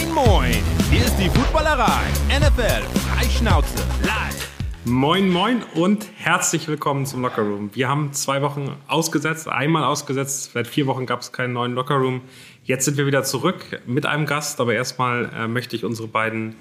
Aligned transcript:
Moin, 0.00 0.14
moin! 0.14 0.54
Hier 0.90 1.04
ist 1.04 1.16
die 1.18 1.28
Footballerei. 1.28 2.00
NFL 2.28 2.82
Freischnauze 3.00 3.84
live. 4.02 4.48
Moin, 4.84 5.28
moin 5.28 5.62
und 5.74 6.06
herzlich 6.16 6.68
willkommen 6.68 7.04
zum 7.04 7.20
Locker 7.22 7.42
Room. 7.42 7.70
Wir 7.74 7.88
haben 7.88 8.12
zwei 8.14 8.40
Wochen 8.40 8.76
ausgesetzt, 8.88 9.46
einmal 9.48 9.84
ausgesetzt. 9.84 10.52
Seit 10.54 10.68
vier 10.68 10.86
Wochen 10.86 11.04
gab 11.04 11.20
es 11.20 11.32
keinen 11.32 11.52
neuen 11.52 11.74
Locker 11.74 11.96
Room. 11.96 12.22
Jetzt 12.64 12.86
sind 12.86 12.96
wir 12.96 13.06
wieder 13.06 13.24
zurück 13.24 13.82
mit 13.86 14.06
einem 14.06 14.24
Gast, 14.24 14.58
aber 14.60 14.72
erstmal 14.72 15.30
äh, 15.34 15.48
möchte 15.48 15.76
ich 15.76 15.84
unsere 15.84 16.08
beiden 16.08 16.54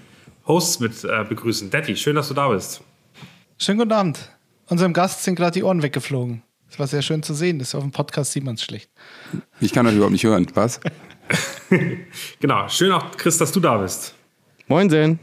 Hosts 0.45 0.81
mit 0.81 1.03
äh, 1.05 1.23
begrüßen. 1.23 1.69
Detti, 1.69 1.95
schön, 1.95 2.15
dass 2.15 2.27
du 2.27 2.33
da 2.33 2.49
bist. 2.49 2.81
Schönen 3.57 3.79
guten 3.79 3.93
Abend. 3.93 4.37
Unserem 4.67 4.91
Gast 4.91 5.23
sind 5.23 5.35
gerade 5.35 5.51
die 5.51 5.63
Ohren 5.63 5.81
weggeflogen. 5.81 6.41
Das 6.67 6.77
war 6.77 6.87
sehr 6.87 7.01
schön 7.01 7.23
zu 7.23 7.33
sehen. 7.33 7.59
Das 7.59 7.73
auf 7.73 7.83
dem 7.83 7.91
Podcast 7.91 8.33
sieht 8.33 8.43
man 8.43 8.55
es 8.55 8.63
schlecht. 8.63 8.89
Ich 9.61 9.71
kann 9.71 9.87
euch 9.87 9.93
überhaupt 9.93 10.11
nicht 10.11 10.25
hören. 10.25 10.45
Was? 10.55 10.81
genau. 12.39 12.67
Schön 12.67 12.91
auch, 12.91 13.11
Chris, 13.17 13.37
dass 13.37 13.51
du 13.51 13.59
da 13.59 13.77
bist. 13.77 14.15
Moin, 14.67 14.89
Sen. 14.89 15.19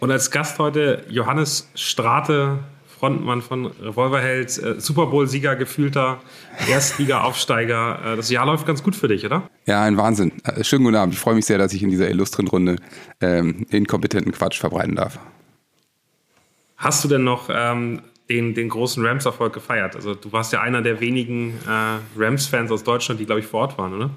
Und 0.00 0.10
als 0.10 0.30
Gast 0.30 0.58
heute 0.58 1.04
Johannes 1.08 1.70
Strate, 1.74 2.58
Frontmann 2.98 3.42
von 3.42 3.66
Revolverheld, 3.66 4.58
äh, 4.58 4.80
Super 4.80 5.06
Bowl-Sieger, 5.06 5.56
gefühlter 5.56 6.20
Erstliga-Aufsteiger. 6.68 8.12
Äh, 8.12 8.16
das 8.16 8.30
Jahr 8.30 8.46
läuft 8.46 8.66
ganz 8.66 8.82
gut 8.82 8.94
für 8.94 9.08
dich, 9.08 9.24
oder? 9.24 9.48
Ja, 9.66 9.82
ein 9.82 9.96
Wahnsinn. 9.96 10.32
Äh, 10.44 10.62
schönen 10.62 10.84
guten 10.84 10.96
Abend. 10.96 11.14
Ich 11.14 11.20
freue 11.20 11.34
mich 11.34 11.46
sehr, 11.46 11.58
dass 11.58 11.72
ich 11.72 11.82
in 11.82 11.90
dieser 11.90 12.08
illustren 12.08 12.46
Runde 12.46 12.76
ähm, 13.20 13.66
inkompetenten 13.70 14.32
Quatsch 14.32 14.58
verbreiten 14.58 14.96
darf. 14.96 15.18
Hast 16.76 17.04
du 17.04 17.08
denn 17.08 17.24
noch 17.24 17.48
ähm, 17.52 18.02
den, 18.28 18.54
den 18.54 18.68
großen 18.68 19.04
Rams-Erfolg 19.04 19.52
gefeiert? 19.52 19.96
Also 19.96 20.14
du 20.14 20.32
warst 20.32 20.52
ja 20.52 20.60
einer 20.60 20.82
der 20.82 21.00
wenigen 21.00 21.58
äh, 21.66 21.98
Rams-Fans 22.20 22.70
aus 22.70 22.84
Deutschland, 22.84 23.20
die, 23.20 23.26
glaube 23.26 23.40
ich, 23.40 23.46
vor 23.46 23.62
Ort 23.62 23.78
waren, 23.78 23.94
oder? 23.94 24.10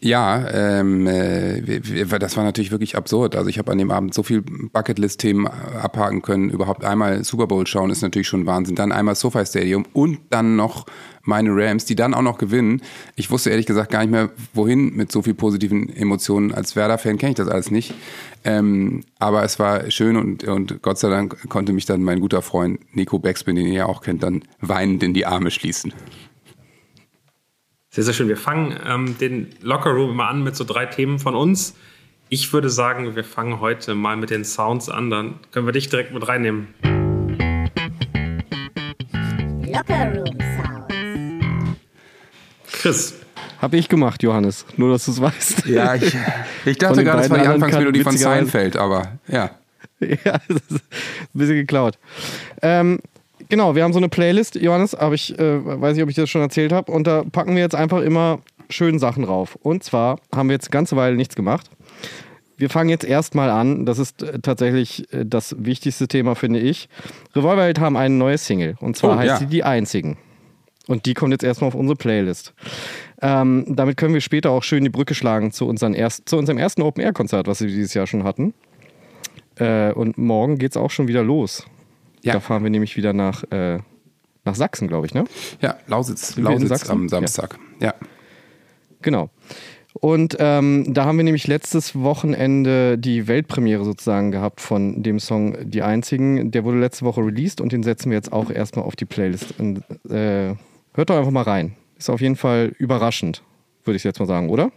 Ja, 0.00 0.46
ähm, 0.52 1.06
äh, 1.06 2.04
das 2.04 2.36
war 2.36 2.44
natürlich 2.44 2.70
wirklich 2.70 2.96
absurd. 2.96 3.34
Also 3.34 3.48
ich 3.48 3.58
habe 3.58 3.72
an 3.72 3.78
dem 3.78 3.90
Abend 3.90 4.14
so 4.14 4.22
viel 4.22 4.42
Bucketlist-Themen 4.42 5.46
abhaken 5.46 6.22
können. 6.22 6.50
Überhaupt 6.50 6.84
einmal 6.84 7.24
Super 7.24 7.46
Bowl 7.46 7.66
schauen 7.66 7.90
ist 7.90 8.02
natürlich 8.02 8.28
schon 8.28 8.46
Wahnsinn. 8.46 8.76
Dann 8.76 8.92
einmal 8.92 9.16
SoFi 9.16 9.44
Stadium 9.46 9.84
und 9.94 10.18
dann 10.30 10.54
noch 10.54 10.86
meine 11.22 11.50
Rams, 11.50 11.86
die 11.86 11.96
dann 11.96 12.14
auch 12.14 12.22
noch 12.22 12.38
gewinnen. 12.38 12.82
Ich 13.16 13.30
wusste 13.30 13.50
ehrlich 13.50 13.66
gesagt 13.66 13.90
gar 13.90 14.00
nicht 14.00 14.10
mehr, 14.10 14.30
wohin 14.54 14.94
mit 14.94 15.10
so 15.10 15.22
viel 15.22 15.34
positiven 15.34 15.88
Emotionen. 15.94 16.52
Als 16.52 16.76
Werder-Fan 16.76 17.18
kenne 17.18 17.30
ich 17.30 17.36
das 17.36 17.48
alles 17.48 17.70
nicht. 17.70 17.92
Ähm, 18.44 19.02
aber 19.18 19.42
es 19.42 19.58
war 19.58 19.90
schön 19.90 20.16
und, 20.16 20.44
und 20.44 20.82
Gott 20.82 20.98
sei 20.98 21.08
Dank 21.08 21.48
konnte 21.48 21.72
mich 21.72 21.84
dann 21.84 22.02
mein 22.02 22.20
guter 22.20 22.42
Freund 22.42 22.78
Nico 22.94 23.18
Backspin, 23.18 23.56
den 23.56 23.66
ihr 23.66 23.72
ja 23.72 23.86
auch 23.86 24.02
kennt, 24.02 24.22
dann 24.22 24.44
weinend 24.60 25.02
in 25.02 25.14
die 25.14 25.26
Arme 25.26 25.50
schließen. 25.50 25.92
Sehr, 27.96 28.04
sehr 28.04 28.12
schön. 28.12 28.28
Wir 28.28 28.36
fangen 28.36 28.78
ähm, 28.86 29.16
den 29.16 29.48
Locker 29.62 29.88
Room 29.88 30.10
immer 30.10 30.28
an 30.28 30.44
mit 30.44 30.54
so 30.54 30.64
drei 30.64 30.84
Themen 30.84 31.18
von 31.18 31.34
uns. 31.34 31.74
Ich 32.28 32.52
würde 32.52 32.68
sagen, 32.68 33.16
wir 33.16 33.24
fangen 33.24 33.58
heute 33.60 33.94
mal 33.94 34.18
mit 34.18 34.28
den 34.28 34.44
Sounds 34.44 34.90
an. 34.90 35.08
Dann 35.08 35.36
können 35.50 35.64
wir 35.64 35.72
dich 35.72 35.88
direkt 35.88 36.12
mit 36.12 36.28
reinnehmen. 36.28 36.74
Locker 39.64 40.14
Room 40.14 40.36
Sounds. 40.58 41.78
Chris. 42.70 43.14
Habe 43.62 43.78
ich 43.78 43.88
gemacht, 43.88 44.22
Johannes. 44.22 44.66
Nur, 44.76 44.90
dass 44.90 45.06
du 45.06 45.12
es 45.12 45.22
weißt. 45.22 45.64
Ja, 45.64 45.94
ich, 45.94 46.14
ich 46.66 46.76
dachte 46.76 47.02
gerade, 47.02 47.22
das 47.22 47.30
war 47.30 47.38
die 47.38 47.46
Anfangsmelodie 47.46 48.02
von 48.02 48.18
Seinfeld, 48.18 48.76
aber 48.76 49.12
ja. 49.26 49.52
Ja, 50.00 50.38
das 50.48 50.60
ist 50.68 50.72
ein 50.72 50.80
bisschen 51.32 51.56
geklaut. 51.56 51.98
Ähm, 52.60 52.98
Genau, 53.48 53.74
wir 53.74 53.84
haben 53.84 53.92
so 53.92 53.98
eine 53.98 54.08
Playlist, 54.08 54.56
Johannes, 54.56 54.94
aber 54.94 55.14
ich 55.14 55.38
äh, 55.38 55.64
weiß 55.64 55.94
nicht, 55.94 56.02
ob 56.02 56.10
ich 56.10 56.16
das 56.16 56.28
schon 56.28 56.40
erzählt 56.40 56.72
habe. 56.72 56.90
Und 56.90 57.06
da 57.06 57.22
packen 57.30 57.54
wir 57.54 57.62
jetzt 57.62 57.74
einfach 57.74 58.00
immer 58.00 58.40
schöne 58.68 58.98
Sachen 58.98 59.24
drauf. 59.24 59.56
Und 59.62 59.84
zwar 59.84 60.18
haben 60.34 60.48
wir 60.48 60.54
jetzt 60.54 60.66
eine 60.66 60.72
ganze 60.72 60.96
Weile 60.96 61.16
nichts 61.16 61.36
gemacht. 61.36 61.70
Wir 62.56 62.70
fangen 62.70 62.88
jetzt 62.88 63.04
erstmal 63.04 63.50
an. 63.50 63.86
Das 63.86 63.98
ist 63.98 64.22
äh, 64.22 64.40
tatsächlich 64.40 65.12
äh, 65.12 65.24
das 65.24 65.54
wichtigste 65.58 66.08
Thema, 66.08 66.34
finde 66.34 66.58
ich. 66.58 66.88
Revolverheld 67.34 67.78
haben 67.78 67.96
eine 67.96 68.14
neue 68.14 68.38
Single. 68.38 68.76
Und 68.80 68.96
zwar 68.96 69.16
oh, 69.16 69.18
heißt 69.18 69.28
ja. 69.28 69.36
sie 69.36 69.46
Die 69.46 69.62
Einzigen. 69.62 70.16
Und 70.88 71.06
die 71.06 71.14
kommt 71.14 71.32
jetzt 71.32 71.44
erstmal 71.44 71.68
auf 71.68 71.74
unsere 71.74 71.96
Playlist. 71.96 72.54
Ähm, 73.20 73.64
damit 73.68 73.96
können 73.96 74.14
wir 74.14 74.20
später 74.20 74.50
auch 74.50 74.62
schön 74.62 74.84
die 74.84 74.90
Brücke 74.90 75.14
schlagen 75.14 75.50
zu, 75.50 75.66
unseren 75.66 75.94
erst, 75.94 76.28
zu 76.28 76.36
unserem 76.36 76.58
ersten 76.58 76.82
Open-Air-Konzert, 76.82 77.48
was 77.48 77.60
wir 77.60 77.68
dieses 77.68 77.94
Jahr 77.94 78.06
schon 78.06 78.24
hatten. 78.24 78.54
Äh, 79.56 79.92
und 79.92 80.16
morgen 80.16 80.58
geht 80.58 80.72
es 80.72 80.76
auch 80.76 80.90
schon 80.90 81.08
wieder 81.08 81.24
los. 81.24 81.66
Ja. 82.26 82.34
Da 82.34 82.40
fahren 82.40 82.62
wir 82.62 82.70
nämlich 82.70 82.96
wieder 82.96 83.12
nach, 83.12 83.44
äh, 83.50 83.78
nach 84.44 84.54
Sachsen, 84.54 84.88
glaube 84.88 85.06
ich, 85.06 85.14
ne? 85.14 85.24
Ja, 85.60 85.76
Lausitz, 85.86 86.36
Lausitz 86.36 86.88
am 86.90 87.08
Samstag. 87.08 87.58
Ja. 87.80 87.86
ja. 87.88 87.94
Genau. 89.00 89.30
Und 90.00 90.36
ähm, 90.40 90.92
da 90.92 91.06
haben 91.06 91.16
wir 91.16 91.24
nämlich 91.24 91.46
letztes 91.46 91.94
Wochenende 91.94 92.98
die 92.98 93.28
Weltpremiere 93.28 93.84
sozusagen 93.84 94.30
gehabt 94.30 94.60
von 94.60 95.02
dem 95.02 95.18
Song 95.18 95.56
Die 95.70 95.82
Einzigen. 95.82 96.50
Der 96.50 96.64
wurde 96.64 96.78
letzte 96.78 97.04
Woche 97.04 97.22
released 97.22 97.60
und 97.60 97.72
den 97.72 97.82
setzen 97.82 98.10
wir 98.10 98.16
jetzt 98.16 98.32
auch 98.32 98.50
erstmal 98.50 98.84
auf 98.84 98.96
die 98.96 99.06
Playlist. 99.06 99.54
Und, 99.58 99.78
äh, 100.10 100.54
hört 100.92 101.10
doch 101.10 101.16
einfach 101.16 101.30
mal 101.30 101.42
rein. 101.42 101.76
Ist 101.96 102.10
auf 102.10 102.20
jeden 102.20 102.36
Fall 102.36 102.72
überraschend, 102.78 103.42
würde 103.84 103.96
ich 103.96 104.04
jetzt 104.04 104.18
mal 104.18 104.26
sagen, 104.26 104.50
oder? 104.50 104.70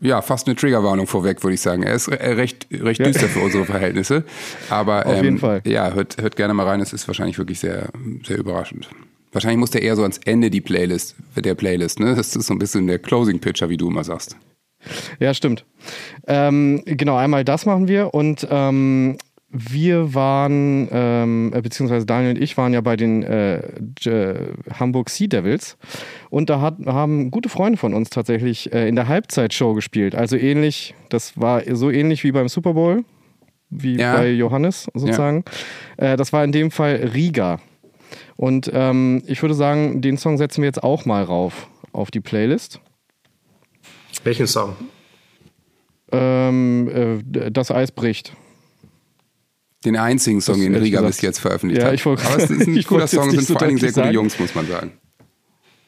Ja, 0.00 0.20
fast 0.22 0.46
eine 0.46 0.56
Triggerwarnung 0.56 1.06
vorweg, 1.06 1.42
würde 1.42 1.54
ich 1.54 1.60
sagen. 1.60 1.82
Er 1.82 1.94
ist 1.94 2.08
recht, 2.10 2.66
recht 2.70 3.04
düster 3.04 3.28
für 3.28 3.40
unsere 3.40 3.64
Verhältnisse. 3.64 4.24
Aber 4.68 5.06
Auf 5.06 5.18
ähm, 5.18 5.24
jeden 5.24 5.38
Fall. 5.38 5.62
ja, 5.64 5.92
hört, 5.92 6.20
hört 6.20 6.36
gerne 6.36 6.54
mal 6.54 6.66
rein. 6.66 6.80
Es 6.80 6.92
ist 6.92 7.08
wahrscheinlich 7.08 7.38
wirklich 7.38 7.60
sehr, 7.60 7.88
sehr 8.24 8.38
überraschend. 8.38 8.88
Wahrscheinlich 9.32 9.58
muss 9.58 9.70
der 9.70 9.82
eher 9.82 9.96
so 9.96 10.02
ans 10.02 10.18
Ende 10.24 10.50
die 10.50 10.60
Playlist, 10.60 11.16
der 11.36 11.54
Playlist, 11.54 12.00
ne? 12.00 12.14
Das 12.14 12.36
ist 12.36 12.46
so 12.46 12.54
ein 12.54 12.58
bisschen 12.58 12.86
der 12.86 12.98
Closing 12.98 13.38
Pitcher, 13.38 13.68
wie 13.68 13.76
du 13.76 13.88
immer 13.88 14.04
sagst. 14.04 14.36
Ja, 15.18 15.34
stimmt. 15.34 15.64
Ähm, 16.26 16.82
genau, 16.84 17.16
einmal 17.16 17.44
das 17.44 17.66
machen 17.66 17.88
wir 17.88 18.14
und 18.14 18.46
ähm, 18.50 19.18
wir 19.58 20.14
waren, 20.14 20.88
ähm, 20.90 21.52
äh, 21.54 21.60
beziehungsweise 21.60 22.06
Daniel 22.06 22.34
und 22.36 22.42
ich 22.42 22.56
waren 22.56 22.72
ja 22.72 22.80
bei 22.80 22.96
den 22.96 23.22
äh, 23.22 23.62
Hamburg 24.72 25.10
Sea 25.10 25.26
Devils 25.26 25.76
und 26.30 26.50
da 26.50 26.60
hat, 26.60 26.76
haben 26.86 27.30
gute 27.30 27.48
Freunde 27.48 27.78
von 27.78 27.94
uns 27.94 28.10
tatsächlich 28.10 28.72
äh, 28.72 28.88
in 28.88 28.96
der 28.96 29.08
Halbzeitshow 29.08 29.74
gespielt. 29.74 30.14
Also 30.14 30.36
ähnlich, 30.36 30.94
das 31.08 31.40
war 31.40 31.62
so 31.74 31.90
ähnlich 31.90 32.24
wie 32.24 32.32
beim 32.32 32.48
Super 32.48 32.74
Bowl, 32.74 33.04
wie 33.70 33.96
ja. 33.96 34.16
bei 34.16 34.30
Johannes 34.30 34.88
sozusagen. 34.94 35.44
Ja. 35.98 36.12
Äh, 36.12 36.16
das 36.16 36.32
war 36.32 36.44
in 36.44 36.52
dem 36.52 36.70
Fall 36.70 37.10
Riga. 37.14 37.60
Und 38.36 38.70
ähm, 38.72 39.22
ich 39.26 39.42
würde 39.42 39.54
sagen, 39.54 40.00
den 40.02 40.18
Song 40.18 40.36
setzen 40.38 40.62
wir 40.62 40.66
jetzt 40.66 40.82
auch 40.82 41.04
mal 41.04 41.22
rauf 41.22 41.68
auf 41.92 42.10
die 42.10 42.20
Playlist. 42.20 42.80
Welchen 44.24 44.46
Song? 44.46 44.76
Ähm, 46.12 47.22
äh, 47.32 47.50
das 47.50 47.70
Eis 47.70 47.90
bricht. 47.90 48.32
Den 49.86 49.96
einzigen 49.96 50.40
Song, 50.40 50.60
den 50.60 50.74
Riga 50.74 51.00
bis 51.00 51.20
jetzt 51.20 51.38
veröffentlicht 51.38 51.80
ja, 51.80 51.92
ich 51.92 52.04
wollte, 52.04 52.24
hat. 52.24 52.32
Aber 52.32 52.42
es 52.42 52.50
ist 52.50 52.66
ein 52.66 52.84
cooler 52.88 53.06
Song, 53.06 53.30
sind 53.30 53.42
so 53.42 53.52
vor 53.54 53.62
allen 53.62 53.68
Dingen 53.68 53.78
sehr 53.78 53.90
gute 53.90 54.00
sagen. 54.00 54.14
Jungs, 54.14 54.38
muss 54.38 54.54
man 54.54 54.66
sagen. 54.66 54.92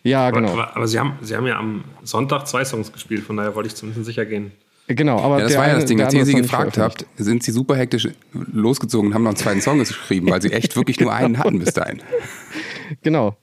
Ja, 0.05 0.31
genau. 0.31 0.53
Aber, 0.53 0.63
aber, 0.63 0.77
aber, 0.77 0.89
Sie, 0.89 0.99
haben, 1.01 1.19
Sie 1.21 1.35
haben 1.35 1.47
ja 1.47 1.59
am 1.59 1.85
Sonntag 2.05 2.47
zwei 2.47 2.65
Songs 2.65 2.93
gespielt, 2.93 3.25
von 3.25 3.37
daher 3.37 3.57
wollte 3.57 3.67
ich 3.67 3.75
zumindest 3.75 4.07
sicher 4.07 4.25
gehen. 4.25 4.53
Genau, 4.87 5.19
aber 5.21 5.39
ja, 5.39 5.45
das 5.45 5.57
war 5.57 5.69
ja 5.69 5.75
das 5.75 5.85
Ding. 5.85 6.01
Als 6.01 6.15
ihr 6.15 6.25
sie 6.25 6.35
gefragt 6.35 6.79
habt, 6.79 7.05
sind 7.17 7.43
sie 7.43 7.51
super 7.51 7.77
hektisch 7.77 8.09
losgezogen 8.33 9.09
und 9.09 9.15
haben 9.15 9.25
noch 9.25 9.31
einen 9.31 9.37
zweiten 9.37 9.61
Song 9.61 9.79
geschrieben, 9.81 10.31
weil 10.31 10.41
sie 10.41 10.53
echt 10.53 10.77
wirklich 10.77 10.99
nur 11.01 11.13
einen 11.13 11.39
hatten 11.39 11.59
bis 11.59 11.75
dahin. 11.75 12.03
Genau. 13.03 13.37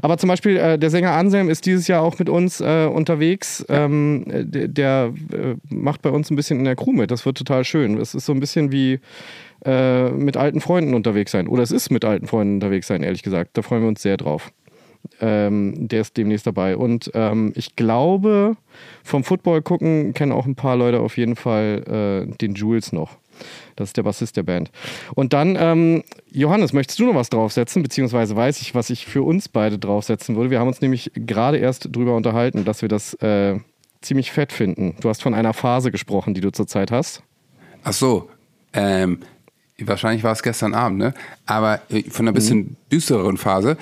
Aber 0.00 0.16
zum 0.16 0.28
Beispiel 0.28 0.56
äh, 0.56 0.78
der 0.78 0.90
Sänger 0.90 1.10
Anselm 1.10 1.50
ist 1.50 1.66
dieses 1.66 1.88
Jahr 1.88 2.02
auch 2.02 2.20
mit 2.20 2.28
uns 2.28 2.60
äh, 2.60 2.86
unterwegs. 2.86 3.66
Ähm, 3.68 4.22
der, 4.26 4.68
der 4.68 5.12
äh, 5.32 5.56
macht 5.68 6.02
bei 6.02 6.10
uns 6.10 6.30
ein 6.30 6.36
bisschen 6.36 6.60
in 6.60 6.64
der 6.64 6.76
Crew 6.76 6.92
mit. 6.92 7.10
Das 7.10 7.26
wird 7.26 7.36
total 7.36 7.64
schön. 7.64 7.98
Es 7.98 8.14
ist 8.14 8.26
so 8.26 8.32
ein 8.32 8.38
bisschen 8.38 8.70
wie 8.70 9.00
äh, 9.66 10.10
mit 10.10 10.36
alten 10.36 10.60
Freunden 10.60 10.94
unterwegs 10.94 11.32
sein. 11.32 11.48
Oder 11.48 11.62
es 11.62 11.72
ist 11.72 11.90
mit 11.90 12.04
alten 12.04 12.26
Freunden 12.26 12.54
unterwegs 12.54 12.86
sein, 12.86 13.02
ehrlich 13.02 13.22
gesagt. 13.22 13.50
Da 13.54 13.62
freuen 13.62 13.82
wir 13.82 13.88
uns 13.88 14.00
sehr 14.00 14.16
drauf. 14.16 14.52
Ähm, 15.20 15.88
der 15.88 16.00
ist 16.02 16.16
demnächst 16.16 16.46
dabei. 16.46 16.76
Und 16.76 17.10
ähm, 17.14 17.52
ich 17.56 17.76
glaube, 17.76 18.56
vom 19.02 19.24
Football 19.24 19.62
gucken 19.62 20.14
kennen 20.14 20.32
auch 20.32 20.46
ein 20.46 20.54
paar 20.54 20.76
Leute 20.76 21.00
auf 21.00 21.16
jeden 21.16 21.36
Fall 21.36 22.26
äh, 22.30 22.36
den 22.36 22.54
Jules 22.54 22.92
noch. 22.92 23.18
Das 23.74 23.90
ist 23.90 23.96
der 23.96 24.04
Bassist 24.04 24.36
der 24.36 24.44
Band. 24.44 24.70
Und 25.14 25.32
dann, 25.32 25.56
ähm, 25.58 26.02
Johannes, 26.30 26.72
möchtest 26.72 26.98
du 26.98 27.06
noch 27.06 27.14
was 27.14 27.28
draufsetzen? 27.28 27.82
Beziehungsweise 27.82 28.34
weiß 28.34 28.60
ich, 28.60 28.74
was 28.74 28.88
ich 28.88 29.04
für 29.04 29.22
uns 29.22 29.48
beide 29.48 29.78
draufsetzen 29.78 30.36
würde. 30.36 30.50
Wir 30.50 30.60
haben 30.60 30.68
uns 30.68 30.80
nämlich 30.80 31.10
gerade 31.14 31.58
erst 31.58 31.94
drüber 31.94 32.16
unterhalten, 32.16 32.64
dass 32.64 32.82
wir 32.82 32.88
das 32.88 33.14
äh, 33.14 33.58
ziemlich 34.00 34.32
fett 34.32 34.52
finden. 34.52 34.96
Du 35.00 35.08
hast 35.08 35.22
von 35.22 35.34
einer 35.34 35.52
Phase 35.52 35.90
gesprochen, 35.90 36.34
die 36.34 36.40
du 36.40 36.50
zurzeit 36.50 36.90
hast. 36.90 37.22
Ach 37.84 37.92
so. 37.92 38.30
Ähm, 38.72 39.20
wahrscheinlich 39.82 40.24
war 40.24 40.32
es 40.32 40.42
gestern 40.42 40.74
Abend, 40.74 40.98
ne? 40.98 41.14
Aber 41.44 41.80
äh, 41.90 42.02
von 42.04 42.26
einer 42.26 42.32
bisschen 42.32 42.58
mhm. 42.58 42.76
düstereren 42.92 43.36
Phase. 43.36 43.76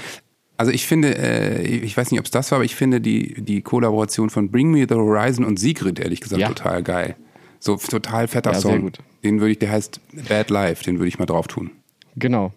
Also 0.56 0.70
ich 0.70 0.87
finde, 0.87 1.17
äh, 1.19 1.62
ich 1.62 1.96
weiß 1.96 2.11
nicht, 2.11 2.20
ob 2.20 2.26
es 2.26 2.31
das 2.31 2.50
war, 2.50 2.56
aber 2.56 2.64
ich 2.64 2.76
finde 2.76 3.00
die, 3.00 3.35
die 3.43 3.61
Kollaboration 3.62 4.31
von 4.31 4.50
Bring 4.50 4.70
Me 4.70 4.87
the 4.88 4.94
Horizon 4.94 5.44
und 5.44 5.58
Sigrid, 5.58 5.99
ehrlich 5.99 6.20
gesagt, 6.20 6.41
ja. 6.41 6.49
total 6.49 6.82
geil. 6.82 7.17
So 7.58 7.76
total 7.76 8.29
fetter 8.29 8.52
ja, 8.52 8.61
Song. 8.61 8.93
Den 9.23 9.41
würde 9.41 9.52
ich, 9.52 9.58
der 9.58 9.70
heißt 9.70 10.00
Bad 10.29 10.50
Life, 10.50 10.85
den 10.85 10.99
würde 10.99 11.08
ich 11.08 11.19
mal 11.19 11.26
drauf 11.26 11.49
tun. 11.49 11.70
Genau. 12.17 12.52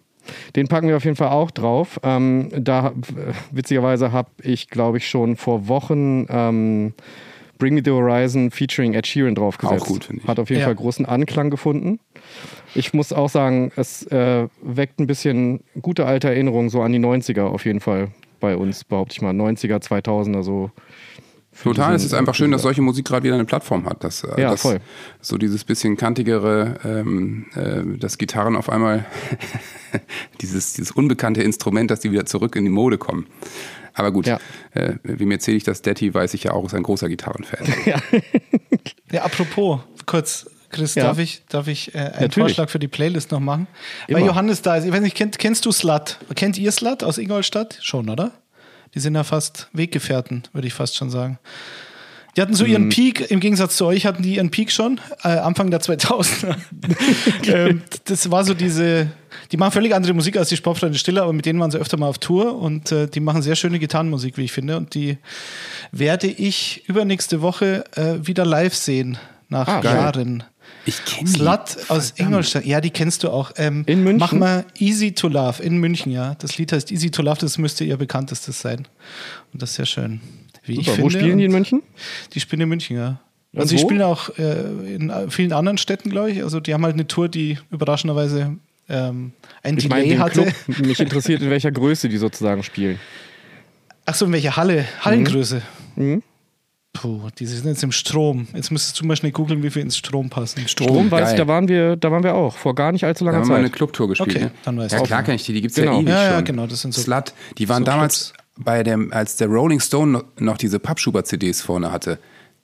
Den 0.54 0.68
packen 0.68 0.88
wir 0.88 0.96
auf 0.96 1.04
jeden 1.04 1.16
Fall 1.16 1.30
auch 1.30 1.50
drauf. 1.50 1.98
Ähm, 2.02 2.50
da 2.54 2.92
witzigerweise 3.50 4.12
habe 4.12 4.30
ich, 4.42 4.68
glaube 4.68 4.98
ich, 4.98 5.08
schon 5.08 5.36
vor 5.36 5.68
Wochen 5.68 6.26
ähm, 6.28 6.92
Bring 7.58 7.74
Me 7.74 7.82
the 7.84 7.90
Horizon 7.90 8.50
featuring 8.50 8.94
Ed 8.94 9.06
Sheeran 9.06 9.34
draufgesetzt. 9.34 9.82
Auch 9.82 9.86
gut, 9.86 10.04
finde 10.04 10.22
ich. 10.22 10.28
Hat 10.28 10.38
auf 10.38 10.48
jeden 10.50 10.60
Ja. 10.60 10.66
Fall 10.66 10.76
großen 10.76 11.06
Anklang 11.06 11.50
gefunden. 11.50 11.98
Ich 12.74 12.94
muss 12.94 13.12
auch 13.12 13.28
sagen, 13.28 13.72
es 13.76 14.04
äh, 14.06 14.46
weckt 14.62 15.00
ein 15.00 15.06
bisschen 15.06 15.60
gute 15.80 16.06
alte 16.06 16.28
Erinnerungen 16.28 16.70
so 16.70 16.82
an 16.82 16.92
die 16.92 16.98
90er 17.00 17.42
auf 17.42 17.64
jeden 17.64 17.80
Fall 17.80 18.08
bei 18.40 18.56
uns, 18.56 18.84
behaupte 18.84 19.14
ich 19.14 19.22
mal. 19.22 19.32
90er, 19.32 19.82
2000er 19.82 20.42
so. 20.42 20.70
Total, 21.64 21.92
es 21.96 22.04
ist 22.04 22.14
einfach 22.14 22.36
schön, 22.36 22.52
dass 22.52 22.62
solche 22.62 22.82
Musik 22.82 23.06
gerade 23.06 23.24
wieder 23.24 23.34
eine 23.34 23.44
Plattform 23.44 23.84
hat. 23.86 24.04
Dass, 24.04 24.22
äh, 24.22 24.40
Ja, 24.40 24.50
dass 24.52 24.62
voll. 24.62 24.78
So 25.20 25.38
dieses 25.38 25.64
bisschen 25.64 25.96
kantigere, 25.96 26.76
ähm, 26.84 27.46
äh, 27.56 27.98
dass 27.98 28.16
Gitarren 28.18 28.54
auf 28.54 28.68
einmal 28.70 29.04
dieses, 30.40 30.74
dieses 30.74 30.92
unbekannte 30.92 31.42
Instrument, 31.42 31.90
dass 31.90 31.98
die 32.00 32.12
wieder 32.12 32.26
zurück 32.26 32.54
in 32.54 32.64
die 32.64 32.70
Mode 32.70 32.96
kommen. 32.98 33.26
Aber 33.98 34.12
gut, 34.12 34.26
Ja. 34.26 34.38
äh, 34.74 34.94
wie 35.02 35.30
erzähle 35.30 35.56
ich 35.56 35.64
das? 35.64 35.82
Detti 35.82 36.14
weiß 36.14 36.32
ich 36.34 36.44
ja 36.44 36.52
auch, 36.52 36.64
ist 36.64 36.74
ein 36.74 36.82
großer 36.84 37.08
Gitarrenfan. 37.08 37.66
Ja, 39.10 39.22
apropos, 39.22 39.80
kurz, 40.04 40.50
Chris, 40.70 40.94
Ja. 40.94 41.04
darf 41.04 41.18
ich, 41.18 41.42
darf 41.48 41.66
ich 41.66 41.94
äh, 41.94 41.98
einen 41.98 42.10
Natürlich. 42.12 42.34
Vorschlag 42.34 42.68
für 42.68 42.78
die 42.78 42.88
Playlist 42.88 43.30
noch 43.32 43.40
machen? 43.40 43.66
Immer. 44.06 44.18
Weil 44.20 44.26
Johannes 44.26 44.60
da 44.60 44.76
ist. 44.76 44.84
Ich 44.84 44.92
weiß 44.92 45.00
nicht, 45.00 45.16
kennt, 45.16 45.38
kennst 45.38 45.64
du 45.64 45.72
Slut? 45.72 46.18
Kennt 46.34 46.58
ihr 46.58 46.70
Slut 46.72 47.02
aus 47.02 47.16
Ingolstadt? 47.16 47.78
Schon, 47.80 48.10
oder? 48.10 48.32
Die 48.94 49.00
sind 49.00 49.14
ja 49.14 49.24
fast 49.24 49.68
Weggefährten, 49.72 50.42
würde 50.52 50.66
ich 50.68 50.74
fast 50.74 50.96
schon 50.96 51.08
sagen. 51.08 51.38
Die 52.36 52.42
hatten 52.42 52.54
so 52.54 52.66
ihren 52.66 52.90
Peak, 52.90 53.30
im 53.30 53.40
Gegensatz 53.40 53.76
zu 53.76 53.86
euch 53.86 54.04
hatten 54.04 54.22
die 54.22 54.36
ihren 54.36 54.50
Peak 54.50 54.70
schon, 54.70 55.00
äh, 55.24 55.28
Anfang 55.28 55.70
der 55.70 55.80
2000er. 55.80 56.54
ähm, 57.46 57.82
das 58.04 58.30
war 58.30 58.44
so 58.44 58.52
diese, 58.54 59.08
die 59.52 59.56
machen 59.56 59.72
völlig 59.72 59.94
andere 59.94 60.12
Musik 60.14 60.36
als 60.36 60.48
die 60.50 60.56
Sportfreunde 60.56 60.98
Stiller, 60.98 61.22
aber 61.22 61.32
mit 61.32 61.46
denen 61.46 61.58
waren 61.60 61.70
sie 61.70 61.78
öfter 61.78 61.96
mal 61.96 62.08
auf 62.08 62.18
Tour 62.18 62.56
und 62.60 62.92
äh, 62.92 63.06
die 63.08 63.20
machen 63.20 63.42
sehr 63.42 63.56
schöne 63.56 63.78
Gitarrenmusik, 63.78 64.36
wie 64.36 64.44
ich 64.44 64.52
finde. 64.52 64.76
Und 64.76 64.94
die 64.94 65.18
werde 65.92 66.26
ich 66.26 66.88
übernächste 66.88 67.40
Woche 67.40 67.84
äh, 67.96 68.26
wieder 68.26 68.44
live 68.44 68.74
sehen, 68.74 69.18
nach 69.48 69.66
Ah, 69.66 69.80
geil. 69.80 69.94
Jahren. 69.96 70.44
Ich 70.84 71.02
kenne 71.04 71.28
Slut 71.28 71.76
aus 71.88 72.12
Ingolstadt, 72.16 72.64
ja, 72.66 72.80
die 72.80 72.90
kennst 72.90 73.22
du 73.24 73.30
auch. 73.30 73.52
Ähm, 73.56 73.84
In 73.86 74.02
München? 74.04 74.18
Mach 74.18 74.32
mal 74.32 74.64
Easy 74.78 75.12
to 75.12 75.28
Love 75.28 75.62
in 75.62 75.78
München, 75.78 76.12
ja. 76.12 76.34
Das 76.36 76.58
Lied 76.58 76.72
heißt 76.72 76.90
Easy 76.92 77.10
to 77.10 77.22
Love, 77.22 77.38
das 77.40 77.56
müsste 77.58 77.84
ihr 77.84 77.96
bekanntestes 77.96 78.60
sein. 78.60 78.86
Und 79.52 79.62
das 79.62 79.70
ist 79.70 79.76
sehr 79.76 79.86
schön. 79.86 80.20
Wie 80.64 80.72
ich 80.72 80.78
Super. 80.86 80.92
finde. 80.92 81.04
Wo 81.04 81.10
spielen 81.10 81.38
die 81.38 81.44
in 81.46 81.52
München? 81.52 81.82
Die 82.34 82.40
spielen 82.40 82.60
in 82.62 82.68
München, 82.68 82.96
ja. 82.96 83.20
Also 83.56 83.74
die 83.74 83.82
wo? 83.82 83.86
spielen 83.86 84.02
auch 84.02 84.28
äh, 84.38 84.94
in 84.94 85.10
vielen 85.30 85.52
anderen 85.54 85.78
Städten, 85.78 86.10
glaube 86.10 86.30
ich. 86.32 86.42
Also 86.42 86.60
die 86.60 86.74
haben 86.74 86.84
halt 86.84 86.94
eine 86.94 87.06
Tour, 87.06 87.28
die 87.30 87.58
überraschenderweise 87.70 88.56
ähm, 88.88 89.32
ein 89.62 89.76
Ich 89.78 89.84
Delay 89.88 90.00
meine, 90.00 90.08
den 90.14 90.18
hatte. 90.20 90.42
Club, 90.66 90.78
mich 90.86 91.00
interessiert, 91.00 91.42
in 91.42 91.50
welcher 91.50 91.70
Größe 91.72 92.08
die 92.08 92.16
sozusagen 92.18 92.62
spielen. 92.62 92.98
Ach 94.06 94.14
so, 94.14 94.26
in 94.26 94.32
welcher 94.32 94.56
Halle? 94.56 94.84
Hallengröße. 95.02 95.62
Mhm. 95.96 96.22
Puh, 96.94 97.28
die 97.38 97.46
sind 97.46 97.66
jetzt 97.66 97.82
im 97.84 97.92
Strom. 97.92 98.48
Jetzt 98.54 98.72
müsstest 98.72 98.98
du 99.00 99.06
mal 99.06 99.14
schnell 99.14 99.30
googeln, 99.30 99.62
wie 99.62 99.70
viel 99.70 99.82
ins 99.82 99.96
Strom 99.96 100.30
passen. 100.30 100.66
Strom. 100.66 100.88
Strom 100.88 101.10
weiß 101.10 101.32
ich, 101.32 101.36
da 101.36 101.46
waren 101.46 101.68
wir, 101.68 101.96
da 101.96 102.10
waren 102.10 102.24
wir 102.24 102.34
auch, 102.34 102.56
vor 102.56 102.74
gar 102.74 102.90
nicht 102.92 103.04
allzu 103.04 103.24
Da 103.24 103.30
langer 103.30 103.42
haben 103.44 103.50
wir 103.50 103.56
eine 103.56 103.66
Zeit. 103.66 103.74
Clubtour 103.76 104.08
gespielt. 104.08 104.30
Okay, 104.36 104.44
ne? 104.46 104.50
dann 104.64 104.78
weiß 104.78 104.92
ja, 104.92 104.98
ich. 104.98 105.04
klar 105.04 105.22
kenne 105.22 105.36
ich 105.36 105.44
die, 105.44 105.52
die 105.52 105.60
gibt 105.60 105.70
es 105.72 105.76
Genau. 105.76 105.92
ja 105.96 105.98
ewig 106.00 106.08
Ja, 106.08 106.24
ja, 106.24 106.34
schon. 106.36 106.44
genau, 106.44 106.66
das 106.66 106.80
sind 106.80 106.94
so- 106.94 107.02
Slut, 107.02 107.34
die 107.58 107.68
waren 107.68 107.82
so 107.84 107.90
damals 107.90 108.32
bei 108.56 108.82
dem, 108.82 109.12
als 109.12 109.36
der 109.36 109.46
Rolling 109.48 109.78
Stone 109.80 110.24
noch, 110.38 110.56
diese 110.58 110.80
Pappschuber-CDs 110.80 111.60
vorne 111.62 111.92
hatte. 111.92 112.18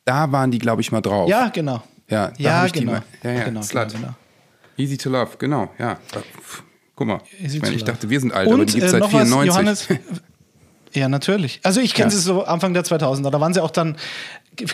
Da 0.04 0.32
waren 0.32 0.50
die, 0.50 0.58
glaube 0.58 0.80
ich, 0.80 0.90
mal 0.90 1.00
drauf. 1.02 1.28
Ja, 1.28 1.48
genau. 1.50 1.82
Ja, 2.08 2.28
da 2.28 2.34
ja 2.38 2.66
genau. 2.66 2.92
mal- 2.92 3.02
ja, 3.22 3.30
ja, 3.30 3.44
genau, 3.44 3.62
Slut. 3.62 3.88
genau, 3.88 4.00
genau. 4.00 4.14
Easy 4.76 4.96
to 4.96 5.10
Love, 5.10 5.32
genau, 5.38 5.70
ja. 5.78 5.98
Guck 6.96 7.06
mal, 7.06 7.20
Easy 7.42 7.56
ich, 7.56 7.62
meine, 7.62 7.74
ich 7.76 7.84
dachte, 7.84 8.08
wir 8.10 8.20
sind 8.20 8.32
alt, 8.32 8.46
aber 8.48 8.58
Und 8.60 8.68
die 8.72 8.74
gibt 8.74 8.84
es 8.86 8.88
äh, 8.88 8.92
seit 8.92 9.00
noch 9.00 9.12
was, 9.12 9.28
94. 9.28 9.48
Johannes. 9.48 9.88
Ja, 10.96 11.08
natürlich. 11.08 11.58
Also 11.64 11.80
ich 11.80 11.92
kenne 11.92 12.06
Ja. 12.12 12.16
sie 12.16 12.22
so 12.22 12.44
Anfang 12.44 12.72
der 12.72 12.84
2000er. 12.84 13.30
Da 13.30 13.40
waren 13.40 13.52
sie 13.52 13.60
auch 13.60 13.72
dann, 13.72 13.96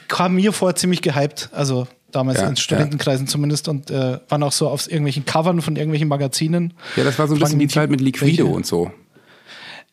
kam 0.06 0.35
mir 0.35 0.52
vor, 0.52 0.75
ziemlich 0.75 1.00
gehypt. 1.00 1.49
Also 1.52 1.88
damals 2.11 2.41
Ja, 2.43 2.47
in 2.47 2.56
Studentenkreisen 2.56 3.26
zumindest 3.26 3.69
und 3.69 3.91
äh, 3.91 4.19
waren 4.29 4.43
auch 4.43 4.52
so 4.52 4.69
auf 4.69 4.87
irgendwelchen 4.87 5.25
Covern 5.25 5.62
von 5.62 5.76
irgendwelchen 5.76 6.08
Magazinen. 6.08 6.75
ja, 6.97 7.05
das 7.05 7.19
war 7.19 7.26
so 7.26 7.32
ein 7.37 7.41
bisschen 7.41 7.58
die 7.58 7.69
Zeit 7.69 7.88
mit 7.88 8.02
Liquido 8.02 8.26
welche- 8.26 8.44
und 8.55 8.67
so. 8.67 8.91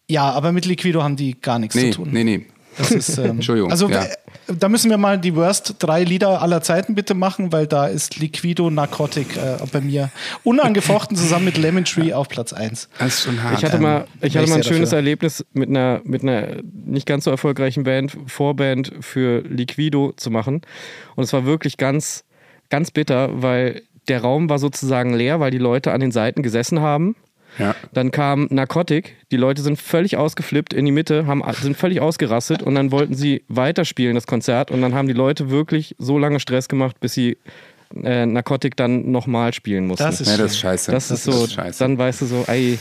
Ja, 0.09 0.29
aber 0.31 0.51
mit 0.51 0.65
Liquido 0.65 1.01
haben 1.01 1.15
die 1.15 1.39
gar 1.39 1.59
nichts 1.59 1.75
Nee, 1.75 1.91
zu 1.91 1.99
tun. 2.03 2.09
nee, 2.11 2.25
nee. 2.25 2.45
Das 2.77 2.91
ist, 2.91 3.17
ähm, 3.17 3.31
Entschuldigung, 3.31 3.71
Also 3.71 3.89
ja. 3.89 4.03
äh, 4.03 4.15
da 4.57 4.69
müssen 4.69 4.89
wir 4.89 4.97
mal 4.97 5.17
die 5.17 5.35
Worst 5.35 5.75
drei 5.79 6.03
Lieder 6.03 6.41
aller 6.41 6.61
Zeiten 6.61 6.95
bitte 6.95 7.13
machen, 7.13 7.51
weil 7.51 7.67
da 7.67 7.87
ist 7.87 8.17
Liquido 8.17 8.69
Narcotic 8.69 9.35
äh, 9.35 9.57
bei 9.71 9.81
mir 9.81 10.09
unangefochten 10.43 11.17
zusammen 11.17 11.45
mit 11.45 11.57
Lemon 11.57 11.85
Tree 11.85 12.13
auf 12.13 12.29
Platz 12.29 12.53
1. 12.53 12.89
Das 12.99 13.07
ist 13.07 13.23
schon 13.23 13.41
hart. 13.43 13.57
Ich 13.57 13.65
hatte 13.65 13.79
mal, 13.79 14.05
ich 14.21 14.37
hatte 14.37 14.49
mal 14.49 14.57
ein 14.57 14.63
schönes 14.63 14.89
dafür. 14.89 14.97
Erlebnis 14.97 15.45
mit 15.53 15.69
einer, 15.69 16.01
mit 16.03 16.23
einer 16.23 16.57
nicht 16.85 17.05
ganz 17.05 17.25
so 17.25 17.31
erfolgreichen 17.31 17.83
Band, 17.83 18.17
Vorband 18.27 18.93
für 19.01 19.41
Liquido 19.41 20.13
zu 20.15 20.31
machen. 20.31 20.61
Und 21.15 21.23
es 21.23 21.33
war 21.33 21.45
wirklich 21.45 21.77
ganz, 21.77 22.23
ganz 22.69 22.91
bitter, 22.91 23.41
weil 23.41 23.81
der 24.07 24.21
Raum 24.21 24.49
war 24.49 24.59
sozusagen 24.59 25.13
leer, 25.13 25.39
weil 25.39 25.51
die 25.51 25.57
Leute 25.57 25.91
an 25.91 25.99
den 25.99 26.11
Seiten 26.11 26.43
gesessen 26.43 26.79
haben. 26.79 27.15
Ja. 27.59 27.75
Dann 27.93 28.11
kam 28.11 28.47
Narcotic, 28.49 29.15
die 29.31 29.37
Leute 29.37 29.61
sind 29.61 29.79
völlig 29.81 30.17
ausgeflippt 30.17 30.73
in 30.73 30.85
die 30.85 30.91
Mitte, 30.91 31.25
haben, 31.25 31.43
sind 31.53 31.75
völlig 31.77 32.01
ausgerastet 32.01 32.61
und 32.63 32.75
dann 32.75 32.91
wollten 32.91 33.13
sie 33.15 33.43
weiterspielen, 33.47 34.15
das 34.15 34.27
Konzert. 34.27 34.71
Und 34.71 34.81
dann 34.81 34.93
haben 34.93 35.07
die 35.07 35.13
Leute 35.13 35.49
wirklich 35.49 35.95
so 35.97 36.17
lange 36.17 36.39
Stress 36.39 36.67
gemacht, 36.67 36.99
bis 36.99 37.13
sie 37.13 37.37
äh, 38.03 38.25
Narcotic 38.25 38.75
dann 38.75 39.11
nochmal 39.11 39.53
spielen 39.53 39.87
mussten. 39.87 40.03
Das 40.03 40.21
ist 40.21 40.29
ja, 40.29 40.37
das 40.37 40.51
ist 40.51 40.59
scheiße. 40.59 40.91
das 40.91 41.09
ist 41.11 41.23
so, 41.23 41.47
scheiße. 41.47 41.79
dann 41.79 41.97
weißt 41.97 42.21
du 42.21 42.25
so, 42.25 42.43
ey, 42.47 42.77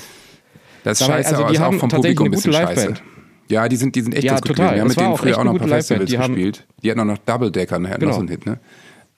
das 0.84 1.00
ist 1.00 1.06
dabei- 1.08 1.22
scheiße, 1.22 1.28
also 1.30 1.42
aber 1.42 1.50
die 1.50 1.54
ist 1.56 1.60
auch 1.60 1.64
haben 1.66 1.78
vom 1.80 1.88
Publikum 1.88 2.26
ein 2.26 2.30
bisschen 2.32 2.52
scheiße. 2.52 2.74
Liveband. 2.88 3.02
Ja, 3.48 3.68
die 3.68 3.76
sind, 3.76 3.94
die 3.94 4.00
sind 4.00 4.14
echt 4.14 4.24
Ja, 4.24 4.40
total. 4.40 4.74
Wir 4.74 4.80
haben 4.80 4.88
Das 4.88 4.96
mit 4.96 5.00
denen 5.00 5.12
auch 5.12 5.18
früher 5.20 5.38
auch 5.38 5.44
noch 5.44 5.52
ein 5.52 5.58
paar. 5.58 5.68
Festivals 5.68 6.10
Die 6.10 6.18
haben- 6.18 6.34
gespielt. 6.34 6.66
Die 6.82 6.90
hatten 6.90 6.98
auch 7.00 7.04
noch 7.04 7.18
Double 7.18 7.52
Decker, 7.52 7.78
ne? 7.78 7.90
Genau. 7.90 8.06
noch 8.06 8.14
so 8.16 8.20
ein 8.22 8.28
Hit, 8.28 8.44
ne? 8.44 8.58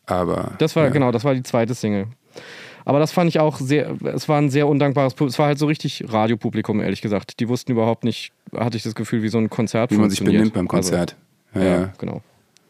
Aber. 0.04 0.52
Das 0.58 0.76
war 0.76 0.84
ja. 0.84 0.90
genau, 0.90 1.10
das 1.12 1.24
war 1.24 1.34
die 1.34 1.42
zweite 1.42 1.74
Single. 1.74 2.08
Aber 2.88 3.00
das 3.00 3.12
fand 3.12 3.28
ich 3.28 3.38
auch 3.38 3.58
sehr, 3.58 3.96
es 4.14 4.30
war 4.30 4.40
ein 4.40 4.48
sehr 4.48 4.66
undankbares 4.66 5.12
Publikum. 5.12 5.28
Es 5.28 5.38
war 5.38 5.48
halt 5.48 5.58
so 5.58 5.66
richtig 5.66 6.04
Radiopublikum, 6.08 6.80
ehrlich 6.80 7.02
gesagt. 7.02 7.38
Die 7.38 7.46
wussten 7.50 7.72
überhaupt 7.72 8.02
nicht, 8.02 8.32
hatte 8.56 8.78
ich 8.78 8.82
das 8.82 8.94
Gefühl, 8.94 9.22
wie 9.22 9.28
so 9.28 9.36
ein 9.36 9.50
Konzert 9.50 9.90
Wie 9.90 9.98
man 9.98 10.08
sich 10.08 10.24
benimmt 10.24 10.54
beim 10.54 10.66
Konzert. 10.66 11.14
Also, 11.52 11.66
ja, 11.66 11.72
ja, 11.74 11.80
ja. 11.82 11.92
genau. 11.98 12.22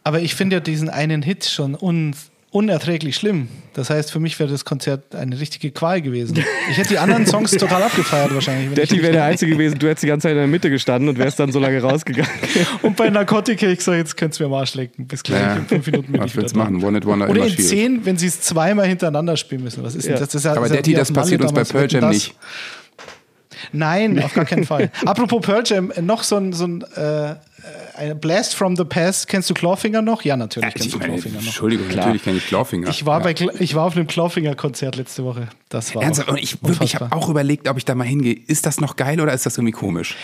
Aber 0.03 0.19
ich 0.19 0.35
finde 0.35 0.57
ja 0.57 0.61
diesen 0.61 0.91
einen 0.91 1.23
Hit 1.23 1.45
schon 1.45 1.77
un 1.77 2.17
unerträglich 2.51 3.15
schlimm. 3.17 3.49
Das 3.75 3.91
heißt, 3.91 4.11
für 4.11 4.21
mich 4.21 4.39
wäre 4.41 4.51
das 4.51 4.65
Konzert 4.65 5.15
eine 5.15 5.39
richtige 5.39 5.71
Qual 5.71 6.01
gewesen. 6.03 6.43
Ich 6.71 6.79
hätte 6.79 6.89
die 6.89 6.99
anderen 6.99 7.27
Songs 7.27 7.51
total 7.59 7.83
abgefeiert 7.83 8.35
wahrscheinlich. 8.35 8.75
Detti 8.75 9.03
wäre 9.03 9.13
der 9.13 9.25
Einzige 9.31 9.53
gewesen, 9.53 9.79
du 9.79 9.87
hättest 9.87 10.03
die 10.03 10.07
ganze 10.09 10.25
Zeit 10.25 10.33
in 10.33 10.39
der 10.39 10.47
Mitte 10.47 10.71
gestanden 10.71 11.09
und 11.11 11.19
wärst 11.19 11.39
dann 11.39 11.53
so 11.53 11.59
lange 11.61 11.81
rausgegangen. 11.81 12.31
Und 12.83 12.97
bei 12.97 13.11
Narcotic 13.11 13.61
hätte 13.61 13.73
ich 13.73 13.79
gesagt, 13.79 13.99
jetzt 13.99 14.17
könnt 14.17 14.39
ihr 14.41 14.49
mir 14.49 14.55
am 14.55 14.61
Arsch 14.61 14.75
lecken. 14.75 15.07
Bis 15.07 15.23
gleich, 15.23 15.41
Ja. 15.43 15.57
in 15.57 15.67
fünf 15.67 15.87
Minuten 15.87 16.13
bin 16.13 16.21
Was 16.23 16.31
ich 16.31 16.37
willst 16.37 16.55
du 16.55 16.59
machen? 16.59 16.83
One 16.83 16.99
It 16.99 17.05
Wonder 17.05 17.27
Oder 17.29 17.37
immer 17.37 17.47
in 17.47 17.53
schwierig. 17.53 17.69
zehn, 17.69 18.05
wenn 18.07 18.17
sie 18.17 18.27
es 18.27 18.41
zweimal 18.41 18.87
hintereinander 18.87 19.37
spielen 19.37 19.63
müssen. 19.63 19.85
Was 19.85 19.95
ist 19.95 20.07
denn 20.07 20.15
Ja. 20.15 20.21
das? 20.21 20.29
das 20.31 20.35
ist 20.37 20.45
ja, 20.45 20.55
Aber 20.55 20.69
Detti, 20.69 20.95
das 20.95 21.13
passiert 21.13 21.43
uns 21.43 21.53
bei. 21.53 21.65
Pearl 21.65 21.87
Jam 21.91 22.01
das? 22.13 22.31
Nein, 23.73 24.23
auf 24.23 24.35
gar 24.35 24.45
keinen 24.45 24.65
Fall. 24.65 24.91
Apropos 25.07 25.41
Pearl 25.45 25.63
Jam, 25.65 25.93
noch 26.01 26.23
so 26.23 26.37
ein, 26.37 26.53
so 26.53 26.67
ein 26.67 26.83
äh, 26.95 27.35
Blast 28.21 28.55
from 28.55 28.77
the 28.77 28.85
Past. 28.85 29.27
Kennst 29.29 29.51
du 29.51 29.55
Clawfinger 29.55 30.03
noch? 30.03 30.23
Ja, 30.23 30.37
natürlich 30.37 30.73
kennst 30.75 30.87
Ich 30.87 30.93
du 30.93 30.99
meine, 30.99 31.15
Clawfinger 31.15 31.35
noch. 31.37 31.43
Entschuldigung, 31.47 31.89
natürlich 31.89 32.23
kenne 32.23 32.37
ich 32.39 32.47
Clawfinger. 32.47 32.89
Ich 32.89 33.05
war, 33.07 33.19
ja. 33.19 33.25
bei, 33.33 33.35
ich 33.59 33.75
war 33.75 33.85
auf 33.85 33.97
einem 33.97 34.07
Clawfinger-Konzert 34.07 34.97
letzte 34.97 35.25
Woche. 35.25 35.49
Das 35.69 35.95
war 35.95 36.03
Ernsthaft? 36.03 36.29
Und 36.31 36.39
ich, 36.39 36.57
ich 36.81 36.95
habe 36.97 37.15
auch 37.15 37.29
überlegt, 37.29 37.69
ob 37.69 37.77
ich 37.77 37.85
da 37.85 37.95
mal 37.95 38.07
hingehe. 38.07 38.35
Ist 38.47 38.67
das 38.67 38.81
noch 38.81 38.97
geil 38.97 39.21
oder 39.21 39.33
ist 39.33 39.45
das 39.47 39.57
irgendwie 39.59 39.73
komisch? 39.73 40.17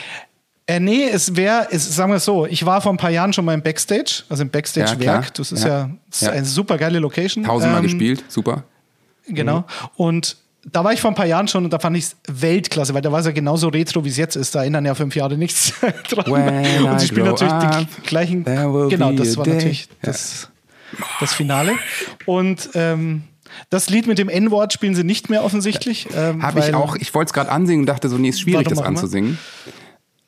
Äh, 0.66 0.80
nee, 0.80 1.04
es 1.12 1.36
wäre, 1.36 1.66
sagen 1.72 2.10
wir 2.12 2.16
es 2.16 2.24
so, 2.24 2.46
ich 2.46 2.64
war 2.64 2.80
vor 2.80 2.90
ein 2.92 2.96
paar 2.96 3.10
Jahren 3.10 3.34
schon 3.34 3.44
mal 3.44 3.52
im 3.52 3.62
Backstage, 3.62 4.22
also 4.30 4.42
im 4.44 4.46
Ja, 4.48 4.60
klar. 4.62 4.62
Backstage-Werk. 4.62 5.34
das 5.34 5.52
ist 5.52 5.62
ja, 5.64 5.68
Ja. 5.68 5.90
das 6.08 6.22
ist 6.22 6.26
Ja. 6.28 6.32
eine 6.32 6.44
super 6.46 6.78
geile 6.78 7.00
Location. 7.00 7.44
Tausendmal 7.44 7.80
Ähm, 7.80 7.84
gespielt, 7.84 8.24
super. 8.28 8.64
Genau. 9.26 9.64
Und 9.96 10.36
da 10.72 10.84
war 10.84 10.92
ich 10.92 11.00
vor 11.00 11.10
ein 11.10 11.14
paar 11.14 11.26
Jahren 11.26 11.48
schon 11.48 11.64
und 11.64 11.72
da 11.72 11.78
fand 11.78 11.96
ich 11.96 12.04
es 12.04 12.16
Weltklasse, 12.26 12.94
weil 12.94 13.02
da 13.02 13.12
war 13.12 13.20
es 13.20 13.26
ja 13.26 13.32
genauso 13.32 13.68
retro, 13.68 14.04
wie 14.04 14.08
es 14.08 14.16
jetzt 14.16 14.36
ist. 14.36 14.54
Da 14.54 14.60
erinnern 14.60 14.84
ja 14.84 14.94
fünf 14.94 15.14
Jahre 15.14 15.36
nichts 15.36 15.74
dran. 16.08 16.26
When 16.26 16.84
und 16.84 17.00
sie 17.00 17.08
spielen 17.08 17.26
natürlich 17.26 17.52
up, 17.52 17.86
die 17.96 18.02
gleichen. 18.02 18.44
Genau, 18.44 19.12
das 19.12 19.36
war 19.36 19.46
natürlich 19.46 19.88
das, 20.02 20.48
das 21.20 21.34
Finale. 21.34 21.72
Und 22.26 22.70
ähm, 22.74 23.24
das 23.70 23.90
Lied 23.90 24.06
mit 24.06 24.18
dem 24.18 24.28
N-Wort 24.28 24.72
spielen 24.72 24.94
sie 24.94 25.04
nicht 25.04 25.30
mehr 25.30 25.44
offensichtlich. 25.44 26.08
Ähm, 26.14 26.42
Habe 26.42 26.60
ich 26.60 26.74
auch, 26.74 26.96
ich 26.96 27.14
wollte 27.14 27.28
es 27.28 27.32
gerade 27.32 27.50
ansingen 27.50 27.82
und 27.82 27.86
dachte 27.86 28.08
so, 28.08 28.18
nee, 28.18 28.30
ist 28.30 28.40
schwierig, 28.40 28.68
das 28.68 28.78
auch 28.78 28.86
immer. 28.86 29.00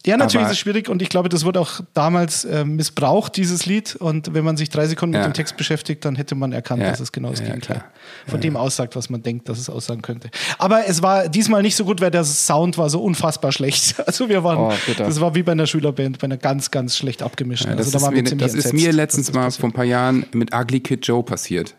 Ja, 0.07 0.17
natürlich 0.17 0.45
Aber- 0.45 0.47
ist 0.53 0.53
es 0.53 0.59
schwierig 0.61 0.89
und 0.89 1.03
ich 1.03 1.09
glaube, 1.09 1.29
das 1.29 1.45
wurde 1.45 1.61
auch 1.61 1.81
damals 1.93 2.45
äh, 2.45 2.65
missbraucht, 2.65 3.37
dieses 3.37 3.67
Lied. 3.67 3.97
Und 3.97 4.33
wenn 4.35 4.45
man 4.45 4.57
sich 4.57 4.71
drei 4.71 4.87
Sekunden 4.87 5.15
Ja. 5.17 5.21
mit 5.21 5.31
dem 5.31 5.35
Text 5.35 5.57
beschäftigt, 5.57 6.05
dann 6.05 6.15
hätte 6.17 6.35
man 6.37 6.53
erkannt, 6.53 6.83
Ja. 6.83 6.91
dass 6.91 7.01
es 7.01 7.11
genau 7.13 7.31
das 7.31 7.41
Ja, 7.41 7.47
Gegenteil 7.47 7.83
von 8.27 8.41
dem 8.41 8.57
aussagt, 8.57 8.95
was 8.97 9.11
man 9.11 9.23
denkt, 9.23 9.49
dass 9.49 9.59
es 9.59 9.69
aussagen 9.69 10.03
könnte. 10.03 10.31
Aber 10.59 10.87
es 10.87 11.03
war 11.03 11.29
diesmal 11.29 11.61
nicht 11.63 11.75
so 11.77 11.85
gut, 11.85 12.01
weil 12.01 12.11
der 12.13 12.25
Sound 12.25 12.79
war 12.79 12.89
so 12.89 13.03
unfassbar 13.03 13.53
schlecht. 13.53 13.97
Also 14.07 14.29
wir 14.29 14.45
waren, 14.45 14.59
Oh, 14.59 14.73
das 14.97 15.21
war 15.21 15.35
wie 15.35 15.43
bei 15.43 15.53
einer 15.53 15.67
Schülerband, 15.67 16.19
bei 16.21 16.25
einer 16.27 16.37
ganz, 16.37 16.71
ganz 16.71 16.97
schlecht 16.97 17.23
abgemischten. 17.23 17.71
Ja, 17.71 17.77
das 17.77 17.87
also 17.93 17.99
da 17.99 18.13
ist 18.15 18.31
mir, 18.31 18.37
das 18.39 18.55
ist 18.55 18.73
mir 18.73 18.93
letztens 18.93 19.33
mal 19.33 19.51
vor 19.51 19.69
ein 19.69 19.73
paar 19.73 19.85
Jahren 19.85 20.25
mit 20.33 20.55
Ugly 20.55 20.81
Kid 20.81 21.07
Joe 21.07 21.23
passiert. 21.25 21.75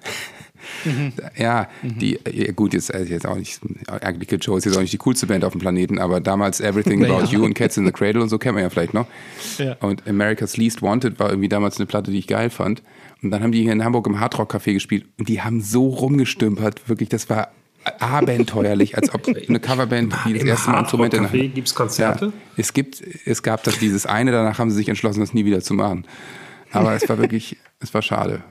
Ja, 1.37 1.67
die, 1.81 2.19
ja, 2.31 2.51
gut, 2.51 2.73
jetzt, 2.73 2.93
äh, 2.93 3.03
jetzt 3.03 3.25
auch 3.25 3.35
nicht, 3.35 3.59
Anglican 3.87 4.39
Joe 4.39 4.57
ist 4.57 4.65
jetzt 4.65 4.77
auch 4.77 4.81
nicht 4.81 4.93
die 4.93 4.97
coolste 4.97 5.27
Band 5.27 5.43
auf 5.43 5.51
dem 5.53 5.59
Planeten, 5.61 5.99
aber 5.99 6.19
damals 6.19 6.59
Everything 6.61 7.03
About 7.03 7.25
Ja. 7.25 7.31
You 7.31 7.43
und 7.45 7.53
Cats 7.53 7.77
in 7.77 7.85
the 7.85 7.91
Cradle 7.91 8.21
und 8.21 8.29
so 8.29 8.37
kennen 8.37 8.55
wir 8.57 8.63
ja 8.63 8.69
vielleicht 8.69 8.93
noch. 8.93 9.07
Ja. 9.57 9.75
Und 9.81 10.07
America's 10.07 10.57
Least 10.57 10.81
Wanted 10.81 11.19
war 11.19 11.29
irgendwie 11.29 11.49
damals 11.49 11.77
eine 11.77 11.85
Platte, 11.85 12.11
die 12.11 12.19
ich 12.19 12.27
geil 12.27 12.49
fand. 12.49 12.81
Und 13.21 13.31
dann 13.31 13.41
haben 13.43 13.51
die 13.51 13.63
hier 13.63 13.71
in 13.71 13.83
Hamburg 13.83 14.05
im 14.07 14.19
Hardrock 14.19 14.53
Café 14.53 14.73
gespielt 14.73 15.05
und 15.17 15.27
die 15.27 15.41
haben 15.41 15.61
so 15.61 15.87
rumgestümpert, 15.89 16.87
wirklich, 16.87 17.09
das 17.09 17.29
war 17.29 17.49
abenteuerlich, 17.99 18.97
als 18.97 19.13
ob 19.13 19.27
eine 19.27 19.59
Coverband, 19.59 20.13
die 20.25 20.33
das 20.33 20.41
Im 20.43 20.47
erste 20.47 20.69
Mal 20.71 20.79
Instrumente 20.81 21.17
in 21.17 21.31
Hand- 21.31 21.55
gibt's 21.55 21.73
Konzerte? 21.73 22.25
Ja, 22.25 22.31
es 22.57 22.73
gibt, 22.73 23.01
es 23.25 23.43
gab 23.43 23.63
das 23.63 23.79
dieses 23.79 24.05
eine, 24.05 24.31
danach 24.31 24.59
haben 24.59 24.69
sie 24.69 24.75
sich 24.77 24.89
entschlossen, 24.89 25.21
das 25.21 25.33
nie 25.33 25.45
wieder 25.45 25.61
zu 25.61 25.73
machen. 25.73 26.05
Aber 26.71 26.93
es 26.93 27.07
war 27.07 27.17
wirklich, 27.17 27.57
es 27.79 27.93
war 27.93 28.01
schade. 28.01 28.43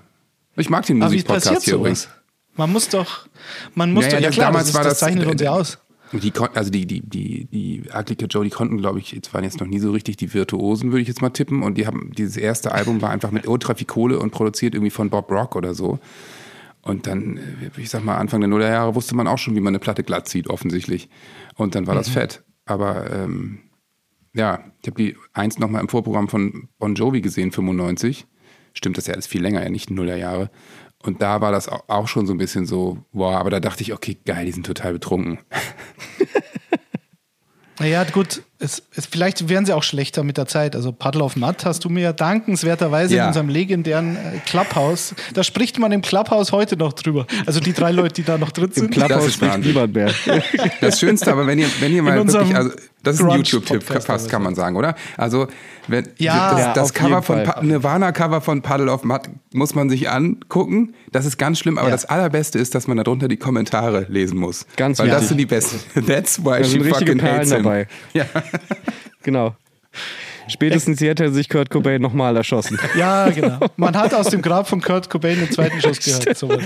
Ich 0.56 0.70
mag 0.70 0.86
den 0.86 0.98
Musikpodcast 0.98 1.64
hier 1.64 1.75
übrigens. 1.75 2.08
Man 2.56 2.72
muss 2.72 2.88
doch, 2.88 3.28
man 3.75 3.92
muss 3.92 4.04
Naja, 4.06 4.16
doch, 4.16 4.22
ja 4.25 4.30
klar, 4.30 4.46
damals 4.46 4.66
das, 4.68 4.75
war 4.75 4.82
das 4.84 4.92
das- 4.94 5.00
zeichnet 5.00 5.26
uns 5.26 5.40
ja 5.42 5.50
aus. 5.52 5.78
Die, 6.12 6.30
kon- 6.30 6.48
also 6.54 6.70
die, 6.70 6.86
die, 6.86 7.00
die, 7.00 7.46
die 7.50 7.82
Kid 8.16 8.32
Joe, 8.32 8.44
die 8.44 8.50
konnten, 8.50 8.78
glaube 8.78 9.00
ich, 9.00 9.10
jetzt 9.10 9.34
waren 9.34 9.42
jetzt 9.42 9.58
noch 9.58 9.66
nie 9.66 9.80
so 9.80 9.90
richtig 9.90 10.16
die 10.16 10.32
Virtuosen, 10.32 10.92
würde 10.92 11.02
ich 11.02 11.08
jetzt 11.08 11.20
mal 11.20 11.30
tippen. 11.30 11.62
Und 11.64 11.76
die 11.76 11.86
haben, 11.88 12.12
dieses 12.16 12.36
erste 12.36 12.70
Album 12.72 13.02
war 13.02 13.10
einfach 13.10 13.32
mit 13.32 13.48
ultra 13.48 13.75
Kohle 13.75 14.20
und 14.20 14.30
produziert 14.30 14.75
irgendwie 14.75 14.90
von 14.90 15.10
Bob 15.10 15.30
Rock 15.32 15.56
oder 15.56 15.75
so. 15.75 15.98
Und 16.80 17.08
dann, 17.08 17.38
äh, 17.38 17.80
ich 17.80 17.90
sag 17.90 18.04
mal, 18.04 18.16
Anfang 18.18 18.40
der 18.40 18.48
Nullerjahre 18.48 18.94
wusste 18.94 19.16
man 19.16 19.26
auch 19.26 19.38
schon, 19.38 19.56
wie 19.56 19.60
man 19.60 19.72
eine 19.72 19.80
Platte 19.80 20.04
glatt 20.04 20.28
zieht, 20.28 20.48
offensichtlich. 20.48 21.08
Und 21.56 21.75
dann 21.75 21.88
war 21.88 21.96
das 21.96 22.08
fett. 22.08 22.44
Aber 22.66 23.10
ähm, 23.12 23.58
ja, 24.32 24.60
ich 24.82 24.86
habe 24.88 25.02
die 25.02 25.16
eins 25.32 25.58
nochmal 25.58 25.80
im 25.82 25.88
Vorprogramm 25.88 26.28
von 26.28 26.68
Bon 26.78 26.94
Jovi 26.94 27.20
gesehen, 27.20 27.50
95. 27.50 28.26
Stimmt, 28.76 28.99
das 28.99 29.06
ja 29.06 29.14
alles 29.14 29.26
viel 29.26 29.40
länger, 29.42 29.62
ja 29.62 29.71
nicht 29.71 29.90
Nullerjahre. 29.90 30.50
Und 31.02 31.23
da 31.23 31.40
war 31.40 31.50
das 31.52 31.68
au- 31.68 31.83
auch 31.88 32.09
schon 32.09 32.26
so 32.26 32.35
ein 32.35 32.38
bisschen 32.38 32.66
so, 32.66 32.99
boah, 33.12 33.38
aber 33.38 33.50
da 33.50 33.59
dachte 33.61 33.83
ich, 33.83 33.92
okay, 33.92 34.18
geil, 34.25 34.45
die 34.47 34.52
sind 34.52 34.66
total 34.66 34.92
betrunken. 34.92 35.38
Naja, 37.78 38.04
gut, 38.04 38.42
es, 38.58 38.82
es, 38.94 39.06
vielleicht 39.06 39.48
werden 39.48 39.66
sie 39.66 39.72
auch 39.75 39.82
schlechter 39.82 40.22
mit 40.25 40.38
der 40.38 40.46
Zeit. 40.46 40.75
Also 40.75 40.90
Paddle 40.92 41.22
of 41.22 41.36
Mud 41.36 41.64
hast 41.64 41.84
du 41.84 41.88
mir 41.90 42.00
ja 42.02 42.12
dankenswerterweise 42.12 43.14
Ja. 43.14 43.25
in 43.25 43.28
unserem 43.28 43.48
legendären 43.48 44.16
äh, 44.16 44.38
Clubhouse, 44.46 45.14
da 45.34 45.42
spricht 45.42 45.78
man 45.78 45.92
im 45.92 46.02
Clubhouse 46.02 46.52
heute 46.52 46.76
noch 46.76 46.92
drüber. 46.94 47.26
Also 47.46 47.60
die 47.60 47.72
drei 47.72 47.90
Leute, 47.92 48.14
die 48.14 48.25
da 48.25 48.38
noch 48.38 48.50
drin 48.50 48.66
Im 48.68 48.72
sind. 48.72 48.96
Das 48.96 49.06
Clubhouse 49.06 49.34
spricht 49.34 49.58
niemand 49.58 49.94
mehr. 49.94 50.10
Das 50.80 50.98
Schönste, 51.00 51.30
aber 51.32 51.46
wenn 51.46 51.58
ihr, 51.58 51.68
wenn 51.80 51.92
ihr 51.94 52.02
mal 52.02 52.16
wirklich, 52.26 52.56
also 52.56 52.70
das 53.02 53.16
ist 53.20 53.22
ein 53.22 53.30
YouTube-Tipp, 53.36 53.82
fast 53.84 54.28
kann 54.30 54.42
man 54.42 54.54
sagen, 54.54 54.75
oder? 54.76 54.96
Also 55.16 55.46
wenn 55.88 56.08
Ja, 56.18 56.50
das, 56.50 56.60
ja, 56.60 56.72
das 56.72 56.92
Cover 56.94 57.22
von 57.22 57.42
Nirvana-Cover 57.62 58.40
von 58.40 58.62
Puddle 58.62 58.90
of 58.90 59.04
Mud 59.04 59.20
muss 59.52 59.75
man 59.76 59.88
sich 59.88 60.10
angucken. 60.10 60.94
Das 61.12 61.25
ist 61.25 61.38
ganz 61.38 61.60
schlimm, 61.60 61.78
aber 61.78 61.86
Ja. 61.88 61.92
das 61.92 62.04
Allerbeste 62.06 62.58
ist, 62.58 62.75
dass 62.75 62.88
man 62.88 62.96
darunter 62.96 63.28
die 63.28 63.36
Kommentare 63.36 64.06
lesen 64.08 64.38
muss. 64.38 64.66
Ganz 64.76 64.98
Weil 64.98 65.06
das 65.06 65.16
wichtig. 65.16 65.28
sind 65.28 65.38
die 65.38 65.46
besten. 65.46 66.06
That's 66.06 66.44
why 66.44 66.58
Da 66.58 66.64
she 66.64 66.80
fucking 66.82 67.22
hates 67.22 67.52
him. 67.52 67.62
dabei. 67.62 67.86
Ja. 68.14 68.25
Genau. 69.22 69.56
Spätestens 70.48 71.00
jetzt 71.00 71.18
hätte 71.18 71.32
sich 71.32 71.48
Kurt 71.48 71.68
Cobain 71.70 72.00
nochmal 72.00 72.36
erschossen. 72.36 72.78
Ja, 72.96 73.28
genau. 73.30 73.58
Man 73.76 73.96
hat 73.96 74.14
aus 74.14 74.28
dem 74.28 74.40
Grab 74.42 74.68
von 74.68 74.80
Kurt 74.80 75.10
Cobain 75.10 75.40
den 75.40 75.50
zweiten 75.50 75.80
Schuss 75.80 75.98
gehört. 75.98 76.36
sowas. 76.38 76.62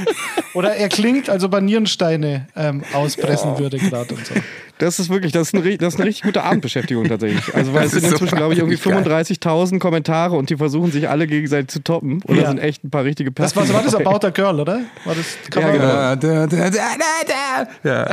Oder 0.52 0.74
er 0.76 0.90
klingt, 0.90 1.30
als 1.30 1.42
ob 1.44 1.54
er 1.54 1.62
Nierensteine 1.62 2.48
ähm, 2.56 2.82
auspressen 2.92 3.58
würde 3.58 3.78
gerade 3.78 4.14
und 4.14 4.26
so. 4.26 4.34
Das 4.76 4.98
ist 4.98 5.08
wirklich, 5.08 5.32
das 5.32 5.48
ist, 5.48 5.54
eine, 5.54 5.64
ri- 5.64 5.78
das 5.78 5.94
ist 5.94 6.00
eine 6.00 6.08
richtig 6.08 6.24
gute 6.24 6.42
Abendbeschäftigung 6.42 7.08
tatsächlich. 7.08 7.54
Also 7.54 7.72
weil 7.72 7.84
Das 7.84 7.92
es 7.94 8.00
sind 8.02 8.02
ist 8.04 8.08
so 8.10 8.14
inzwischen, 8.16 8.36
glaube 8.36 8.52
ich, 8.52 8.58
irgendwie 8.60 8.78
wahnsinnig 8.84 9.38
35.000 9.40 9.78
Kommentare 9.78 10.36
und 10.36 10.50
die 10.50 10.56
versuchen 10.58 10.92
sich 10.92 11.08
alle 11.08 11.26
gegenseitig 11.26 11.68
zu 11.68 11.82
toppen. 11.82 12.20
Und 12.26 12.36
da 12.36 12.42
Ja. 12.42 12.48
sind 12.48 12.58
echt 12.58 12.84
ein 12.84 12.90
paar 12.90 13.04
richtige 13.04 13.30
Das 13.32 13.54
Perlen 13.54 13.68
war, 13.70 13.76
war 13.76 13.82
das. 13.84 13.94
About 13.94 14.26
a 14.26 14.30
Girl, 14.30 14.60
oder? 14.60 14.80
War 15.06 15.14
das 15.14 15.38
Cover? 15.50 15.72
genau. 15.72 15.84
Da, 15.86 16.16
da, 16.16 16.46
da, 16.46 16.70
da, 16.70 16.70
da, 16.70 17.66
da. 17.82 17.88
ja. 17.88 18.10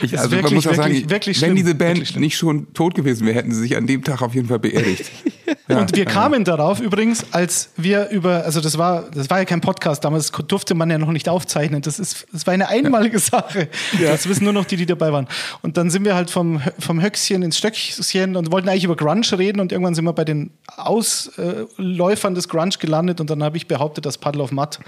Ich, 0.00 0.12
Ist 0.12 0.18
also 0.18 0.30
man 0.30 0.44
wirklich, 0.44 0.54
muss 0.54 0.66
auch 0.66 0.74
sagen, 0.74 0.94
wirklich, 0.94 1.10
wirklich 1.10 1.42
wenn 1.42 1.56
diese 1.56 1.74
Band 1.74 1.98
Wirklich 1.98 2.16
nicht 2.16 2.36
schon 2.36 2.72
tot 2.74 2.94
gewesen 2.94 3.26
wäre, 3.26 3.36
hätten 3.36 3.52
sie 3.52 3.60
sich 3.60 3.76
an 3.76 3.86
dem 3.86 4.02
Tag 4.02 4.22
auf 4.22 4.34
jeden 4.34 4.48
Fall 4.48 4.58
beerdigt. 4.58 5.10
Ja. 5.66 5.80
Und 5.80 5.96
wir 5.96 6.04
kamen 6.04 6.44
darauf 6.44 6.80
übrigens, 6.80 7.24
als 7.32 7.70
wir 7.76 8.10
über, 8.10 8.44
also 8.44 8.60
das 8.60 8.76
war, 8.76 9.04
das 9.14 9.30
war 9.30 9.38
ja 9.38 9.44
kein 9.46 9.62
Podcast, 9.62 10.04
damals 10.04 10.30
durfte 10.30 10.74
man 10.74 10.90
ja 10.90 10.98
noch 10.98 11.10
nicht 11.10 11.26
aufzeichnen. 11.26 11.80
Das 11.80 11.98
ist, 11.98 12.26
das 12.32 12.46
war 12.46 12.52
eine 12.52 12.68
einmalige 12.68 13.18
Sache. 13.18 13.68
Das 13.98 14.28
wissen 14.28 14.44
nur 14.44 14.52
noch 14.52 14.66
die, 14.66 14.76
die 14.76 14.84
dabei 14.84 15.10
waren. 15.12 15.26
Und 15.62 15.78
dann 15.78 15.88
sind 15.88 16.04
wir 16.04 16.14
halt 16.14 16.30
vom, 16.30 16.60
vom 16.78 17.00
Höchstchen 17.00 17.42
ins 17.42 17.56
Stöckchen 17.56 18.36
und 18.36 18.52
wollten 18.52 18.68
eigentlich 18.68 18.84
über 18.84 18.96
Grunge 18.96 19.38
reden 19.38 19.60
und 19.60 19.72
irgendwann 19.72 19.94
sind 19.94 20.04
wir 20.04 20.12
bei 20.12 20.26
den 20.26 20.50
Ausläufern 20.76 22.34
des 22.34 22.48
Grunge 22.50 22.76
gelandet 22.78 23.22
und 23.22 23.30
dann 23.30 23.42
habe 23.42 23.56
ich 23.56 23.66
behauptet, 23.66 24.04
dass 24.04 24.18
Puddle 24.18 24.42
of 24.42 24.52
Mud 24.52 24.78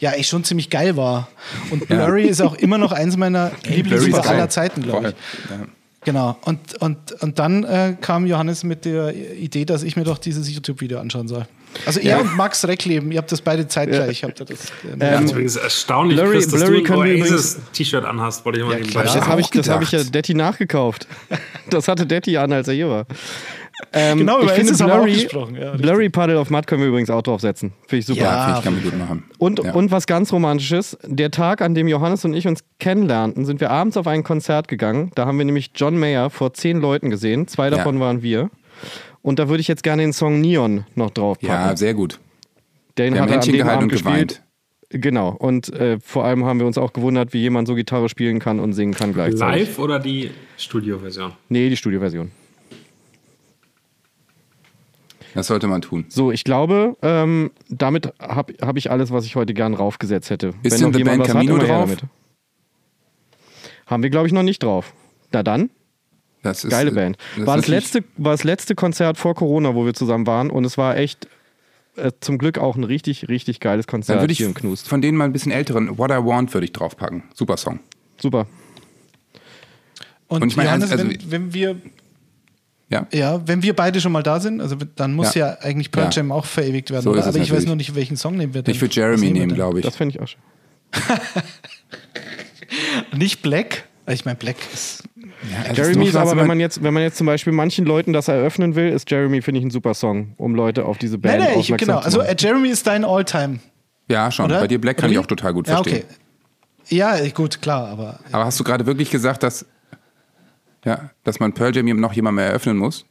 ja 0.00 0.12
echt 0.12 0.30
schon 0.30 0.42
ziemlich 0.42 0.68
geil 0.68 0.96
war. 0.96 1.28
Und 1.70 1.86
Blurry 1.86 2.24
ist 2.24 2.42
auch 2.42 2.54
immer 2.54 2.78
noch 2.78 2.90
eins 2.90 3.16
meiner 3.16 3.52
Lieblingslieder 3.64 4.28
aller. 4.28 4.48
Zeiten, 4.54 4.82
glaube 4.82 5.08
ich. 5.08 5.50
Ja. 5.50 5.66
Genau. 6.04 6.36
Und, 6.44 6.74
und, 6.82 7.12
und 7.22 7.38
dann 7.38 7.64
äh, 7.64 7.96
kam 8.00 8.26
Johannes 8.26 8.62
mit 8.62 8.84
der 8.84 9.14
Idee, 9.14 9.64
dass 9.64 9.82
ich 9.82 9.96
mir 9.96 10.04
doch 10.04 10.18
dieses 10.18 10.50
YouTube-Video 10.54 10.98
anschauen 10.98 11.28
soll. 11.28 11.46
Also 11.86 11.98
er 11.98 12.06
Ja. 12.06 12.18
und 12.20 12.36
Max 12.36 12.66
Reckleben, 12.68 13.10
ihr 13.10 13.18
habt 13.18 13.32
das 13.32 13.40
beide 13.40 13.66
zeitgleich. 13.66 14.22
Habt 14.22 14.38
ihr 14.38 14.46
das, 14.46 14.70
ähm, 14.92 15.00
Ja, 15.00 15.18
ist 15.18 15.30
übrigens 15.32 15.56
erstaunlich, 15.56 16.18
Blurry- 16.20 16.32
Chris, 16.34 16.48
dass 16.48 16.60
Blurry 16.60 16.82
du 16.82 16.84
können 16.84 17.02
ein 17.02 17.22
Oasis 17.22 17.58
T-Shirt 17.72 18.04
anhast, 18.04 18.44
wollte 18.44 18.58
ich 18.60 18.64
mal 18.66 18.72
Ja, 18.74 18.78
nebenbei. 18.80 19.02
Das 19.02 19.16
habe 19.26 19.40
ich, 19.40 19.48
das 19.48 19.68
hab 19.70 19.82
ich 19.82 19.90
ja. 19.92 20.04
Detti 20.04 20.34
nachgekauft. 20.34 21.08
Das 21.70 21.88
hatte 21.88 22.06
Detti 22.06 22.36
an, 22.36 22.52
als 22.52 22.68
er 22.68 22.74
hier 22.74 22.90
war. 22.90 23.06
Ähm, 23.92 24.18
Genau, 24.18 24.40
über 24.40 24.56
ich 24.56 24.66
finde 24.66 24.84
Blurry, 24.84 25.12
gesprochen, 25.12 25.56
ja. 25.60 25.72
Blurry 25.76 26.08
Puddle 26.08 26.38
of 26.38 26.50
Mud 26.50 26.66
können 26.66 26.82
wir 26.82 26.88
übrigens 26.88 27.10
auch 27.10 27.22
draufsetzen. 27.22 27.72
Finde 27.86 27.96
ich 28.00 28.06
super. 28.06 28.20
Ja, 28.20 28.24
Ja, 28.32 28.44
finde 28.44 28.58
ich, 28.58 28.64
kann 28.64 28.74
man 28.74 28.82
gut 28.84 28.98
machen. 28.98 29.24
Und, 29.38 29.64
ja. 29.64 29.72
und 29.74 29.90
was 29.90 30.06
ganz 30.06 30.32
Romantisches, 30.32 30.96
der 31.04 31.30
Tag, 31.30 31.60
an 31.62 31.74
dem 31.74 31.88
Johannes 31.88 32.24
und 32.24 32.34
ich 32.34 32.46
uns 32.46 32.60
kennenlernten, 32.78 33.44
sind 33.44 33.60
wir 33.60 33.70
abends 33.70 33.96
auf 33.96 34.06
ein 34.06 34.22
Konzert 34.22 34.68
gegangen. 34.68 35.10
Da 35.14 35.26
haben 35.26 35.38
wir 35.38 35.44
nämlich 35.44 35.70
John 35.74 35.98
Mayer 35.98 36.30
vor 36.30 36.54
zehn 36.54 36.80
Leuten 36.80 37.10
gesehen. 37.10 37.46
Zwei 37.48 37.64
Ja. 37.64 37.76
davon 37.76 38.00
waren 38.00 38.22
wir. 38.22 38.50
Und 39.22 39.38
da 39.38 39.48
würde 39.48 39.60
ich 39.60 39.68
jetzt 39.68 39.82
gerne 39.82 40.02
den 40.02 40.12
Song 40.12 40.40
Neon 40.40 40.84
noch 40.94 41.10
draufpacken. 41.10 41.48
ja, 41.70 41.76
sehr 41.76 41.94
gut. 41.94 42.20
Den 42.98 43.14
Wir 43.14 43.22
hat 43.22 43.28
er 43.28 43.34
an 43.36 43.40
Händchen 43.40 43.52
dem 43.54 43.58
gehalten 43.58 43.78
Abend 43.78 43.92
und 43.92 44.02
gespielt. 44.02 44.28
geweint. 44.28 44.40
Genau. 45.02 45.30
Und 45.30 45.72
äh, 45.72 45.98
vor 46.00 46.24
allem 46.24 46.44
haben 46.44 46.60
wir 46.60 46.66
uns 46.66 46.78
auch 46.78 46.92
gewundert, 46.92 47.32
wie 47.32 47.38
jemand 47.40 47.66
so 47.66 47.74
Gitarre 47.74 48.08
spielen 48.08 48.38
kann 48.38 48.60
und 48.60 48.72
singen 48.74 48.94
kann 48.94 49.12
gleichzeitig. 49.12 49.68
Live 49.68 49.78
oder 49.80 49.98
die 49.98 50.30
Studioversion? 50.56 51.32
Nee, 51.48 51.68
die 51.70 51.76
Studioversion. 51.76 52.30
Das 55.34 55.48
sollte 55.48 55.66
man 55.66 55.82
tun. 55.82 56.04
So, 56.08 56.30
ich 56.30 56.44
glaube, 56.44 56.96
ähm, 57.02 57.50
damit 57.68 58.12
habe 58.20 58.54
hab 58.60 58.76
ich 58.76 58.90
alles, 58.90 59.10
was 59.10 59.24
ich 59.26 59.34
heute 59.36 59.52
gern 59.54 59.74
raufgesetzt 59.74 60.30
hätte. 60.30 60.48
Ist 60.62 60.74
Wenn 60.80 60.92
denn 60.92 60.92
The 60.92 60.98
jemand 60.98 61.18
Band 61.24 61.32
Camino 61.32 61.58
hat, 61.60 61.68
drauf? 61.68 61.96
Haben 63.86 64.02
wir, 64.02 64.10
glaube 64.10 64.26
ich, 64.26 64.32
noch 64.32 64.42
nicht 64.42 64.62
drauf. 64.62 64.92
Na 65.32 65.42
dann, 65.42 65.70
Das 66.42 66.64
ist, 66.64 66.70
geile 66.70 66.90
äh, 66.90 66.94
Band. 66.94 67.18
das 67.36 67.46
war, 67.46 67.56
das 67.56 67.66
letzte, 67.68 68.04
war 68.16 68.32
das 68.32 68.44
letzte 68.44 68.74
Konzert 68.74 69.18
vor 69.18 69.34
Corona, 69.34 69.74
wo 69.74 69.84
wir 69.84 69.94
zusammen 69.94 70.26
waren 70.26 70.50
und 70.50 70.64
es 70.64 70.78
war 70.78 70.96
echt 70.96 71.26
äh, 71.96 72.12
zum 72.20 72.38
Glück 72.38 72.58
auch 72.58 72.76
ein 72.76 72.84
richtig, 72.84 73.28
richtig 73.28 73.60
geiles 73.60 73.86
Dann 73.86 73.90
Konzert 73.90 74.20
würde 74.20 74.32
ich 74.32 74.38
hier 74.38 74.46
im 74.46 74.54
Knust. 74.54 74.88
von 74.88 75.02
denen 75.02 75.18
mal 75.18 75.24
ein 75.24 75.32
bisschen 75.32 75.52
älteren 75.52 75.98
What 75.98 76.10
I 76.10 76.14
Want 76.24 76.54
würde 76.54 76.64
ich 76.66 76.72
draufpacken. 76.72 77.24
Super 77.34 77.56
Song. 77.56 77.80
Super. 78.20 78.46
und 80.28 80.42
und 80.42 80.48
ich 80.48 80.56
meine, 80.56 80.68
Johannes, 80.68 80.92
also- 80.92 81.08
wenn, 81.08 81.30
wenn 81.30 81.54
wir 81.54 81.76
Ja. 82.94 83.06
ja, 83.12 83.40
wenn 83.46 83.62
wir 83.62 83.74
beide 83.74 84.00
schon 84.00 84.12
mal 84.12 84.22
da 84.22 84.38
sind, 84.40 84.60
also 84.60 84.76
dann 84.96 85.14
muss 85.14 85.34
ja, 85.34 85.48
Ja. 85.48 85.58
eigentlich 85.62 85.90
Pearl 85.90 86.06
Ja. 86.06 86.10
Jam 86.12 86.32
auch 86.32 86.44
verewigt 86.44 86.90
werden, 86.90 87.02
So 87.02 87.14
Aber 87.14 87.36
ich 87.36 87.52
weiß 87.52 87.66
nur 87.66 87.76
nicht, 87.76 87.94
welchen 87.96 88.16
Song 88.16 88.36
nehmen 88.36 88.54
wir 88.54 88.62
denn. 88.62 88.72
Ich 88.74 88.80
würde 88.80 88.94
Jeremy 88.94 89.26
nehmen 89.26 89.38
nehmen, 89.38 89.54
glaube 89.54 89.80
ich. 89.80 89.84
Das 89.84 89.96
fände 89.96 90.14
ich 90.14 90.20
auch 90.22 90.28
schön. 90.28 90.40
Nicht 93.16 93.42
Black? 93.42 93.84
Ich 94.06 94.24
meine, 94.24 94.36
Black 94.36 94.56
ist. 94.72 95.02
Ja, 95.66 95.72
Jeremy 95.72 96.06
ist 96.06 96.16
aber, 96.16 96.36
wenn 96.36 96.46
man, 96.46 96.60
jetzt, 96.60 96.82
wenn 96.82 96.92
man 96.92 97.02
jetzt 97.02 97.16
zum 97.16 97.26
Beispiel 97.26 97.52
manchen 97.52 97.86
Leuten 97.86 98.12
das 98.12 98.28
eröffnen 98.28 98.74
will, 98.76 98.90
ist 98.90 99.10
Jeremy, 99.10 99.40
finde 99.42 99.60
ich, 99.60 99.66
ein 99.66 99.70
super 99.70 99.94
Song, 99.94 100.34
um 100.36 100.54
Leute 100.54 100.84
auf 100.84 100.98
diese 100.98 101.16
Band 101.18 101.38
Nein, 101.38 101.48
nein, 101.48 101.58
ich, 101.60 101.72
aufmerksam 101.72 101.86
genau. 101.88 102.00
zu 102.00 102.04
Also 102.04 102.18
machen. 102.18 102.28
äh, 102.30 102.36
Jeremy 102.38 102.68
ist 102.68 102.86
dein 102.86 103.04
Alltime, 103.04 103.58
Ja, 104.08 104.30
schon. 104.30 104.46
oder? 104.46 104.60
Bei 104.60 104.66
dir 104.68 104.80
Black 104.80 104.98
kann 104.98 105.06
Oder 105.06 105.12
ich 105.14 105.18
auch 105.18 105.26
total 105.26 105.54
gut 105.54 105.66
ja, 105.68 105.76
verstehen. 105.76 106.04
okay. 106.04 106.94
Ja, 106.94 107.28
gut, 107.30 107.62
klar, 107.62 107.88
aber 107.88 108.18
Aber 108.30 108.44
hast 108.44 108.60
du 108.60 108.64
gerade 108.64 108.84
wirklich 108.84 109.10
gesagt, 109.10 109.42
dass, 109.42 109.64
ja, 110.84 111.10
dass 111.24 111.40
man 111.40 111.52
Pearl 111.52 111.74
Jam 111.74 111.86
noch 112.00 112.12
jemand 112.12 112.36
mehr 112.36 112.46
eröffnen 112.46 112.76
muss? 112.76 113.04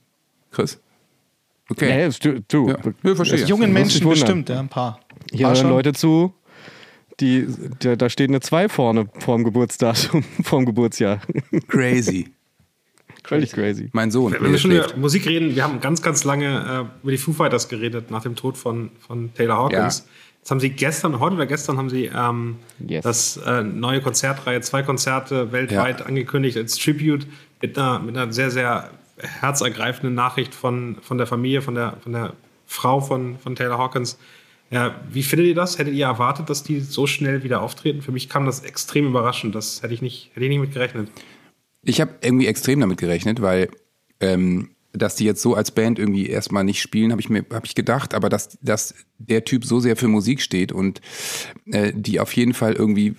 Chris? 0.51 0.79
Okay. 1.69 1.85
Nee, 1.87 2.07
ist- 2.07 2.23
du, 2.23 2.41
du, 2.47 2.69
Ja. 2.69 2.77
Ja, 3.03 3.15
verstehe. 3.15 3.39
das- 3.39 3.49
jungen 3.49 3.71
Menschen 3.73 4.07
bestimmt, 4.09 4.49
ja, 4.49 4.59
ein 4.59 4.69
paar. 4.69 4.99
Hier 5.31 5.47
hören 5.47 5.55
schon. 5.55 5.69
Leute 5.69 5.93
zu, 5.93 6.33
die, 7.19 7.47
da, 7.79 7.95
da 7.95 8.09
steht 8.09 8.29
eine 8.29 8.39
2 8.41 8.69
vorne 8.69 9.07
vorm 9.19 9.43
Geburtsdatum, 9.43 10.23
vorm 10.43 10.65
Geburtsjahr. 10.65 11.21
Crazy. 11.67 12.27
Völlig 13.25 13.53
crazy. 13.53 13.89
Mein 13.93 14.11
Sohn. 14.11 14.33
Wenn 14.37 14.51
wir 14.51 14.57
schon 14.59 14.71
über 14.71 14.85
Musik 14.97 15.25
reden, 15.27 15.55
wir 15.55 15.63
haben 15.63 15.79
ganz, 15.79 16.01
ganz 16.01 16.25
lange 16.25 16.89
äh, 16.89 17.01
über 17.03 17.11
die 17.11 17.17
Foo 17.17 17.31
Fighters 17.31 17.69
geredet 17.69 18.11
nach 18.11 18.21
dem 18.23 18.35
Tod 18.35 18.57
von, 18.57 18.89
von 18.99 19.33
Taylor 19.33 19.55
Hawkins. 19.57 19.99
Ja. 19.99 20.05
Jetzt 20.39 20.51
haben 20.51 20.59
sie 20.59 20.71
gestern, 20.71 21.19
heute 21.21 21.35
oder 21.35 21.45
gestern 21.45 21.77
haben 21.77 21.89
sie 21.89 22.11
ähm, 22.13 22.57
Yes. 22.85 23.03
das 23.05 23.37
äh, 23.37 23.63
neue 23.63 24.01
Konzertreihe, 24.01 24.59
zwei 24.59 24.83
Konzerte 24.83 25.53
weltweit 25.53 26.01
Ja. 26.01 26.05
angekündigt 26.05 26.57
als 26.57 26.75
Tribute 26.77 27.25
mit 27.63 27.77
einer, 27.77 27.99
mit 27.99 28.17
einer 28.17 28.31
sehr, 28.33 28.51
sehr 28.51 28.91
herzergreifenden 29.17 30.13
Nachricht 30.13 30.53
von, 30.53 30.97
von 31.01 31.17
der 31.17 31.27
Familie, 31.27 31.61
von 31.61 31.75
der, 31.75 31.97
von 32.03 32.11
der 32.11 32.33
Frau 32.65 32.99
von, 32.99 33.39
von 33.39 33.55
Taylor 33.55 33.77
Hawkins. 33.77 34.17
Ja, 34.69 34.95
wie 35.09 35.23
findet 35.23 35.47
ihr 35.47 35.55
das? 35.55 35.77
Hättet 35.77 35.93
ihr 35.93 36.05
erwartet, 36.05 36.49
dass 36.49 36.63
die 36.63 36.81
so 36.81 37.07
schnell 37.07 37.43
wieder 37.43 37.61
auftreten? 37.61 38.01
Für 38.01 38.11
mich 38.11 38.27
kam 38.27 38.45
das 38.45 38.63
extrem 38.63 39.07
überraschend. 39.07 39.55
Das 39.55 39.81
hätte 39.81 39.93
ich 39.93 40.01
nicht, 40.01 40.31
hätte 40.33 40.45
ich 40.45 40.49
nicht 40.49 40.59
mit 40.59 40.73
gerechnet. 40.73 41.09
Ich 41.83 42.01
habe 42.01 42.15
irgendwie 42.21 42.47
extrem 42.47 42.81
damit 42.81 42.97
gerechnet, 42.97 43.41
weil 43.41 43.69
ähm, 44.19 44.71
dass 44.93 45.15
die 45.15 45.25
jetzt 45.25 45.41
so 45.41 45.55
als 45.55 45.71
Band 45.71 45.97
irgendwie 45.97 46.27
erstmal 46.27 46.63
nicht 46.63 46.81
spielen, 46.81 47.11
habe 47.11 47.19
ich 47.19 47.29
mir 47.29 47.43
habe 47.51 47.65
ich 47.65 47.73
gedacht, 47.73 48.13
aber 48.13 48.29
dass, 48.29 48.57
dass 48.61 48.93
der 49.17 49.43
Typ 49.43 49.65
so 49.65 49.79
sehr 49.79 49.95
für 49.95 50.07
Musik 50.07 50.41
steht 50.41 50.71
und 50.71 51.01
äh, 51.65 51.91
die 51.95 52.19
auf 52.19 52.31
jeden 52.33 52.53
Fall 52.53 52.73
irgendwie 52.73 53.15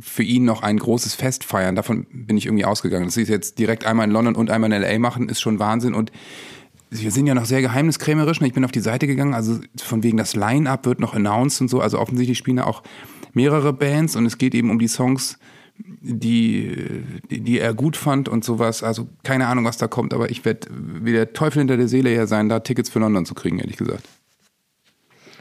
für 0.00 0.22
ihn 0.22 0.44
noch 0.44 0.62
ein 0.62 0.78
großes 0.78 1.14
Fest 1.14 1.42
feiern, 1.42 1.74
davon 1.74 2.06
bin 2.12 2.36
ich 2.36 2.46
irgendwie 2.46 2.64
ausgegangen. 2.64 3.06
Dass 3.06 3.14
sie 3.14 3.22
es 3.22 3.28
jetzt 3.28 3.58
direkt 3.58 3.84
einmal 3.84 4.06
in 4.06 4.12
London 4.12 4.36
und 4.36 4.50
einmal 4.50 4.72
in 4.72 4.82
LA 4.82 4.98
machen, 5.00 5.28
ist 5.28 5.40
schon 5.40 5.58
Wahnsinn 5.58 5.94
und 5.94 6.12
wir 6.90 7.10
sind 7.10 7.26
ja 7.26 7.34
noch 7.34 7.44
sehr 7.44 7.60
geheimniskrämerisch. 7.60 8.40
Ne? 8.40 8.46
Ich 8.46 8.52
bin 8.52 8.64
auf 8.64 8.70
die 8.70 8.80
Seite 8.80 9.08
gegangen, 9.08 9.34
also 9.34 9.58
von 9.76 10.04
wegen 10.04 10.16
das 10.16 10.36
Line-Up 10.36 10.86
wird 10.86 11.00
noch 11.00 11.14
announced 11.14 11.60
und 11.60 11.68
so. 11.68 11.80
Also 11.80 11.98
offensichtlich 11.98 12.38
spielen 12.38 12.58
da 12.58 12.64
auch 12.64 12.84
mehrere 13.32 13.72
Bands 13.72 14.14
und 14.14 14.26
es 14.26 14.38
geht 14.38 14.54
eben 14.54 14.70
um 14.70 14.78
die 14.78 14.86
Songs, 14.86 15.38
die, 15.78 17.02
die, 17.30 17.58
er 17.58 17.74
gut 17.74 17.96
fand 17.96 18.28
und 18.28 18.44
sowas. 18.44 18.82
Also 18.82 19.08
keine 19.22 19.46
Ahnung, 19.48 19.64
was 19.64 19.76
da 19.76 19.88
kommt, 19.88 20.14
aber 20.14 20.30
ich 20.30 20.44
werde 20.44 20.68
wie 20.70 21.12
der 21.12 21.32
Teufel 21.32 21.58
hinter 21.60 21.76
der 21.76 21.88
Seele 21.88 22.10
her 22.10 22.26
sein, 22.26 22.48
da 22.48 22.60
Tickets 22.60 22.90
für 22.90 23.00
London 23.00 23.26
zu 23.26 23.34
kriegen, 23.34 23.58
ehrlich 23.58 23.76
gesagt. 23.76 24.04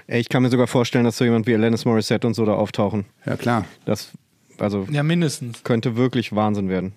Ich 0.08 0.28
kann 0.30 0.44
mir 0.44 0.50
sogar 0.50 0.68
vorstellen, 0.68 1.06
dass 1.06 1.18
so 1.18 1.24
jemand 1.24 1.48
wie 1.48 1.54
Alanis 1.56 1.86
Morissette 1.86 2.28
und 2.28 2.34
so 2.34 2.46
da 2.46 2.54
auftauchen. 2.54 3.06
Ja, 3.26 3.38
klar. 3.38 3.66
Das 3.86 4.12
also 4.60 4.88
Ja, 4.92 5.02
mindestens. 5.04 5.64
könnte 5.64 5.96
wirklich 5.96 6.36
Wahnsinn 6.36 6.70
werden. 6.70 6.94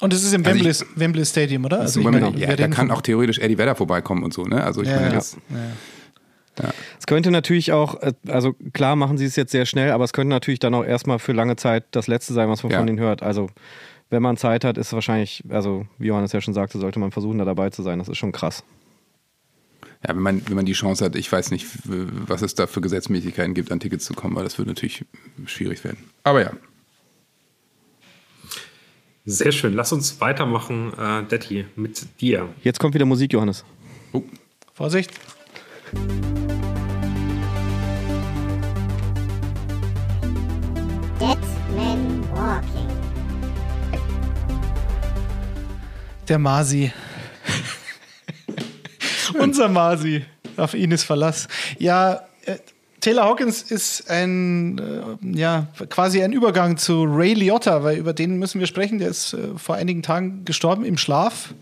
Und 0.00 0.12
es 0.12 0.24
ist 0.24 0.32
im 0.32 0.44
Also 0.44 0.54
Wembley, 0.56 0.70
ich- 0.70 0.84
Wembley 0.98 1.24
Stadium, 1.24 1.64
oder? 1.66 1.80
Also 1.80 2.00
ich 2.00 2.06
Moment, 2.06 2.32
meine, 2.32 2.38
ja, 2.40 2.56
da 2.56 2.66
kann 2.68 2.90
auch 2.90 3.00
theoretisch 3.02 3.38
Eddie 3.38 3.58
Vedder 3.58 3.74
vorbeikommen 3.76 4.24
und 4.24 4.32
so, 4.34 4.42
ne? 4.44 4.64
Also 4.64 4.82
ich 4.82 4.88
Ja, 4.88 4.96
meine, 4.96 5.08
ja. 5.08 5.14
das, 5.14 5.36
Es 6.98 7.06
könnte 7.06 7.30
natürlich 7.30 7.72
auch, 7.72 8.00
äh, 8.02 8.12
also 8.28 8.54
klar 8.72 8.96
machen 8.96 9.18
sie 9.18 9.24
es 9.24 9.36
jetzt 9.36 9.52
sehr 9.52 9.66
schnell, 9.66 9.90
aber 9.90 10.04
es 10.04 10.12
könnte 10.12 10.30
natürlich 10.30 10.60
dann 10.60 10.74
auch 10.74 10.84
erstmal 10.84 11.18
für 11.18 11.32
lange 11.32 11.56
Zeit 11.56 11.84
das 11.90 12.06
Letzte 12.06 12.32
sein, 12.32 12.48
was 12.48 12.62
man 12.62 12.72
Ja. 12.72 12.78
von 12.78 12.88
ihnen 12.88 13.00
hört. 13.00 13.22
Also 13.22 13.48
wenn 14.10 14.22
man 14.22 14.36
Zeit 14.36 14.64
hat, 14.64 14.78
ist 14.78 14.88
es 14.88 14.92
wahrscheinlich, 14.92 15.42
also 15.48 15.86
wie 15.98 16.06
Johannes 16.08 16.32
ja 16.32 16.40
schon 16.40 16.54
sagte, 16.54 16.78
sollte 16.78 16.98
man 17.00 17.10
versuchen, 17.10 17.38
da 17.38 17.44
dabei 17.44 17.70
zu 17.70 17.82
sein. 17.82 17.98
Das 17.98 18.08
ist 18.08 18.18
schon 18.18 18.32
krass. 18.32 18.62
ja, 20.06 20.14
wenn 20.14 20.22
man, 20.22 20.46
wenn 20.46 20.54
man 20.56 20.66
die 20.66 20.74
Chance 20.74 21.04
hat, 21.04 21.16
ich 21.16 21.32
weiß 21.32 21.50
nicht, 21.50 21.66
was 21.84 22.42
es 22.42 22.54
da 22.54 22.66
für 22.66 22.80
Gesetzmäßigkeiten 22.82 23.54
gibt, 23.54 23.72
an 23.72 23.80
Tickets 23.80 24.04
zu 24.04 24.12
kommen, 24.14 24.36
weil 24.36 24.44
das 24.44 24.58
wird 24.58 24.68
natürlich 24.68 25.04
schwierig 25.46 25.82
werden. 25.82 25.98
Aber 26.22 26.42
ja. 26.42 26.52
Sehr 29.26 29.52
schön. 29.52 29.72
Lass 29.72 29.90
uns 29.92 30.20
weitermachen, 30.20 30.92
äh, 30.98 31.22
Detti, 31.24 31.64
mit 31.76 32.20
dir. 32.20 32.50
Jetzt 32.62 32.78
kommt 32.78 32.92
wieder 32.94 33.06
Musik, 33.06 33.32
Johannes. 33.32 33.64
Oh, 34.12 34.22
Vorsicht. 34.74 35.10
Der 46.28 46.38
Masi. 46.38 46.90
Unser 49.38 49.68
Masi. 49.68 50.24
Auf 50.56 50.72
ihn 50.72 50.90
ist 50.90 51.04
Verlass. 51.04 51.48
Ja, 51.78 52.22
äh, 52.46 52.56
Taylor 53.00 53.24
Hawkins 53.24 53.60
ist 53.60 54.08
ein, 54.08 54.78
äh, 54.78 55.38
ja, 55.38 55.66
quasi 55.90 56.22
ein 56.22 56.32
Übergang 56.32 56.78
zu 56.78 57.04
Ray 57.04 57.34
Liotta, 57.34 57.84
weil 57.84 57.98
über 57.98 58.14
den 58.14 58.38
müssen 58.38 58.58
wir 58.58 58.66
sprechen. 58.66 58.98
Der 58.98 59.08
ist 59.08 59.34
äh, 59.34 59.58
vor 59.58 59.74
einigen 59.74 60.02
Tagen 60.02 60.46
gestorben 60.46 60.86
im 60.86 60.96
Schlaf. 60.96 61.52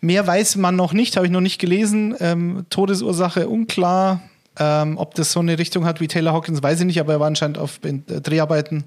Mehr 0.00 0.26
weiß 0.26 0.56
man 0.56 0.74
noch 0.74 0.92
nicht, 0.92 1.16
habe 1.16 1.26
ich 1.26 1.32
noch 1.32 1.40
nicht 1.40 1.60
gelesen. 1.60 2.16
Ähm, 2.18 2.66
Todesursache 2.70 3.48
unklar. 3.48 4.20
Ähm, 4.58 4.98
ob 4.98 5.14
das 5.14 5.32
so 5.32 5.40
eine 5.40 5.58
Richtung 5.58 5.84
hat 5.84 6.00
wie 6.00 6.06
Taylor 6.06 6.32
Hawkins, 6.32 6.62
weiß 6.62 6.80
ich 6.80 6.86
nicht, 6.86 7.00
aber 7.00 7.14
er 7.14 7.20
war 7.20 7.26
anscheinend 7.26 7.58
auf 7.58 7.80
in, 7.84 8.04
äh, 8.08 8.20
Dreharbeiten 8.20 8.84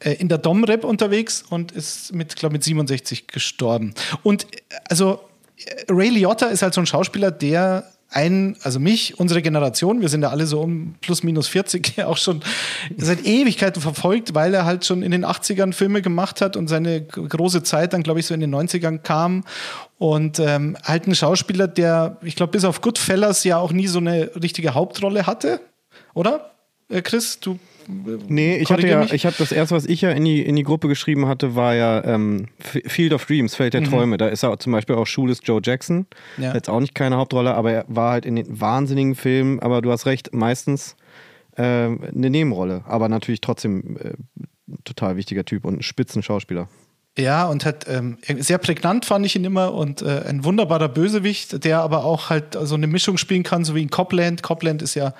äh, 0.00 0.12
in 0.12 0.28
der 0.28 0.38
Dom-Rap 0.38 0.84
unterwegs 0.84 1.44
und 1.48 1.72
ist 1.72 2.14
mit, 2.14 2.34
glaube 2.36 2.54
mit 2.54 2.64
67 2.64 3.26
gestorben. 3.26 3.92
Und 4.22 4.44
äh, 4.44 4.56
also 4.88 5.20
äh, 5.58 5.84
Ray 5.92 6.08
Liotta 6.08 6.46
ist 6.46 6.62
halt 6.62 6.72
so 6.72 6.80
ein 6.80 6.86
Schauspieler, 6.86 7.30
der 7.30 7.84
ein, 8.08 8.56
also 8.62 8.78
mich, 8.78 9.18
unsere 9.18 9.42
Generation, 9.42 10.00
wir 10.00 10.08
sind 10.08 10.22
ja 10.22 10.30
alle 10.30 10.46
so 10.46 10.60
um 10.60 10.94
plus 11.00 11.22
minus 11.22 11.48
40 11.48 11.98
auch 12.04 12.16
schon 12.16 12.42
seit 12.96 13.26
Ewigkeiten 13.26 13.82
verfolgt, 13.82 14.34
weil 14.34 14.54
er 14.54 14.64
halt 14.64 14.84
schon 14.84 15.02
in 15.02 15.10
den 15.10 15.24
80ern 15.24 15.72
Filme 15.72 16.02
gemacht 16.02 16.40
hat 16.40 16.56
und 16.56 16.68
seine 16.68 17.02
große 17.02 17.62
Zeit 17.62 17.92
dann, 17.92 18.02
glaube 18.02 18.20
ich, 18.20 18.26
so 18.26 18.34
in 18.34 18.40
den 18.40 18.54
90ern 18.54 18.98
kam. 18.98 19.44
Und 19.98 20.38
ähm, 20.38 20.76
halt 20.84 21.06
ein 21.06 21.14
Schauspieler, 21.14 21.68
der, 21.68 22.18
ich 22.22 22.36
glaube, 22.36 22.52
bis 22.52 22.64
auf 22.64 22.80
Goodfellas 22.80 23.44
ja 23.44 23.58
auch 23.58 23.72
nie 23.72 23.86
so 23.86 23.98
eine 23.98 24.30
richtige 24.40 24.74
Hauptrolle 24.74 25.26
hatte, 25.26 25.60
oder? 26.14 26.52
Äh, 26.88 27.02
Chris, 27.02 27.40
du. 27.40 27.58
Nee, 27.88 28.56
ich 28.56 28.70
hatte 28.70 28.86
ja, 28.86 29.00
mich. 29.00 29.12
ich 29.12 29.26
habe 29.26 29.36
das 29.38 29.52
erste, 29.52 29.74
was 29.74 29.86
ich 29.86 30.00
ja 30.00 30.10
in 30.10 30.24
die, 30.24 30.42
in 30.42 30.56
die 30.56 30.62
Gruppe 30.62 30.88
geschrieben 30.88 31.26
hatte, 31.26 31.54
war 31.54 31.74
ja 31.74 32.04
ähm, 32.04 32.48
Field 32.58 33.12
of 33.12 33.26
Dreams, 33.26 33.54
Feld 33.54 33.74
der 33.74 33.84
Träume. 33.84 34.16
Da 34.16 34.28
ist 34.28 34.42
er 34.42 34.58
zum 34.58 34.72
Beispiel 34.72 34.96
auch 34.96 35.06
Schul 35.06 35.30
ist 35.30 35.46
Joe 35.46 35.60
Jackson. 35.62 36.06
Ja. 36.36 36.54
Jetzt 36.54 36.68
auch 36.68 36.80
nicht 36.80 36.94
keine 36.94 37.16
Hauptrolle, 37.16 37.54
aber 37.54 37.72
er 37.72 37.84
war 37.88 38.12
halt 38.12 38.26
in 38.26 38.36
den 38.36 38.60
wahnsinnigen 38.60 39.14
Filmen, 39.14 39.60
aber 39.60 39.82
du 39.82 39.90
hast 39.92 40.06
recht, 40.06 40.34
meistens 40.34 40.96
äh, 41.56 41.62
eine 41.62 42.30
Nebenrolle. 42.30 42.82
Aber 42.86 43.08
natürlich 43.08 43.40
trotzdem 43.40 43.96
äh, 43.98 44.14
total 44.84 45.16
wichtiger 45.16 45.44
Typ 45.44 45.64
und 45.64 45.78
ein 45.78 45.82
Spitzenschauspieler. 45.82 46.68
Ja, 47.18 47.46
und 47.46 47.64
hat 47.64 47.86
ähm, 47.88 48.18
sehr 48.38 48.58
prägnant 48.58 49.06
fand 49.06 49.24
ich 49.24 49.36
ihn 49.36 49.44
immer 49.44 49.72
und 49.72 50.02
äh, 50.02 50.24
ein 50.28 50.44
wunderbarer 50.44 50.88
Bösewicht, 50.90 51.64
der 51.64 51.80
aber 51.80 52.04
auch 52.04 52.28
halt 52.28 52.58
so 52.62 52.74
eine 52.74 52.86
Mischung 52.86 53.16
spielen 53.16 53.42
kann, 53.42 53.64
so 53.64 53.74
wie 53.74 53.80
in 53.80 53.88
Copland. 53.88 54.42
Copland 54.42 54.82
ist 54.82 54.94
ja, 54.94 55.14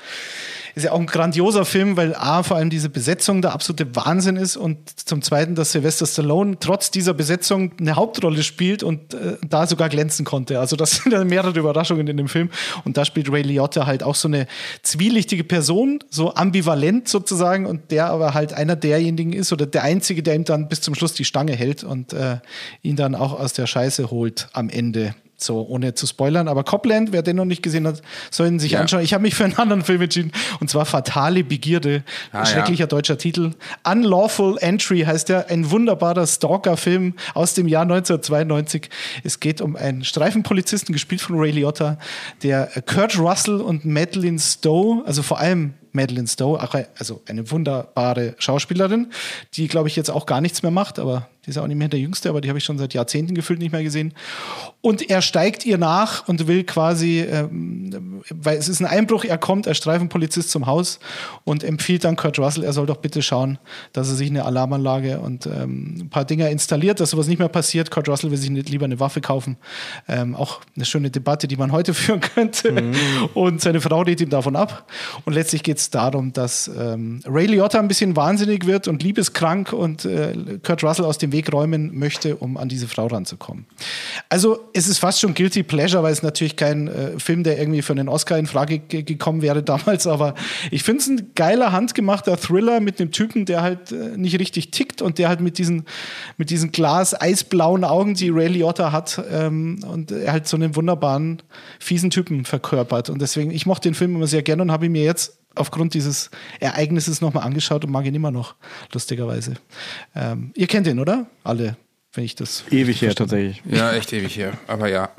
ist 0.74 0.84
ja 0.84 0.92
auch 0.92 1.00
ein 1.00 1.06
grandioser 1.06 1.64
Film, 1.64 1.96
weil 1.96 2.14
A, 2.14 2.42
vor 2.42 2.58
allem 2.58 2.68
diese 2.68 2.90
Besetzung 2.90 3.40
der 3.40 3.54
absolute 3.54 3.96
Wahnsinn 3.96 4.36
ist 4.36 4.58
und 4.58 4.76
zum 5.08 5.22
Zweiten, 5.22 5.54
dass 5.54 5.72
Sylvester 5.72 6.04
Stallone 6.04 6.58
trotz 6.60 6.90
dieser 6.90 7.14
Besetzung 7.14 7.72
eine 7.80 7.96
Hauptrolle 7.96 8.42
spielt 8.42 8.82
und 8.82 9.14
äh, 9.14 9.38
da 9.48 9.66
sogar 9.66 9.88
glänzen 9.88 10.26
konnte. 10.26 10.60
Also 10.60 10.76
das 10.76 10.96
sind 11.02 11.24
mehrere 11.24 11.58
Überraschungen 11.58 12.06
in 12.08 12.18
dem 12.18 12.28
Film 12.28 12.50
und 12.84 12.98
da 12.98 13.06
spielt 13.06 13.32
Ray 13.32 13.40
Liotta 13.40 13.86
halt 13.86 14.02
auch 14.02 14.16
so 14.16 14.28
eine 14.28 14.48
zwielichtige 14.82 15.44
Person, 15.44 16.00
so 16.10 16.34
ambivalent 16.34 17.08
sozusagen 17.08 17.64
und 17.64 17.90
der 17.90 18.10
aber 18.10 18.34
halt 18.34 18.52
einer 18.52 18.76
derjenigen 18.76 19.32
ist 19.32 19.50
oder 19.50 19.64
der 19.64 19.82
Einzige, 19.82 20.22
der 20.22 20.34
ihm 20.34 20.44
dann 20.44 20.68
bis 20.68 20.82
zum 20.82 20.94
Schluss 20.94 21.14
die 21.14 21.24
Stange 21.24 21.54
hält 21.54 21.85
und 21.86 22.12
äh, 22.12 22.38
ihn 22.82 22.96
dann 22.96 23.14
auch 23.14 23.38
aus 23.38 23.52
der 23.54 23.66
Scheiße 23.66 24.10
holt 24.10 24.48
am 24.52 24.68
Ende. 24.68 25.14
So, 25.38 25.66
ohne 25.68 25.92
zu 25.92 26.06
spoilern. 26.06 26.48
Aber 26.48 26.64
Copland, 26.64 27.12
wer 27.12 27.20
den 27.20 27.36
noch 27.36 27.44
nicht 27.44 27.62
gesehen 27.62 27.86
hat, 27.86 28.00
soll 28.30 28.46
ihn 28.46 28.58
sich 28.58 28.72
Ja. 28.72 28.80
anschauen. 28.80 29.02
Ich 29.02 29.12
habe 29.12 29.20
mich 29.20 29.34
für 29.34 29.44
einen 29.44 29.58
anderen 29.58 29.82
Film 29.84 30.00
entschieden. 30.00 30.32
Und 30.60 30.70
zwar 30.70 30.86
Fatale 30.86 31.44
Begierde. 31.44 32.04
Ah, 32.32 32.46
Schrecklicher 32.46 32.86
deutscher 32.86 33.18
Titel. 33.18 33.50
Unlawful 33.86 34.56
Entry 34.60 35.00
heißt 35.02 35.28
der. 35.28 35.50
Ein 35.50 35.70
wunderbarer 35.70 36.26
Stalker-Film 36.26 37.16
aus 37.34 37.52
dem 37.52 37.68
Jahr 37.68 37.82
1992. 37.82 38.88
Es 39.24 39.38
geht 39.38 39.60
um 39.60 39.76
einen 39.76 40.04
Streifenpolizisten, 40.04 40.94
gespielt 40.94 41.20
von 41.20 41.38
Ray 41.38 41.50
Liotta, 41.50 41.98
der 42.42 42.70
Kurt 42.86 43.18
Russell 43.18 43.60
und 43.60 43.84
Madeline 43.84 44.38
Stowe, 44.38 45.02
also 45.06 45.22
vor 45.22 45.38
allem 45.38 45.74
Madeline 45.96 46.28
Stowe, 46.28 46.60
also 46.96 47.22
eine 47.26 47.50
wunderbare 47.50 48.34
Schauspielerin, 48.38 49.08
die, 49.54 49.66
glaube 49.66 49.88
ich, 49.88 49.96
jetzt 49.96 50.10
auch 50.10 50.26
gar 50.26 50.40
nichts 50.40 50.62
mehr 50.62 50.70
macht, 50.70 50.98
aber 50.98 51.28
die 51.46 51.50
ist 51.50 51.58
auch 51.58 51.66
nicht 51.68 51.76
mehr 51.76 51.88
der 51.88 52.00
Jüngste, 52.00 52.28
aber 52.28 52.40
die 52.40 52.48
habe 52.48 52.58
ich 52.58 52.64
schon 52.64 52.76
seit 52.76 52.92
Jahrzehnten 52.92 53.34
gefühlt 53.34 53.60
nicht 53.60 53.70
mehr 53.70 53.84
gesehen. 53.84 54.14
Und 54.80 55.08
er 55.08 55.22
steigt 55.22 55.64
ihr 55.64 55.78
nach 55.78 56.26
und 56.26 56.48
will 56.48 56.64
quasi, 56.64 57.20
ähm, 57.20 58.22
weil 58.30 58.58
es 58.58 58.68
ist 58.68 58.80
ein 58.80 58.86
Einbruch, 58.86 59.24
er 59.24 59.38
kommt 59.38 59.68
als 59.68 59.76
Streifenpolizist 59.76 60.50
zum 60.50 60.66
Haus 60.66 60.98
und 61.44 61.62
empfiehlt 61.62 62.02
dann 62.02 62.16
Kurt 62.16 62.40
Russell, 62.40 62.64
er 62.64 62.72
soll 62.72 62.86
doch 62.86 62.96
bitte 62.96 63.22
schauen, 63.22 63.58
dass 63.92 64.08
er 64.08 64.16
sich 64.16 64.28
eine 64.28 64.44
Alarmanlage 64.44 65.20
und 65.20 65.46
ähm, 65.46 65.98
ein 66.00 66.10
paar 66.10 66.24
Dinger 66.24 66.50
installiert, 66.50 66.98
dass 66.98 67.10
sowas 67.10 67.28
nicht 67.28 67.38
mehr 67.38 67.48
passiert. 67.48 67.92
Kurt 67.92 68.08
Russell 68.08 68.32
will 68.32 68.38
sich 68.38 68.50
nicht 68.50 68.68
lieber 68.68 68.84
eine 68.84 68.98
Waffe 68.98 69.20
kaufen. 69.20 69.56
Ähm, 70.08 70.34
auch 70.34 70.60
eine 70.74 70.84
schöne 70.84 71.10
Debatte, 71.10 71.46
die 71.46 71.56
man 71.56 71.70
heute 71.70 71.94
führen 71.94 72.20
könnte. 72.20 72.92
Und 73.34 73.60
seine 73.60 73.80
Frau 73.80 74.02
rät 74.02 74.20
ihm 74.20 74.30
davon 74.30 74.56
ab. 74.56 74.90
Und 75.24 75.32
letztlich 75.32 75.62
geht 75.62 75.78
es 75.78 75.85
darum, 75.90 76.32
dass 76.32 76.70
ähm, 76.78 77.20
Ray 77.26 77.46
Liotta 77.46 77.78
ein 77.78 77.88
bisschen 77.88 78.16
wahnsinnig 78.16 78.66
wird 78.66 78.88
und 78.88 79.02
liebeskrank 79.02 79.72
und 79.72 80.04
äh, 80.04 80.58
Kurt 80.62 80.82
Russell 80.82 81.04
aus 81.04 81.18
dem 81.18 81.32
Weg 81.32 81.52
räumen 81.52 81.98
möchte, 81.98 82.36
um 82.36 82.56
an 82.56 82.68
diese 82.68 82.88
Frau 82.88 83.06
ranzukommen. 83.06 83.66
Also 84.28 84.58
es 84.72 84.88
ist 84.88 84.98
fast 84.98 85.20
schon 85.20 85.34
Guilty 85.34 85.62
Pleasure, 85.62 86.02
weil 86.02 86.12
es 86.12 86.22
natürlich 86.22 86.56
kein 86.56 86.88
äh, 86.88 87.18
Film, 87.18 87.42
der 87.42 87.58
irgendwie 87.58 87.82
für 87.82 87.92
einen 87.92 88.08
Oscar 88.08 88.38
in 88.38 88.46
Frage 88.46 88.78
ge- 88.78 89.02
gekommen 89.02 89.42
wäre 89.42 89.62
damals, 89.62 90.06
aber 90.06 90.34
ich 90.70 90.82
finde 90.82 91.02
es 91.02 91.08
ein 91.08 91.30
geiler, 91.34 91.72
handgemachter 91.72 92.36
Thriller 92.36 92.80
mit 92.80 93.00
einem 93.00 93.10
Typen, 93.10 93.44
der 93.44 93.62
halt 93.62 93.92
äh, 93.92 94.16
nicht 94.16 94.38
richtig 94.38 94.70
tickt 94.70 95.02
und 95.02 95.18
der 95.18 95.28
halt 95.28 95.40
mit 95.40 95.58
diesen, 95.58 95.84
mit 96.36 96.50
diesen 96.50 96.72
glas-eisblauen 96.72 97.84
Augen, 97.84 98.14
die 98.14 98.30
Ray 98.30 98.48
Liotta 98.48 98.92
hat, 98.92 99.22
ähm, 99.30 99.80
und 99.90 100.10
er 100.10 100.32
halt 100.32 100.48
so 100.48 100.56
einen 100.56 100.76
wunderbaren, 100.76 101.42
fiesen 101.78 102.10
Typen 102.10 102.44
verkörpert. 102.44 103.10
Und 103.10 103.22
deswegen, 103.22 103.50
ich 103.50 103.66
mochte 103.66 103.88
den 103.88 103.94
Film 103.94 104.16
immer 104.16 104.26
sehr 104.26 104.42
gerne 104.42 104.62
und 104.62 104.72
habe 104.72 104.86
ihn 104.86 104.92
mir 104.92 105.04
jetzt 105.04 105.38
aufgrund 105.56 105.94
dieses 105.94 106.30
Ereignisses 106.60 107.20
nochmal 107.20 107.44
angeschaut 107.44 107.84
und 107.84 107.90
mag 107.90 108.04
ihn 108.06 108.14
immer 108.14 108.30
noch, 108.30 108.54
lustigerweise. 108.92 109.54
Ähm, 110.14 110.52
ihr 110.54 110.66
kennt 110.66 110.86
ihn, 110.86 110.98
oder? 110.98 111.26
Alle, 111.44 111.76
wenn 112.12 112.24
ich 112.24 112.34
das. 112.34 112.64
Ewig 112.70 113.02
her 113.02 113.14
tatsächlich. 113.14 113.62
Ja, 113.64 113.92
echt 113.92 114.12
ewig 114.12 114.36
her. 114.36 114.52
Aber 114.66 114.88
ja. 114.88 115.10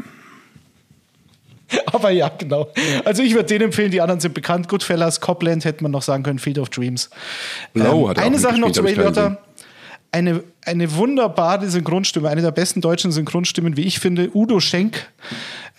Aber 1.88 2.10
ja, 2.10 2.30
genau. 2.30 2.72
Also 3.06 3.24
ich 3.24 3.34
würde 3.34 3.48
den 3.48 3.62
empfehlen, 3.62 3.92
die 3.92 4.02
anderen 4.02 4.20
sind 4.20 4.34
bekannt. 4.34 4.70
Goodfellas, 4.70 5.22
Copland 5.22 5.66
hätte 5.66 5.84
man 5.84 5.92
noch 5.92 6.02
sagen 6.02 6.24
können, 6.24 6.40
Field 6.40 6.60
of 6.60 6.70
Dreams. 6.70 7.10
Low 7.74 8.10
hat 8.10 8.18
er 8.18 8.24
auch 8.24 8.28
eine 8.28 8.40
Sache 8.40 8.60
noch 8.60 8.72
zu 8.72 8.82
Ray 8.82 8.94
Liotta. 8.94 9.38
Eine, 10.12 10.44
eine 10.66 10.96
wunderbare 10.96 11.68
Synchronstimme, 11.68 12.30
eine 12.30 12.42
der 12.42 12.52
besten 12.52 12.80
deutschen 12.80 13.12
Synchronstimmen, 13.12 13.76
wie 13.76 13.84
ich 13.84 14.00
finde. 14.00 14.32
Udo 14.34 14.62
Schenk 14.62 15.10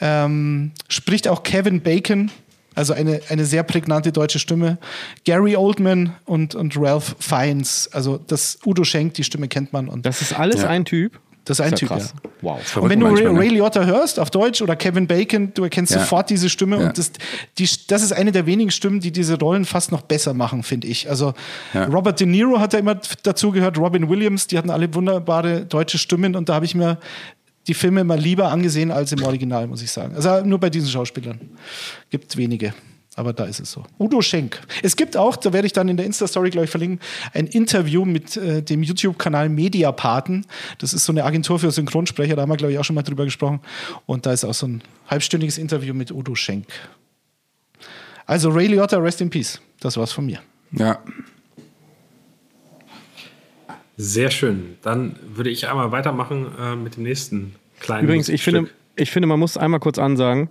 ähm, 0.01 0.73
spricht 0.89 1.29
auch 1.29 1.43
Kevin 1.43 1.81
Bacon, 1.81 2.31
also 2.79 2.95
eine, 2.95 3.21
eine 3.29 3.45
sehr 3.45 3.63
prägnante 3.65 4.13
deutsche 4.13 4.39
Stimme. 4.39 4.79
Gary 5.25 5.57
Oldman 5.57 6.15
und, 6.25 6.55
und 6.55 6.75
Ralph 6.79 7.17
Fiennes, 7.19 7.91
also 7.93 8.19
das 8.27 8.59
Udo 8.65 8.85
Schenk, 8.85 9.15
die 9.15 9.25
Stimme 9.25 9.49
kennt 9.49 9.73
man. 9.73 9.89
Und 9.89 10.07
Das 10.07 10.23
ist 10.23 10.39
alles 10.39 10.63
Ja. 10.63 10.69
ein 10.69 10.85
Typ. 10.85 11.19
das 11.45 11.59
ist 11.61 11.65
ein 11.65 11.71
ja 11.73 11.77
Typ, 11.79 11.89
krass. 11.89 12.15
ja. 12.23 12.31
Wow. 12.43 12.77
Und 12.77 12.91
wenn 12.91 13.01
du 13.01 13.07
Ray, 13.07 13.13
manchmal, 13.15 13.33
ne? 13.33 13.41
Ray 13.41 13.49
Liotta 13.49 13.85
hörst 13.85 14.21
auf 14.21 14.31
Deutsch 14.31 14.61
oder 14.63 14.77
Kevin 14.77 15.07
Bacon, 15.07 15.53
du 15.55 15.65
erkennst 15.65 15.93
Ja. 15.95 16.01
sofort 16.01 16.29
diese 16.31 16.49
Stimme 16.51 16.79
Ja. 16.79 16.87
und 16.89 16.99
das, 16.99 17.11
die, 17.59 17.69
das 17.89 18.03
ist 18.03 18.13
eine 18.13 18.33
der 18.33 18.45
wenigen 18.47 18.71
Stimmen, 18.71 19.01
die 19.01 19.11
diese 19.13 19.39
Rollen 19.39 19.65
fast 19.65 19.91
noch 19.91 20.03
besser 20.03 20.35
machen, 20.35 20.63
finde 20.63 20.87
ich. 20.89 21.09
Also 21.09 21.33
Ja. 21.75 21.85
Robert 21.87 22.21
De 22.21 22.27
Niro 22.27 22.61
hat 22.61 22.75
da 22.75 22.79
immer 22.79 23.01
dazu 23.23 23.51
gehört, 23.51 23.79
Robin 23.79 24.09
Williams, 24.11 24.47
die 24.47 24.59
hatten 24.59 24.71
alle 24.71 24.93
wunderbare 24.95 25.65
deutsche 25.65 25.97
Stimmen 25.99 26.37
und 26.37 26.49
da 26.51 26.55
habe 26.55 26.67
ich 26.67 26.75
mir 26.75 26.99
die 27.69 27.75
Filme 27.75 28.01
immer 28.01 28.17
lieber 28.17 28.51
angesehen 28.51 28.91
als 28.91 29.13
im 29.13 29.23
Original, 29.23 29.67
muss 29.67 29.83
ich 29.83 29.91
sagen. 29.91 30.17
Also 30.17 30.45
nur 30.45 30.59
bei 30.59 30.71
diesen 30.71 30.89
Schauspielern. 30.89 31.39
Gibt 32.11 32.37
wenige. 32.37 32.75
Aber 33.15 33.33
da 33.33 33.47
ist 33.47 33.59
es 33.59 33.73
so. 33.73 33.85
Udo 33.99 34.23
Schenk. 34.23 34.61
Es 34.81 34.95
gibt 34.95 35.17
auch, 35.17 35.37
da 35.37 35.53
werde 35.53 35.67
ich 35.67 35.73
dann 35.73 35.89
in 35.89 35.97
der 35.97 36.07
Insta-Story, 36.07 36.51
glaube 36.51 36.67
ich, 36.67 36.71
verlinken, 36.71 37.01
ein 37.35 37.49
Interview 37.49 38.05
mit 38.05 38.37
äh, 38.37 38.63
dem 38.63 38.85
YouTube-Kanal 38.85 39.49
Mediapaten. 39.49 40.47
Das 40.79 40.95
ist 40.95 41.05
so 41.05 41.13
eine 41.13 41.25
Agentur 41.25 41.59
für 41.59 41.73
Synchronsprecher, 41.73 42.37
da 42.37 42.43
haben 42.43 42.49
wir, 42.49 42.57
glaube 42.57 42.73
ich, 42.73 42.79
auch 42.79 42.85
schon 42.85 42.95
mal 42.95 43.03
drüber 43.03 43.25
gesprochen. 43.25 43.61
Und 44.07 44.25
da 44.25 44.33
ist 44.33 44.45
auch 44.45 44.55
so 44.55 44.69
ein 44.69 44.83
halbstündiges 45.09 45.59
Interview 45.59 45.95
mit 45.95 46.13
Udo 46.13 46.37
Schenk. 46.37 46.67
Also 48.25 48.51
Ray 48.51 48.69
Liotta, 48.69 48.99
rest 48.99 49.21
in 49.21 49.31
peace. 49.31 49.61
Das 49.81 49.97
war's 49.97 50.13
von 50.13 50.25
mir. 50.25 50.39
Ja. 50.71 51.01
Sehr 54.01 54.31
schön. 54.31 54.77
Dann 54.83 55.17
würde 55.35 55.51
ich 55.51 55.69
einmal 55.69 55.91
weitermachen 55.91 56.47
äh, 56.59 56.77
mit 56.77 56.97
dem 56.97 57.03
nächsten 57.03 57.57
kleinen 57.81 58.05
Übrigens, 58.05 58.29
ich 58.29 58.43
finde, 58.43 58.71
ich 58.95 59.11
finde, 59.11 59.27
man 59.27 59.41
muss 59.41 59.57
einmal 59.57 59.81
kurz 59.81 59.99
ansagen, 59.99 60.49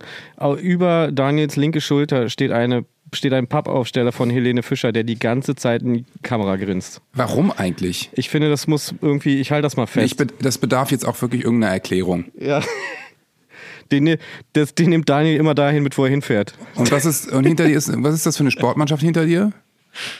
über 0.60 1.10
Daniels 1.10 1.56
linke 1.56 1.80
Schulter 1.80 2.28
steht, 2.28 2.52
eine, 2.52 2.84
steht 3.14 3.32
ein 3.32 3.46
Pappaufsteller 3.46 4.12
von 4.12 4.28
Helene 4.28 4.62
Fischer, 4.62 4.92
der 4.92 5.02
die 5.02 5.18
ganze 5.18 5.54
Zeit 5.54 5.82
in 5.82 5.94
die 5.94 6.04
Kamera 6.22 6.56
grinst. 6.56 7.00
Warum 7.14 7.50
eigentlich? 7.50 8.10
Ich 8.12 8.28
finde, 8.28 8.50
das 8.50 8.66
muss 8.66 8.94
irgendwie, 9.00 9.40
ich 9.40 9.50
halte 9.50 9.62
das 9.62 9.78
mal 9.78 9.84
Ich 9.84 9.90
fest. 9.90 10.16
be 10.18 10.26
das 10.40 10.58
bedarf 10.58 10.90
jetzt 10.90 11.06
auch 11.06 11.20
wirklich 11.22 11.44
irgendeiner 11.44 11.72
Erklärung. 11.72 12.26
ja. 12.38 12.62
Den, 13.90 14.18
das, 14.52 14.74
den 14.74 14.90
nimmt 14.90 15.08
Daniel 15.08 15.38
immer 15.38 15.54
dahin 15.54 15.82
mit, 15.82 15.96
wo 15.96 16.04
er 16.04 16.10
hinfährt. 16.10 16.52
Und 16.74 16.92
was 16.92 17.06
ist, 17.06 17.32
und 17.32 17.44
hinter 17.46 17.66
dir 17.66 17.74
ist, 17.74 17.90
was 18.02 18.14
ist 18.14 18.26
das 18.26 18.36
für 18.36 18.42
eine 18.42 18.50
Sportmannschaft 18.50 19.02
hinter 19.02 19.24
dir? 19.24 19.50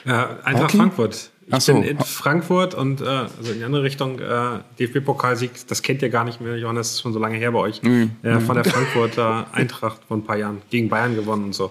Ja, 0.07 0.39
Eintracht 0.43 0.65
Hockey? 0.69 0.77
Frankfurt. 0.79 1.31
Ich 1.51 1.65
so. 1.65 1.73
bin 1.73 1.83
in 1.83 1.99
Frankfurt 1.99 2.75
und 2.75 3.01
äh, 3.01 3.05
also 3.05 3.53
in 3.53 3.59
die 3.59 3.65
andere 3.65 3.83
Richtung 3.83 4.19
äh, 4.19 4.59
DFB-Pokalsieg, 4.79 5.51
das 5.67 5.83
kennt 5.83 6.03
ihr 6.03 6.11
gar 6.11 6.25
nicht 6.25 6.41
mehr, 6.41 6.57
Johannes, 6.59 6.89
das 6.89 6.97
ist 6.97 7.03
schon 7.03 7.13
so 7.13 7.19
lange 7.19 7.39
her 7.39 7.53
bei 7.53 7.59
euch. 7.61 7.83
Mhm. 7.83 8.11
Äh, 8.23 8.41
von 8.41 8.55
der 8.55 8.65
Frankfurter 8.65 9.47
Eintracht 9.53 10.01
vor 10.07 10.17
ein 10.19 10.25
paar 10.25 10.37
Jahren 10.37 10.61
gegen 10.71 10.89
Bayern 10.89 11.15
gewonnen 11.15 11.45
und 11.45 11.55
so. 11.55 11.71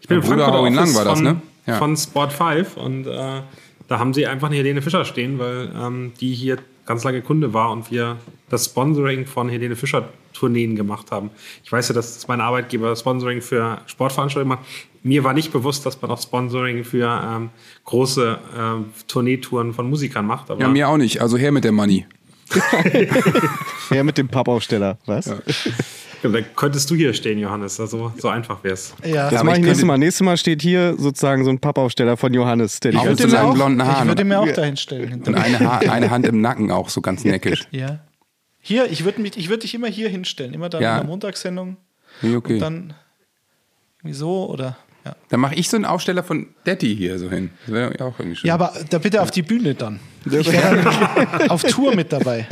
Ich 0.00 0.08
bin 0.08 0.20
Ja, 0.22 0.46
Hau 0.46 0.66
ihn 0.66 0.76
Office 0.76 0.94
lang 0.94 0.94
war 0.94 1.04
das, 1.04 1.20
von, 1.20 1.24
ne? 1.24 1.42
Ja. 1.66 1.76
von 1.76 1.96
Sport 1.96 2.32
5 2.32 2.76
und 2.76 3.06
äh, 3.06 3.42
da 3.86 3.98
haben 3.98 4.14
sie 4.14 4.26
einfach 4.26 4.48
eine 4.48 4.56
Helene 4.56 4.82
Fischer 4.82 5.04
stehen, 5.04 5.38
weil 5.38 5.70
ähm, 5.76 6.12
die 6.20 6.32
hier 6.32 6.58
ganz 6.90 7.04
lange 7.04 7.22
Kunde 7.22 7.54
war 7.54 7.70
und 7.70 7.92
wir 7.92 8.16
das 8.48 8.64
Sponsoring 8.64 9.24
von 9.24 9.48
Helene 9.48 9.76
Fischer 9.76 10.08
Tourneen 10.32 10.74
gemacht 10.74 11.12
haben. 11.12 11.30
Ich 11.62 11.70
weiß 11.70 11.88
ja, 11.88 11.94
dass 11.94 12.26
mein 12.26 12.40
Arbeitgeber 12.40 12.96
Sponsoring 12.96 13.42
für 13.42 13.78
Sportveranstaltungen 13.86 14.58
macht. 14.58 14.68
Mir 15.04 15.22
war 15.22 15.32
nicht 15.32 15.52
bewusst, 15.52 15.86
dass 15.86 16.02
man 16.02 16.10
auch 16.10 16.20
Sponsoring 16.20 16.82
für 16.82 17.06
ähm, 17.06 17.50
große 17.84 18.38
ähm, 18.58 18.86
Tourneetouren 19.06 19.72
von 19.72 19.88
Musikern 19.88 20.26
macht. 20.26 20.48
Ja, 20.48 20.66
mir 20.66 20.88
auch 20.88 20.96
nicht. 20.96 21.20
Also 21.20 21.36
her 21.36 21.52
mit 21.52 21.62
der 21.62 21.70
Money. 21.70 22.06
Ja, 23.90 24.04
mit 24.04 24.18
dem 24.18 24.28
Pappaufsteller. 24.28 24.98
Was? 25.06 25.24
da 26.22 26.40
könntest 26.54 26.88
du 26.90 26.94
hier 26.94 27.12
stehen, 27.12 27.38
Johannes. 27.38 27.80
Also 27.80 28.12
so 28.18 28.28
einfach 28.28 28.62
wäre 28.62 28.74
es. 28.74 28.94
Ja, 29.04 29.30
Das 29.30 29.40
aber 29.40 29.44
mache 29.50 29.56
ich 29.56 29.60
ich 29.62 29.66
nächstes 29.66 29.86
Mal. 29.86 29.98
Nächstes 29.98 30.24
Mal 30.24 30.36
steht 30.36 30.62
hier 30.62 30.94
sozusagen 30.98 31.44
so 31.44 31.50
ein 31.50 31.58
Pappaufsteller 31.58 32.16
von 32.16 32.32
Johannes, 32.34 32.78
der 32.80 32.92
ich 32.92 33.02
mit 33.02 33.18
würde 33.18 33.26
langen 33.32 33.50
auch, 33.50 33.54
blonden 33.54 33.80
ich 33.80 33.86
Haaren. 33.86 34.08
würde 34.08 34.24
mir 34.24 34.38
auch 34.40 34.46
Ja. 34.46 34.52
dahin 34.52 34.76
stellen. 34.76 35.22
Und 35.26 35.34
eine, 35.34 35.58
ha 35.60 35.78
eine 35.78 36.10
Hand 36.10 36.26
im 36.26 36.40
Nacken 36.40 36.70
auch, 36.70 36.88
so 36.88 37.00
ganz 37.00 37.24
neckisch. 37.24 37.66
Ja. 37.70 38.00
Hier, 38.60 38.90
ich 38.90 39.04
würde 39.04 39.20
mich- 39.22 39.36
ich 39.36 39.48
würd 39.48 39.62
dich 39.62 39.74
immer 39.74 39.88
hier 39.88 40.08
hinstellen. 40.08 40.52
Immer 40.54 40.68
dann 40.68 40.82
Ja. 40.82 40.92
in 40.96 41.00
der 41.02 41.06
Montagssendung. 41.08 41.78
Okay. 42.22 42.54
Und 42.54 42.58
Dann, 42.60 42.88
dann 42.88 42.94
irgendwie 44.02 44.14
so 44.16 44.46
oder. 44.50 44.76
Ja. 45.04 45.38
mache 45.38 45.54
ich 45.54 45.68
so 45.68 45.76
einen 45.76 45.86
Aufsteller 45.86 46.22
von 46.22 46.48
Daddy 46.64 46.94
hier 46.94 47.18
so 47.18 47.30
hin. 47.30 47.50
Das 47.66 47.74
wäre 47.74 48.04
auch 48.04 48.18
irgendwie 48.18 48.36
schön. 48.36 48.48
ja, 48.48 48.54
aber 48.54 48.72
da 48.90 48.98
bitte 48.98 49.22
auf 49.22 49.30
die 49.30 49.42
Bühne 49.42 49.74
dann. 49.74 49.98
Ich 50.26 50.52
wäre 50.52 50.82
dann 50.82 51.48
auf 51.50 51.62
Tour 51.62 51.94
mit 51.94 52.12
dabei. 52.12 52.46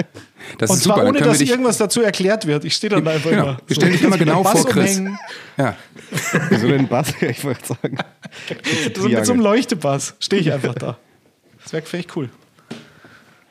das 0.57 0.71
Und 0.71 0.77
zwar 0.79 0.97
super. 0.97 1.07
Dann 1.07 1.17
ohne, 1.17 1.21
dass 1.21 1.41
irgendwas 1.43 1.77
dazu 1.77 2.01
erklärt 2.01 2.47
wird. 2.47 2.65
Ich 2.65 2.75
stehe 2.75 2.91
dann 2.91 3.05
da 3.05 3.11
einfach 3.11 3.31
genau, 3.31 3.43
immer. 3.43 3.59
wir 3.67 3.77
stellen 3.77 3.93
dich 3.93 4.03
immer 4.03 4.17
genau 4.17 4.43
Bass 4.43 4.63
vor 4.63 4.71
Chris. 4.71 4.99
umhängen, 4.99 5.19
Ja. 5.59 5.77
Wieso 6.49 6.69
denn 6.69 6.89
Bass? 6.89 7.13
Ich 7.21 7.45
wollte 7.45 7.67
sagen. 7.67 7.99
So 8.97 9.09
mit 9.09 9.27
so 9.27 9.33
einem 9.33 9.43
Leuchtebass 9.43 10.15
stehe 10.21 10.41
ich 10.41 10.53
einfach 10.53 10.75
da. 10.75 10.97
Das 11.63 11.73
wäre 11.75 11.85
vielleicht 11.85 12.17
cool. 12.17 12.31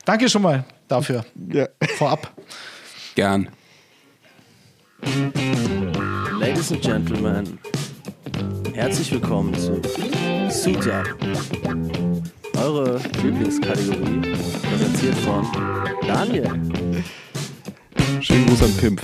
Danke 0.04 0.28
schon 0.28 0.42
mal 0.42 0.64
dafür. 0.88 1.24
Ja. 1.52 1.68
Vorab. 1.96 2.32
Gern. 3.14 3.48
Ladies 6.40 6.72
and 6.72 6.82
Gentlemen, 6.82 7.58
herzlich 8.74 9.12
willkommen 9.12 9.54
zu 9.54 9.80
Suit 10.50 10.86
Up. 10.88 11.06
Eure 12.56 13.00
Lieblingskategorie, 13.22 14.32
präsentiert 14.62 15.14
von 15.16 15.46
Daniel. 16.06 16.50
Schönen 18.20 18.46
Gruß 18.46 18.62
an 18.62 18.76
Pimp. 18.76 19.02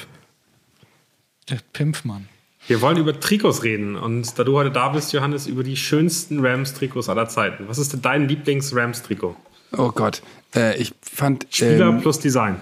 Der 1.50 1.58
Pimpfmann. 1.72 2.28
Wir 2.66 2.80
wollen 2.80 2.96
über 2.96 3.18
Trikots 3.20 3.62
reden 3.62 3.94
und 3.96 4.38
da 4.38 4.44
du 4.44 4.56
heute 4.56 4.70
da 4.70 4.88
bist, 4.88 5.12
Johannes, 5.12 5.46
über 5.46 5.62
die 5.62 5.76
schönsten 5.76 6.44
Rams-Trikots 6.44 7.08
aller 7.10 7.28
Zeiten. 7.28 7.68
Was 7.68 7.78
ist 7.78 7.92
denn 7.92 8.00
dein 8.02 8.26
Lieblings-Rams-Trikot? 8.28 9.36
Oh 9.76 9.90
Gott. 9.90 10.22
Äh, 10.54 10.78
ich 10.80 10.94
fand 11.02 11.46
Spieler 11.50 11.88
ähm, 11.88 12.00
plus 12.00 12.20
Design. 12.20 12.60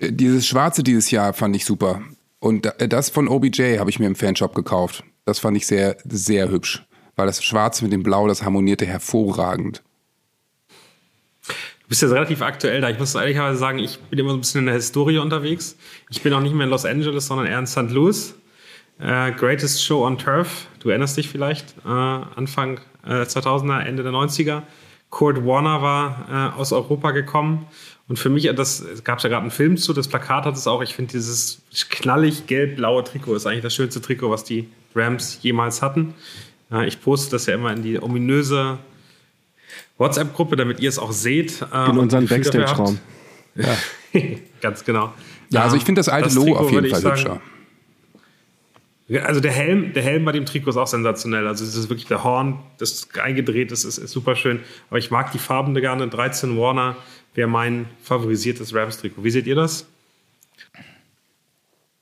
dieses 0.00 0.46
Schwarze 0.46 0.82
dieses 0.82 1.10
Jahr 1.10 1.34
fand 1.34 1.54
ich 1.56 1.64
super. 1.66 2.00
Und 2.38 2.64
da- 2.64 2.70
das 2.86 3.10
von 3.10 3.28
OBJ 3.28 3.78
habe 3.78 3.90
ich 3.90 3.98
mir 3.98 4.06
im 4.06 4.14
Fanshop 4.16 4.54
gekauft. 4.54 5.04
Das 5.26 5.40
fand 5.40 5.56
ich 5.56 5.66
sehr, 5.66 5.96
sehr 6.04 6.48
hübsch. 6.50 6.82
Weil 7.16 7.26
das 7.26 7.44
Schwarz 7.44 7.82
mit 7.82 7.92
dem 7.92 8.02
Blau, 8.02 8.28
das 8.28 8.42
harmonierte 8.42 8.86
hervorragend. 8.86 9.82
Du 11.46 11.88
bist 11.88 12.02
ja 12.02 12.08
relativ 12.08 12.42
aktuell 12.42 12.80
da. 12.80 12.90
Ich 12.90 12.98
muss 12.98 13.14
ehrlicherweise 13.14 13.58
sagen, 13.58 13.78
ich 13.78 13.98
bin 13.98 14.18
immer 14.18 14.30
so 14.30 14.36
ein 14.36 14.40
bisschen 14.40 14.60
in 14.60 14.66
der 14.66 14.74
Historie 14.74 15.18
unterwegs. 15.18 15.76
Ich 16.10 16.22
bin 16.22 16.32
auch 16.32 16.40
nicht 16.40 16.54
mehr 16.54 16.64
in 16.64 16.70
Los 16.70 16.84
Angeles, 16.84 17.26
sondern 17.26 17.46
eher 17.46 17.58
in 17.58 17.66
St. 17.66 17.90
Louis. 17.90 18.34
Äh, 18.98 19.32
Greatest 19.32 19.84
Show 19.84 20.06
on 20.06 20.18
Turf. 20.18 20.68
Du 20.80 20.90
erinnerst 20.90 21.16
dich 21.16 21.28
vielleicht. 21.28 21.74
Äh, 21.84 21.88
Anfang 21.88 22.80
äh, 23.04 23.22
2000er, 23.22 23.80
Ende 23.80 24.02
der 24.02 24.12
90er. 24.12 24.62
Kurt 25.10 25.44
Warner 25.44 25.82
war 25.82 26.54
äh, 26.56 26.60
aus 26.60 26.72
Europa 26.72 27.10
gekommen. 27.10 27.66
Und 28.08 28.18
für 28.18 28.30
mich, 28.30 28.44
das 28.54 28.80
es 28.80 29.02
gab 29.02 29.22
ja 29.22 29.28
gerade 29.28 29.42
einen 29.42 29.50
Film 29.50 29.76
zu, 29.76 29.92
das 29.92 30.06
Plakat 30.06 30.44
hat 30.44 30.54
es 30.54 30.66
auch. 30.66 30.82
Ich 30.82 30.94
finde, 30.94 31.12
dieses 31.12 31.62
knallig 31.90 32.46
gelb-blaue 32.46 33.02
Trikot 33.02 33.34
ist 33.34 33.46
eigentlich 33.46 33.62
das 33.62 33.74
schönste 33.74 34.00
Trikot, 34.00 34.30
was 34.30 34.44
die 34.44 34.68
Rams 34.94 35.38
jemals 35.42 35.82
hatten. 35.82 36.14
Ich 36.86 37.00
poste 37.00 37.30
das 37.32 37.46
ja 37.46 37.54
immer 37.54 37.72
in 37.72 37.82
die 37.82 38.00
ominöse 38.02 38.78
WhatsApp-Gruppe, 39.98 40.56
damit 40.56 40.80
ihr 40.80 40.88
es 40.88 40.98
auch 40.98 41.12
seht. 41.12 41.62
äh, 41.72 41.90
In 41.90 41.98
unseren 41.98 42.26
Backstage-Raum. 42.26 42.98
habt. 43.62 43.78
Ganz 44.60 44.84
genau. 44.84 45.12
Ja, 45.50 45.62
also 45.62 45.76
ich 45.76 45.84
finde 45.84 46.00
das 46.00 46.08
alte 46.08 46.34
Logo 46.34 46.46
Trikot 46.52 46.58
auf 46.64 46.72
jeden 46.72 46.90
Fall 46.90 47.00
sagen- 47.00 47.16
hübscher. 47.16 47.40
Ja, 49.08 49.22
Also 49.22 49.38
der 49.40 49.52
Helm, 49.52 49.92
der 49.92 50.02
Helm 50.02 50.24
bei 50.24 50.32
dem 50.32 50.44
Trikot 50.46 50.70
ist 50.70 50.76
auch 50.76 50.88
sensationell. 50.88 51.46
Also 51.46 51.64
es 51.64 51.76
ist 51.76 51.88
wirklich 51.88 52.06
der 52.08 52.24
Horn, 52.24 52.58
das 52.78 53.08
eingedreht 53.22 53.70
ist, 53.70 53.84
ist, 53.84 53.98
ist 53.98 54.10
super 54.10 54.34
schön. 54.34 54.58
Aber 54.90 54.98
ich 54.98 55.12
mag 55.12 55.30
die 55.30 55.38
Farben 55.38 55.74
gerne. 55.76 56.08
13 56.08 56.58
Warner 56.58 56.96
wäre 57.36 57.46
mein 57.48 57.86
favorisiertes 58.02 58.74
Rams-Trikot. 58.74 59.22
Wie 59.22 59.30
seht 59.30 59.46
ihr 59.46 59.54
das? 59.54 59.86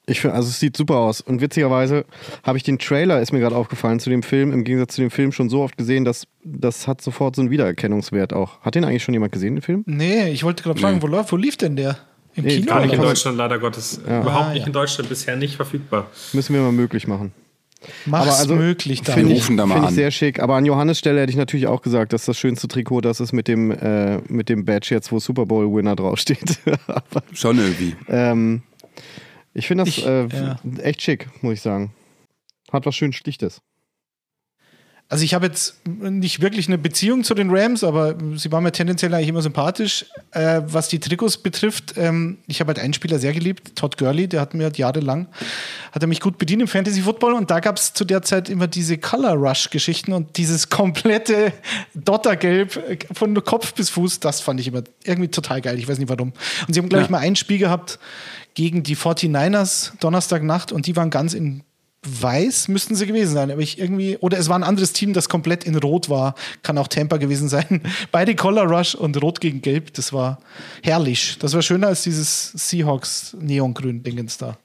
Ich 0.07 0.21
finde, 0.21 0.37
also 0.37 0.49
es 0.49 0.61
sieht 0.61 0.77
super 0.77 0.97
aus. 0.97 1.21
Und 1.23 1.41
witzigerweise 1.41 2.05
habe 2.43 2.59
ich 2.59 2.63
den 2.63 2.79
Trailer, 2.79 3.21
ist 3.23 3.33
mir 3.33 3.41
gerade 3.41 3.57
aufgefallen, 3.57 4.01
zu 4.01 4.11
dem 4.11 4.23
Film, 4.23 4.53
im 4.53 4.63
Gegensatz 4.65 4.95
zu 4.97 5.01
dem 5.01 5.11
Film 5.11 5.33
schon 5.33 5.49
so 5.49 5.63
oft 5.63 5.77
gesehen, 5.79 6.05
dass 6.05 6.27
das 6.45 6.87
hat 6.87 7.01
sofort 7.01 7.37
so 7.37 7.43
einen 7.43 7.51
Wiedererkennungswert 7.51 8.33
auch. 8.35 8.61
Hat 8.61 8.75
den 8.75 8.85
eigentlich 8.85 9.03
schon 9.03 9.15
jemand 9.15 9.33
gesehen, 9.33 9.57
den 9.57 9.63
Film? 9.63 9.83
Nee, 9.87 10.29
ich 10.31 10.45
wollte 10.45 10.63
gerade 10.63 10.79
fragen, 10.81 11.01
wo, 11.01 11.07
läuft, 11.07 11.33
wo 11.33 11.37
lief 11.37 11.57
denn 11.57 11.77
der? 11.77 11.97
Im 12.35 12.45
Nee, 12.45 12.57
Kino? 12.57 12.67
Gar 12.67 12.83
nicht 12.83 12.95
in? 12.95 13.01
Deutschland, 13.01 13.39
leider 13.39 13.59
Gottes. 13.59 13.99
Überhaupt 14.05 14.47
Ah, 14.49 14.53
nicht 14.53 14.61
ja. 14.63 14.67
in 14.67 14.73
Deutschland, 14.75 15.09
bisher 15.09 15.37
nicht 15.37 15.57
verfügbar. 15.57 16.09
Müssen 16.35 16.55
wir 16.55 16.61
mal 16.63 16.73
möglich 16.73 17.07
machen. 17.07 17.33
Mach's 18.07 18.27
Aber 18.29 18.37
also, 18.39 18.55
möglich 18.57 19.07
Wir 19.07 19.15
dann. 19.15 19.27
rufen 19.27 19.57
da 19.57 19.67
mal 19.67 19.75
Finde 19.75 19.85
ich 19.87 19.89
an. 19.91 19.95
sehr 19.95 20.11
schick. 20.11 20.41
Aber 20.43 20.55
an 20.57 20.65
Johannes 20.65 20.99
Stelle 20.99 21.21
hätte 21.21 21.31
ich 21.31 21.37
natürlich 21.37 21.67
auch 21.67 21.81
gesagt, 21.83 22.13
dass 22.13 22.25
das 22.25 22.37
schönste 22.39 22.67
Trikot 22.67 23.03
das 23.03 23.21
ist 23.21 23.33
mit 23.33 23.47
dem, 23.47 23.71
äh, 23.71 24.19
mit 24.29 24.49
dem 24.49 24.65
Badge 24.65 24.89
jetzt, 24.91 25.13
wo 25.13 25.19
Super 25.19 25.45
Bowl 25.47 25.71
Winner 25.75 25.95
draufsteht. 25.95 26.59
Aber, 26.87 27.23
Schon 27.35 27.59
irgendwie. 27.59 27.95
ähm, 28.09 28.63
Ich 29.55 29.67
finde 29.67 29.85
das 29.85 29.97
Ich- 29.97 30.05
äh, 30.07 30.27
ja. 30.27 30.59
echt 30.79 31.01
schick, 31.03 31.29
muss 31.43 31.55
ich 31.55 31.61
sagen. 31.63 31.95
Hat 32.73 32.87
was 32.87 32.95
schön 32.97 33.13
Schlichtes. 33.13 33.63
Also 35.11 35.23
ich 35.23 35.35
habe 35.35 35.47
jetzt 35.47 35.87
nicht 35.87 36.41
wirklich 36.41 36.67
eine 36.67 36.79
Beziehung 36.79 37.25
zu 37.25 37.35
den 37.35 37.51
Rams, 37.51 37.85
aber 37.85 38.17
sie 38.37 38.51
waren 38.51 38.65
mir 38.65 38.73
tendenziell 38.73 39.13
eigentlich 39.13 39.29
immer 39.29 39.43
sympathisch. 39.43 40.07
Äh, 40.31 40.63
was 40.67 40.89
die 40.89 40.99
Trikots 40.99 41.37
betrifft, 41.37 41.95
ähm, 41.99 42.39
ich 42.47 42.61
habe 42.61 42.69
halt 42.69 42.79
einen 42.79 42.95
Spieler 42.95 43.19
sehr 43.19 43.35
geliebt, 43.35 43.77
Todd 43.77 43.99
Gurley, 43.99 44.29
der 44.29 44.41
hat 44.41 44.55
mir 44.55 44.65
halt 44.65 44.79
jahrelang, 44.79 45.29
hat 45.93 46.03
er 46.03 46.09
mich 46.09 46.21
gut 46.21 46.39
bedient 46.39 46.63
im 46.63 46.69
Fantasy 46.69 47.03
Football 47.03 47.35
und 47.35 47.51
da 47.51 47.61
gab 47.61 47.77
es 47.77 47.93
zu 47.93 48.07
der 48.07 48.23
Zeit 48.23 48.49
immer 48.49 48.67
diese 48.67 48.97
Color 48.97 49.35
Rush 49.35 49.69
Geschichten 49.69 50.15
und 50.15 50.39
dieses 50.39 50.71
komplette 50.71 51.53
Dottergelb 51.95 53.07
von 53.13 53.35
Kopf 53.45 53.75
bis 53.75 53.91
Fuß, 53.91 54.21
das 54.21 54.41
fand 54.41 54.59
ich 54.59 54.69
immer 54.69 54.85
irgendwie 55.05 55.31
total 55.31 55.61
geil, 55.61 55.79
ich 55.79 55.87
weiß 55.87 55.99
nicht 55.99 56.09
warum. 56.09 56.33
Und 56.67 56.73
sie 56.73 56.81
haben 56.81 56.89
glaube 56.89 57.05
ich 57.05 57.11
mal 57.11 57.19
ein 57.19 57.37
Spiel 57.37 57.59
gehabt 57.59 57.99
gegen 58.55 58.83
die 58.83 58.97
49ers 58.97 59.93
Donnerstagnacht 60.01 60.73
und 60.73 60.87
die 60.87 60.97
waren 60.97 61.11
ganz 61.11 61.35
in 61.35 61.63
weiß 62.05 62.69
müssten 62.69 62.95
sie 62.95 63.07
gewesen 63.07 63.35
sein, 63.35 63.51
aber 63.51 63.61
ich 63.61 63.79
irgendwie, 63.79 64.17
oder 64.19 64.39
es 64.39 64.49
war 64.49 64.57
ein 64.59 64.63
anderes 64.63 64.93
Team, 64.93 65.13
das 65.13 65.29
komplett 65.29 65.65
in 65.65 65.77
Rot 65.77 66.09
war, 66.09 66.35
kann 66.63 66.79
auch 66.79 66.89
Tampa 66.89 67.17
gewesen 67.17 67.49
sein. 67.49 67.83
Beide 68.13 68.35
Color 68.35 68.65
Rush 68.65 68.95
und 68.95 69.21
Rot 69.23 69.41
gegen 69.41 69.63
Gelb, 69.63 69.95
das 69.95 70.13
war 70.13 70.39
herrlich. 70.83 71.39
Das 71.39 71.55
war 71.55 71.63
schöner 71.63 71.89
als 71.89 72.03
dieses 72.03 72.53
Seahawks 72.53 73.37
Neongrün-Dingens 73.41 74.39
da. 74.39 74.59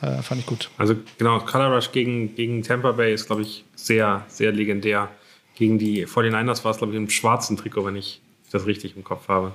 Äh, 0.00 0.22
fand 0.22 0.40
ich 0.40 0.46
gut. 0.46 0.70
Also 0.78 0.94
genau, 1.18 1.40
Color 1.40 1.74
Rush 1.74 1.92
gegen, 1.92 2.34
gegen 2.34 2.62
Tampa 2.62 2.92
Bay 2.92 3.14
ist, 3.14 3.26
glaube 3.26 3.42
ich, 3.42 3.64
sehr, 3.74 4.24
sehr 4.28 4.52
legendär. 4.52 5.08
Gegen 5.56 5.78
die 5.78 6.06
49ers 6.06 6.64
war 6.64 6.70
es, 6.70 6.78
glaube 6.78 6.92
ich, 6.92 6.98
im 6.98 7.10
schwarzen 7.10 7.56
Trikot, 7.56 7.84
wenn 7.84 7.96
ich 7.96 8.20
das 8.52 8.66
richtig 8.66 8.96
im 8.96 9.02
Kopf 9.02 9.28
habe. 9.28 9.54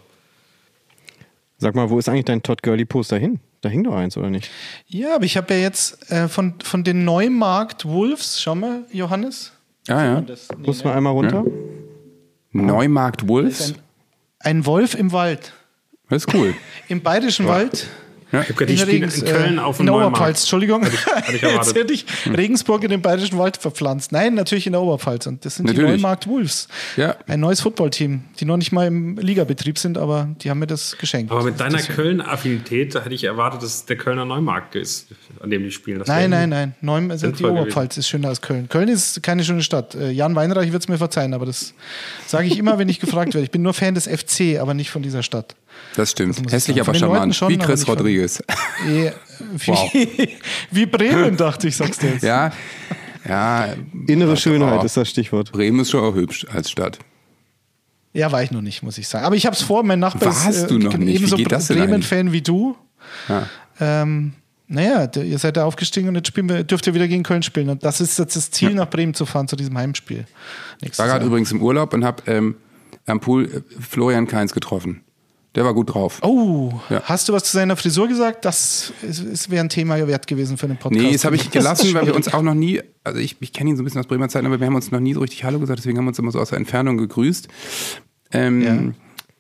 Sag 1.58 1.76
mal, 1.76 1.90
wo 1.90 1.98
ist 1.98 2.10
eigentlich 2.10 2.26
dein 2.26 2.44
Todd 2.44 2.62
Gurley 2.62 2.84
Poster 2.84 3.18
hin? 3.18 3.40
Da 3.64 3.70
hing 3.70 3.86
doch 3.86 3.96
eins, 3.96 4.18
oder 4.18 4.30
nicht? 4.30 4.52
Ja, 4.88 5.16
aber 5.16 5.24
ich 5.24 5.38
habe 5.38 5.54
ja 5.54 5.60
jetzt 5.62 6.12
äh, 6.12 6.28
von, 6.28 6.56
von 6.62 6.84
den 6.84 7.06
Neumarkt 7.06 7.86
Wolves, 7.86 8.42
schau 8.42 8.56
mal, 8.56 8.84
Johannes. 8.92 9.54
Ah 9.88 10.04
ja. 10.04 10.22
Das, 10.22 10.50
nee, 10.50 10.68
Muss 10.68 10.84
man 10.84 10.94
einmal 10.94 11.14
runter? 11.14 11.46
Neumarkt 12.52 13.26
Wolves. 13.30 13.72
ein, 13.72 13.78
ein 14.40 14.66
Wolf 14.66 14.96
im 14.96 15.14
Wald. 15.14 15.54
Das 16.10 16.26
ist 16.26 16.34
cool. 16.34 16.54
Im 16.90 17.02
Bayerischen 17.02 17.48
Wald. 17.48 17.88
Ich 18.42 18.50
habe 18.50 18.54
gerade 18.54 18.66
die 18.66 18.74
In 18.74 18.80
Spiele 18.80 19.06
in 19.06 19.26
Köln 19.26 19.58
äh, 19.58 19.62
auf 19.62 19.80
in 19.80 19.86
dem 19.86 19.94
der 19.94 19.94
Neumarkt. 19.94 20.16
Oberpfalz, 20.18 20.42
Entschuldigung. 20.42 20.84
hatte 20.86 20.96
ich 20.96 21.32
Jetzt 21.42 21.44
erwartet. 21.44 21.76
hätte 21.76 21.94
ich 21.94 22.06
Regensburg 22.26 22.84
in 22.84 22.90
den 22.90 23.02
Bayerischen 23.02 23.38
Wald 23.38 23.58
verpflanzt. 23.58 24.12
Nein, 24.12 24.34
natürlich 24.34 24.66
in 24.66 24.74
der 24.74 24.82
Oberpfalz. 24.82 25.28
Und 25.28 25.46
das 25.46 25.56
sind 25.56 25.70
die 25.70 25.74
Natürlich. 25.74 26.02
Neumarkt 26.02 26.28
Wolves. 26.28 26.68
Ja. 26.98 27.16
Ein 27.28 27.40
neues 27.42 27.62
Footballteam, 27.62 28.24
die 28.40 28.46
noch 28.46 28.58
nicht 28.58 28.72
mal 28.72 28.88
im 28.88 29.18
Ligabetrieb 29.18 29.78
sind, 29.78 29.98
aber 29.98 30.30
die 30.42 30.50
haben 30.50 30.60
mir 30.60 30.68
das 30.68 30.98
geschenkt. 30.98 31.32
Aber 31.32 31.44
mit 31.44 31.60
deiner 31.60 31.80
Köln-Affinität 31.80 32.96
hätte 32.96 33.14
ich 33.14 33.24
erwartet, 33.24 33.62
dass 33.64 33.76
es 33.76 33.86
der 33.86 33.98
Kölner 33.98 34.26
Neumarkt 34.26 34.76
ist, 34.76 35.08
an 35.42 35.50
dem 35.50 35.64
die 35.64 35.72
spielen. 35.72 36.00
Das 36.00 36.08
Nein, 36.08 36.30
nein, 36.30 36.50
nein. 36.50 36.76
Neum, 36.82 37.12
also 37.12 37.28
die 37.28 37.34
sinnvoll 37.36 37.52
gewesen. 37.52 37.62
Oberpfalz 37.64 37.98
ist 37.98 38.08
schöner 38.08 38.30
als 38.30 38.42
Köln. 38.42 38.68
Köln 38.70 38.88
ist 38.90 39.22
keine 39.24 39.44
schöne 39.44 39.62
Stadt. 39.64 39.96
Äh, 39.96 40.12
Jan 40.12 40.36
Weinreich 40.36 40.72
wird 40.72 40.82
es 40.84 40.88
mir 40.90 40.98
verzeihen, 40.98 41.34
aber 41.34 41.46
das 41.46 41.74
sage 42.26 42.48
ich 42.48 42.58
immer, 42.58 42.78
wenn 42.80 42.90
ich 42.90 43.00
gefragt 43.00 43.34
werde. 43.34 43.46
Ich 43.46 43.52
bin 43.52 43.62
nur 43.62 43.74
Fan 43.74 43.94
des 43.96 44.08
FC, 44.08 44.60
aber 44.60 44.74
nicht 44.74 44.90
von 44.90 45.02
dieser 45.04 45.24
Stadt. 45.24 45.56
Das 45.96 46.12
stimmt. 46.12 46.40
ich 46.40 46.52
Hässlich, 46.52 46.80
aber 46.80 46.94
charmant. 46.94 47.36
schon, 47.36 47.50
Wie 47.50 47.58
Chris 47.58 47.88
Rodriguez. 47.88 48.42
Eh, 48.88 49.12
Wie, 49.58 50.38
wie 50.72 50.86
Bremen, 50.86 51.38
dachte 51.38 51.68
ich, 51.68 51.76
sagst 51.76 52.02
du 52.02 52.08
jetzt. 52.08 52.24
Ja, 52.24 52.52
ja. 53.28 53.74
Innere. 54.08 54.38
Schönheit 54.38 54.84
ist 54.84 54.98
das 54.98 55.10
Stichwort. 55.10 55.52
Bremen 55.52 55.80
ist 55.80 55.92
schon 55.92 56.04
auch 56.04 56.16
hübsch 56.16 56.46
als 56.52 56.72
Stadt. 56.72 57.00
Ja, 58.14 58.32
war 58.32 58.44
ich 58.44 58.52
noch 58.52 58.62
nicht, 58.62 58.84
muss 58.84 58.98
ich 58.98 59.08
sagen. 59.08 59.26
Aber 59.26 59.36
ich 59.36 59.46
habe 59.46 59.56
es 59.56 59.62
vor, 59.62 59.84
mein 59.84 60.00
Nachbar 60.00 60.28
Warst 60.28 60.50
ist 60.50 60.70
du 60.70 60.78
noch 60.78 60.96
nicht? 60.98 61.08
Wie 61.08 61.16
ebenso 61.16 61.38
das 61.38 61.68
Bremen-Fan 61.68 62.32
wie 62.32 62.42
du. 62.42 62.76
Ja. 63.28 63.48
Ähm, 63.80 64.34
naja, 64.68 65.10
ihr 65.16 65.40
seid 65.40 65.58
da 65.58 65.66
aufgestiegen 65.66 66.10
und 66.10 66.16
jetzt 66.16 66.28
spielen 66.28 66.48
wir, 66.48 66.64
dürft 66.64 66.86
ihr 66.88 66.94
wieder 66.94 67.08
gegen 67.08 67.24
Köln 67.24 67.44
spielen. 67.44 67.70
Und 67.70 67.84
das 67.84 68.02
ist 68.02 68.18
jetzt 68.20 68.36
das 68.36 68.52
Ziel, 68.52 68.74
nach 68.76 68.90
Bremen 68.90 69.14
zu 69.14 69.26
fahren, 69.26 69.48
zu 69.48 69.56
diesem 69.56 69.78
Heimspiel. 69.78 70.26
Ich 70.78 70.82
Nächstes 70.84 71.00
war 71.00 71.08
gerade 71.08 71.26
übrigens 71.26 71.52
im 71.52 71.62
Urlaub 71.62 71.94
und 71.94 72.06
habe 72.06 72.24
ähm, 72.28 72.56
am 73.08 73.20
Pool 73.20 73.46
äh, 73.46 73.62
Florian 73.82 74.28
Kainz 74.28 74.54
getroffen. 74.54 75.03
Der 75.56 75.64
war 75.66 75.74
gut 75.74 75.94
drauf. 75.94 76.20
Oh, 76.24 76.72
Ja. 76.90 77.02
hast 77.04 77.30
du 77.30 77.34
was 77.34 77.44
zu 77.44 77.52
seiner 77.52 77.76
Frisur 77.76 78.08
gesagt? 78.08 78.44
Das 78.46 78.92
wäre 79.50 79.64
ein 79.64 79.70
Thema 79.70 80.06
wert 80.08 80.26
gewesen 80.28 80.58
für 80.58 80.68
den 80.68 80.78
Podcast. 80.78 81.04
Nee, 81.06 81.12
das 81.14 81.26
habe 81.26 81.36
ich 81.36 81.52
gelassen, 81.52 81.94
weil 81.94 82.08
wir 82.08 82.16
uns 82.16 82.34
auch 82.34 82.42
noch 82.42 82.56
nie, 82.56 82.82
also 83.04 83.20
ich, 83.20 83.38
ich 83.40 83.54
kenne 83.54 83.70
ihn 83.70 83.76
so 83.78 83.84
ein 83.84 83.86
bisschen 83.86 84.00
aus 84.00 84.08
Bremer 84.08 84.30
Zeiten, 84.30 84.48
aber 84.48 84.60
wir 84.60 84.66
haben 84.68 84.76
uns 84.76 84.90
noch 84.92 85.00
nie 85.00 85.14
so 85.14 85.20
richtig 85.20 85.44
Hallo 85.44 85.60
gesagt, 85.60 85.78
deswegen 85.80 85.98
haben 85.98 86.06
wir 86.06 86.10
uns 86.10 86.20
immer 86.20 86.32
so 86.32 86.40
aus 86.40 86.50
der 86.50 86.58
Entfernung 86.58 86.98
gegrüßt. 86.98 87.48
Ähm, 88.32 88.62
Ja. 88.62 88.94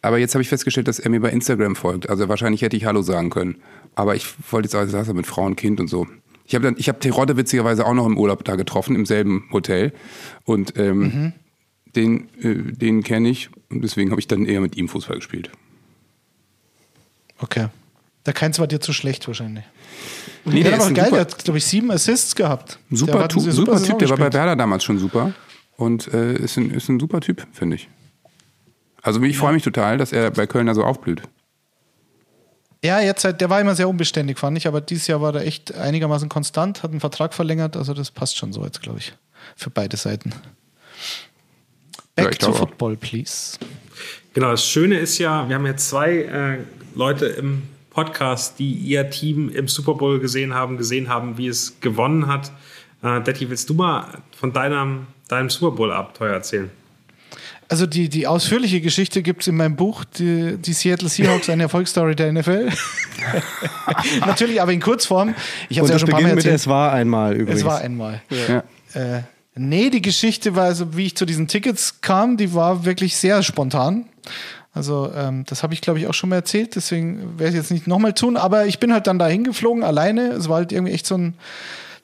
Aber 0.04 0.18
jetzt 0.18 0.36
habe 0.36 0.42
ich 0.42 0.50
festgestellt, 0.50 0.90
dass 0.90 1.00
er 1.00 1.10
mir 1.10 1.22
bei 1.22 1.30
Instagram 1.30 1.78
folgt. 1.78 2.10
Also 2.10 2.28
wahrscheinlich 2.28 2.62
hätte 2.62 2.76
ich 2.76 2.84
Hallo 2.86 3.02
sagen 3.02 3.30
können. 3.30 3.56
Aber 3.96 4.16
ich 4.16 4.28
wollte 4.52 4.66
jetzt 4.66 4.76
auch 4.76 4.86
saß 4.86 5.08
er 5.08 5.14
mit 5.14 5.26
Frau 5.26 5.46
und 5.46 5.56
Kind 5.56 5.80
und 5.80 5.88
so. 5.88 6.08
Ich 6.46 6.56
habe 6.56 6.76
ich 6.78 6.90
habe 6.90 7.00
Terodde 7.00 7.38
witzigerweise 7.38 7.86
auch 7.86 7.94
noch 7.94 8.06
im 8.06 8.18
Urlaub 8.18 8.44
da 8.44 8.58
getroffen, 8.58 8.96
im 8.98 9.06
selben 9.06 9.46
Hotel. 9.54 9.94
Und 10.44 10.78
ähm, 10.78 11.00
Mhm. 11.00 11.34
den, 11.96 12.28
äh, 12.42 12.74
den 12.74 13.02
kenne 13.04 13.30
ich 13.30 13.50
und 13.72 13.82
deswegen 13.82 14.12
habe 14.12 14.20
ich 14.20 14.28
dann 14.28 14.46
eher 14.46 14.60
mit 14.60 14.76
ihm 14.76 14.90
Fußball 14.90 15.16
gespielt. 15.16 15.50
Okay. 17.44 17.68
Der 18.26 18.34
Keins 18.34 18.58
war 18.58 18.68
dir 18.68 18.80
zu 18.80 18.94
schlecht 18.94 19.28
wahrscheinlich. 19.28 19.66
Nee, 20.46 20.64
der 20.64 20.72
der 20.72 20.72
hat 20.74 20.80
ist 20.80 20.86
aber 20.86 20.94
geil, 20.96 21.06
super- 21.06 21.16
der 21.26 21.26
hat, 21.34 21.44
glaube 21.44 21.58
ich, 21.58 21.66
sieben 21.66 21.92
Assists 21.92 22.36
gehabt. 22.36 22.78
Ein 22.90 22.96
Der 22.96 22.98
super, 22.98 23.28
tu, 23.28 23.40
super, 23.52 23.84
Typ, 23.84 24.00
der 24.00 24.10
war 24.10 24.18
bei. 24.18 24.32
Werder 24.32 24.56
damals 24.56 24.84
schon 24.86 24.98
super 24.98 25.34
und 25.76 26.08
äh, 26.14 26.34
ist, 26.36 26.58
ein, 26.58 26.72
ist 26.72 26.88
ein 26.88 27.00
super 27.02 27.20
Typ, 27.20 27.46
finde 27.52 27.76
ich. 27.76 27.90
Also 29.02 29.22
ich 29.24 29.38
freue 29.38 29.52
mich 29.54 29.64
total, 29.64 29.98
dass 29.98 30.14
er 30.14 30.32
bei 30.32 30.48
Kölner 30.48 30.74
so 30.74 30.86
aufblüht. 30.86 31.22
Ja, 32.82 33.02
jetzt 33.02 33.26
halt, 33.26 33.42
der 33.42 33.50
war 33.50 33.60
immer 33.60 33.76
sehr 33.76 33.90
unbeständig, 33.90 34.40
fand 34.40 34.58
ich, 34.58 34.68
aber 34.68 34.80
dieses 34.80 35.08
Jahr 35.08 35.20
war 35.22 35.36
er 35.36 35.46
echt 35.46 35.74
einigermaßen 35.74 36.30
konstant, 36.30 36.84
hat 36.84 36.92
einen 36.92 37.00
Vertrag 37.02 37.34
verlängert, 37.34 37.76
also 37.76 37.94
das 37.94 38.12
passt 38.12 38.38
schon 38.38 38.54
so 38.54 38.64
jetzt, 38.64 38.82
glaube 38.82 39.00
ich, 39.00 39.14
für 39.58 39.70
beide 39.70 39.98
Seiten. 39.98 40.32
Ja, 42.18 42.24
Back 42.26 42.32
ich 42.34 42.38
to. 42.40 42.54
Football, 42.54 42.96
please. 42.96 43.58
Genau, 44.34 44.50
das 44.50 44.68
Schöne 44.68 44.98
ist 44.98 45.20
ja, 45.20 45.48
wir 45.48 45.56
haben 45.56 45.66
jetzt 45.68 45.90
zwei 45.90 46.18
äh, 46.18 46.58
Leute 46.96 47.28
im 47.28 47.64
Podcast, 47.92 48.58
die 48.58 48.74
ihr 48.74 49.10
Team 49.12 49.50
im 49.50 49.68
Super 49.68 49.94
Bowl 49.94 50.20
gesehen 50.20 50.56
haben, 50.56 50.78
gesehen 50.78 51.08
haben, 51.08 51.38
wie 51.38 51.48
es 51.48 51.80
gewonnen 51.82 52.26
hat. 52.28 52.52
Äh, 53.04 53.22
Detti, 53.22 53.48
willst 53.52 53.70
du 53.70 53.76
mal 53.76 54.08
von 54.36 54.52
deinem, 54.52 55.06
deinem 55.28 55.52
Super 55.52 55.76
Bowl-Abenteuer 55.76 56.34
erzählen? 56.34 56.72
Also 57.70 57.86
die, 57.86 58.10
die 58.10 58.26
ausführliche 58.26 58.82
Geschichte 58.82 59.22
gibt 59.22 59.42
es 59.42 59.48
in 59.48 59.56
meinem 59.56 59.76
Buch, 59.76 60.04
die, 60.04 60.58
die 60.58 60.74
Seattle 60.74 61.10
Seahawks, 61.10 61.50
eine 61.50 61.64
Erfolgsstory 61.64 62.16
der 62.16 62.34
NFL. 62.34 62.70
Natürlich, 64.26 64.62
aber 64.62 64.74
in 64.74 64.80
Kurzform. 64.80 65.36
Ich 65.70 65.78
habe 65.78 65.86
Und 65.86 65.90
ja 65.90 65.94
das 65.94 66.02
schon 66.02 66.10
ein 66.10 66.12
paar 66.12 66.22
Mal 66.22 66.30
beginnt 66.30 66.36
mit 66.36 66.46
erzählt. 66.46 66.60
Es 66.60 66.68
war 66.68 66.92
einmal 66.92 67.36
übrigens. 67.36 67.62
Es 67.62 67.66
war 67.66 67.80
einmal. 67.80 68.22
Ja. 68.48 68.64
Äh, 68.94 69.22
nee, 69.56 69.90
die 69.92 70.02
Geschichte 70.02 70.56
war, 70.56 70.66
also, 70.66 70.98
wie 70.98 71.06
ich 71.06 71.16
zu 71.16 71.26
diesen 71.26 71.48
Tickets 71.48 72.02
kam, 72.02 72.38
die 72.38 72.54
war 72.54 72.84
wirklich 72.86 73.16
sehr 73.16 73.42
spontan. 73.44 74.06
Also, 74.74 75.12
ähm, 75.16 75.44
das 75.48 75.62
habe 75.62 75.74
ich, 75.74 75.82
glaube 75.82 76.00
ich, 76.00 76.08
auch 76.08 76.14
schon 76.14 76.30
mal 76.30 76.38
erzählt, 76.38 76.76
deswegen 76.76 77.38
werde 77.38 77.52
ich 77.52 77.58
jetzt 77.58 77.72
nicht 77.72 77.86
nochmal 77.86 78.14
tun, 78.14 78.38
aber 78.38 78.66
ich 78.66 78.80
bin 78.80 78.92
halt 78.92 79.06
dann 79.06 79.20
da 79.20 79.28
hingeflogen, 79.28 79.84
alleine. 79.84 80.30
Es 80.30 80.50
war 80.50 80.58
halt 80.58 80.72
irgendwie 80.72 80.94
echt 80.94 81.06
so 81.06 81.16
ein 81.16 81.36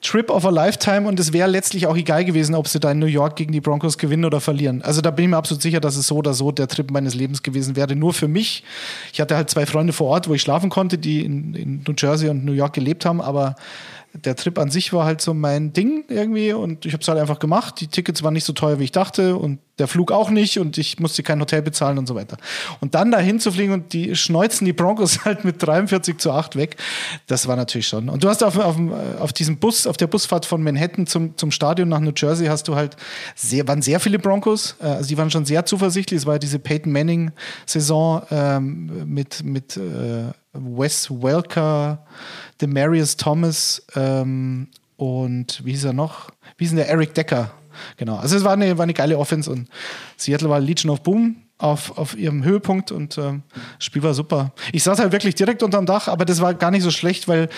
Trip 0.02 0.30
of 0.30 0.46
a 0.46 0.50
Lifetime 0.50 1.06
und 1.06 1.20
es 1.20 1.32
wäre 1.32 1.48
letztlich 1.48 1.86
auch 1.86 1.96
egal 1.96 2.24
gewesen, 2.24 2.54
ob 2.54 2.68
sie 2.68 2.80
da 2.80 2.90
in 2.92 3.00
New 3.00 3.06
York 3.06 3.36
gegen 3.36 3.52
die 3.52 3.60
Broncos 3.60 3.98
gewinnen 3.98 4.24
oder 4.24 4.40
verlieren. 4.40 4.80
Also 4.82 5.02
da 5.02 5.10
bin 5.10 5.26
ich 5.26 5.30
mir 5.30 5.36
absolut 5.36 5.62
sicher, 5.62 5.80
dass 5.80 5.96
es 5.96 6.06
so 6.06 6.16
oder 6.16 6.32
so 6.32 6.52
der 6.52 6.68
Trip 6.68 6.90
meines 6.90 7.14
Lebens 7.14 7.42
gewesen 7.42 7.76
wäre. 7.76 7.94
Nur 7.94 8.14
für 8.14 8.28
mich. 8.28 8.64
Ich 9.12 9.20
hatte 9.20 9.36
halt 9.36 9.50
zwei 9.50 9.66
Freunde 9.66 9.92
vor 9.92 10.08
Ort, 10.08 10.28
wo 10.28 10.34
ich 10.34 10.40
schlafen 10.40 10.70
konnte, 10.70 10.96
die 10.96 11.22
in, 11.22 11.54
in 11.54 11.84
New 11.86 11.94
Jersey 11.98 12.30
und 12.30 12.46
New 12.46 12.52
York 12.52 12.72
gelebt 12.72 13.04
haben, 13.04 13.20
aber 13.20 13.56
der 14.12 14.34
Trip 14.34 14.58
an 14.58 14.70
sich 14.70 14.92
war 14.92 15.04
halt 15.04 15.20
so 15.20 15.34
mein 15.34 15.72
Ding 15.72 16.04
irgendwie 16.08 16.52
und 16.52 16.84
ich 16.84 16.92
habe 16.92 17.02
es 17.02 17.08
halt 17.08 17.18
einfach 17.18 17.38
gemacht. 17.38 17.80
Die 17.80 17.86
Tickets 17.86 18.22
waren 18.22 18.34
nicht 18.34 18.44
so 18.44 18.52
teuer, 18.52 18.78
wie 18.78 18.84
ich 18.84 18.92
dachte 18.92 19.36
und 19.36 19.60
der 19.78 19.88
Flug 19.88 20.10
auch 20.12 20.30
nicht 20.30 20.58
und 20.58 20.76
ich 20.78 20.98
musste 20.98 21.22
kein 21.22 21.40
Hotel 21.40 21.62
bezahlen 21.62 21.96
und 21.96 22.06
so 22.06 22.14
weiter. 22.14 22.36
Und 22.80 22.94
dann 22.94 23.10
dahin 23.10 23.40
zu 23.40 23.52
fliegen 23.52 23.72
und 23.72 23.92
die 23.92 24.16
schneuzen 24.16 24.64
die 24.64 24.72
Broncos 24.72 25.24
halt 25.24 25.44
mit 25.44 25.62
43 25.62 26.18
zu 26.18 26.32
8 26.32 26.56
weg, 26.56 26.76
das 27.28 27.46
war 27.46 27.56
natürlich 27.56 27.88
schon. 27.88 28.08
Und 28.08 28.24
du 28.24 28.28
hast 28.28 28.42
auf, 28.42 28.58
auf, 28.58 28.76
auf 29.20 29.32
diesem 29.32 29.58
Bus, 29.58 29.86
auf 29.86 29.96
der 29.96 30.08
Busfahrt 30.08 30.44
von 30.44 30.62
Manhattan 30.62 31.06
zum, 31.06 31.36
zum 31.36 31.50
Stadion 31.50 31.88
nach 31.88 32.00
New 32.00 32.12
Jersey 32.14 32.46
hast 32.46 32.68
du 32.68 32.74
halt 32.74 32.96
sehr, 33.36 33.66
waren 33.68 33.80
sehr 33.80 34.00
viele 34.00 34.18
Broncos, 34.18 34.76
äh, 34.80 34.86
also 34.86 35.08
die 35.08 35.16
waren 35.16 35.30
schon 35.30 35.44
sehr 35.44 35.64
zuversichtlich. 35.64 36.18
Es 36.18 36.26
war 36.26 36.34
ja 36.34 36.38
diese 36.38 36.58
Peyton 36.58 36.92
Manning 36.92 37.30
Saison 37.64 38.22
ähm, 38.30 38.90
mit, 39.06 39.44
mit 39.44 39.76
äh, 39.76 40.32
Wes 40.52 41.10
Welker, 41.10 42.04
Demarius 42.60 43.16
Thomas 43.16 43.82
ähm, 43.94 44.68
und 44.96 45.64
wie 45.64 45.70
hieß 45.72 45.84
er 45.84 45.92
noch? 45.92 46.30
Wie 46.56 46.64
hieß 46.64 46.70
denn 46.70 46.78
der 46.78 46.88
Eric 46.88 47.14
Decker? 47.14 47.52
Genau. 47.96 48.16
Also 48.16 48.36
es 48.36 48.44
war 48.44 48.52
eine, 48.52 48.76
war 48.76 48.82
eine 48.82 48.94
geile 48.94 49.16
Offense 49.16 49.50
und 49.50 49.68
Seattle 50.16 50.50
war 50.50 50.60
Legion 50.60 50.90
of 50.90 51.02
Boom. 51.02 51.36
Auf, 51.60 51.98
auf 51.98 52.16
ihrem 52.16 52.42
Höhepunkt 52.42 52.90
und 52.90 53.18
ähm, 53.18 53.42
das 53.76 53.84
Spiel 53.84 54.02
war 54.02 54.14
super. 54.14 54.52
Ich 54.72 54.82
saß 54.82 54.98
halt 54.98 55.12
wirklich 55.12 55.34
direkt 55.34 55.62
unterm 55.62 55.86
Dach, 55.86 56.08
aber 56.08 56.24
das 56.24 56.40
war 56.40 56.54
gar 56.54 56.70
nicht 56.70 56.82
so 56.82 56.90
schlecht, 56.90 57.28
weil 57.28 57.48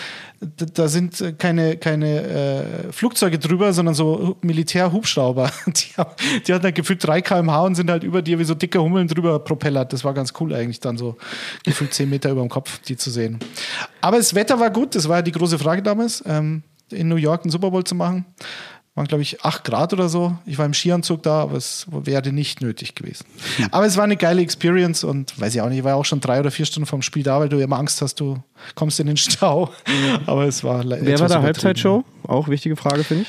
da 0.40 0.88
sind 0.88 1.20
äh, 1.20 1.32
keine, 1.32 1.76
keine 1.76 2.22
äh, 2.22 2.92
Flugzeuge 2.92 3.38
drüber, 3.38 3.72
sondern 3.72 3.94
so 3.94 4.36
Militärhubschrauber. 4.42 5.50
Die, 5.66 6.42
die 6.46 6.52
hatten 6.52 6.64
halt 6.64 6.74
gefühlt 6.74 7.06
3 7.06 7.22
km/h 7.22 7.62
und 7.62 7.74
sind 7.74 7.90
halt 7.90 8.02
über 8.02 8.22
dir 8.22 8.38
wie 8.38 8.44
so 8.44 8.54
dicke 8.54 8.80
Hummeln 8.80 9.08
drüber 9.08 9.38
propellert. 9.38 9.92
Das 9.92 10.04
war 10.04 10.14
ganz 10.14 10.32
cool 10.40 10.52
eigentlich, 10.54 10.80
dann 10.80 10.96
so 10.96 11.16
gefühlt 11.64 11.94
10 11.94 12.10
Meter 12.10 12.30
über 12.30 12.40
dem 12.40 12.48
Kopf, 12.48 12.78
die 12.80 12.96
zu 12.96 13.10
sehen. 13.10 13.38
Aber 14.00 14.16
das 14.16 14.34
Wetter 14.34 14.58
war 14.58 14.70
gut, 14.70 14.94
das 14.94 15.08
war 15.08 15.16
ja 15.16 15.22
die 15.22 15.32
große 15.32 15.58
Frage 15.58 15.82
damals, 15.82 16.22
ähm, 16.26 16.62
in 16.90 17.08
New 17.08 17.16
York 17.16 17.42
einen 17.42 17.50
Super 17.50 17.70
Bowl 17.70 17.84
zu 17.84 17.94
machen. 17.94 18.26
Waren, 18.94 19.06
glaube 19.08 19.22
ich, 19.22 19.42
8 19.42 19.64
Grad 19.64 19.94
oder 19.94 20.10
so. 20.10 20.36
Ich 20.44 20.58
war 20.58 20.66
im 20.66 20.74
Skianzug 20.74 21.22
da, 21.22 21.40
aber 21.40 21.56
es 21.56 21.86
wäre 21.90 22.30
nicht 22.30 22.60
nötig 22.60 22.94
gewesen. 22.94 23.24
Aber 23.70 23.86
es 23.86 23.96
war 23.96 24.04
eine 24.04 24.18
geile 24.18 24.42
Experience 24.42 25.02
und 25.02 25.40
weiß 25.40 25.54
ich 25.54 25.62
auch 25.62 25.68
nicht, 25.70 25.78
ich 25.78 25.84
war 25.84 25.96
auch 25.96 26.04
schon 26.04 26.20
drei 26.20 26.40
oder 26.40 26.50
vier 26.50 26.66
Stunden 26.66 26.86
vom 26.86 27.00
Spiel 27.00 27.22
da, 27.22 27.40
weil 27.40 27.48
du 27.48 27.58
immer 27.58 27.78
Angst 27.78 28.02
hast, 28.02 28.20
du 28.20 28.36
kommst 28.74 29.00
in 29.00 29.06
den 29.06 29.16
Stau. 29.16 29.70
Aber 30.26 30.44
es 30.44 30.62
war 30.62 30.84
le- 30.84 30.98
Wer 31.00 31.18
war 31.20 31.28
da 31.28 31.36
übertrieben. 31.38 31.44
Halbzeitshow? 31.44 32.04
Auch 32.28 32.48
wichtige 32.48 32.76
Frage, 32.76 33.02
finde 33.02 33.24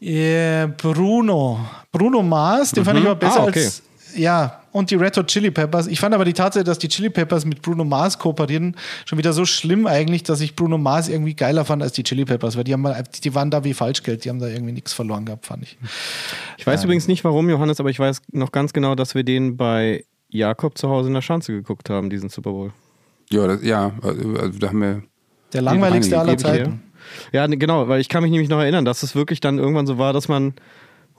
ich. 0.00 0.08
Äh, 0.08 0.66
Bruno. 0.76 1.58
Bruno 1.90 2.22
Mars, 2.22 2.72
den 2.72 2.84
fand 2.84 2.98
ich 3.00 3.06
aber 3.06 3.14
besser 3.16 3.40
Ah, 3.40 3.46
okay. 3.46 3.64
als. 3.64 3.82
Ja, 4.14 4.60
und 4.78 4.90
die 4.90 4.94
Red 4.94 5.16
Hot 5.16 5.26
Chili 5.26 5.50
Peppers. 5.50 5.86
Ich 5.88 5.98
fand 6.00 6.14
aber 6.14 6.24
die 6.24 6.32
Tatsache, 6.32 6.64
dass 6.64 6.78
die 6.78 6.88
Chili 6.88 7.10
Peppers 7.10 7.44
mit 7.44 7.62
Bruno 7.62 7.84
Mars 7.84 8.18
kooperieren, 8.18 8.76
schon 9.04 9.18
wieder 9.18 9.32
so 9.32 9.44
schlimm 9.44 9.86
eigentlich, 9.86 10.22
dass 10.22 10.40
ich 10.40 10.54
Bruno 10.54 10.78
Mars 10.78 11.08
irgendwie 11.08 11.34
geiler 11.34 11.64
fand 11.64 11.82
als 11.82 11.92
die 11.92 12.02
Chili 12.04 12.24
Peppers, 12.24 12.56
weil 12.56 12.64
die, 12.64 12.72
haben, 12.72 12.82
mal- 12.82 13.02
die 13.24 13.34
waren 13.34 13.50
da 13.50 13.64
wie 13.64 13.74
Falschgeld, 13.74 14.24
die 14.24 14.30
haben 14.30 14.38
da 14.38 14.46
irgendwie 14.46 14.72
nichts 14.72 14.92
verloren 14.92 15.24
gehabt, 15.24 15.46
fand 15.46 15.64
ich. 15.64 15.76
Ich 16.56 16.66
weiß 16.66 16.84
übrigens 16.84 17.08
nicht 17.08 17.24
warum, 17.24 17.50
Johannes, 17.50 17.80
aber 17.80 17.90
ich 17.90 17.98
weiß 17.98 18.22
noch 18.32 18.52
ganz 18.52 18.72
genau, 18.72 18.94
dass 18.94 19.14
wir 19.14 19.24
den 19.24 19.56
bei 19.56 20.04
Jakob 20.28 20.78
zu 20.78 20.88
Hause 20.88 21.08
in 21.08 21.14
der 21.14 21.22
Schanze 21.22 21.52
geguckt 21.52 21.90
haben, 21.90 22.08
diesen 22.10 22.28
Super 22.28 22.50
Bowl. 22.52 22.72
Ja, 23.30 23.46
das, 23.46 23.62
ja, 23.62 23.92
also 24.02 24.58
da 24.58 24.68
haben 24.68 24.80
wir. 24.80 25.02
Der 25.52 25.62
langweiligste 25.62 26.18
aller. 26.18 26.36
Zeiten. 26.36 26.82
Ja, 27.32 27.48
ne, 27.48 27.56
genau, 27.56 27.88
weil 27.88 28.00
ich 28.00 28.08
kann 28.08 28.22
mich 28.22 28.30
nämlich 28.30 28.48
noch 28.50 28.60
erinnern, 28.60 28.84
dass 28.84 29.02
es 29.02 29.14
wirklich 29.14 29.40
dann 29.40 29.58
irgendwann 29.58 29.86
so 29.86 29.98
war, 29.98 30.12
dass 30.12 30.28
man 30.28 30.54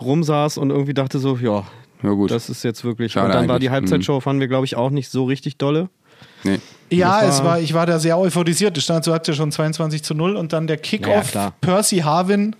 rumsaß 0.02 0.58
und 0.58 0.70
irgendwie 0.70 0.94
dachte 0.94 1.20
so, 1.20 1.38
ja, 1.38 1.66
Ja, 2.04 2.10
gut. 2.12 2.32
das 2.32 2.50
ist 2.50 2.64
jetzt 2.64 2.84
wirklich. 2.84 3.12
Schade 3.14 3.28
und 3.28 3.34
dann 3.34 3.48
war 3.48 3.56
eigentlich. 3.56 3.68
die 3.68 3.72
Halbzeitshow, 3.72 4.20
fanden 4.20 4.40
wir, 4.40 4.48
glaube 4.48 4.66
ich, 4.66 4.76
auch 4.76 4.90
nicht 4.90 5.10
so 5.10 5.26
richtig 5.26 5.58
dolle. 5.58 5.90
nee. 6.44 6.60
Ja, 6.92 7.22
Das 7.22 7.36
es 7.36 7.40
war- 7.40 7.46
war, 7.52 7.60
ich 7.60 7.74
war 7.76 7.86
da 7.86 8.00
sehr 8.00 8.18
euphorisiert. 8.18 8.76
Es 8.78 8.84
stand 8.84 9.04
so, 9.06 9.14
hat 9.14 9.28
ja 9.28 9.34
schon 9.36 9.52
22 9.52 10.02
zu 10.04 10.16
0 10.16 10.36
und 10.36 10.54
dann 10.54 10.66
der 10.66 10.78
Kickoff 10.78 11.32
klar. 11.32 11.54
Percy 11.62 11.98
Harvin, 12.00 12.56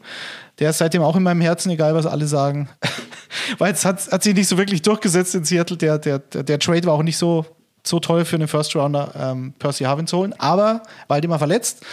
der 0.60 0.70
ist 0.70 0.78
seitdem 0.78 1.02
auch 1.02 1.16
in 1.16 1.24
meinem 1.24 1.42
Herzen, 1.42 1.72
egal 1.72 1.96
was 1.96 2.06
alle 2.06 2.28
sagen. 2.28 2.70
Weil 3.58 3.74
es 3.74 3.86
hat, 3.86 4.12
hat 4.12 4.22
sich 4.22 4.36
nicht 4.36 4.48
so 4.48 4.58
wirklich 4.58 4.82
durchgesetzt 4.84 5.34
in 5.36 5.46
Seattle. 5.46 5.78
Der, 5.78 5.98
der, 5.98 6.20
der, 6.20 6.44
der 6.44 6.60
Trade 6.60 6.86
war 6.86 6.94
auch 6.94 7.02
nicht 7.04 7.18
so, 7.18 7.46
so 7.84 8.00
toll 8.00 8.24
für 8.26 8.36
einen 8.36 8.48
First 8.48 8.76
Rounder, 8.76 9.12
ähm, 9.18 9.54
Percy 9.58 9.86
Harvin 9.86 10.06
zu 10.06 10.18
holen, 10.18 10.34
aber 10.38 10.84
war 11.08 11.16
halt 11.16 11.26
immer 11.26 11.40
verletzt. 11.40 11.84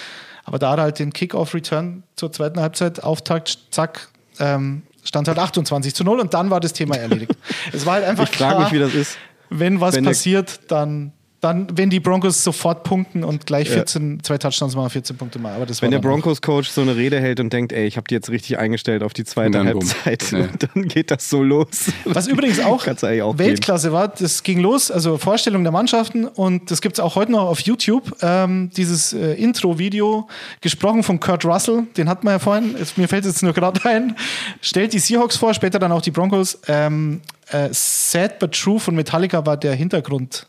Aber 0.45 0.59
da 0.59 0.73
hat 0.73 0.79
er 0.79 0.83
halt 0.83 0.99
den 0.99 1.13
Kickoff-Return 1.13 2.03
zur 2.17 2.31
zweiten 2.33 2.61
Halbzeit, 2.61 3.03
Auftakt, 3.03 3.59
zack, 3.71 4.09
ähm, 4.39 4.83
stand 5.07 5.29
halt 5.29 5.39
28 5.39 5.95
zu 5.95 6.05
0 6.05 6.21
und 6.21 6.35
dann 6.35 6.51
war 6.51 6.61
das 6.61 6.73
Thema 6.73 6.97
erledigt. 6.97 7.33
es 7.73 7.87
war 7.87 7.95
halt 7.95 8.05
einfach 8.05 8.25
Ich 8.25 8.33
klar, 8.33 8.61
mich, 8.61 8.73
wie 8.73 8.79
das 8.79 8.95
ist. 8.95 9.19
wenn 9.51 9.81
was 9.81 9.95
Wenn 9.95 10.05
passiert, 10.05 10.61
dann, 10.71 11.13
dann, 11.47 11.69
wenn 11.77 11.91
die 11.91 12.01
Broncos 12.01 12.43
sofort 12.43 12.83
punkten 12.83 13.23
und 13.23 13.47
gleich 13.47 13.71
14, 13.71 14.19
zwei 14.25 14.37
Touchdowns 14.37 14.75
machen, 14.75 14.91
14 14.91 15.17
Punkte 15.17 15.39
mal. 15.39 15.55
Aber 15.55 15.65
das 15.65 15.81
Wenn 15.81 15.93
der 15.93 16.01
Broncos-Coach 16.01 16.69
so 16.69 16.81
eine 16.81 16.97
Rede 16.97 17.21
hält 17.21 17.39
und 17.39 17.53
denkt, 17.53 17.73
ey, 17.73 17.87
ich 17.87 17.97
habe 17.97 18.07
die 18.09 18.15
jetzt 18.15 18.31
richtig 18.31 18.59
eingestellt 18.59 19.05
auf 19.05 19.13
die 19.13 19.25
zweite 19.25 19.61
Und. 19.61 19.67
Halbzeit, 19.67 20.27
Nee. 20.33 20.49
dann 20.75 20.89
geht 20.89 21.13
das 21.13 21.31
so 21.31 21.45
los. 21.45 21.93
Was 22.05 22.27
übrigens 22.27 22.59
auch, 22.59 22.85
auch 22.87 23.39
Weltklasse 23.39 23.93
war, 23.93 24.09
das 24.09 24.43
ging 24.43 24.59
los, 24.59 24.91
also 24.91 25.19
Vorstellung 25.19 25.63
der 25.63 25.73
Mannschaften 25.73 26.27
und 26.27 26.71
das 26.71 26.81
gibt 26.81 26.97
es 26.97 27.01
auch 27.01 27.15
heute 27.15 27.31
noch 27.31 27.47
auf 27.47 27.61
YouTube, 27.61 28.17
ähm, 28.23 28.71
dieses 28.77 29.13
äh, 29.13 29.35
Intro-Video, 29.35 30.27
gesprochen 30.61 31.05
von 31.05 31.21
Kurt 31.21 31.45
Russell, 31.45 31.85
den 31.97 32.09
hat 32.09 32.25
man 32.25 32.35
ja 32.35 32.39
vorhin, 32.41 32.75
es, 32.81 32.97
mir 32.97 33.07
fällt 33.07 33.25
jetzt 33.25 33.45
nur 33.45 33.53
gerade 33.53 33.85
ein, 33.89 34.17
stellt 34.61 34.93
die 34.93 34.99
Seahawks 34.99 35.37
vor, 35.37 35.55
später 35.55 35.79
dann 35.79 35.93
auch 35.93 36.03
die 36.03 36.11
Broncos. 36.11 36.59
Ähm, 36.67 37.21
äh, 37.51 37.69
Sad 37.71 38.41
But 38.41 38.53
True 38.53 38.81
von 38.81 38.97
Metallica 38.97 39.47
war 39.47 39.57
der 39.57 39.75
Hintergrund. 39.75 40.49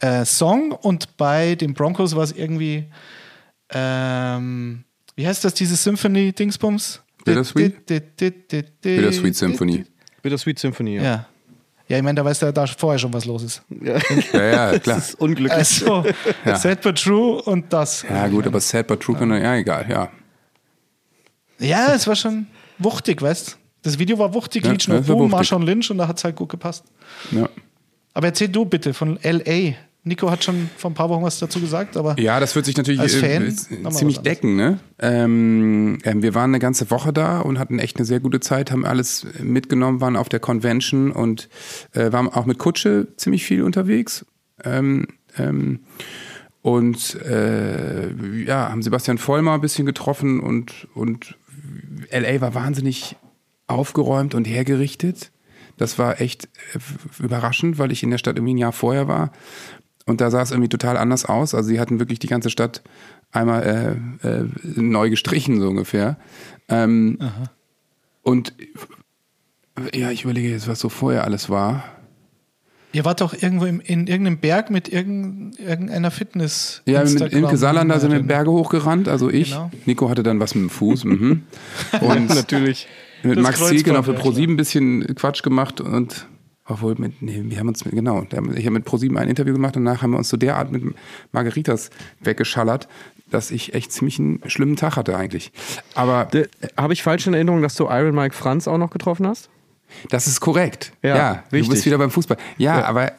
Äh, 0.00 0.24
Song 0.24 0.72
und 0.72 1.16
bei 1.16 1.54
den 1.54 1.72
Broncos 1.74 2.14
war 2.14 2.22
es 2.24 2.32
irgendwie, 2.32 2.84
ähm, 3.70 4.84
wie 5.14 5.26
heißt 5.26 5.44
das, 5.44 5.54
diese 5.54 5.76
Symphony-Dingsbums? 5.76 7.02
Bittersweet? 7.24 7.86
Bittersweet 7.86 9.36
Symphony. 9.36 9.84
Bittersweet 10.22 10.58
Symphony, 10.58 10.96
ja. 10.96 11.02
Ja. 11.02 11.26
Ja, 11.88 11.98
ich 11.98 12.02
meine, 12.02 12.16
da 12.16 12.24
weiß 12.24 12.40
der 12.40 12.52
da 12.52 12.66
vorher 12.66 12.98
schon, 12.98 13.12
was 13.12 13.24
los 13.26 13.44
ist. 13.44 13.62
Ja, 13.80 14.42
ja, 14.42 14.78
klar. 14.80 14.96
Das 14.96 15.10
ist 15.10 15.20
unglücklich. 15.20 15.52
Also, 15.52 16.04
Ja. 16.44 16.56
Sad 16.56 16.82
but 16.82 17.00
True 17.00 17.40
und 17.42 17.72
das. 17.72 18.04
Ja, 18.08 18.26
gut, 18.26 18.44
aber 18.46 18.60
Sad 18.60 18.88
but 18.88 19.00
True 19.00 19.16
kann 19.16 19.30
ja 19.30 19.54
egal, 19.54 19.86
ja. 19.88 20.10
Ja, 21.58 21.94
es 21.94 22.06
war 22.06 22.16
schon 22.16 22.48
wuchtig, 22.78 23.22
weißt 23.22 23.48
du? 23.48 23.52
Das 23.82 23.98
Video 24.00 24.18
war 24.18 24.34
wuchtig, 24.34 24.64
Ja, 24.64 24.72
ja, 24.72 24.76
es 24.76 24.88
war 24.88 25.00
Boom. 25.00 25.30
Marshawn 25.30 25.62
Lynch 25.62 25.88
und 25.92 25.98
da 25.98 26.08
hat 26.08 26.18
es 26.18 26.24
halt 26.24 26.34
gut 26.34 26.48
gepasst. 26.48 26.84
ja. 27.30 27.48
Aber 28.16 28.28
erzähl 28.28 28.48
du 28.48 28.64
bitte 28.64 28.94
von 28.94 29.22
L.A. 29.22 29.74
Nico 30.04 30.30
hat 30.30 30.42
schon 30.42 30.70
vor 30.78 30.90
ein 30.90 30.94
paar 30.94 31.10
Wochen 31.10 31.22
was 31.22 31.38
dazu 31.38 31.60
gesagt, 31.60 31.98
aber 31.98 32.18
Ja, 32.18 32.40
das 32.40 32.54
wird 32.54 32.64
sich 32.64 32.74
natürlich 32.74 32.98
Als 32.98 33.14
Fan 33.14 33.42
äh, 33.42 33.74
nochmal 33.74 33.84
was 33.84 33.96
ziemlich 33.96 34.20
decken. 34.20 34.56
Ne? 34.56 34.78
Ähm, 34.98 35.98
ähm, 36.02 36.22
wir 36.22 36.34
waren 36.34 36.48
eine 36.48 36.58
ganze 36.58 36.90
Woche 36.90 37.12
da 37.12 37.40
und 37.40 37.58
hatten 37.58 37.78
echt 37.78 37.98
eine 37.98 38.06
sehr 38.06 38.20
gute 38.20 38.40
Zeit, 38.40 38.70
haben 38.70 38.86
alles 38.86 39.26
mitgenommen, 39.42 40.00
waren 40.00 40.16
auf 40.16 40.30
der 40.30 40.40
Convention 40.40 41.10
und 41.10 41.50
äh, 41.92 42.10
waren 42.10 42.28
auch 42.30 42.46
mit 42.46 42.56
Kutsche 42.56 43.08
ziemlich 43.18 43.44
viel 43.44 43.62
unterwegs. 43.62 44.24
Ähm, 44.64 45.08
ähm, 45.36 45.80
und 46.62 47.20
äh, 47.22 48.08
ja, 48.46 48.70
haben 48.70 48.80
Sebastian 48.80 49.18
Vollmer 49.18 49.52
ein 49.52 49.60
bisschen 49.60 49.84
getroffen 49.84 50.40
und, 50.40 50.88
und 50.94 51.36
LA 52.10 52.40
war 52.40 52.54
wahnsinnig 52.54 53.16
aufgeräumt 53.66 54.34
und 54.34 54.46
hergerichtet. 54.46 55.32
Das 55.76 55.98
war 55.98 56.20
echt 56.20 56.48
äh, 56.74 57.22
überraschend, 57.22 57.78
weil 57.78 57.92
ich 57.92 58.02
in 58.02 58.10
der 58.10 58.18
Stadt 58.18 58.36
irgendwie 58.36 58.54
ein 58.54 58.58
Jahr 58.58 58.72
vorher 58.72 59.08
war. 59.08 59.32
Und 60.06 60.20
da 60.20 60.30
sah 60.30 60.40
es 60.40 60.52
irgendwie 60.52 60.68
total 60.68 60.96
anders 60.96 61.24
aus. 61.24 61.54
Also 61.54 61.68
sie 61.68 61.80
hatten 61.80 61.98
wirklich 61.98 62.20
die 62.20 62.28
ganze 62.28 62.50
Stadt 62.50 62.82
einmal 63.32 63.98
äh, 64.22 64.28
äh, 64.28 64.44
neu 64.62 65.10
gestrichen, 65.10 65.60
so 65.60 65.68
ungefähr. 65.68 66.16
Ähm, 66.68 67.18
und 68.22 68.54
ja, 69.94 70.10
ich 70.10 70.24
überlege 70.24 70.48
jetzt, 70.48 70.68
was 70.68 70.80
so 70.80 70.88
vorher 70.88 71.24
alles 71.24 71.50
war. 71.50 71.84
ihr 72.92 73.04
wart 73.04 73.20
doch 73.20 73.34
irgendwo 73.34 73.66
im, 73.66 73.80
in 73.80 74.06
irgendeinem 74.06 74.38
Berg 74.38 74.70
mit 74.70 74.88
irgend, 74.88 75.58
irgendeiner 75.58 76.10
Fitness. 76.10 76.82
Ja, 76.86 77.04
mit 77.04 77.20
Imke 77.32 77.56
Salander 77.56 78.00
sind 78.00 78.12
wir 78.12 78.22
Berge 78.22 78.50
hochgerannt, 78.50 79.08
also 79.08 79.28
ich. 79.28 79.50
Genau. 79.50 79.70
Nico 79.84 80.08
hatte 80.08 80.22
dann 80.22 80.40
was 80.40 80.54
mit 80.54 80.62
dem 80.62 80.70
Fuß. 80.70 81.04
mhm. 81.04 81.42
Und 82.00 82.28
Natürlich. 82.28 82.86
Mit 83.22 83.38
Max 83.40 83.58
Kreuzband, 83.58 83.78
Zielke 83.78 83.92
noch 83.92 84.04
für 84.04 84.14
ja, 84.14 84.20
Pro7 84.20 84.50
ein 84.50 84.56
bisschen 84.56 85.14
Quatsch 85.14 85.42
gemacht 85.42 85.80
und 85.80 86.26
obwohl 86.68 86.96
mit, 86.98 87.22
nee, 87.22 87.42
wir 87.44 87.58
haben 87.58 87.68
uns 87.68 87.84
mit, 87.84 87.94
genau, 87.94 88.22
ich 88.22 88.36
habe 88.36 88.70
mit 88.70 88.86
Pro7 88.86 89.16
ein 89.16 89.28
Interview 89.28 89.52
gemacht 89.52 89.76
und 89.76 89.84
danach 89.84 90.02
haben 90.02 90.10
wir 90.10 90.18
uns 90.18 90.28
so 90.28 90.36
derart 90.36 90.72
mit 90.72 90.82
Margaritas 91.30 91.90
weggeschallert, 92.20 92.88
dass 93.30 93.52
ich 93.52 93.74
echt 93.74 93.92
ziemlich 93.92 94.18
einen 94.18 94.40
schlimmen 94.46 94.74
Tag 94.74 94.96
hatte 94.96 95.16
eigentlich. 95.16 95.52
Aber 95.94 96.28
Habe 96.76 96.92
ich 96.92 97.02
falsch 97.02 97.26
in 97.26 97.34
Erinnerung, 97.34 97.62
dass 97.62 97.76
du 97.76 97.84
Iron 97.84 98.14
Mike 98.14 98.34
Franz 98.34 98.66
auch 98.66 98.78
noch 98.78 98.90
getroffen 98.90 99.26
hast? 99.26 99.48
das 100.10 100.26
ist 100.26 100.40
korrekt. 100.40 100.92
Ja, 101.02 101.16
Ja, 101.16 101.44
du 101.50 101.68
bist 101.68 101.86
wieder 101.86 101.98
beim 101.98 102.10
Fußball. 102.10 102.36
Ja, 102.58 102.84
aber 102.84 103.12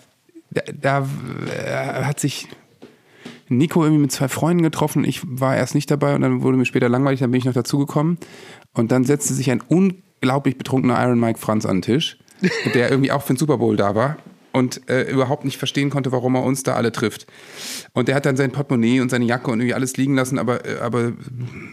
da, 0.51 0.61
da 0.73 1.07
äh, 1.49 2.03
hat 2.03 2.19
sich 2.19 2.47
Nico 3.49 3.83
irgendwie 3.83 4.01
mit 4.01 4.11
zwei 4.11 4.27
Freunden 4.27 4.63
getroffen. 4.63 5.03
Ich 5.05 5.21
war 5.23 5.55
erst 5.55 5.75
nicht 5.75 5.89
dabei 5.89 6.15
und 6.15 6.21
dann 6.21 6.41
wurde 6.41 6.57
mir 6.57 6.65
später 6.65 6.89
langweilig, 6.89 7.21
dann 7.21 7.31
bin 7.31 7.39
ich 7.39 7.45
noch 7.45 7.53
dazugekommen. 7.53 8.17
Und 8.73 8.91
dann 8.91 9.03
setzte 9.03 9.33
sich 9.33 9.49
ein 9.51 9.61
unglaublich 9.67 10.57
betrunkener 10.57 11.01
Iron 11.03 11.19
Mike 11.19 11.39
Franz 11.39 11.65
an 11.65 11.77
den 11.77 11.81
Tisch, 11.81 12.17
der 12.73 12.91
irgendwie 12.91 13.11
auch 13.11 13.23
für 13.23 13.33
den 13.33 13.37
Super 13.37 13.57
Bowl 13.57 13.75
da 13.75 13.95
war 13.95 14.17
und 14.57 14.89
äh, 14.89 15.03
überhaupt 15.03 15.45
nicht 15.45 15.57
verstehen 15.57 15.89
konnte, 15.89 16.11
warum 16.11 16.35
er 16.35 16.43
uns 16.43 16.63
da 16.63 16.73
alle 16.73 16.91
trifft. 16.91 17.27
Und 17.93 18.07
der 18.07 18.15
hat 18.15 18.25
dann 18.25 18.35
sein 18.35 18.51
Portemonnaie 18.51 18.99
und 19.01 19.09
seine 19.09 19.25
Jacke 19.25 19.51
und 19.51 19.59
irgendwie 19.59 19.73
alles 19.73 19.97
liegen 19.97 20.15
lassen, 20.15 20.39
aber, 20.39 20.65
äh, 20.65 20.79
aber 20.79 21.13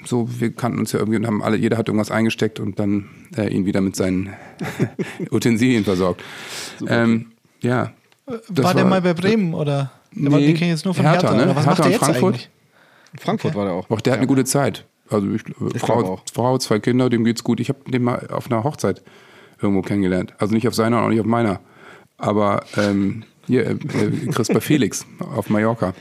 so, 0.05 0.29
wir 0.39 0.53
kannten 0.53 0.79
uns 0.79 0.93
ja 0.93 0.99
irgendwie 0.99 1.17
und 1.19 1.27
haben 1.27 1.43
alle, 1.43 1.57
jeder 1.57 1.79
hat 1.79 1.89
irgendwas 1.89 2.11
eingesteckt 2.11 2.61
und 2.61 2.79
dann 2.79 3.09
äh, 3.37 3.49
ihn 3.49 3.67
wieder 3.67 3.81
mit 3.81 3.97
seinen 3.97 4.35
Utensilien 5.31 5.85
versorgt. 5.85 6.23
Ähm, 6.87 7.33
ja. 7.61 7.93
Das 8.49 8.65
War, 8.65 8.75
der 8.75 8.85
mal 8.85 9.03
bei 9.03 9.15
Bremen 9.15 9.55
oder? 9.55 9.93
Der 10.13 10.31
war, 10.31 10.39
Nee, 10.39 10.49
die 10.49 10.55
kenne 10.55 10.67
ich 10.67 10.77
jetzt 10.77 10.85
nur 10.85 10.95
von 10.95 11.05
Hertha, 11.05 11.33
Hertha. 11.33 11.37
ne? 11.37 11.43
Oder 11.45 11.57
was 11.57 11.67
Hertha 11.67 11.71
macht 11.71 11.79
er 11.81 11.87
und 11.87 11.93
jetzt 11.93 12.05
Frankfurt? 12.05 12.35
eigentlich? 12.35 12.51
In 13.13 13.19
Frankfurt 13.19 13.55
war 13.55 13.65
der 13.65 13.75
auch. 13.75 13.91
Auch 13.91 14.01
der 14.01 14.13
hat 14.13 14.19
eine 14.19 14.27
gute 14.27 14.45
Zeit. 14.45 14.87
Also 15.11 15.31
ich, 15.33 15.43
Ich 15.75 15.81
Frau. 15.81 16.21
Frau, 16.33 16.59
zwei 16.59 16.79
Kinder, 16.79 17.11
dem 17.11 17.25
geht's 17.25 17.45
gut. 17.45 17.61
Ich 17.61 17.69
habe 17.69 17.79
den 17.91 18.03
mal 18.03 18.29
auf 18.31 18.51
einer 18.51 18.65
Hochzeit 18.65 19.03
irgendwo 19.61 19.83
kennengelernt. 19.83 20.35
Also 20.39 20.55
nicht 20.55 20.67
auf 20.67 20.75
seiner 20.75 20.99
und 20.99 21.05
auch 21.05 21.09
nicht 21.09 21.21
auf 21.21 21.27
meiner. 21.27 21.61
Aber 22.17 22.65
ähm, 22.77 23.25
hier, 23.47 23.67
äh, 23.67 23.73
äh, 23.73 24.27
Chris 24.33 24.49
bei 24.49 24.61
Felix 24.61 25.07
auf 25.19 25.51
Mallorca. 25.51 25.95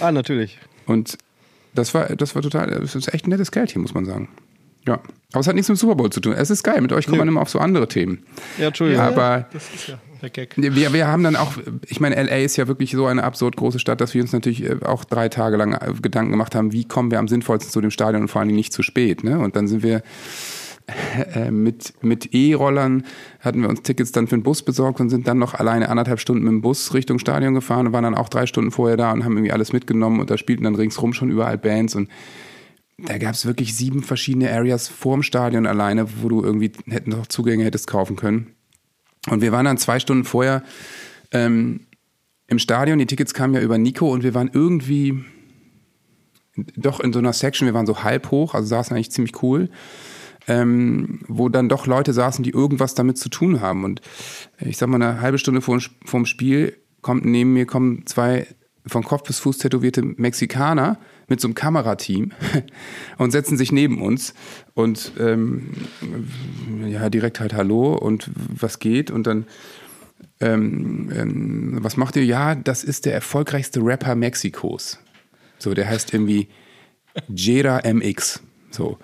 Ah, 0.00 0.12
natürlich. 0.12 0.58
Und 0.86 1.16
das 1.74 1.94
war, 1.94 2.06
das 2.16 2.34
war 2.34 2.42
total, 2.42 2.68
das 2.70 2.94
ist 2.94 3.12
echt 3.12 3.26
ein 3.26 3.30
nettes 3.30 3.50
Kerlchen, 3.50 3.82
muss 3.82 3.94
man 3.94 4.04
sagen. 4.04 4.28
Ja. 4.86 4.94
Aber 5.32 5.40
es 5.40 5.46
hat 5.46 5.54
nichts 5.54 5.68
mit 5.68 5.78
dem 5.78 5.80
Super 5.80 5.94
Bowl 5.94 6.10
zu 6.10 6.20
tun. 6.20 6.32
Es 6.32 6.50
ist 6.50 6.62
geil. 6.62 6.80
Mit 6.80 6.92
euch 6.92 7.06
kommt 7.06 7.18
man 7.18 7.28
immer 7.28 7.40
auf 7.40 7.48
so 7.48 7.58
andere 7.58 7.88
Themen. 7.88 8.24
Ja, 8.58 8.68
Entschuldigung. 8.68 9.02
Aber 9.02 9.46
der 10.22 10.30
Gag. 10.30 10.54
Wir, 10.56 10.92
wir 10.92 11.06
haben 11.06 11.22
dann 11.22 11.36
auch, 11.36 11.54
ich 11.86 12.00
meine, 12.00 12.20
LA 12.22 12.38
ist 12.38 12.56
ja 12.56 12.68
wirklich 12.68 12.92
so 12.92 13.06
eine 13.06 13.24
absurd 13.24 13.56
große 13.56 13.78
Stadt, 13.78 14.00
dass 14.00 14.14
wir 14.14 14.22
uns 14.22 14.32
natürlich 14.32 14.64
äh, 14.64 14.76
auch 14.84 15.04
drei 15.04 15.28
Tage 15.28 15.56
lang 15.56 15.74
äh, 15.74 15.92
Gedanken 16.00 16.30
gemacht 16.30 16.54
haben, 16.54 16.72
wie 16.72 16.84
kommen 16.84 17.10
wir 17.10 17.18
am 17.18 17.28
sinnvollsten 17.28 17.70
zu 17.70 17.80
dem 17.80 17.90
Stadion 17.90 18.22
und 18.22 18.28
vor 18.28 18.40
allen 18.40 18.48
Dingen 18.48 18.56
nicht 18.56 18.72
zu 18.72 18.82
spät. 18.82 19.24
Ne? 19.24 19.38
Und 19.38 19.56
dann 19.56 19.68
sind 19.68 19.82
wir 19.82 20.02
äh, 21.34 21.50
mit, 21.50 21.94
mit 22.02 22.34
E-Rollern 22.34 23.04
hatten 23.40 23.62
wir 23.62 23.68
uns 23.68 23.82
Tickets 23.82 24.12
dann 24.12 24.26
für 24.26 24.36
den 24.36 24.42
Bus 24.42 24.62
besorgt 24.62 25.00
und 25.00 25.10
sind 25.10 25.28
dann 25.28 25.38
noch 25.38 25.54
alleine 25.54 25.88
anderthalb 25.88 26.20
Stunden 26.20 26.44
mit 26.44 26.52
dem 26.52 26.62
Bus 26.62 26.94
Richtung 26.94 27.18
Stadion 27.18 27.54
gefahren 27.54 27.88
und 27.88 27.92
waren 27.92 28.04
dann 28.04 28.14
auch 28.14 28.28
drei 28.28 28.46
Stunden 28.46 28.70
vorher 28.70 28.96
da 28.96 29.12
und 29.12 29.24
haben 29.24 29.36
irgendwie 29.36 29.52
alles 29.52 29.72
mitgenommen 29.72 30.20
und 30.20 30.30
da 30.30 30.38
spielten 30.38 30.64
dann 30.64 30.74
ringsrum 30.74 31.12
schon 31.12 31.30
überall 31.30 31.58
Bands 31.58 31.94
und 31.94 32.08
da 32.98 33.18
gab 33.18 33.34
es 33.34 33.46
wirklich 33.46 33.74
sieben 33.74 34.02
verschiedene 34.02 34.52
Areas 34.52 34.86
vorm 34.86 35.22
Stadion 35.22 35.66
alleine, 35.66 36.06
wo 36.22 36.28
du 36.28 36.42
irgendwie 36.42 36.72
hätten 36.88 37.10
noch 37.10 37.26
Zugänge 37.26 37.64
hättest 37.64 37.88
kaufen 37.88 38.16
können. 38.16 38.54
Und 39.28 39.40
wir 39.40 39.52
waren 39.52 39.64
dann 39.64 39.78
zwei 39.78 40.00
Stunden 40.00 40.24
vorher 40.24 40.62
ähm, 41.30 41.80
im 42.48 42.58
Stadion. 42.58 42.98
Die 42.98 43.06
Tickets 43.06 43.34
kamen 43.34 43.54
ja 43.54 43.60
über 43.60 43.78
Nico 43.78 44.12
und 44.12 44.22
wir 44.22 44.34
waren 44.34 44.50
irgendwie 44.52 45.24
doch 46.76 47.00
in 47.00 47.12
so 47.12 47.18
einer 47.18 47.32
Section, 47.32 47.66
wir 47.66 47.74
waren 47.74 47.86
so 47.86 48.02
halb 48.02 48.30
hoch, 48.30 48.54
also 48.54 48.66
saßen 48.66 48.94
eigentlich 48.94 49.10
ziemlich 49.10 49.42
cool, 49.42 49.70
ähm, 50.48 51.20
wo 51.28 51.48
dann 51.48 51.68
doch 51.68 51.86
Leute 51.86 52.12
saßen, 52.12 52.42
die 52.42 52.50
irgendwas 52.50 52.94
damit 52.94 53.16
zu 53.16 53.28
tun 53.28 53.60
haben. 53.60 53.84
Und 53.84 54.02
ich 54.58 54.76
sag 54.76 54.88
mal, 54.88 55.00
eine 55.00 55.20
halbe 55.20 55.38
Stunde 55.38 55.62
vor, 55.62 55.80
vorm 56.04 56.26
Spiel 56.26 56.76
kommt 57.00 57.24
neben 57.24 57.52
mir 57.52 57.66
kommen 57.66 58.06
zwei 58.06 58.46
von 58.86 59.04
Kopf 59.04 59.24
bis 59.24 59.38
Fuß 59.38 59.58
tätowierte 59.58 60.02
Mexikaner 60.02 60.98
mit 61.28 61.40
so 61.40 61.48
einem 61.48 61.54
Kamerateam 61.54 62.32
und 63.18 63.30
setzen 63.30 63.56
sich 63.56 63.72
neben 63.72 64.02
uns 64.02 64.34
und 64.74 65.12
ähm, 65.18 65.70
ja, 66.86 67.10
direkt 67.10 67.40
halt 67.40 67.54
Hallo 67.54 67.94
und 67.94 68.30
was 68.34 68.78
geht 68.78 69.10
und 69.10 69.26
dann 69.26 69.46
ähm, 70.40 71.10
ähm, 71.14 71.78
was 71.82 71.96
macht 71.96 72.16
ihr? 72.16 72.24
Ja, 72.24 72.54
das 72.54 72.84
ist 72.84 73.06
der 73.06 73.14
erfolgreichste 73.14 73.80
Rapper 73.80 74.14
Mexikos. 74.14 74.98
So, 75.58 75.74
der 75.74 75.88
heißt 75.88 76.12
irgendwie 76.12 76.48
Jera 77.28 77.80
MX. 77.84 78.42
So. 78.70 78.98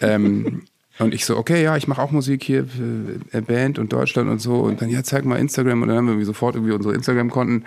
Ähm, 0.00 0.62
und 0.98 1.14
ich 1.14 1.24
so, 1.24 1.38
okay, 1.38 1.62
ja, 1.62 1.76
ich 1.76 1.88
mache 1.88 2.02
auch 2.02 2.10
Musik 2.10 2.44
hier 2.44 2.66
für 2.66 3.42
Band 3.42 3.78
und 3.78 3.92
Deutschland 3.92 4.28
und 4.28 4.38
so. 4.38 4.56
Und 4.56 4.82
dann, 4.82 4.90
ja, 4.90 5.02
zeig 5.02 5.24
mal 5.24 5.38
Instagram. 5.38 5.82
Und 5.82 5.88
dann 5.88 5.96
haben 5.96 6.04
wir 6.06 6.12
irgendwie 6.12 6.26
sofort 6.26 6.54
irgendwie 6.54 6.74
unsere 6.74 6.94
Instagram-Konten 6.94 7.64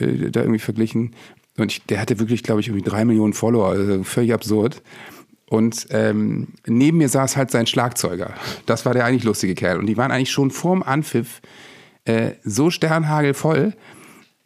äh, 0.00 0.30
da 0.30 0.40
irgendwie 0.40 0.58
verglichen. 0.58 1.14
Und 1.58 1.72
ich, 1.72 1.84
der 1.84 2.00
hatte 2.00 2.18
wirklich, 2.18 2.42
glaube 2.42 2.60
ich, 2.60 2.68
irgendwie 2.68 2.88
drei 2.88 3.04
Millionen 3.04 3.32
Follower, 3.32 3.68
also 3.68 4.04
völlig 4.04 4.32
absurd. 4.32 4.82
Und 5.50 5.86
ähm, 5.90 6.48
neben 6.66 6.98
mir 6.98 7.08
saß 7.08 7.36
halt 7.36 7.50
sein 7.50 7.66
Schlagzeuger. 7.66 8.34
Das 8.66 8.84
war 8.84 8.92
der 8.92 9.04
eigentlich 9.04 9.24
lustige 9.24 9.54
Kerl. 9.54 9.78
Und 9.78 9.86
die 9.86 9.96
waren 9.96 10.12
eigentlich 10.12 10.30
schon 10.30 10.50
vorm 10.50 10.82
Anpfiff 10.82 11.40
äh, 12.04 12.32
so 12.44 12.70
sternhagelvoll 12.70 13.74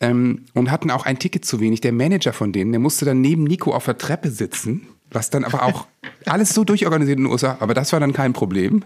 ähm, 0.00 0.44
und 0.54 0.70
hatten 0.70 0.90
auch 0.90 1.04
ein 1.04 1.18
Ticket 1.18 1.44
zu 1.44 1.60
wenig. 1.60 1.80
Der 1.80 1.92
Manager 1.92 2.32
von 2.32 2.52
denen, 2.52 2.72
der 2.72 2.80
musste 2.80 3.04
dann 3.04 3.20
neben 3.20 3.44
Nico 3.44 3.74
auf 3.74 3.84
der 3.84 3.98
Treppe 3.98 4.30
sitzen, 4.30 4.86
was 5.10 5.30
dann 5.30 5.44
aber 5.44 5.64
auch 5.64 5.86
alles 6.26 6.54
so 6.54 6.64
durchorganisiert 6.64 7.18
in 7.18 7.24
den 7.24 7.32
USA. 7.32 7.56
Aber 7.60 7.74
das 7.74 7.92
war 7.92 8.00
dann 8.00 8.12
kein 8.12 8.32
Problem. 8.32 8.84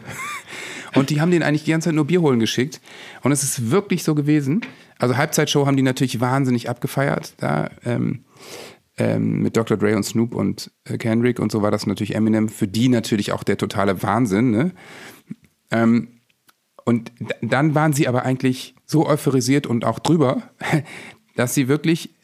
Und 0.94 1.10
die 1.10 1.20
haben 1.20 1.30
den 1.30 1.42
eigentlich 1.42 1.64
die 1.64 1.70
ganze 1.70 1.90
Zeit 1.90 1.94
nur 1.94 2.06
Bier 2.06 2.22
holen 2.22 2.40
geschickt. 2.40 2.80
Und 3.22 3.30
es 3.30 3.42
ist 3.42 3.70
wirklich 3.70 4.02
so 4.02 4.14
gewesen. 4.14 4.62
Also 4.98 5.16
Halbzeitshow 5.16 5.66
haben 5.66 5.76
die 5.76 5.82
natürlich 5.82 6.20
wahnsinnig 6.20 6.68
abgefeiert. 6.70 7.34
Da, 7.38 7.70
ähm, 7.84 8.24
ähm, 8.98 9.42
mit 9.42 9.56
Dr. 9.56 9.76
Dre 9.76 9.94
und 9.94 10.04
Snoop 10.04 10.34
und 10.34 10.70
äh, 10.84 10.96
Kendrick 10.96 11.38
und 11.38 11.52
so 11.52 11.60
war 11.60 11.70
das 11.70 11.86
natürlich 11.86 12.14
Eminem. 12.14 12.48
Für 12.48 12.66
die 12.66 12.88
natürlich 12.88 13.32
auch 13.32 13.42
der 13.42 13.58
totale 13.58 14.02
Wahnsinn. 14.02 14.50
Ne? 14.50 14.72
Ähm, 15.70 16.08
und 16.84 17.12
dann 17.42 17.74
waren 17.74 17.92
sie 17.92 18.08
aber 18.08 18.24
eigentlich 18.24 18.74
so 18.86 19.06
euphorisiert 19.06 19.66
und 19.66 19.84
auch 19.84 19.98
drüber, 19.98 20.42
dass 21.36 21.54
sie 21.54 21.68
wirklich, 21.68 22.14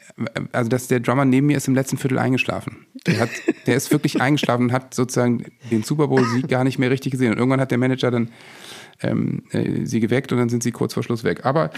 also 0.52 0.70
dass 0.70 0.88
der 0.88 1.00
Drummer 1.00 1.24
neben 1.24 1.48
mir 1.48 1.56
ist 1.56 1.68
im 1.68 1.74
letzten 1.74 1.98
Viertel 1.98 2.18
eingeschlafen. 2.18 2.86
Der, 3.06 3.20
hat, 3.20 3.30
der 3.66 3.76
ist 3.76 3.90
wirklich 3.90 4.20
eingeschlafen 4.22 4.64
und 4.64 4.72
hat 4.72 4.94
sozusagen 4.94 5.44
den 5.70 5.82
Super 5.82 6.08
Bowl-Sieg 6.08 6.48
gar 6.48 6.64
nicht 6.64 6.78
mehr 6.78 6.90
richtig 6.90 7.12
gesehen. 7.12 7.32
Und 7.32 7.38
irgendwann 7.38 7.60
hat 7.60 7.70
der 7.70 7.78
Manager 7.78 8.10
dann 8.10 8.30
ähm, 9.02 9.44
äh, 9.50 9.84
sie 9.84 10.00
geweckt 10.00 10.32
und 10.32 10.38
dann 10.38 10.48
sind 10.48 10.62
sie 10.62 10.72
kurz 10.72 10.94
vor 10.94 11.02
Schluss 11.02 11.24
weg. 11.24 11.44
Aber 11.44 11.70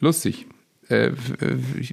lustig. 0.00 0.46
Äh, 0.88 1.10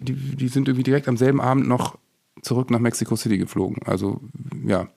die, 0.02 0.14
die 0.14 0.48
sind 0.48 0.68
irgendwie 0.68 0.84
direkt 0.84 1.08
am 1.08 1.18
selben 1.18 1.42
Abend 1.42 1.68
noch 1.68 1.98
zurück 2.42 2.70
nach 2.70 2.80
Mexico 2.80 3.16
City 3.16 3.38
geflogen. 3.38 3.78
Also, 3.86 4.22
ja. 4.66 4.88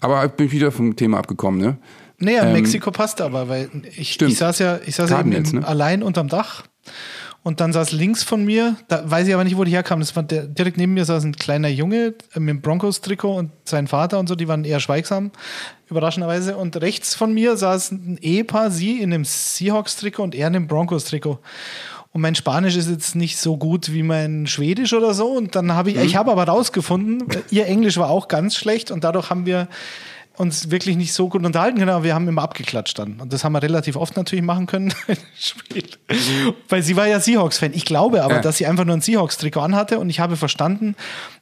Aber 0.00 0.24
ich 0.24 0.32
bin 0.32 0.50
wieder 0.50 0.72
vom 0.72 0.96
Thema 0.96 1.18
abgekommen, 1.18 1.60
ne? 1.60 1.78
Nee, 2.18 2.36
ähm, 2.36 2.52
Mexiko 2.52 2.90
passt 2.90 3.20
aber, 3.20 3.48
weil 3.48 3.70
ich, 3.96 4.20
ich 4.20 4.38
saß 4.38 4.58
ja, 4.60 4.80
ich 4.86 4.94
saß 4.94 5.10
ja 5.10 5.20
eben 5.20 5.30
ne? 5.30 5.66
allein 5.66 6.02
unterm 6.02 6.28
Dach 6.28 6.64
und 7.44 7.60
dann 7.60 7.74
saß 7.74 7.92
links 7.92 8.22
von 8.22 8.42
mir, 8.42 8.76
da 8.88 9.08
weiß 9.08 9.28
ich 9.28 9.34
aber 9.34 9.44
nicht, 9.44 9.58
wo 9.58 9.64
die 9.64 9.70
herkamen. 9.70 10.00
Das 10.00 10.16
war 10.16 10.22
der, 10.22 10.46
direkt 10.46 10.78
neben 10.78 10.94
mir 10.94 11.04
saß 11.04 11.24
ein 11.24 11.36
kleiner 11.36 11.68
Junge 11.68 12.14
mit 12.34 12.48
dem 12.48 12.62
Broncos-Trikot 12.62 13.36
und 13.36 13.50
sein 13.64 13.86
Vater 13.86 14.18
und 14.18 14.30
so, 14.30 14.34
die 14.34 14.48
waren 14.48 14.64
eher 14.64 14.80
schweigsam, 14.80 15.30
überraschenderweise. 15.90 16.56
Und 16.56 16.80
rechts 16.80 17.14
von 17.14 17.34
mir 17.34 17.58
saß 17.58 17.92
ein 17.92 18.18
Ehepaar, 18.22 18.70
sie 18.70 18.98
in 18.98 19.12
einem 19.12 19.26
Seahawks-Trikot 19.26 20.22
und 20.22 20.34
er 20.34 20.48
in 20.48 20.56
einem 20.56 20.66
Broncos-Trikot. 20.68 21.38
Und 22.12 22.20
mein 22.22 22.34
Spanisch 22.34 22.76
ist 22.76 22.88
jetzt 22.88 23.14
nicht 23.14 23.36
so 23.36 23.58
gut 23.58 23.92
wie 23.92 24.02
mein 24.02 24.46
Schwedisch 24.46 24.94
oder 24.94 25.12
so. 25.12 25.26
Und 25.26 25.54
dann 25.54 25.74
habe 25.74 25.90
ich, 25.90 25.96
mhm. 25.96 26.02
ich 26.04 26.16
habe 26.16 26.32
aber 26.32 26.44
rausgefunden, 26.44 27.24
ihr 27.50 27.66
Englisch 27.66 27.98
war 27.98 28.08
auch 28.08 28.28
ganz 28.28 28.56
schlecht 28.56 28.90
und 28.90 29.04
dadurch 29.04 29.28
haben 29.28 29.44
wir 29.44 29.68
uns 30.36 30.70
wirklich 30.70 30.96
nicht 30.96 31.12
so 31.12 31.28
gut 31.28 31.44
unterhalten 31.44 31.78
können, 31.78 31.90
aber 31.90 32.04
wir 32.04 32.14
haben 32.14 32.26
immer 32.26 32.42
abgeklatscht 32.42 32.98
dann. 32.98 33.20
Und 33.20 33.32
das 33.32 33.44
haben 33.44 33.52
wir 33.52 33.62
relativ 33.62 33.96
oft 33.96 34.16
natürlich 34.16 34.44
machen 34.44 34.66
können 34.66 34.92
Spiel. 35.38 35.84
Weil 36.68 36.82
sie 36.82 36.96
war 36.96 37.06
ja 37.06 37.20
Seahawks-Fan. 37.20 37.72
Ich 37.72 37.84
glaube 37.84 38.22
aber, 38.24 38.36
ja. 38.36 38.40
dass 38.40 38.58
sie 38.58 38.66
einfach 38.66 38.84
nur 38.84 38.96
ein 38.96 39.00
Seahawks-Trikot 39.00 39.60
anhatte 39.60 39.98
und 39.98 40.10
ich 40.10 40.20
habe 40.20 40.36
verstanden, 40.36 40.96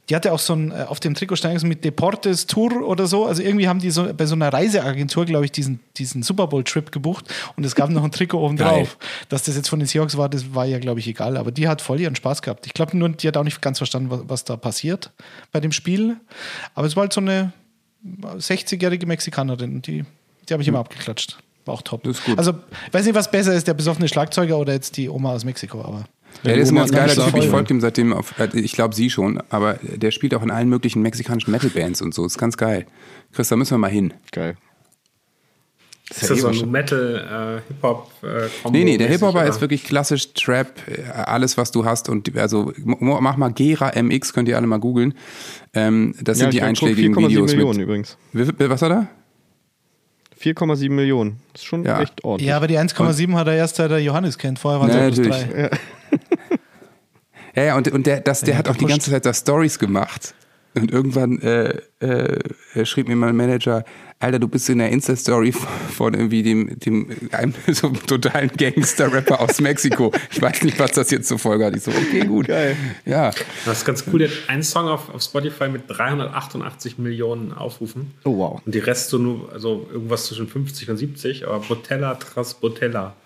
die 0.09 0.17
hatte 0.17 0.33
auch 0.33 0.39
so 0.39 0.55
ein, 0.55 0.73
äh, 0.73 0.85
auf 0.89 1.01
dem 1.01 1.15
Trikot 1.15 1.37
stand 1.37 1.63
mit 1.63 1.85
Deportes 1.85 2.47
Tour 2.47 2.87
oder 2.87 3.07
so. 3.07 3.25
Also 3.25 3.43
irgendwie 3.43 3.69
haben 3.69 3.79
die 3.79 3.91
so 3.91 4.13
bei 4.13 4.27
so 4.27 4.35
einer 4.35 4.53
Reiseagentur, 4.53 5.25
glaube 5.25 5.45
ich, 5.45 5.53
diesen, 5.53 5.81
diesen 5.97 6.23
Super 6.23 6.49
Bowl-Trip 6.49 6.91
gebucht 6.91 7.33
und 7.57 7.65
es 7.65 7.75
gab 7.75 7.89
noch 7.89 8.05
ein 8.05 8.11
Trikot 8.11 8.39
oben 8.45 8.57
drauf. 8.57 8.99
Dass 9.29 9.45
das 9.45 9.57
jetzt 9.57 9.69
von 9.69 9.79
den 9.79 9.87
Seahawks 9.87 10.17
war, 10.17 10.29
das 10.29 10.55
war 10.55 10.67
ja, 10.67 10.79
glaube 10.79 11.01
ich, 11.01 11.07
egal. 11.07 11.37
Aber 11.37 11.53
die 11.53 11.69
hat 11.69 11.81
voll 11.81 12.01
ihren 12.01 12.17
Spaß 12.17 12.43
gehabt. 12.43 12.67
Ich 12.67 12.75
glaube 12.75 12.97
nur, 12.97 13.09
die 13.11 13.29
hat 13.29 13.37
auch 13.37 13.45
nicht 13.45 13.63
ganz 13.63 13.79
verstanden, 13.79 14.11
was, 14.11 14.21
was 14.27 14.45
da 14.45 14.57
passiert 14.57 15.11
bei 15.53 15.61
dem 15.61 15.73
Spiel. 15.73 16.17
Aber 16.75 16.87
es 16.87 16.97
war 16.97 17.03
halt 17.03 17.13
so 17.13 17.21
eine 17.21 17.53
60-jährige 18.05 19.07
Mexikanerin. 19.07 19.83
Die, 19.83 20.05
die 20.49 20.53
habe 20.53 20.63
ich 20.63 20.69
immer 20.69 20.81
abgeklatscht. 20.81 21.39
War 21.65 21.75
auch 21.75 21.83
top. 21.83 22.07
Also, 22.37 22.53
ich 22.87 22.95
weiß 22.95 23.07
nicht, 23.07 23.15
was 23.15 23.31
besser 23.31 23.55
ist, 23.55 23.69
der 23.69 23.75
besoffene 23.75 24.09
Schlagzeuger 24.09 24.59
oder 24.59 24.73
jetzt 24.73 24.97
die 24.97 25.09
Oma 25.09 25.33
aus 25.33 25.45
Mexiko, 25.45 25.81
aber. 25.81 26.05
Ja, 26.43 26.55
der 26.55 26.57
ist 26.57 26.71
ein 26.71 26.77
ganz 26.77 26.91
geiler 26.91 27.15
Typ. 27.15 27.37
Ich 27.37 27.49
folge 27.49 27.75
ihm 27.75 27.81
seitdem 27.81 28.13
auf, 28.13 28.39
äh, 28.39 28.49
ich 28.59 28.73
glaube 28.73 28.95
sie 28.95 29.11
schon, 29.11 29.41
aber 29.51 29.75
der 29.83 30.11
spielt 30.11 30.35
auch 30.35 30.43
in 30.43 30.51
allen 30.51 30.69
möglichen 30.69 31.03
mexikanischen 31.03 31.51
Metal-Bands 31.53 32.03
und 32.03 32.15
so. 32.15 32.25
Ist 32.25 32.39
ganz 32.39 32.57
geil. 32.57 32.87
Chris, 33.33 33.49
da 33.49 33.57
müssen 33.57 33.73
wir 33.73 33.79
mal 33.79 33.91
hin. 33.91 34.15
Geil. 34.33 34.57
Ist 36.21 36.31
das 36.31 36.41
so 36.41 36.49
ein 36.49 36.71
Metal, 36.71 37.61
äh, 37.65 37.69
Hip-Hop? 37.69 38.11
Äh, 38.23 38.71
nee, 38.71 38.85
nee, 38.85 38.99
der 38.99 39.09
Hip-Hopper 39.09 39.45
ist 39.47 39.61
wirklich 39.61 39.85
klassisch 39.85 40.35
Trap, 40.35 40.69
äh, 40.87 41.11
alles, 41.11 41.57
was 41.57 41.71
du 41.71 41.85
hast. 41.85 42.09
Und 42.09 42.37
also 42.37 42.73
mach 42.85 43.37
mal 43.37 43.53
Gera 43.53 43.93
MX, 44.01 44.33
könnt 44.33 44.49
ihr 44.49 44.57
alle 44.57 44.67
mal 44.67 44.79
googeln. 44.79 45.15
Ähm, 45.75 46.15
das 46.21 46.39
ja, 46.39 46.45
sind 46.45 46.55
die 46.55 46.63
einschlägigen 46.63 47.17
Videos. 47.17 47.53
Millionen 47.53 47.79
mit, 47.79 47.85
übrigens. 47.85 48.17
Was 48.33 48.83
war 48.83 48.89
da? 48.89 49.09
4,7 50.43 50.91
Millionen. 50.91 51.41
Das 51.53 51.63
ist 51.63 51.67
schon 51.67 51.85
ja. 51.85 52.01
echt 52.01 52.25
ordentlich. 52.25 52.49
Ja, 52.49 52.57
aber 52.57 52.67
die 52.67 52.79
1,7 52.79 53.35
hat 53.35 53.47
er 53.47 53.55
erst 53.55 53.77
seit 53.77 53.91
er 53.91 53.99
Johannes 53.99 54.39
kennt. 54.39 54.59
Vorher 54.59 54.81
waren 54.81 54.91
es 54.91 55.17
ja, 55.17 55.25
drei. 55.25 55.63
Ja. 55.63 55.71
ja, 57.55 57.63
ja, 57.65 57.77
und, 57.77 57.89
und 57.93 58.07
der, 58.07 58.21
das, 58.21 58.41
der 58.41 58.59
hat 58.59 58.69
auch 58.69 58.77
die 58.77 58.87
ganze 58.87 59.11
Zeit 59.11 59.25
da 59.25 59.33
Stories 59.33 59.79
gemacht. 59.79 60.35
Und 60.75 60.91
irgendwann 60.91 61.39
äh, 61.41 61.81
äh, 62.01 62.87
schrieb 62.87 63.09
mir 63.09 63.17
mein 63.17 63.37
Manager, 63.37 63.85
Alter, 64.23 64.39
du 64.39 64.47
bist 64.47 64.71
in 64.71 64.79
der 64.79 64.89
Insta-Story 64.91 65.53
von 65.53 66.15
irgendwie 66.15 66.43
dem, 66.43 66.79
dem 66.79 67.11
einem 67.33 67.55
so 67.73 67.89
einem 67.89 68.07
totalen 68.07 68.51
Gangster-Rapper 68.57 69.41
aus 69.41 69.61
Mexiko. 69.61 70.13
Ich 70.31 70.41
weiß 70.41 70.63
nicht, 70.63 70.79
was 70.79 70.93
das 70.93 71.11
jetzt 71.11 71.29
zur 71.29 71.39
Folge 71.39 71.67
hat. 71.67 71.77
Ich 71.77 71.83
so, 71.83 71.91
okay, 71.91 72.25
gut. 72.25 72.47
Geil. 72.47 72.77
Ja. 73.05 73.33
Das 73.65 73.79
ist 73.79 73.85
ganz 73.85 74.05
cool. 74.13 74.21
Der 74.21 74.29
hat 74.29 74.37
einen 74.49 74.63
Song 74.63 74.89
auf, 74.89 75.13
auf 75.13 75.23
Spotify 75.23 75.69
mit 75.69 75.83
388 75.89 76.99
Millionen 76.99 77.53
Aufrufen. 77.53 78.15
Oh, 78.25 78.39
wow. 78.39 78.63
Und 78.65 78.75
die 78.75 78.79
Rest 78.79 79.11
so 79.11 79.19
nur, 79.19 79.53
also 79.53 79.89
irgendwas 79.93 80.27
zwischen 80.27 80.47
50 80.47 80.89
und 80.91 80.97
70, 80.97 81.49
aber 81.49 81.59
Botella 81.59 82.15
tras 82.15 82.55
Botella. 82.55 83.17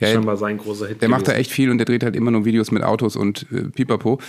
Ja, 0.00 0.08
scheinbar 0.08 0.36
sein 0.36 0.58
großer 0.58 0.86
Hit. 0.86 1.02
Der 1.02 1.08
gewesen. 1.08 1.10
macht 1.10 1.28
da 1.28 1.32
echt 1.32 1.50
viel 1.50 1.70
und 1.70 1.78
der 1.78 1.84
dreht 1.84 2.02
halt 2.02 2.16
immer 2.16 2.30
nur 2.30 2.44
Videos 2.44 2.70
mit 2.70 2.82
Autos 2.82 3.16
und 3.16 3.46
äh, 3.52 3.64
Pipapo 3.64 4.20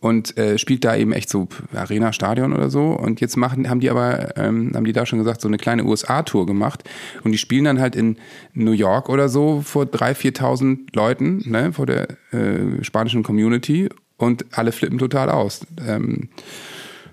und 0.00 0.36
äh, 0.38 0.58
spielt 0.58 0.84
da 0.84 0.96
eben 0.96 1.12
echt 1.12 1.28
so 1.28 1.48
Arena 1.74 2.12
Stadion 2.12 2.52
oder 2.52 2.70
so. 2.70 2.90
Und 2.90 3.20
jetzt 3.20 3.36
machen 3.36 3.68
haben 3.68 3.80
die 3.80 3.90
aber 3.90 4.36
ähm, 4.36 4.72
haben 4.74 4.84
die 4.84 4.92
da 4.92 5.04
schon 5.06 5.18
gesagt 5.18 5.40
so 5.40 5.48
eine 5.48 5.58
kleine 5.58 5.84
USA 5.84 6.22
Tour 6.22 6.46
gemacht. 6.46 6.84
Und 7.22 7.32
die 7.32 7.38
spielen 7.38 7.64
dann 7.64 7.80
halt 7.80 7.94
in 7.94 8.16
New 8.54 8.72
York 8.72 9.08
oder 9.08 9.28
so 9.28 9.60
vor 9.60 9.86
drei 9.86 10.14
viertausend 10.14 10.94
Leuten 10.96 11.42
ne 11.44 11.72
vor 11.72 11.86
der 11.86 12.08
äh, 12.32 12.82
spanischen 12.82 13.22
Community. 13.22 13.88
Und 14.16 14.46
alle 14.52 14.72
flippen 14.72 14.98
total 14.98 15.30
aus. 15.30 15.66
Ähm, 15.86 16.28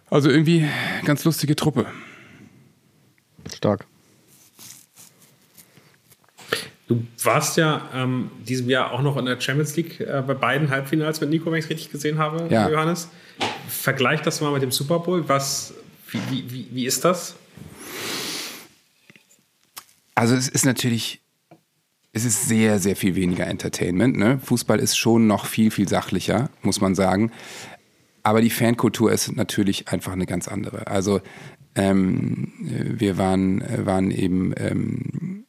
also 0.10 0.30
irgendwie 0.30 0.66
ganz 1.06 1.24
lustige 1.26 1.56
Truppe. 1.56 1.86
Stark 3.54 3.86
Du 6.88 7.06
warst 7.22 7.58
ja 7.58 7.90
ähm, 7.94 8.32
diesem 8.48 8.70
Jahr 8.70 8.92
auch 8.92 9.02
noch 9.02 9.18
in 9.18 9.26
der 9.26 9.40
Champions 9.42 9.76
League 9.76 10.00
äh, 10.00 10.24
bei 10.26 10.34
beiden 10.34 10.70
Halbfinals 10.70 11.20
mit 11.20 11.30
Nico, 11.30 11.52
wenn 11.52 11.60
ich 11.60 11.66
es 11.66 11.70
richtig 11.70 11.92
gesehen 11.92 12.18
habe, 12.18 12.48
Ja. 12.50 12.70
Johannes. 12.70 13.10
Vergleich 13.68 14.22
das 14.22 14.40
mal 14.40 14.54
mit 14.54 14.62
dem 14.62 14.72
Super 14.72 15.00
Bowl. 15.00 15.28
Was, 15.28 15.74
wie, 16.10 16.50
wie, 16.50 16.68
wie, 16.72 16.86
ist 16.86 17.04
das? 17.04 17.36
Also 20.16 20.36
es 20.36 20.48
ist 20.48 20.66
natürlich, 20.66 21.22
es 22.14 22.24
ist 22.24 22.48
sehr, 22.48 22.80
sehr 22.80 22.96
viel 22.96 23.16
weniger 23.16 23.46
Entertainment. 23.46 24.18
Ne? 24.18 24.40
Fußball 24.42 24.80
ist 24.80 24.98
schon 24.98 25.28
noch 25.28 25.46
viel, 25.46 25.72
viel 25.72 25.90
sachlicher, 25.90 26.50
muss 26.62 26.80
man 26.80 26.96
sagen. 26.96 27.34
Aber 28.24 28.42
die 28.42 28.50
Fankultur 28.50 29.12
ist 29.12 29.36
natürlich 29.36 29.90
einfach 29.90 30.14
eine 30.14 30.26
ganz 30.26 30.48
andere. 30.48 30.88
Also 30.88 31.20
ähm, 31.76 32.54
wir 32.60 33.18
waren, 33.18 33.62
äh, 33.62 33.86
waren 33.86 34.10
eben 34.10 34.54
ähm, 34.58 35.47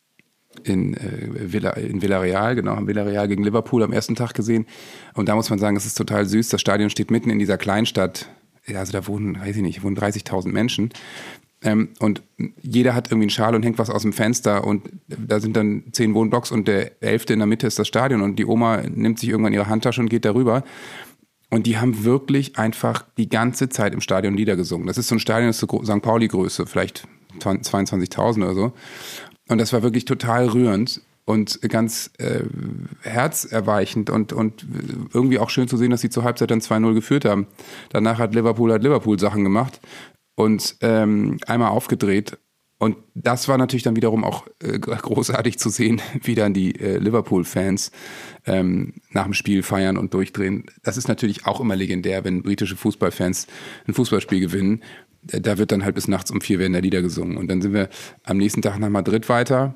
in, 0.65 0.95
äh, 0.95 1.53
Villa, 1.53 1.71
in 1.71 2.03
Villarreal, 2.03 2.55
genau, 2.55 2.77
haben 2.77 2.87
Villarreal 2.87 3.29
gegen 3.29 3.45
Liverpool 3.45 3.83
am 3.83 3.93
ersten 3.93 4.15
Tag 4.15 4.35
gesehen. 4.35 4.67
Und 5.15 5.29
da 5.29 5.35
muss 5.35 5.51
man 5.51 5.59
sagen, 5.59 5.77
es 5.77 5.87
ist 5.87 5.97
total 5.97 6.27
süß. 6.27 6.49
Das 6.49 6.61
Stadion 6.61 6.91
steht 6.91 7.11
mitten 7.11 7.31
in 7.31 7.39
dieser 7.39 7.59
Kleinstadt. 7.59 8.29
Also 8.75 8.93
da 8.93 9.07
wohnen, 9.07 9.41
weiß 9.41 9.57
ich 9.57 9.63
nicht, 9.63 9.83
wohnen 9.83 9.97
30.000 9.97 10.49
Menschen. 10.49 10.91
Ähm, 11.63 11.91
und 11.99 12.23
jeder 12.63 12.95
hat 12.95 13.09
irgendwie 13.09 13.25
einen 13.25 13.31
Schal 13.31 13.55
und 13.55 13.65
hängt 13.65 13.79
was 13.79 13.91
aus 13.91 14.03
dem 14.03 14.13
Fenster 14.13 14.65
und 14.65 14.91
da 15.09 15.41
sind 15.41 15.57
dann 15.57 15.85
zehn 15.91 16.15
Wohnblocks 16.15 16.53
und 16.53 16.69
der 16.69 17.03
elfte 17.03 17.33
in 17.33 17.41
der 17.41 17.47
Mitte 17.47 17.67
ist 17.67 17.79
das 17.79 17.89
Stadion 17.89 18.23
und 18.23 18.37
die 18.37 18.47
Oma 18.47 18.83
nimmt 18.83 19.19
sich 19.19 19.29
irgendwann 19.29 19.53
ihre 19.53 19.67
Handtasche 19.67 20.01
und 20.01 20.09
geht 20.09 20.25
darüber. 20.25 20.63
Und 21.51 21.67
die 21.67 21.79
haben 21.79 22.05
wirklich 22.05 22.59
einfach 22.59 23.05
die 23.17 23.29
ganze 23.29 23.71
Zeit 23.71 23.95
im 23.95 24.01
Stadion 24.01 24.35
Lieder 24.35 24.55
gesungen. 24.55 24.87
Das 24.87 24.99
ist 24.99 25.09
so 25.09 25.17
ein 25.17 25.21
Stadion, 25.21 25.49
das 25.49 25.61
ist 25.61 25.69
so 25.69 25.83
St. 25.83 26.03
Pauli-Größe, 26.03 26.67
vielleicht 26.67 27.09
22.000 27.41 28.45
oder 28.45 28.55
so. 28.55 28.73
Und 29.49 29.59
das 29.59 29.73
war 29.73 29.83
wirklich 29.83 30.05
total 30.05 30.49
rührend 30.49 31.01
und 31.25 31.61
ganz 31.69 32.11
äh, 32.19 32.45
herzerweichend 33.03 34.09
und, 34.09 34.33
und 34.33 34.67
irgendwie 35.13 35.39
auch 35.39 35.51
schön 35.51 35.69
zu 35.69 35.77
sehen, 35.77 35.91
dass 35.91 36.01
sie 36.01 36.11
zur 36.11 36.25
Halbzeit 36.25 36.51
dann 36.51 36.61
2-0 36.61 36.95
geführt 36.95 37.25
haben. 37.25 37.47
Danach 37.91 38.19
hat 38.19 38.35
Liverpool 38.35 38.73
hat 38.73 38.83
Liverpool 38.83 39.19
Sachen 39.19 39.45
gemacht 39.45 39.81
und 40.37 40.77
ähm, 40.81 41.39
einmal 41.47 41.71
aufgedreht. 41.71 42.39
Und 42.79 42.97
das 43.15 43.49
war 43.49 43.59
natürlich 43.59 43.83
dann 43.83 43.97
wiederum 43.97 44.25
auch 44.25 44.47
äh, 44.63 44.79
großartig 44.79 45.59
zu 45.59 45.69
sehen, 45.69 46.01
wie 46.23 46.35
dann 46.35 46.55
die 46.55 46.79
äh, 46.81 46.99
Liverpool-Fans 46.99 47.91
ähm, 48.47 48.95
nach 49.11 49.25
dem 49.25 49.35
Spiel 49.35 49.63
feiern 49.63 49.99
und 49.99 50.15
durchdrehen. 50.15 50.67
Das 50.83 50.97
ist 50.97 51.09
natürlich 51.09 51.45
auch 51.45 51.61
immer 51.61 51.77
legendär, 51.77 52.25
wenn 52.25 52.43
britische 52.43 52.77
Fußballfans 52.77 53.49
ein 53.87 53.95
Fußballspiel 53.95 54.41
gewinnen. 54.41 54.83
Da 55.23 55.59
wird 55.59 55.73
dann 55.73 55.85
halt 55.85 55.95
bis 55.95 56.09
nachts 56.09 56.31
um 56.31 56.41
vier 56.41 56.59
werden 56.59 56.73
da 56.73 56.79
Lieder 56.79 57.03
gesungen. 57.03 57.37
Und 57.37 57.49
dann 57.49 57.61
sind 57.61 57.73
wir 57.73 57.89
am 58.25 58.37
nächsten 58.37 58.63
Tag 58.63 58.79
nach 58.79 58.89
Madrid 58.89 59.29
weiter. 59.29 59.75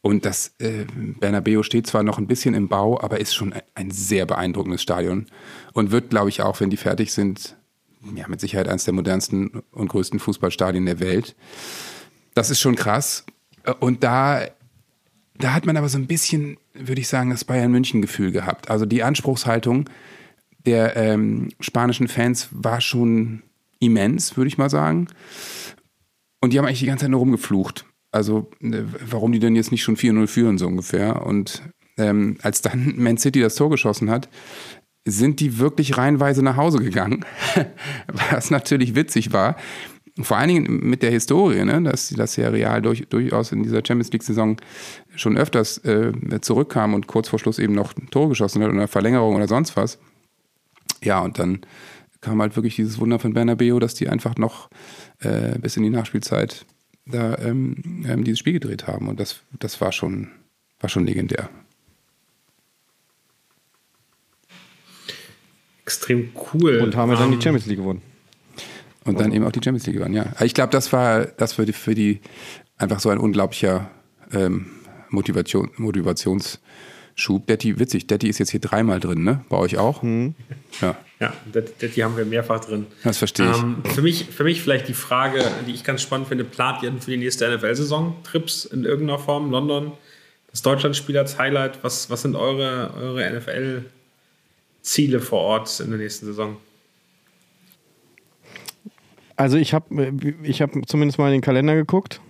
Und 0.00 0.26
das 0.26 0.54
äh, 0.58 0.84
Bernabeu 1.20 1.62
steht 1.62 1.86
zwar 1.86 2.02
noch 2.02 2.18
ein 2.18 2.26
bisschen 2.26 2.54
im 2.54 2.68
Bau, 2.68 3.00
aber 3.00 3.20
ist 3.20 3.34
schon 3.34 3.52
ein, 3.54 3.62
ein 3.74 3.90
sehr 3.90 4.26
beeindruckendes 4.26 4.82
Stadion. 4.82 5.26
Und 5.72 5.92
wird, 5.92 6.10
glaube 6.10 6.28
ich, 6.28 6.42
auch, 6.42 6.60
wenn 6.60 6.70
die 6.70 6.76
fertig 6.76 7.12
sind, 7.12 7.56
ja, 8.14 8.28
mit 8.28 8.40
Sicherheit 8.40 8.68
eines 8.68 8.84
der 8.84 8.92
modernsten 8.92 9.62
und 9.72 9.88
größten 9.88 10.20
Fußballstadien 10.20 10.84
der 10.84 11.00
Welt. 11.00 11.34
Das 12.34 12.50
ist 12.50 12.60
schon 12.60 12.74
krass. 12.74 13.24
Und 13.80 14.04
da, 14.04 14.42
da 15.38 15.54
hat 15.54 15.64
man 15.64 15.76
aber 15.76 15.88
so 15.88 15.96
ein 15.96 16.06
bisschen, 16.06 16.58
würde 16.74 17.00
ich 17.00 17.08
sagen, 17.08 17.30
das 17.30 17.44
Bayern 17.44 17.70
München-Gefühl 17.70 18.30
gehabt. 18.30 18.70
Also 18.70 18.84
die 18.84 19.02
Anspruchshaltung 19.02 19.88
der 20.66 20.96
ähm, 20.96 21.48
spanischen 21.60 22.08
Fans 22.08 22.48
war 22.50 22.80
schon 22.80 23.42
immens, 23.84 24.36
würde 24.36 24.48
ich 24.48 24.58
mal 24.58 24.70
sagen. 24.70 25.08
Und 26.40 26.52
die 26.52 26.58
haben 26.58 26.66
eigentlich 26.66 26.80
die 26.80 26.86
ganze 26.86 27.04
Zeit 27.04 27.10
nur 27.10 27.20
rumgeflucht. 27.20 27.86
Also, 28.12 28.50
äh, 28.60 28.82
warum 29.08 29.32
die 29.32 29.40
denn 29.40 29.56
jetzt 29.56 29.72
nicht 29.72 29.82
schon 29.82 29.96
4-0 29.96 30.26
führen, 30.26 30.58
so 30.58 30.66
ungefähr. 30.66 31.26
Und 31.26 31.62
ähm, 31.96 32.38
als 32.42 32.62
dann 32.62 32.94
Man 32.96 33.18
City 33.18 33.40
das 33.40 33.56
Tor 33.56 33.70
geschossen 33.70 34.10
hat, 34.10 34.28
sind 35.06 35.40
die 35.40 35.58
wirklich 35.58 35.98
reihenweise 35.98 36.42
nach 36.42 36.56
Hause 36.56 36.78
gegangen. 36.78 37.24
Was 38.30 38.50
natürlich 38.50 38.94
witzig 38.94 39.32
war. 39.32 39.56
Vor 40.20 40.36
allen 40.36 40.48
Dingen 40.48 40.88
mit 40.88 41.02
der 41.02 41.10
Historie, 41.10 41.64
ne, 41.64 41.82
dass, 41.82 42.10
dass 42.10 42.36
ja 42.36 42.48
Real 42.48 42.80
durch, 42.80 43.08
durchaus 43.08 43.50
in 43.50 43.64
dieser 43.64 43.78
Champions 43.84 44.12
League-Saison 44.12 44.56
schon 45.16 45.36
öfters 45.36 45.78
äh, 45.78 46.12
zurückkam 46.40 46.94
und 46.94 47.08
kurz 47.08 47.28
vor 47.28 47.40
Schluss 47.40 47.58
eben 47.58 47.74
noch 47.74 47.96
ein 47.96 48.08
Tor 48.10 48.28
geschossen 48.28 48.62
hat 48.62 48.70
oder 48.70 48.86
Verlängerung 48.86 49.34
oder 49.34 49.48
sonst 49.48 49.76
was. 49.76 49.98
Ja, 51.02 51.20
und 51.20 51.38
dann 51.40 51.66
kam 52.24 52.40
halt 52.40 52.56
wirklich 52.56 52.74
dieses 52.76 52.98
Wunder 52.98 53.18
von 53.18 53.34
Bernabeu, 53.34 53.78
dass 53.78 53.94
die 53.94 54.08
einfach 54.08 54.36
noch 54.36 54.70
äh, 55.20 55.58
bis 55.58 55.76
in 55.76 55.82
die 55.82 55.90
Nachspielzeit 55.90 56.64
da 57.04 57.36
ähm, 57.38 58.04
ähm, 58.08 58.24
dieses 58.24 58.38
Spiel 58.38 58.54
gedreht 58.54 58.86
haben. 58.86 59.08
Und 59.08 59.20
das, 59.20 59.40
das 59.58 59.78
war 59.82 59.92
schon, 59.92 60.28
war 60.80 60.88
schon 60.88 61.04
legendär. 61.04 61.50
Extrem 65.84 66.30
cool. 66.54 66.78
Und 66.78 66.96
haben 66.96 67.10
wir 67.10 67.18
dann 67.18 67.30
die 67.30 67.42
Champions 67.42 67.66
League 67.66 67.78
gewonnen. 67.78 68.00
Und 69.04 69.20
dann 69.20 69.32
eben 69.32 69.44
auch 69.44 69.52
die 69.52 69.60
Champions 69.62 69.84
League 69.84 69.96
gewonnen, 69.96 70.14
ja. 70.14 70.32
Ich 70.40 70.54
glaube, 70.54 70.70
das 70.70 70.90
war 70.94 71.26
das 71.26 71.52
für 71.52 71.66
die, 71.66 71.74
für 71.74 71.94
die 71.94 72.22
einfach 72.78 73.00
so 73.00 73.10
ein 73.10 73.18
unglaublicher 73.18 73.90
ähm, 74.32 74.70
Motivation, 75.10 75.70
Motivationsschub. 77.14 77.46
Detti, 77.46 77.78
witzig, 77.78 78.06
Detti 78.06 78.28
ist 78.28 78.38
jetzt 78.38 78.50
hier 78.50 78.60
dreimal 78.60 79.00
drin, 79.00 79.24
ne? 79.24 79.44
Bei 79.48 79.56
euch 79.56 79.78
auch? 79.78 80.02
Ja, 80.02 80.96
Ja, 81.20 81.32
das, 81.52 81.64
die 81.94 82.04
haben 82.04 82.16
wir 82.16 82.24
mehrfach 82.24 82.64
drin. 82.64 82.86
das 83.02 83.18
verstehe 83.18 83.50
ich. 83.50 83.56
Ähm, 83.58 83.82
für, 83.84 84.02
mich, 84.02 84.26
für 84.26 84.44
mich 84.44 84.62
vielleicht 84.62 84.88
die 84.88 84.94
Frage, 84.94 85.42
die 85.66 85.72
ich 85.72 85.84
ganz 85.84 86.02
spannend 86.02 86.28
finde, 86.28 86.44
plant 86.44 86.82
ihr 86.82 86.90
denn 86.90 87.00
für 87.00 87.10
die 87.10 87.16
nächste 87.16 87.48
NFL-Saison 87.48 88.16
Trips 88.24 88.64
in 88.64 88.84
irgendeiner 88.84 89.18
Form? 89.18 89.50
London, 89.50 89.92
das 90.50 90.62
Deutschlandspiel 90.62 91.16
als 91.18 91.38
Highlight. 91.38 91.82
Was, 91.82 92.10
was 92.10 92.22
sind 92.22 92.36
eure, 92.36 92.92
eure 92.94 93.30
NFL-Ziele 93.30 95.20
vor 95.20 95.40
Ort 95.40 95.80
in 95.80 95.90
der 95.90 95.98
nächsten 95.98 96.26
Saison? 96.26 96.56
Also 99.36 99.56
ich 99.56 99.74
habe 99.74 100.12
ich 100.44 100.62
hab 100.62 100.70
zumindest 100.86 101.18
mal 101.18 101.26
in 101.26 101.32
den 101.34 101.40
Kalender 101.40 101.74
geguckt. 101.74 102.20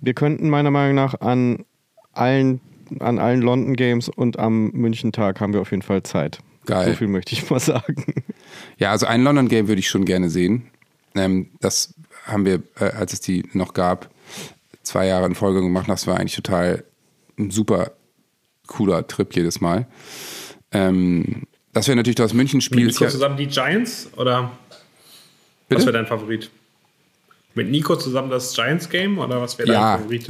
Wir 0.00 0.14
könnten 0.14 0.50
meiner 0.50 0.70
Meinung 0.70 0.94
nach 0.94 1.20
an 1.20 1.64
allen, 2.12 2.60
an 3.00 3.18
allen 3.18 3.40
London 3.42 3.76
Games 3.76 4.08
und 4.08 4.38
am 4.38 4.70
München-Tag 4.70 5.40
haben 5.40 5.52
wir 5.52 5.60
auf 5.60 5.70
jeden 5.70 5.82
Fall 5.82 6.02
Zeit. 6.02 6.38
Geil. 6.66 6.90
So 6.90 6.96
viel 6.96 7.08
möchte 7.08 7.32
ich 7.34 7.48
mal 7.50 7.60
sagen. 7.60 8.04
Ja, 8.76 8.90
also 8.90 9.06
ein 9.06 9.22
London 9.22 9.48
Game 9.48 9.68
würde 9.68 9.78
ich 9.78 9.88
schon 9.88 10.04
gerne 10.04 10.28
sehen. 10.28 10.68
Ähm, 11.14 11.48
das 11.60 11.94
haben 12.26 12.44
wir, 12.44 12.62
äh, 12.78 12.84
als 12.84 13.12
es 13.12 13.20
die 13.20 13.44
noch 13.52 13.72
gab, 13.72 14.10
zwei 14.82 15.06
Jahre 15.06 15.26
in 15.26 15.34
Folge 15.34 15.62
gemacht. 15.62 15.88
Das 15.88 16.06
war 16.06 16.18
eigentlich 16.18 16.36
total 16.36 16.84
ein 17.38 17.50
super 17.50 17.92
cooler 18.66 19.06
Trip 19.06 19.34
jedes 19.34 19.60
Mal. 19.60 19.86
Ähm, 20.72 21.44
das 21.72 21.88
wäre 21.88 21.96
natürlich 21.96 22.16
das 22.16 22.34
München-Spiel. 22.34 22.90
Ja, 22.90 23.08
zusammen 23.08 23.36
die 23.36 23.46
Giants 23.46 24.10
oder 24.16 24.50
Bitte? 25.68 25.80
was 25.80 25.86
wäre 25.86 25.96
dein 25.96 26.06
Favorit? 26.06 26.50
Mit 27.54 27.70
Nico 27.70 27.96
zusammen 27.96 28.30
das 28.30 28.54
Giants-Game 28.54 29.18
oder 29.18 29.40
was 29.40 29.58
wäre 29.58 29.68
dein 29.68 29.74
ja, 29.80 29.98
Favorit? 29.98 30.26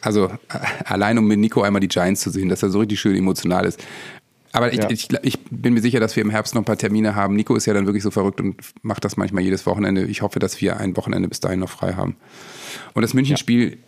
also 0.00 0.26
äh, 0.26 0.58
allein 0.84 1.18
um 1.18 1.26
mit 1.26 1.38
Nico 1.38 1.62
einmal 1.62 1.80
die 1.80 1.88
Giants 1.88 2.22
zu 2.22 2.30
sehen, 2.30 2.48
dass 2.48 2.62
er 2.62 2.70
so 2.70 2.78
richtig 2.80 3.00
schön 3.00 3.14
emotional 3.16 3.66
ist. 3.66 3.80
Aber 4.52 4.72
ich, 4.72 4.78
Ja. 4.78 4.90
ich, 4.90 5.08
ich 5.22 5.38
bin 5.50 5.74
mir 5.74 5.82
sicher, 5.82 6.00
dass 6.00 6.16
wir 6.16 6.22
im 6.22 6.30
Herbst 6.30 6.54
noch 6.54 6.62
ein 6.62 6.64
paar 6.64 6.78
Termine 6.78 7.14
haben. 7.14 7.36
Nico 7.36 7.54
ist 7.54 7.66
ja 7.66 7.74
dann 7.74 7.86
wirklich 7.86 8.02
so 8.02 8.10
verrückt 8.10 8.40
und 8.40 8.56
macht 8.82 9.04
das 9.04 9.16
manchmal 9.16 9.42
jedes 9.42 9.66
Wochenende. 9.66 10.04
Ich 10.04 10.22
hoffe, 10.22 10.38
dass 10.38 10.60
wir 10.60 10.78
ein 10.78 10.96
Wochenende 10.96 11.28
bis 11.28 11.40
dahin 11.40 11.60
noch 11.60 11.68
frei 11.70 11.92
haben. 11.94 12.16
Und 12.94 13.02
das 13.02 13.12
München-Spiel 13.12 13.78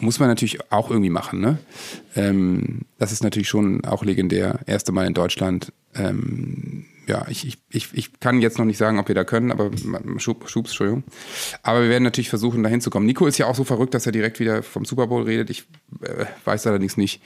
muss 0.00 0.18
man 0.18 0.28
natürlich 0.28 0.58
auch 0.72 0.90
irgendwie 0.90 1.10
machen. 1.10 1.40
Ne? 1.40 1.58
Ähm, 2.16 2.80
das 2.98 3.12
ist 3.12 3.22
natürlich 3.22 3.48
schon 3.48 3.84
auch 3.84 4.04
legendär. 4.04 4.60
Erste 4.66 4.92
Mal 4.92 5.06
in 5.06 5.14
Deutschland. 5.14 5.72
Ähm, 5.94 6.86
ja, 7.08 7.26
ich, 7.28 7.46
ich, 7.46 7.58
ich, 7.70 7.88
ich 7.94 8.20
kann 8.20 8.40
jetzt 8.40 8.58
noch 8.58 8.64
nicht 8.64 8.76
sagen, 8.76 8.98
ob 8.98 9.08
wir 9.08 9.14
da 9.14 9.24
können, 9.24 9.50
aber 9.50 9.70
Schub, 10.18 10.48
Schubs, 10.48 10.70
Entschuldigung. 10.70 11.04
Aber 11.62 11.82
wir 11.82 11.88
werden 11.88 12.04
natürlich 12.04 12.28
versuchen, 12.28 12.62
da 12.62 12.68
hinzukommen. 12.68 13.06
Nico 13.06 13.26
ist 13.26 13.38
ja 13.38 13.46
auch 13.46 13.54
so 13.54 13.64
verrückt, 13.64 13.94
dass 13.94 14.06
er 14.06 14.12
direkt 14.12 14.38
wieder 14.40 14.62
vom 14.62 14.84
Super 14.84 15.06
Bowl 15.06 15.22
redet. 15.24 15.50
Ich 15.50 15.64
äh, 16.02 16.26
weiß 16.44 16.66
allerdings 16.66 16.96
nicht, 16.96 17.22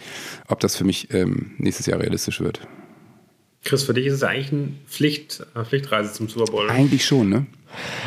ob 0.48 0.60
das 0.60 0.76
für 0.76 0.84
mich 0.84 1.12
ähm, 1.12 1.52
nächstes 1.58 1.86
Jahr 1.86 2.00
realistisch 2.00 2.40
wird. 2.40 2.60
Chris, 3.64 3.84
für 3.84 3.94
dich 3.94 4.06
ist 4.06 4.14
es 4.14 4.20
ja 4.22 4.28
eigentlich 4.28 4.52
eine 4.52 4.68
Pflicht, 4.86 5.46
eine 5.54 5.64
Pflichtreise 5.64 6.12
zum 6.12 6.28
Super 6.28 6.50
Bowl. 6.50 6.68
Eigentlich 6.70 7.04
schon, 7.04 7.28
ne? 7.28 7.46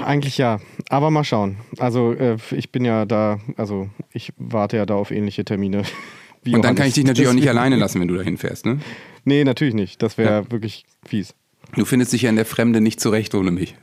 Eigentlich 0.04 0.38
ja, 0.38 0.60
aber 0.90 1.12
mal 1.12 1.24
schauen. 1.24 1.58
Also 1.78 2.14
äh, 2.14 2.38
ich 2.52 2.72
bin 2.72 2.86
ja 2.86 3.06
da, 3.06 3.40
also 3.58 3.90
ich 4.12 4.34
warte 4.38 4.78
ja 4.78 4.86
da 4.86 4.96
auf 4.96 5.12
ähnliche 5.12 5.44
Termine. 5.46 5.84
wie 6.44 6.56
Und 6.56 6.64
dann 6.64 6.76
kann 6.76 6.88
ich 6.88 6.94
dich 6.94 7.06
natürlich 7.06 7.30
auch 7.30 7.34
nicht 7.34 7.50
alleine 7.50 7.76
lassen, 7.76 8.00
wenn 8.00 8.08
du 8.08 8.16
da 8.16 8.22
hinfährst, 8.22 8.66
ne? 8.66 8.80
Nee, 9.24 9.44
natürlich 9.44 9.74
nicht. 9.74 10.02
Das 10.04 10.18
wäre 10.18 10.44
Ja. 10.44 10.52
wirklich 10.52 10.86
fies. 11.06 11.34
Du 11.76 11.86
findest 11.86 12.14
dich 12.14 12.22
ja 12.24 12.30
in 12.30 12.36
der 12.36 12.46
Fremde 12.46 12.82
nicht 12.82 13.00
zurecht 13.00 13.36
ohne 13.36 13.52
mich. 13.52 13.76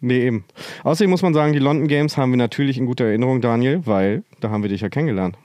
Nee, 0.00 0.26
eben. 0.26 0.44
Außerdem 0.84 1.10
muss 1.10 1.22
man 1.22 1.34
sagen, 1.34 1.52
die 1.52 1.58
London 1.58 1.88
Games 1.88 2.16
haben 2.16 2.30
wir 2.30 2.36
natürlich 2.36 2.78
in 2.78 2.86
guter 2.86 3.04
Erinnerung, 3.06 3.40
Daniel, 3.40 3.82
weil 3.84 4.22
da 4.40 4.50
haben 4.50 4.62
wir 4.62 4.68
dich 4.70 4.80
ja 4.80 4.88
kennengelernt. 4.88 5.36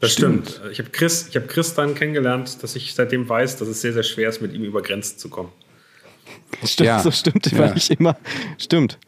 Das 0.00 0.12
stimmt. 0.12 0.60
Ich 0.72 0.78
habe 0.78 0.90
Chris, 0.90 1.28
ich 1.28 1.36
hab 1.36 1.48
Chris 1.48 1.74
dann 1.74 1.94
kennengelernt, 1.94 2.62
dass 2.62 2.74
ich 2.76 2.94
seitdem 2.94 3.28
weiß, 3.28 3.56
dass 3.58 3.68
es 3.68 3.80
sehr, 3.80 3.92
sehr 3.92 4.02
schwer 4.02 4.28
ist, 4.28 4.40
mit 4.42 4.52
ihm 4.52 4.64
über 4.64 4.82
Grenzen 4.82 5.18
zu 5.18 5.28
kommen. 5.28 5.50
Stimmt, 6.64 6.86
Ja. 6.86 6.98
so 7.00 7.10
stimmt, 7.10 7.50
Ja. 7.52 7.58
weil 7.58 7.76
ich 7.76 7.90
immer. 7.90 8.16
Stimmt. 8.58 8.98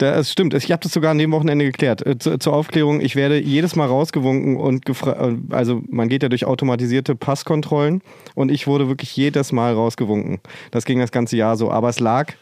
Das 0.00 0.32
stimmt. 0.32 0.54
Ich 0.54 0.72
habe 0.72 0.82
das 0.82 0.94
sogar 0.94 1.10
an 1.10 1.18
dem 1.18 1.30
Wochenende 1.30 1.66
geklärt. 1.66 2.06
Äh, 2.06 2.16
zu, 2.16 2.38
zur 2.38 2.54
Aufklärung, 2.54 3.02
ich 3.02 3.16
werde 3.16 3.38
jedes 3.38 3.76
Mal 3.76 3.84
rausgewunken 3.84 4.56
und 4.56 4.86
gefragt, 4.86 5.20
also 5.50 5.82
man 5.90 6.08
geht 6.08 6.22
ja 6.22 6.30
durch 6.30 6.46
automatisierte 6.46 7.14
Passkontrollen 7.14 8.00
und 8.34 8.50
ich 8.50 8.66
wurde 8.66 8.88
wirklich 8.88 9.14
jedes 9.14 9.52
Mal 9.52 9.74
rausgewunken. 9.74 10.40
Das 10.70 10.86
ging 10.86 11.00
das 11.00 11.12
ganze 11.12 11.36
Jahr 11.36 11.58
so. 11.58 11.70
Aber 11.70 11.90
es 11.90 12.00
lag, 12.00 12.32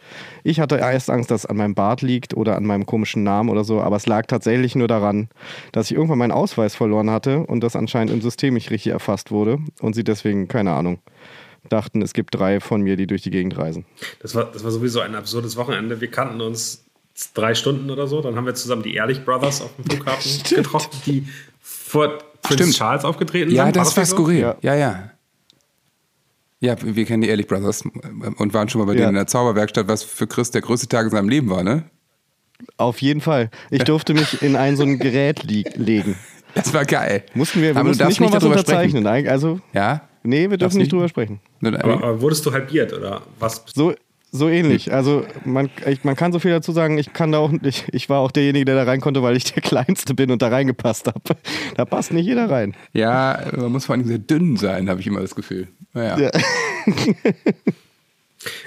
ich 0.44 0.60
hatte 0.60 0.76
erst 0.76 1.10
Angst, 1.10 1.32
dass 1.32 1.42
es 1.42 1.46
an 1.46 1.56
meinem 1.56 1.74
Bart 1.74 2.00
liegt 2.00 2.32
oder 2.32 2.54
an 2.54 2.64
meinem 2.64 2.86
komischen 2.86 3.24
Namen 3.24 3.48
oder 3.48 3.64
so, 3.64 3.80
aber 3.80 3.96
es 3.96 4.06
lag 4.06 4.26
tatsächlich 4.26 4.76
nur 4.76 4.86
daran, 4.86 5.28
dass 5.72 5.90
ich 5.90 5.96
irgendwann 5.96 6.18
meinen 6.18 6.30
Ausweis 6.30 6.76
verloren 6.76 7.10
hatte 7.10 7.40
und 7.40 7.64
das 7.64 7.74
anscheinend 7.74 8.12
im 8.12 8.20
System 8.20 8.54
nicht 8.54 8.70
richtig 8.70 8.92
erfasst 8.92 9.32
wurde 9.32 9.58
und 9.80 9.96
sie 9.96 10.04
deswegen, 10.04 10.46
keine 10.46 10.74
Ahnung, 10.74 11.00
dachten, 11.68 12.02
es 12.02 12.12
gibt 12.12 12.36
drei 12.36 12.60
von 12.60 12.82
mir, 12.82 12.96
die 12.96 13.08
durch 13.08 13.22
die 13.22 13.30
Gegend 13.30 13.58
reisen. 13.58 13.84
Das 14.20 14.36
war, 14.36 14.44
das 14.52 14.62
war 14.62 14.70
sowieso 14.70 15.00
ein 15.00 15.16
absurdes 15.16 15.56
Wochenende. 15.56 16.00
Wir 16.00 16.08
kannten 16.08 16.40
uns 16.40 16.87
drei 17.34 17.54
Stunden 17.54 17.90
oder 17.90 18.06
so. 18.06 18.20
Dann 18.20 18.36
haben 18.36 18.46
wir 18.46 18.54
zusammen 18.54 18.82
die 18.82 18.94
Ehrlich 18.94 19.24
Brothers 19.24 19.60
auf 19.62 19.70
dem 19.76 19.84
Flughafen 19.84 20.42
getroffen, 20.54 20.90
die 21.06 21.26
vor 21.60 22.18
Prince 22.42 22.62
Stimmt. 22.64 22.76
Charles 22.76 23.04
aufgetreten 23.04 23.50
Ja, 23.52 23.64
sind. 23.64 23.76
das 23.76 23.96
war 23.96 24.02
nicht 24.02 24.10
so? 24.10 24.16
skurril. 24.16 24.38
Ja. 24.40 24.56
Ja, 24.62 24.74
ja. 24.74 25.10
Ja, 26.60 26.76
wir 26.82 27.04
kennen 27.04 27.22
die 27.22 27.28
Ehrlich 27.28 27.46
Brothers 27.46 27.82
und 27.82 28.52
waren 28.54 28.68
schon 28.68 28.80
mal 28.80 28.86
bei 28.86 28.92
Ja. 28.94 28.98
denen 29.00 29.10
in 29.10 29.14
der 29.14 29.26
Zauberwerkstatt, 29.28 29.86
was 29.86 30.02
für 30.02 30.26
Chris 30.26 30.50
der 30.50 30.60
größte 30.62 30.88
Tag 30.88 31.04
in 31.04 31.10
seinem 31.10 31.28
Leben 31.28 31.48
war, 31.50 31.62
ne? 31.62 31.84
Auf 32.76 33.00
jeden 33.00 33.20
Fall. 33.20 33.50
Ich 33.70 33.84
durfte 33.84 34.14
mich 34.14 34.42
in 34.42 34.56
ein 34.56 34.76
so 34.76 34.82
ein 34.82 34.98
Gerät 34.98 35.44
legen. 35.44 36.16
Das 36.54 36.74
war 36.74 36.84
geil. 36.84 37.22
Mussten 37.34 37.60
wir, 37.62 37.74
wir 37.74 37.80
Aber 37.80 37.88
mussten 37.90 38.06
nicht 38.08 38.18
mal 38.20 38.32
was 38.32 38.42
unterzeichnen. 38.42 39.06
Eig- 39.06 39.28
Also, 39.28 39.60
Ja? 39.72 40.08
nee, 40.24 40.50
wir 40.50 40.56
dürfen 40.56 40.78
nicht 40.78 40.90
drüber 40.90 41.08
sprechen. 41.08 41.38
Nur- 41.60 41.74
Aber, 41.84 41.94
aber 41.94 42.20
wurdest 42.20 42.44
du 42.46 42.52
halbiert 42.52 42.92
oder 42.92 43.22
was? 43.38 43.64
So, 43.72 43.94
so 44.30 44.48
ähnlich. 44.48 44.92
Also 44.92 45.24
man, 45.44 45.70
ich, 45.86 46.04
man 46.04 46.16
kann 46.16 46.32
so 46.32 46.38
viel 46.38 46.50
dazu 46.50 46.72
sagen, 46.72 46.98
ich 46.98 47.12
kann 47.12 47.32
da 47.32 47.38
auch 47.38 47.52
ich, 47.62 47.84
ich 47.92 48.08
war 48.08 48.20
auch 48.20 48.30
derjenige, 48.30 48.64
der 48.66 48.74
da 48.76 48.82
rein 48.84 49.00
konnte, 49.00 49.22
weil 49.22 49.36
ich 49.36 49.44
der 49.44 49.62
Kleinste 49.62 50.14
bin 50.14 50.30
und 50.30 50.42
da 50.42 50.48
reingepasst 50.48 51.06
habe. 51.06 51.20
Da 51.76 51.84
passt 51.84 52.12
nicht 52.12 52.26
jeder 52.26 52.50
rein. 52.50 52.74
Ja, 52.92 53.40
man 53.56 53.72
muss 53.72 53.86
vor 53.86 53.94
allem 53.94 54.04
sehr 54.04 54.18
dünn 54.18 54.56
sein, 54.56 54.88
habe 54.88 55.00
ich 55.00 55.06
immer 55.06 55.20
das 55.20 55.34
Gefühl. 55.34 55.68
Naja. 55.92 56.18
Ja. 56.18 56.30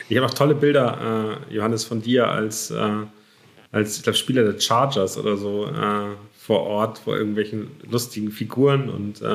Ich 0.10 0.18
habe 0.18 0.28
auch 0.28 0.34
tolle 0.34 0.54
Bilder, 0.54 1.40
äh, 1.50 1.56
Johannes, 1.56 1.86
von 1.86 2.02
dir 2.02 2.28
als, 2.28 2.72
äh, 2.72 2.90
als 3.72 3.98
ich 3.98 4.04
glaub, 4.04 4.18
Spieler 4.18 4.44
der 4.44 4.60
Chargers 4.60 5.18
oder 5.18 5.38
so 5.38 5.68
äh, 5.68 6.16
vor 6.38 6.64
Ort 6.64 6.98
vor 6.98 7.16
irgendwelchen 7.16 7.68
lustigen 7.90 8.32
Figuren 8.32 8.90
und 8.90 9.22
äh, 9.22 9.26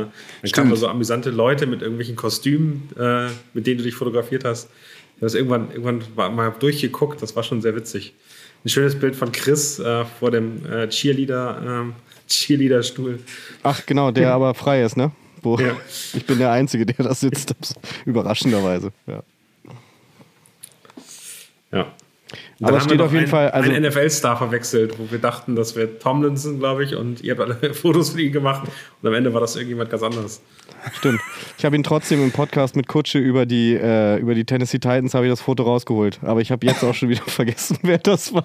dann 0.43 0.53
kamen 0.53 0.71
da 0.71 0.77
so 0.77 0.89
amüsante 0.89 1.31
Leute 1.31 1.67
mit 1.67 1.81
irgendwelchen 1.81 2.17
Kostümen, 2.17 2.91
äh, 2.99 3.29
mit 3.55 3.67
denen 3.67 3.79
du 3.79 3.85
dich 3.85 3.95
fotografiert 3.95 4.45
hast. 4.45 4.69
Ich 5.17 5.23
habe 5.23 5.27
das 5.27 5.35
irgendwann, 5.35 5.71
irgendwann 5.71 6.35
mal- 6.35 6.51
durchgeguckt, 6.59 7.23
das 7.23 7.35
war 7.35 7.43
schon 7.43 7.63
sehr 7.63 7.75
witzig. 7.75 8.13
Ein 8.65 8.69
schönes 8.69 8.99
Bild 8.99 9.17
von 9.17 9.33
Chris 9.33 9.79
äh, 9.79 10.05
vor 10.05 10.31
dem 10.31 10.65
äh, 10.67 10.89
Cheerleader, 10.89 11.63
ähm, 11.65 11.95
Cheerleader-Stuhl. 12.29 13.21
Ach 13.63 13.87
genau, 13.87 14.11
der 14.11 14.33
aber 14.35 14.55
frei 14.55 14.83
ist, 14.83 14.97
ne? 14.97 15.13
Wo, 15.43 15.59
Ja. 15.59 15.77
Ich 16.15 16.27
bin 16.27 16.39
der 16.39 16.51
Einzige, 16.53 16.85
der 16.85 17.05
da 17.07 17.15
sitzt. 17.15 17.55
Überraschenderweise. 18.05 18.93
Ja. 19.07 19.23
Ja. 21.73 21.87
Und 22.61 22.67
Aber 22.67 22.77
es 22.79 22.83
haben 22.85 22.89
steht 22.91 23.01
auf 23.01 23.13
jeden 23.13 23.25
einen, 23.25 23.31
Fall, 23.31 23.51
also- 23.51 23.71
einen 23.71 23.85
NFL-Star 23.85 24.37
verwechselt, 24.37 24.99
wo 24.99 25.11
wir 25.11 25.19
dachten, 25.19 25.57
das 25.57 25.77
wäre 25.77 25.99
Tomlinson, 25.99 26.59
glaube 26.59 26.85
ich, 26.85 26.97
und 26.97 27.23
ihr 27.23 27.37
habt 27.37 27.41
alle 27.41 27.75
Fotos 27.75 28.11
von 28.11 28.21
ihm 28.21 28.33
gemacht 28.33 28.69
und 29.03 29.09
am 29.09 29.15
Ende 29.15 29.33
war 29.35 29.41
das 29.41 29.57
irgendjemand 29.57 29.91
ganz 29.91 30.03
anderes. 30.03 30.41
Stimmt. 30.95 31.21
Ich 31.59 31.65
habe 31.65 31.75
ihn 31.77 31.83
trotzdem 31.83 32.23
im 32.23 32.31
Podcast 32.33 32.77
mit 32.77 32.87
Kutsche 32.87 33.19
über 33.19 33.45
die, 33.47 33.75
äh, 33.75 34.19
über 34.19 34.35
die 34.35 34.45
Tennessee 34.45 34.79
Titans 34.79 35.15
habe 35.15 35.27
ich 35.27 35.33
das 35.33 35.41
Foto 35.41 35.65
rausgeholt. 35.65 36.21
Aber 36.23 36.41
ich 36.41 36.51
habe 36.53 36.67
jetzt 36.67 36.83
auch 36.85 36.95
schon 36.95 37.09
wieder 37.09 37.23
vergessen, 37.27 37.79
wer 37.83 37.99
das 37.99 38.33
war. 38.33 38.45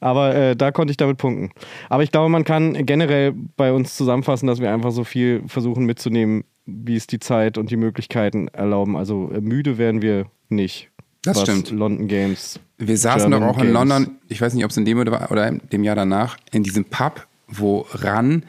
Aber 0.00 0.34
äh, 0.34 0.56
da 0.56 0.72
konnte 0.72 0.90
ich 0.90 0.96
damit 0.96 1.18
punkten. 1.18 1.50
Aber 1.88 2.02
ich 2.02 2.10
glaube, 2.10 2.28
man 2.28 2.44
kann 2.44 2.84
generell 2.86 3.32
bei 3.56 3.72
uns 3.72 3.96
zusammenfassen, 3.96 4.46
dass 4.46 4.60
wir 4.60 4.72
einfach 4.72 4.90
so 4.92 5.04
viel 5.04 5.42
versuchen 5.46 5.84
mitzunehmen, 5.84 6.44
wie 6.66 6.96
es 6.96 7.06
die 7.06 7.18
Zeit 7.20 7.58
und 7.58 7.70
die 7.70 7.76
Möglichkeiten 7.76 8.48
erlauben. 8.48 8.96
Also 8.96 9.30
äh, 9.32 9.40
müde 9.40 9.78
werden 9.78 10.02
wir 10.02 10.26
nicht. 10.48 10.89
Das 11.22 11.40
stimmt. 11.40 11.70
London 11.70 12.08
Games. 12.08 12.58
Wir 12.78 12.96
saßen 12.96 13.30
German 13.30 13.40
doch 13.48 13.54
auch 13.56 13.60
in 13.62 13.72
Games. 13.72 13.74
London, 13.74 14.16
ich 14.28 14.40
weiß 14.40 14.54
nicht, 14.54 14.64
ob 14.64 14.70
es 14.70 14.76
in 14.76 14.84
dem 14.84 14.98
oder, 14.98 15.30
oder 15.30 15.50
dem 15.50 15.84
Jahr 15.84 15.96
danach, 15.96 16.38
in 16.50 16.62
diesem 16.62 16.84
Pub, 16.86 17.26
wo 17.48 17.86
Ran 17.92 18.44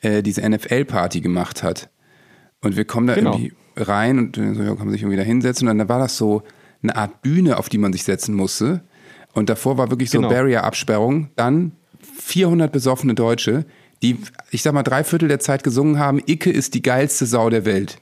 äh, 0.00 0.22
diese 0.22 0.46
NFL-Party 0.48 1.20
gemacht 1.20 1.62
hat. 1.62 1.88
Und 2.60 2.76
wir 2.76 2.84
kommen 2.84 3.06
da 3.06 3.14
Genau. 3.14 3.32
irgendwie 3.34 3.52
rein 3.76 4.18
und 4.18 4.36
so, 4.36 4.42
ja, 4.62 4.68
kann 4.74 4.78
man 4.86 4.90
sich 4.90 5.02
irgendwie 5.02 5.16
da 5.16 5.22
hinsetzen. 5.22 5.68
Und 5.68 5.78
dann 5.78 5.88
war 5.88 5.98
das 5.98 6.16
so 6.18 6.42
eine 6.82 6.96
Art 6.96 7.22
Bühne, 7.22 7.56
auf 7.58 7.68
die 7.68 7.78
man 7.78 7.92
sich 7.92 8.04
setzen 8.04 8.34
musste. 8.34 8.82
Und 9.32 9.48
davor 9.48 9.78
war 9.78 9.90
wirklich 9.90 10.10
so 10.10 10.18
Genau. 10.18 10.28
Barrier-Absperrung. 10.28 11.30
Dann 11.36 11.72
400 12.18 12.70
besoffene 12.70 13.14
Deutsche, 13.14 13.64
die, 14.02 14.18
ich 14.50 14.62
sag 14.62 14.74
mal, 14.74 14.82
drei 14.82 15.02
Viertel 15.04 15.28
der 15.28 15.38
Zeit 15.40 15.62
gesungen 15.64 15.98
haben, 15.98 16.20
Icke 16.26 16.50
ist 16.50 16.74
die 16.74 16.82
geilste 16.82 17.24
Sau 17.24 17.48
der 17.48 17.64
Welt. 17.64 17.96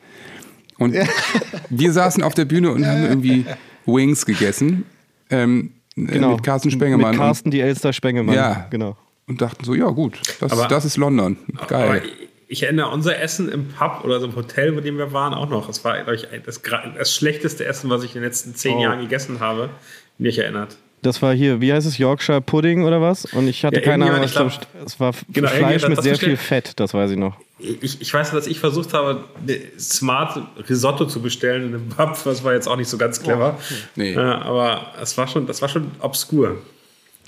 Und 0.79 0.97
wir 1.71 1.93
saßen 1.93 2.23
auf 2.25 2.35
der 2.35 2.47
Bühne 2.47 2.73
und 2.73 2.85
haben 2.87 3.05
irgendwie 3.05 3.45
Wings 3.93 4.25
gegessen. 4.27 4.85
Ähm, 5.31 5.73
Genau. 5.97 6.33
Mit 6.37 6.45
Carsten 6.45 6.71
Spengemann. 6.71 7.11
Mit 7.11 7.19
Carsten 7.21 7.51
die 7.51 7.61
Elster 7.61 7.93
Spengemann. 7.93 8.35
Ja. 8.35 8.67
Genau. 8.71 8.97
Und, 9.27 9.43
dachten 9.43 9.65
so, 9.65 9.75
ja 9.75 9.89
gut, 9.89 10.19
das, 10.41 10.53
Aber- 10.53 10.67
das 10.69 10.85
ist 10.87 10.97
London. 10.97 11.37
Aber 11.57 11.67
Geil. 11.67 12.03
ich 12.49 12.63
erinnere 12.63 12.89
unser 12.91 13.21
Essen 13.21 13.51
im 13.51 13.69
Pub 13.69 14.03
oder 14.05 14.19
so 14.21 14.27
im 14.27 14.35
Hotel, 14.35 14.75
wo 14.75 14.81
dem 14.81 14.97
wir 14.97 15.13
waren, 15.13 15.35
auch 15.35 15.51
noch. 15.51 15.69
Es 15.69 15.85
war, 15.85 15.97
glaube 16.03 16.15
ich, 16.15 16.27
das, 16.47 16.63
das 16.97 17.15
schlechteste 17.15 17.65
Essen, 17.67 17.91
was 17.91 18.03
ich 18.03 18.15
in 18.15 18.23
den 18.23 18.29
letzten 18.29 18.55
zehn 18.55 18.77
Oh. 18.79 18.83
Jahren 18.83 19.01
gegessen 19.01 19.41
habe. 19.41 19.69
Mich 20.17 20.39
erinnert. 20.39 20.77
Das 21.03 21.23
war 21.23 21.33
hier, 21.33 21.61
wie 21.63 21.73
heißt 21.73 21.87
es, 21.87 21.97
Yorkshire 21.97 22.41
Pudding 22.43 22.85
oder 22.85 23.01
was? 23.01 23.25
Und 23.25 23.49
ich 23.49 23.65
hatte 23.65 23.77
Ja, 23.77 23.83
keine 23.83 24.05
Ahnung, 24.05 24.21
was 24.23 24.35
irgendjemand, 24.35 24.69
da, 24.75 24.85
es 24.85 25.01
war 25.01 25.13
Genau, 25.33 25.49
Fleisch 25.49 25.89
mit 25.89 26.03
sehr 26.03 26.13
das 26.13 26.21
viel. 26.21 26.37
Fett, 26.37 26.73
das 26.79 26.93
weiß 26.93 27.13
ich 27.13 27.17
noch. 27.17 27.37
Ich, 27.59 28.01
ich 28.01 28.13
weiß, 28.13 28.31
dass 28.33 28.47
ich 28.47 28.59
versucht 28.61 28.93
habe, 28.93 29.25
eine 29.43 29.59
Smart 29.79 30.41
Risotto 30.69 31.07
zu 31.07 31.23
bestellen 31.23 31.69
in 31.69 31.75
einem 31.75 31.89
Pub. 31.89 32.19
Das 32.25 32.45
war 32.45 32.53
jetzt 32.53 32.69
auch 32.69 32.77
nicht 32.77 32.89
so 32.89 32.99
ganz 32.99 33.23
clever. 33.23 33.59
Nee. 33.97 34.13
Äh, 34.15 34.19
aber 34.19 34.87
es 35.01 35.17
war 35.17 35.27
schon, 35.27 35.47
das 35.47 35.63
war 35.63 35.69
schon 35.71 35.91
obskur. 36.01 36.59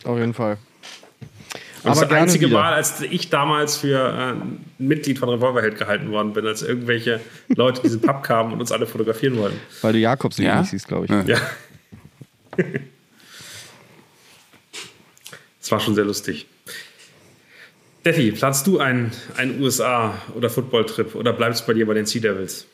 Auf 0.04 0.18
jeden 0.18 0.34
Fall. 0.34 0.58
Und 1.84 1.88
das 1.90 1.92
Aber 1.92 1.92
ist 1.92 2.00
das 2.02 2.08
gerne 2.10 2.22
einzige 2.22 2.46
wieder. 2.46 2.58
Mal, 2.60 2.72
als 2.74 3.00
ich 3.00 3.28
damals 3.30 3.76
für 3.78 3.98
äh, 3.98 4.32
ein 4.32 4.64
Mitglied 4.78 5.18
von 5.18 5.28
Revolverheld 5.30 5.78
gehalten 5.78 6.10
worden 6.10 6.32
bin, 6.32 6.46
als 6.46 6.62
irgendwelche 6.62 7.20
Leute 7.48 7.78
in 7.78 7.82
diesen 7.84 8.00
Pub 8.02 8.22
kamen 8.22 8.52
und 8.52 8.60
uns 8.60 8.70
alle 8.70 8.86
fotografieren 8.86 9.36
wollten. 9.38 9.58
Weil 9.80 9.94
du 9.94 9.98
Jakobs 9.98 10.38
Ja? 10.38 10.60
nicht 10.60 10.70
siehst, 10.70 10.88
glaube 10.88 11.06
ich. 11.06 11.10
Ja. 11.10 11.22
Ja. 11.22 11.38
War 15.72 15.80
schon 15.80 15.94
sehr 15.94 16.04
lustig. 16.04 16.44
Detti, 18.04 18.30
planst 18.32 18.66
du 18.66 18.78
einen, 18.78 19.10
einen 19.38 19.62
USA- 19.62 20.12
oder 20.34 20.50
Football-Trip 20.50 21.14
oder 21.14 21.32
bleibst 21.32 21.66
bei 21.66 21.72
dir 21.72 21.86
bei 21.86 21.94
den 21.94 22.04
Sea 22.04 22.20
Devils? 22.20 22.66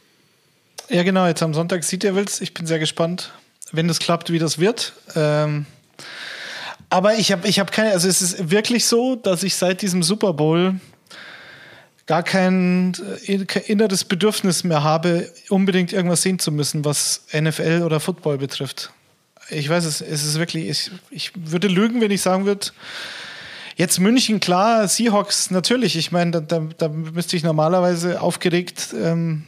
Ja, 0.88 1.05
genau, 1.05 1.24
jetzt 1.28 1.40
am 1.44 1.55
Sonntag 1.55 1.84
Sea 1.84 2.01
Devils. 2.01 2.40
Ich 2.40 2.55
bin 2.55 2.66
sehr 2.66 2.80
gespannt, 2.80 3.32
wenn 3.70 3.86
das 3.86 4.01
klappt, 4.01 4.32
wie 4.32 4.40
das 4.40 4.59
wird. 4.59 4.94
Ähm, 5.14 5.66
aber 6.90 7.14
ich 7.14 7.30
habe 7.30 7.46
ich 7.46 7.61
hab 7.61 7.70
keine, 7.70 7.92
also 7.92 8.09
es 8.09 8.20
ist 8.20 8.51
wirklich 8.51 8.84
so, 8.86 9.14
dass 9.14 9.44
ich 9.44 9.55
seit 9.55 9.80
diesem 9.80 10.03
Super 10.03 10.32
Bowl 10.32 10.74
gar 12.07 12.24
kein 12.24 12.94
äh, 13.26 13.44
kein 13.44 13.62
inneres 13.62 14.05
Bedürfnis 14.05 14.64
mehr 14.64 14.82
habe, 14.82 15.30
unbedingt 15.51 15.92
irgendwas 15.92 16.22
sehen 16.22 16.40
zu 16.40 16.51
müssen, 16.51 16.84
was 16.84 17.26
NFL 17.32 17.82
oder 17.84 18.01
Football 18.01 18.38
betrifft. 18.38 18.90
Ich 19.51 19.68
weiß 19.68 19.84
es, 19.84 20.01
es 20.01 20.24
ist 20.24 20.38
wirklich, 20.38 20.68
ich, 20.68 20.90
ich 21.11 21.32
würde 21.34 21.68
lügen, 21.68 22.01
wenn 22.01 22.11
ich 22.11 22.22
sagen 22.22 22.44
würde, 22.46 22.68
Jetzt 23.76 24.01
München, 24.01 24.40
klar, 24.40 24.88
Seahawks 24.88 25.53
natürlich. 25.53 25.96
Ich 25.96 26.11
meine, 26.11 26.32
da, 26.32 26.40
da, 26.40 26.66
da 26.78 26.88
müsste 26.88 27.36
ich 27.36 27.44
normalerweise 27.44 28.20
aufgeregt 28.20 28.88
ähm, 29.01 29.44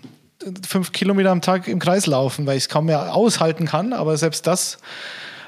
fünf 0.67 0.93
Kilometer 0.93 1.33
am 1.33 1.41
Tag 1.41 1.67
im 1.67 1.81
Kreis 1.81 2.07
laufen, 2.07 2.47
weil 2.47 2.57
ich 2.57 2.63
es 2.63 2.69
kaum 2.69 2.87
mehr 2.87 3.13
aushalten 3.13 3.67
kann. 3.67 3.93
Aber 3.93 4.17
selbst 4.17 4.47
das 4.47 4.79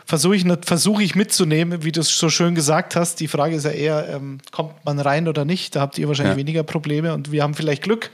versuche 0.05 0.35
ich, 0.35 0.45
versuche 0.65 1.01
ich 1.05 1.15
mitzunehmen, 1.15 1.85
wie 1.85 1.93
du 1.93 2.01
es 2.01 2.19
so 2.19 2.29
schön 2.29 2.57
gesagt 2.57 2.97
hast. 2.97 3.21
Die 3.21 3.29
Frage 3.29 3.55
ist 3.55 3.65
ja 3.65 3.71
eher, 3.71 4.09
ähm, 4.09 4.39
kommt 4.51 4.85
man 4.85 4.99
rein 4.99 5.29
oder 5.29 5.45
nicht? 5.45 5.77
Da 5.77 5.81
habt 5.81 5.97
ihr 5.97 6.09
wahrscheinlich 6.09 6.35
Ja. 6.35 6.39
weniger 6.39 6.65
Probleme 6.65 7.15
und 7.15 7.31
wir 7.31 7.45
haben 7.45 7.55
vielleicht 7.55 7.85
Glück, 7.85 8.11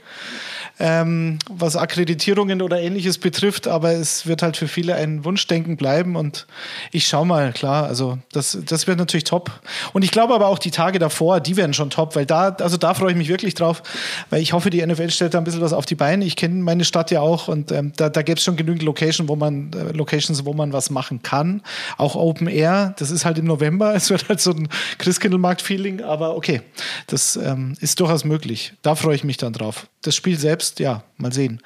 ähm, 0.79 1.39
was 1.49 1.75
Akkreditierungen 1.75 2.61
oder 2.61 2.81
ähnliches 2.81 3.17
betrifft. 3.17 3.67
Aber 3.67 3.91
es 3.91 4.25
wird 4.25 4.41
halt 4.41 4.57
für 4.57 4.67
viele 4.67 4.95
ein 4.95 5.25
Wunschdenken 5.25 5.77
bleiben 5.77 6.15
und 6.15 6.47
ich 6.91 7.07
schaue 7.07 7.25
mal, 7.25 7.51
klar. 7.53 7.85
Also 7.85 8.17
das, 8.31 8.57
das 8.65 8.87
wird 8.87 8.97
natürlich 8.97 9.25
top. 9.25 9.51
Und 9.93 10.03
ich 10.03 10.11
glaube 10.11 10.33
aber 10.33 10.47
auch 10.47 10.59
die 10.59 10.71
Tage 10.71 10.99
davor, 10.99 11.39
die 11.39 11.57
werden 11.57 11.73
schon 11.73 11.89
top, 11.89 12.15
weil 12.15 12.25
da, 12.25 12.49
also 12.49 12.77
da 12.77 12.93
freue 12.93 13.11
ich 13.11 13.17
mich 13.17 13.29
wirklich 13.29 13.53
drauf, 13.53 13.83
weil 14.29 14.41
ich 14.41 14.53
hoffe, 14.53 14.69
die 14.69 14.85
NFL 14.85 15.09
stellt 15.09 15.33
da 15.33 15.37
ein 15.37 15.43
bisschen 15.43 15.61
was 15.61 15.73
auf 15.73 15.85
die 15.85 15.95
Beine. 15.95 16.25
Ich 16.25 16.35
kenne 16.35 16.63
meine 16.63 16.85
Stadt 16.85 17.11
ja 17.11 17.21
auch 17.21 17.47
und 17.47 17.71
ähm, 17.71 17.93
da, 17.95 18.09
da 18.09 18.21
gäbe 18.21 18.37
es 18.37 18.43
schon 18.43 18.55
genügend 18.55 18.83
Location, 18.83 19.27
wo 19.27 19.35
man, 19.35 19.71
äh, 19.73 19.91
Locations, 19.95 20.45
wo 20.45 20.53
man 20.53 20.73
was 20.73 20.89
machen 20.89 21.21
kann. 21.23 21.61
Auch 21.97 22.15
Open 22.15 22.47
Air, 22.47 22.93
das 22.97 23.11
ist 23.11 23.25
halt 23.25 23.37
im 23.37 23.45
November. 23.45 23.95
Es 23.99 24.09
wird 24.09 24.29
halt 24.29 24.39
so 24.39 24.51
ein 24.51 24.69
Christkindlmarkt-Feeling, 24.97 26.01
aber 26.01 26.35
okay, 26.35 26.61
das 27.07 27.35
ähm, 27.35 27.75
ist 27.81 27.99
durchaus 27.99 28.23
möglich. 28.23 28.73
Da 28.81 28.95
freue 28.95 29.15
ich 29.15 29.25
mich 29.25 29.35
dann 29.35 29.51
drauf. 29.51 29.87
Das 30.01 30.15
Spiel 30.15 30.39
selbst, 30.39 30.68
ja, 30.77 31.03
mal 31.17 31.33
sehen. 31.33 31.61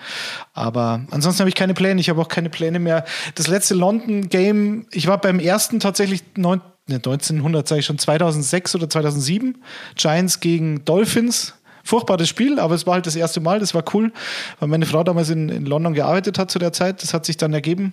Aber 0.54 1.02
ansonsten 1.12 1.42
habe 1.42 1.50
ich 1.50 1.56
keine 1.56 1.74
Pläne. 1.74 2.00
Ich 2.00 2.10
habe 2.10 2.22
auch 2.22 2.30
keine 2.30 2.50
Pläne 2.50 2.80
mehr. 2.80 3.04
Das 3.36 3.48
letzte 3.48 3.74
London-Game, 3.74 4.86
ich 4.92 5.08
war 5.08 5.20
beim 5.20 5.40
ersten 5.40 5.82
tatsächlich 5.82 6.24
neun, 6.38 6.62
ne, 6.88 6.96
1900 6.96 7.68
sage 7.68 7.80
ich 7.80 7.86
schon, 7.86 8.00
2006 8.00 8.76
oder 8.76 8.90
2007. 8.90 9.62
Giants 9.96 10.40
gegen 10.40 10.86
Dolphins. 10.86 11.56
Furchtbares 11.86 12.30
Spiel, 12.30 12.62
aber 12.62 12.76
es 12.76 12.88
war 12.88 12.94
halt 12.94 13.08
das 13.08 13.18
erste 13.18 13.42
Mal, 13.42 13.60
das 13.60 13.74
war 13.74 13.84
cool, 13.94 14.14
weil 14.60 14.70
meine 14.70 14.86
Frau 14.86 15.04
damals 15.04 15.30
in, 15.30 15.50
in 15.50 15.66
London 15.66 15.94
gearbeitet 15.94 16.40
hat 16.40 16.50
zu 16.50 16.58
der 16.58 16.72
Zeit. 16.72 17.04
Das 17.04 17.14
hat 17.14 17.26
sich 17.26 17.36
dann 17.36 17.54
ergeben. 17.54 17.92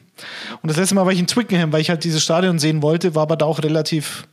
Und 0.63 0.69
das 0.69 0.77
letzte 0.77 0.95
Mal 0.95 1.07
war 1.07 1.13
ich 1.13 1.19
in 1.19 1.27
Twickenham, 1.27 1.73
weil 1.73 1.81
ich 1.81 1.91
halt 1.91 2.05
dieses 2.05 2.23
Stadion 2.23 2.61
sehen 2.61 2.83
wollte, 2.83 3.17
war 3.17 3.23
aber 3.23 3.37
da 3.37 3.47
auch 3.47 3.59
relativ 3.59 4.29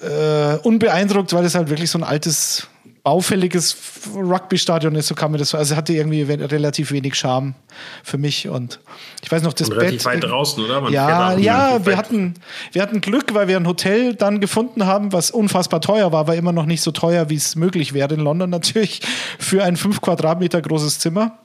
äh, 0.00 0.56
unbeeindruckt, 0.62 1.32
weil 1.32 1.44
es 1.44 1.54
halt 1.54 1.68
wirklich 1.68 1.90
so 1.90 1.98
ein 1.98 2.04
altes, 2.04 2.68
baufälliges 3.04 3.76
Rugby-Stadion 4.16 4.94
ist, 4.94 5.08
so 5.08 5.14
kann 5.14 5.30
man 5.30 5.38
das 5.38 5.50
so. 5.50 5.58
Also 5.58 5.74
es 5.74 5.76
hatte 5.76 5.92
irgendwie 5.92 6.22
relativ 6.22 6.90
wenig 6.90 7.14
Charme 7.14 7.54
für 8.02 8.16
mich. 8.16 8.48
Und 8.48 8.80
ich 9.22 9.30
weiß 9.30 9.42
noch, 9.42 9.52
das 9.52 9.68
Und 9.68 9.76
relativ 9.76 10.04
Bett. 10.04 10.14
weit 10.14 10.24
draußen, 10.24 10.64
oder? 10.64 10.80
Man 10.80 10.92
ja, 10.92 11.36
ja, 11.36 11.84
wir 11.84 11.98
hatten, 11.98 12.34
wir 12.72 12.80
hatten 12.80 13.02
Glück, 13.02 13.34
weil 13.34 13.46
wir 13.46 13.58
ein 13.58 13.66
Hotel 13.66 14.14
dann 14.14 14.40
gefunden 14.40 14.86
haben, 14.86 15.12
was 15.12 15.30
unfassbar 15.30 15.82
teuer 15.82 16.12
war, 16.12 16.20
aber 16.20 16.34
immer 16.34 16.52
noch 16.52 16.64
nicht 16.64 16.80
so 16.80 16.92
teuer, 16.92 17.28
wie 17.28 17.36
es 17.36 17.56
möglich 17.56 17.92
wäre 17.92 18.14
in 18.14 18.20
London 18.20 18.48
natürlich, 18.48 19.02
für 19.38 19.62
ein 19.62 19.76
fünf 19.76 20.00
Quadratmeter 20.00 20.62
großes 20.62 20.98
Zimmer. 20.98 21.38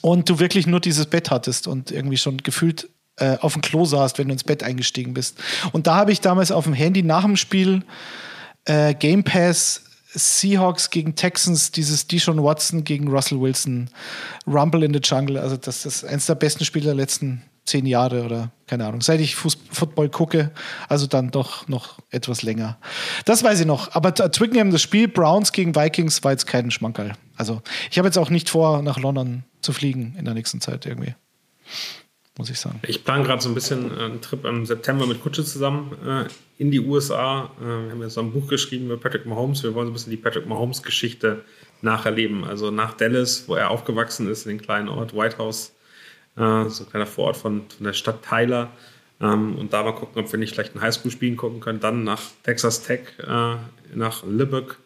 Und 0.00 0.30
du 0.30 0.38
wirklich 0.38 0.66
nur 0.66 0.80
dieses 0.80 1.04
Bett 1.04 1.30
hattest 1.30 1.68
und 1.68 1.90
irgendwie 1.90 2.16
schon 2.16 2.38
gefühlt 2.38 2.88
äh, 3.16 3.36
auf 3.40 3.52
dem 3.52 3.62
Klo 3.62 3.84
saßt, 3.84 4.18
wenn 4.18 4.28
du 4.28 4.32
ins 4.32 4.44
Bett 4.44 4.62
eingestiegen 4.62 5.12
bist. 5.12 5.38
Und 5.72 5.86
da 5.86 5.96
habe 5.96 6.12
ich 6.12 6.22
damals 6.22 6.50
auf 6.50 6.64
dem 6.64 6.72
Handy 6.72 7.02
nach 7.02 7.24
dem 7.24 7.36
Spiel 7.36 7.82
äh, 8.64 8.94
Game 8.94 9.22
Pass 9.22 9.82
Seahawks 10.14 10.90
gegen 10.90 11.14
Texans, 11.14 11.72
dieses 11.72 12.06
Deshaun 12.06 12.42
Watson 12.42 12.84
gegen 12.84 13.08
Russell 13.08 13.40
Wilson, 13.40 13.90
Rumble 14.46 14.84
in 14.84 14.92
the 14.92 15.00
Jungle. 15.02 15.38
Also, 15.38 15.56
das 15.56 15.86
ist 15.86 16.04
eins 16.04 16.26
der 16.26 16.34
besten 16.34 16.64
Spiele 16.64 16.86
der 16.86 16.94
letzten 16.94 17.42
zehn 17.64 17.86
Jahre 17.86 18.24
oder 18.24 18.50
keine 18.66 18.86
Ahnung. 18.86 19.00
Seit 19.00 19.20
ich 19.20 19.36
Fuß 19.36 19.58
Football 19.70 20.08
gucke, 20.08 20.50
also 20.88 21.06
dann 21.06 21.30
doch 21.30 21.68
noch 21.68 21.98
etwas 22.10 22.42
länger. 22.42 22.78
Das 23.24 23.44
weiß 23.44 23.60
ich 23.60 23.66
noch. 23.66 23.94
Aber 23.94 24.14
Twickenham, 24.14 24.70
das 24.70 24.82
Spiel 24.82 25.08
Browns 25.08 25.52
gegen 25.52 25.74
Vikings 25.74 26.24
war 26.24 26.32
jetzt 26.32 26.46
kein 26.46 26.70
Schmankerl. 26.70 27.12
Also, 27.36 27.62
ich 27.90 27.98
habe 27.98 28.08
jetzt 28.08 28.18
auch 28.18 28.30
nicht 28.30 28.50
vor, 28.50 28.82
nach 28.82 28.98
London 28.98 29.44
zu 29.60 29.72
fliegen 29.72 30.14
in 30.18 30.24
der 30.24 30.34
nächsten 30.34 30.60
Zeit 30.60 30.86
irgendwie. 30.86 31.14
Muss 32.38 32.48
ich 32.48 32.58
sagen. 32.58 32.80
Ich 32.86 33.04
plane 33.04 33.24
gerade 33.24 33.42
so 33.42 33.50
ein 33.50 33.54
bisschen 33.54 33.90
äh, 33.90 34.04
einen 34.04 34.20
Trip 34.22 34.44
im 34.46 34.64
September 34.64 35.06
mit 35.06 35.22
Kutsche 35.22 35.44
zusammen 35.44 35.96
äh, 36.06 36.24
in 36.56 36.70
die 36.70 36.80
USA. 36.80 37.50
Äh, 37.60 37.64
wir 37.64 37.90
haben 37.90 38.02
jetzt 38.02 38.14
so 38.14 38.22
ein 38.22 38.32
Buch 38.32 38.48
geschrieben 38.48 38.86
über 38.86 38.96
Patrick 38.96 39.26
Mahomes. 39.26 39.62
Wir 39.62 39.74
wollen 39.74 39.88
so 39.88 39.90
ein 39.90 39.94
bisschen 39.94 40.12
die 40.12 40.16
Patrick 40.16 40.46
Mahomes-Geschichte 40.46 41.44
nacherleben. 41.82 42.44
Also 42.44 42.70
nach 42.70 42.94
Dallas, 42.94 43.44
wo 43.48 43.54
er 43.54 43.70
aufgewachsen 43.70 44.30
ist, 44.30 44.46
in 44.46 44.56
den 44.56 44.62
kleinen 44.62 44.88
Ort 44.88 45.14
White 45.14 45.36
House, 45.36 45.72
äh, 46.36 46.68
so 46.68 46.84
ein 46.84 46.90
kleiner 46.90 47.06
Vorort 47.06 47.36
von, 47.36 47.64
von 47.68 47.84
der 47.84 47.92
Stadt 47.92 48.22
Tyler. 48.22 48.70
Ähm, 49.20 49.56
und 49.56 49.74
da 49.74 49.82
mal 49.82 49.92
gucken, 49.92 50.24
ob 50.24 50.32
wir 50.32 50.38
nicht 50.38 50.54
vielleicht 50.54 50.74
ein 50.74 50.80
Highschool-Spielen 50.80 51.36
gucken 51.36 51.60
können. 51.60 51.80
Dann 51.80 52.02
nach 52.02 52.22
Texas 52.44 52.82
Tech, 52.82 53.00
äh, 53.18 53.56
nach 53.94 54.24
Lubbock 54.24 54.78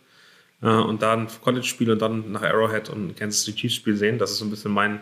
äh, 0.62 0.66
und 0.66 1.00
dann 1.02 1.28
College-Spiel 1.42 1.92
und 1.92 2.02
dann 2.02 2.32
nach 2.32 2.42
Arrowhead 2.42 2.90
und 2.90 3.16
Kansas 3.16 3.44
City 3.44 3.56
Chiefs-Spiel 3.58 3.96
sehen. 3.96 4.18
Das 4.18 4.32
ist 4.32 4.38
so 4.38 4.44
ein 4.44 4.50
bisschen 4.50 4.72
mein, 4.72 5.00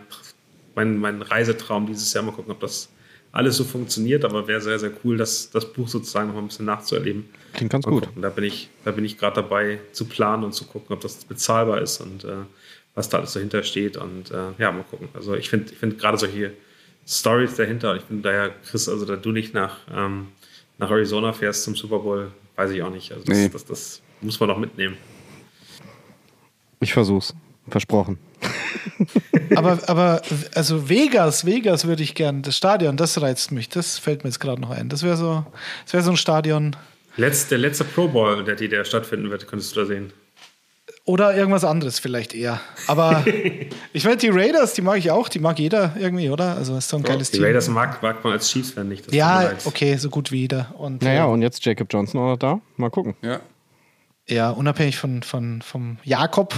mein, 0.75 0.97
mein 0.97 1.21
Reisetraum 1.21 1.87
dieses 1.87 2.13
Jahr. 2.13 2.23
Mal 2.23 2.31
gucken, 2.31 2.51
ob 2.51 2.59
das 2.59 2.89
alles 3.31 3.57
so 3.57 3.63
funktioniert, 3.65 4.23
aber 4.23 4.47
wäre 4.47 4.61
sehr, 4.61 4.79
sehr 4.79 4.91
cool, 5.03 5.17
das, 5.17 5.49
das 5.49 5.71
Buch 5.73 5.87
sozusagen 5.89 6.29
noch 6.29 6.37
ein 6.37 6.47
bisschen 6.47 6.65
nachzuerleben. 6.65 7.25
Klingt 7.53 7.71
ganz 7.71 7.85
gut. 7.85 8.05
gucken. 8.07 8.21
Da 8.21 8.29
bin 8.29 8.43
ich, 8.45 8.69
da 8.85 8.91
bin 8.91 9.03
ich 9.03 9.17
gerade 9.17 9.35
dabei 9.41 9.79
zu 9.91 10.05
planen 10.05 10.43
und 10.45 10.53
zu 10.53 10.65
gucken, 10.65 10.93
ob 10.95 11.01
das 11.01 11.25
bezahlbar 11.25 11.81
ist 11.81 11.99
und 11.99 12.23
äh, 12.23 12.29
was 12.93 13.09
da 13.09 13.17
alles 13.17 13.33
dahinter 13.33 13.63
steht. 13.63 13.97
Und 13.97 14.31
äh, 14.31 14.51
ja, 14.57 14.71
mal 14.71 14.83
gucken. 14.89 15.09
Also 15.13 15.35
ich 15.35 15.49
finde 15.49 15.73
ich 15.73 15.77
finde 15.77 15.97
gerade 15.97 16.17
solche 16.17 16.53
Stories 17.05 17.55
dahinter. 17.55 17.95
Ich 17.97 18.03
bin 18.03 18.21
daher, 18.21 18.51
Chris, 18.69 18.87
also 18.87 19.05
da 19.05 19.17
du 19.17 19.31
nicht 19.33 19.53
nach, 19.53 19.79
ähm, 19.93 20.27
nach 20.77 20.89
Arizona 20.89 21.33
fährst 21.33 21.63
zum 21.63 21.75
Super 21.75 21.99
Bowl, 21.99 22.31
weiß 22.55 22.71
ich 22.71 22.81
auch 22.83 22.89
nicht. 22.89 23.11
Also 23.11 23.25
das, 23.25 23.37
Nee. 23.37 23.49
das, 23.49 23.65
das 23.65 24.01
muss 24.21 24.39
man 24.39 24.47
doch 24.49 24.57
mitnehmen. 24.57 24.95
Ich 26.79 26.93
versuch's. 26.93 27.33
Versprochen. 27.67 28.17
Aber, 29.55 29.79
aber 29.87 30.21
also 30.55 30.89
Vegas, 30.89 31.45
Vegas 31.45 31.85
würde 31.85 32.03
ich 32.03 32.15
gern, 32.15 32.41
das 32.41 32.57
Stadion, 32.57 32.97
das 32.97 33.21
reizt 33.21 33.51
mich. 33.51 33.69
Das 33.69 33.99
fällt 33.99 34.23
mir 34.23 34.29
jetzt 34.29 34.39
gerade 34.39 34.59
noch 34.59 34.71
ein. 34.71 34.89
Das 34.89 35.03
wäre 35.03 35.15
so, 35.17 35.45
das 35.83 35.93
wäre 35.93 36.03
so 36.03 36.11
ein 36.11 36.17
Stadion. 36.17 36.75
Letz, 37.15 37.47
der 37.47 37.59
letzte 37.59 37.83
Pro 37.83 38.07
Bowl, 38.07 38.43
der 38.43 38.55
die 38.55 38.67
der 38.67 38.83
stattfinden 38.83 39.29
wird, 39.29 39.47
könntest 39.47 39.75
du 39.75 39.81
da 39.81 39.85
sehen. 39.85 40.13
Oder 41.05 41.35
irgendwas 41.35 41.63
anderes 41.63 41.99
vielleicht 41.99 42.33
eher. 42.33 42.59
Aber 42.87 43.23
ich 43.93 44.03
meine, 44.05 44.17
die 44.17 44.29
Raiders, 44.29 44.73
die 44.73 44.81
mag 44.81 44.97
ich 44.97 45.11
auch, 45.11 45.29
die 45.29 45.39
mag 45.39 45.59
jeder 45.59 45.95
irgendwie, 45.99 46.31
oder? 46.31 46.55
Also 46.55 46.75
ist 46.77 46.89
so 46.89 46.97
ein 46.97 47.03
geiles 47.03 47.29
die 47.29 47.37
Team. 47.37 47.45
Raiders 47.45 47.69
mag, 47.69 48.01
mag 48.01 48.23
man 48.23 48.33
als 48.33 48.49
Chiefs-Fan 48.49 48.87
nicht. 48.87 49.13
ja, 49.13 49.51
okay, 49.65 49.97
so 49.97 50.09
gut 50.09 50.31
wie 50.31 50.41
jeder. 50.41 50.73
Und 50.77 51.03
Naja, 51.03 51.25
äh, 51.25 51.29
und 51.29 51.43
jetzt 51.43 51.63
Jacob 51.63 51.87
Johnson 51.91 52.21
auch 52.21 52.31
noch 52.31 52.37
da. 52.37 52.59
Mal 52.75 52.89
gucken. 52.89 53.15
Ja. 53.21 53.39
ja, 54.27 54.49
unabhängig 54.49 54.97
von, 54.97 55.21
von, 55.21 55.61
vom 55.61 55.97
Jakob. 56.03 56.55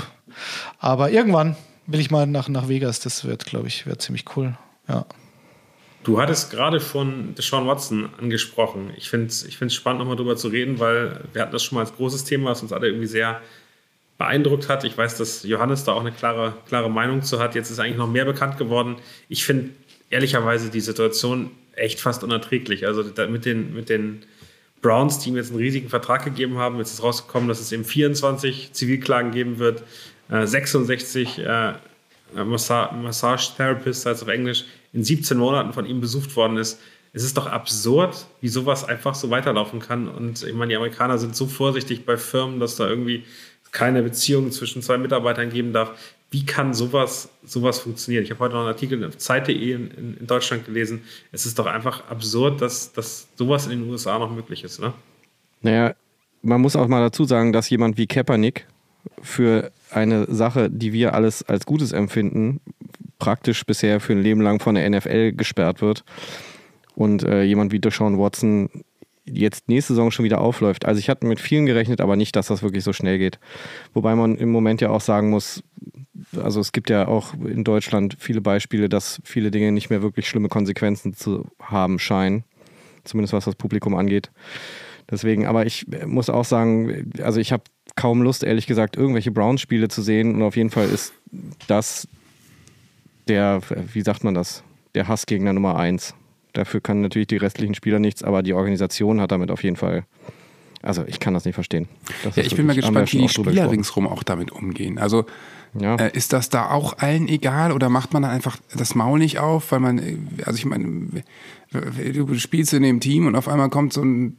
Aber 0.80 1.11
irgendwann 1.11 1.57
will 1.88 2.00
ich 2.00 2.12
mal 2.12 2.28
nach, 2.28 2.50
nach 2.50 2.70
Vegas. 2.70 3.00
Das 3.00 3.26
wird, 3.26 3.46
glaube 3.46 3.68
ich, 3.68 3.86
wird 3.86 4.02
ziemlich 4.02 4.26
cool. 4.36 4.58
Ja. 4.88 5.06
Du 6.04 6.22
hattest 6.22 6.52
gerade 6.52 6.80
von 6.80 7.36
Deshaun 7.36 7.68
Watson 7.68 8.10
angesprochen. 8.20 8.92
Ich 8.96 9.10
finde 9.10 9.28
es 9.28 9.44
ich 9.44 9.58
spannend, 9.74 10.00
nochmal 10.00 10.16
drüber 10.16 10.38
zu 10.38 10.48
reden, 10.48 10.80
weil 10.80 11.22
wir 11.34 11.42
hatten 11.42 11.52
das 11.52 11.64
schon 11.64 11.76
mal 11.76 11.82
als 11.82 11.96
großes 11.96 12.24
Thema, 12.24 12.52
was 12.52 12.62
uns 12.62 12.72
alle 12.72 12.88
irgendwie 12.88 13.08
sehr 13.08 13.42
beeindruckt 14.18 14.70
hat. 14.70 14.84
Ich 14.84 14.98
weiß, 14.98 15.18
dass 15.18 15.44
Johannes 15.44 15.84
da 15.84 15.94
auch 15.94 16.02
eine 16.02 16.12
klare, 16.12 16.54
klare 16.68 16.90
Meinung 16.90 17.24
zu 17.24 17.40
hat. 17.40 17.56
Jetzt 17.56 17.72
ist 17.72 17.80
eigentlich 17.80 17.98
noch 17.98 18.10
mehr 18.10 18.26
bekannt 18.26 18.58
geworden. 18.58 18.96
Ich 19.28 19.44
finde 19.44 19.72
ehrlicherweise 20.10 20.70
die 20.70 20.80
Situation 20.80 21.52
echt 21.76 22.00
fast 22.00 22.24
unerträglich. 22.24 22.86
Also 22.86 23.04
mit, 23.04 23.46
den, 23.46 23.74
mit 23.74 23.90
den 23.90 24.24
Browns, 24.82 25.20
die 25.20 25.30
ihm 25.30 25.36
jetzt 25.36 25.50
einen 25.50 25.60
riesigen 25.60 25.90
Vertrag 25.90 26.24
gegeben 26.24 26.58
haben, 26.58 26.78
jetzt 26.78 26.94
ist 26.94 27.04
rausgekommen, 27.04 27.48
dass 27.50 27.60
es 27.60 27.72
eben 27.72 27.84
24 27.84 28.74
Zivilklagen 28.74 29.32
geben 29.32 29.60
wird, 29.60 29.84
66 30.30 31.39
äh, 31.39 31.73
Massa 32.34 32.91
Massage 32.91 33.55
Therapist, 33.55 34.05
heißt 34.05 34.23
auf 34.23 34.30
Englisch, 34.30 34.65
in 34.93 35.03
17 35.03 35.38
Monaten 35.38 35.73
von 35.73 35.86
ihm 35.86 36.01
besucht 36.01 36.36
worden 36.36 36.57
ist. 36.57 36.80
Es 37.13 37.23
ist 37.23 37.38
doch 37.38 37.47
absurd, 37.47 38.28
wie 38.41 38.49
sowas 38.49 38.84
einfach 38.84 39.15
so 39.15 39.30
weiterlaufen 39.30 39.80
kann. 39.80 40.07
Und 40.07 40.43
ich 40.43 40.53
meine, 40.53 40.69
die 40.69 40.75
Amerikaner 40.75 41.17
sind 41.17 41.36
so 41.36 41.47
vorsichtig 41.47 42.05
bei 42.05 42.17
Firmen, 42.17 42.59
dass 42.59 42.75
da 42.75 42.88
irgendwie 42.88 43.23
keine 43.71 44.03
Beziehung 44.03 44.51
zwischen 44.51 44.82
zwei 44.82 44.97
Mitarbeitern 44.97 45.49
geben 45.49 45.73
darf. 45.73 45.91
Wie 46.30 46.45
kann 46.45 46.73
sowas, 46.73 47.30
sowas 47.43 47.80
funktionieren? 47.80 48.23
Ich 48.23 48.32
habe 48.32 48.41
heute 48.41 48.53
noch 48.53 48.61
einen 48.61 48.69
Artikel 48.69 49.03
auf 49.05 49.17
Zeit.de 49.17 49.71
in, 49.71 49.91
in, 49.91 50.17
in 50.17 50.28
Deutschland 50.28 50.65
gelesen. 50.65 51.03
Es 51.32 51.45
ist 51.45 51.57
doch 51.57 51.65
einfach 51.65 52.09
absurd, 52.09 52.61
dass, 52.61 52.91
dass 52.91 53.28
sowas 53.36 53.65
in 53.67 53.80
den 53.80 53.89
USA 53.89 54.19
noch 54.19 54.32
möglich 54.32 54.63
ist, 54.63 54.80
ne? 54.80 54.93
Naja, 55.61 55.95
man 56.41 56.61
muss 56.61 56.75
auch 56.75 56.88
mal 56.88 57.01
dazu 57.01 57.23
sagen, 57.23 57.53
dass 57.53 57.69
jemand 57.69 57.97
wie 57.97 58.07
Kaepernick 58.07 58.67
für 59.21 59.71
eine 59.92 60.26
Sache, 60.34 60.70
die 60.70 60.94
wir 60.94 61.14
alles 61.14 61.44
als 61.44 61.66
Gutes 61.66 61.92
empfinden, 61.92 62.62
praktisch 63.20 63.66
bisher 63.66 64.00
für 64.00 64.14
ein 64.14 64.22
Leben 64.22 64.42
lang 64.42 64.60
von 64.60 64.76
der 64.76 64.90
NFL 64.90 65.34
gesperrt 65.34 65.82
wird. 65.82 66.04
Und 66.96 67.24
äh, 67.24 67.44
jemand 67.44 67.72
wie 67.72 67.80
Deshaun 67.80 68.18
Watson 68.18 68.70
jetzt 69.26 69.68
nächste 69.70 69.94
Saison 69.94 70.10
schon 70.12 70.26
wieder 70.26 70.42
aufläuft. 70.42 70.86
Also 70.86 71.00
ich 71.00 71.10
hatte 71.10 71.28
mit 71.28 71.40
vielen 71.40 71.66
gerechnet, 71.66 72.02
aber 72.02 72.16
nicht, 72.16 72.36
dass 72.36 72.48
das 72.48 72.64
wirklich 72.64 72.84
so 72.84 72.94
schnell 72.94 73.18
geht. 73.18 73.40
Wobei 73.94 74.16
man 74.16 74.38
im 74.38 74.50
Moment 74.50 74.82
ja 74.82 74.90
auch 74.90 75.02
sagen 75.02 75.30
muss, 75.30 75.64
also 76.42 76.60
es 76.60 76.72
gibt 76.72 76.90
ja 76.90 77.08
auch 77.08 77.34
in 77.34 77.64
Deutschland 77.64 78.16
viele 78.20 78.42
Beispiele, 78.42 78.90
dass 78.90 79.22
viele 79.24 79.52
Dinge 79.52 79.72
nicht 79.72 79.90
mehr 79.90 80.02
wirklich 80.02 80.28
schlimme 80.28 80.48
Konsequenzen 80.48 81.14
zu 81.14 81.46
haben 81.62 82.00
scheinen. 82.00 82.44
Zumindest 83.04 83.34
was 83.34 83.46
das 83.46 83.56
Publikum 83.56 83.96
angeht. 83.96 84.32
Deswegen, 85.10 85.46
aber 85.46 85.66
ich 85.66 85.86
muss 86.06 86.30
auch 86.30 86.46
sagen, 86.46 87.12
also 87.22 87.40
ich 87.40 87.52
habe 87.52 87.64
kaum 87.98 88.22
Lust, 88.22 88.43
ehrlich 88.43 88.66
gesagt, 88.68 88.95
irgendwelche 88.95 89.32
Browns-Spiele 89.32 89.89
zu 89.89 90.02
sehen. 90.02 90.36
Und 90.36 90.43
auf 90.43 90.56
jeden 90.56 90.70
Fall 90.70 90.88
ist 90.88 91.12
das 91.68 92.08
der, 93.28 93.60
wie 93.93 94.02
sagt 94.02 94.24
man 94.24 94.34
das, 94.34 94.64
der 94.95 95.10
Hassgegner 95.10 95.52
Nummer 95.52 95.76
eins. 95.78 96.14
Dafür 96.54 96.80
kann 96.80 97.02
natürlich 97.02 97.28
die 97.28 97.36
restlichen 97.38 97.76
Spieler 97.76 98.00
nichts, 98.00 98.24
aber 98.24 98.41
die 98.41 98.54
Organisation 98.54 99.20
hat 99.20 99.32
damit 99.32 99.52
auf 99.52 99.64
jeden 99.64 99.76
Fall. 99.76 100.06
Also 100.82 101.04
ich 101.06 101.20
kann 101.20 101.34
das 101.34 101.43
nicht 101.43 101.56
verstehen. 101.56 101.88
Das 102.24 102.36
Ja, 102.38 102.43
ich 102.43 102.56
bin 102.56 102.66
mal 102.66 102.76
gespannt, 102.76 103.12
wie 103.12 103.18
die 103.18 103.28
Spieler 103.30 103.52
gesprochen. 103.52 103.70
ringsrum 103.70 104.08
auch 104.08 104.24
damit 104.24 104.52
umgehen. 104.52 104.98
Also 105.00 105.26
Ja. 105.78 105.95
äh, 105.95 106.12
ist 106.16 106.34
das 106.34 106.50
da 106.50 106.70
auch 106.70 107.00
allen 107.00 107.28
egal 107.28 107.72
oder 107.74 107.89
macht 107.89 108.14
man 108.14 108.22
dann 108.22 108.32
einfach 108.32 108.58
das 108.76 108.95
Maul 108.95 109.20
nicht 109.20 109.39
auf, 109.39 109.72
weil 109.72 109.80
man, 109.82 109.98
äh, 110.00 110.18
also 110.45 110.58
ich 110.58 110.66
meine, 110.66 111.24
du 111.72 112.34
spielst 112.39 112.74
in 112.74 112.84
dem 112.84 113.00
Team 113.02 113.28
und 113.28 113.36
auf 113.36 113.48
einmal 113.48 113.70
kommt 113.70 113.91
so 113.91 114.02
ein 114.04 114.38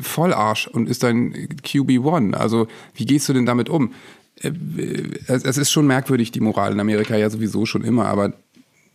Vollarsch 0.00 0.66
und 0.68 0.88
ist 0.88 1.02
dein 1.02 1.32
QB1. 1.64 2.34
Also 2.34 2.66
wie 2.94 3.04
gehst 3.06 3.28
du 3.28 3.32
denn 3.32 3.46
damit 3.46 3.68
um? 3.68 3.92
Äh, 4.40 4.50
Es 5.26 5.44
es 5.44 5.58
ist 5.58 5.70
schon 5.70 5.86
merkwürdig, 5.86 6.32
die 6.32 6.40
Moral 6.40 6.72
in 6.72 6.80
Amerika 6.80 7.16
ja 7.16 7.30
sowieso 7.30 7.66
schon 7.66 7.84
immer, 7.84 8.06
aber 8.06 8.32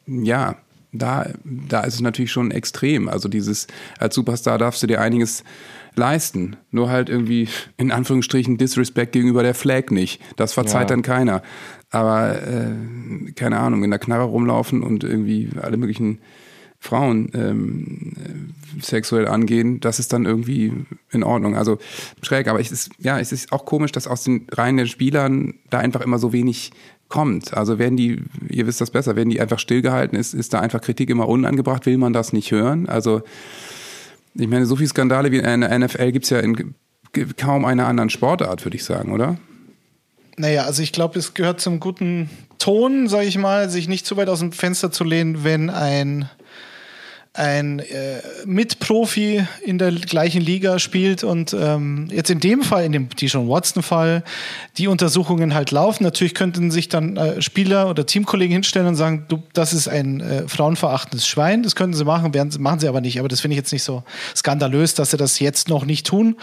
ja, 0.08 0.56
da, 0.92 1.28
da 1.44 1.82
ist 1.82 1.96
es 1.96 2.02
natürlich 2.02 2.32
schon 2.32 2.52
extrem. 2.52 3.10
Also 3.10 3.28
dieses, 3.28 3.68
als 4.00 4.16
Superstar 4.16 4.58
darfst 4.58 4.82
du 4.84 4.88
dir 4.88 5.02
einiges 5.02 5.44
leisten. 5.96 6.56
Nur 6.72 6.90
halt 6.90 7.10
irgendwie 7.10 7.48
in 7.78 7.92
Anführungsstrichen 7.92 8.58
Disrespect 8.58 9.12
gegenüber 9.12 9.44
der 9.44 9.56
Flag 9.56 9.92
nicht. 9.92 10.22
Das 10.38 10.54
verzeiht 10.54 10.84
Ja. 10.90 10.96
dann 10.96 11.02
keiner. 11.02 11.42
Aber 11.90 12.42
äh, 12.42 13.32
keine 13.34 13.60
Ahnung, 13.60 13.84
in 13.84 13.90
der 13.90 14.00
Knarre 14.00 14.24
rumlaufen 14.26 14.84
und 14.84 15.04
irgendwie 15.04 15.50
alle 15.62 15.78
möglichen 15.78 16.20
Frauen 16.86 17.30
ähm, 17.34 18.14
äh, 18.16 18.82
sexuell 18.82 19.28
angehen, 19.28 19.80
das 19.80 20.00
ist 20.00 20.14
dann 20.14 20.26
irgendwie 20.26 20.72
in 21.12 21.24
Ordnung. 21.24 21.56
Also 21.56 21.80
schräg, 22.22 22.48
aber 22.48 22.60
es 22.60 22.72
ist, 22.72 22.92
ja, 23.00 23.20
es 23.20 23.32
ist 23.32 23.52
auch 23.52 23.66
komisch, 23.66 23.92
dass 23.92 24.08
aus 24.08 24.24
den 24.24 24.48
Reihen 24.52 24.78
der 24.78 24.86
Spielern 24.86 25.56
da 25.70 25.80
einfach 25.80 26.02
immer 26.02 26.20
so 26.20 26.32
wenig 26.32 26.72
kommt. 27.10 27.56
Also 27.56 27.80
werden 27.80 27.98
die, 27.98 28.24
ihr 28.50 28.68
wisst 28.68 28.82
das 28.82 28.92
besser, 28.92 29.16
werden 29.16 29.30
die 29.30 29.42
einfach 29.42 29.60
stillgehalten, 29.60 30.18
ist, 30.18 30.34
ist 30.34 30.54
da 30.54 30.60
einfach 30.60 30.82
Kritik 30.82 31.10
immer 31.10 31.28
unangebracht, 31.28 31.86
will 31.86 31.98
man 31.98 32.14
das 32.14 32.34
nicht 32.34 32.52
hören? 32.52 32.88
Also 32.88 33.22
ich 34.36 34.48
meine, 34.48 34.66
so 34.66 34.76
viele 34.76 34.90
Skandale 34.90 35.32
wie 35.32 35.38
in 35.38 35.62
der 35.62 35.80
NFL 35.80 36.12
gibt 36.12 36.26
es 36.26 36.30
ja 36.30 36.40
in 36.40 36.76
kaum 37.38 37.66
einer 37.66 37.88
anderen 37.88 38.10
Sportart, 38.10 38.66
würde 38.66 38.76
ich 38.76 38.84
sagen, 38.84 39.12
oder? 39.12 39.38
Naja, 40.38 40.64
also 40.64 40.84
ich 40.84 40.92
glaube, 40.92 41.18
es 41.18 41.34
gehört 41.34 41.62
zum 41.62 41.80
guten 41.80 42.30
Ton, 42.60 43.08
sage 43.08 43.28
ich 43.28 43.38
mal, 43.38 43.70
sich 43.70 43.88
nicht 43.88 44.06
zu 44.06 44.18
weit 44.18 44.28
aus 44.28 44.40
dem 44.40 44.52
Fenster 44.52 44.92
zu 44.92 45.04
lehnen, 45.04 45.44
wenn 45.44 45.70
ein 45.70 46.30
ein 47.36 47.80
äh, 47.80 48.22
Mitprofi 48.46 49.46
in 49.64 49.78
der 49.78 49.92
gleichen 49.92 50.42
Liga 50.42 50.80
spielt 50.80 51.24
und 51.24 51.54
ähm, 51.54 52.08
jetzt 52.10 52.30
in 52.30 52.40
dem 52.40 52.64
Fall, 52.64 52.86
in 52.86 52.94
dem 52.94 53.10
Dijon 53.10 53.50
Watson-Fall, 53.50 54.24
die 54.78 54.88
Untersuchungen 54.88 55.54
halt 55.54 55.72
laufen. 55.72 56.04
Natürlich 56.04 56.34
könnten 56.34 56.72
sich 56.72 56.88
dann 56.88 57.18
äh, 57.18 57.42
Spieler 57.42 57.90
oder 57.90 58.06
Teamkollegen 58.06 58.54
hinstellen 58.54 58.88
und 58.88 58.96
sagen, 58.96 59.26
du, 59.28 59.44
das 59.54 59.74
ist 59.74 59.90
ein 59.90 60.22
äh, 60.22 60.48
frauenverachtendes 60.48 61.28
Schwein. 61.28 61.64
Das 61.64 61.76
könnten 61.76 61.96
sie 61.96 62.06
machen, 62.06 62.34
werden, 62.34 62.52
machen 62.62 62.80
sie 62.80 62.88
aber 62.88 63.02
nicht. 63.02 63.20
Aber 63.20 63.28
das 63.28 63.42
finde 63.42 63.56
ich 63.56 63.60
jetzt 63.60 63.74
nicht 63.74 63.84
so 63.84 64.04
skandalös, 64.36 64.94
dass 64.94 65.12
sie 65.12 65.18
das 65.18 65.40
jetzt 65.40 65.68
noch 65.68 65.86
nicht 65.86 66.08
tun. 66.08 66.38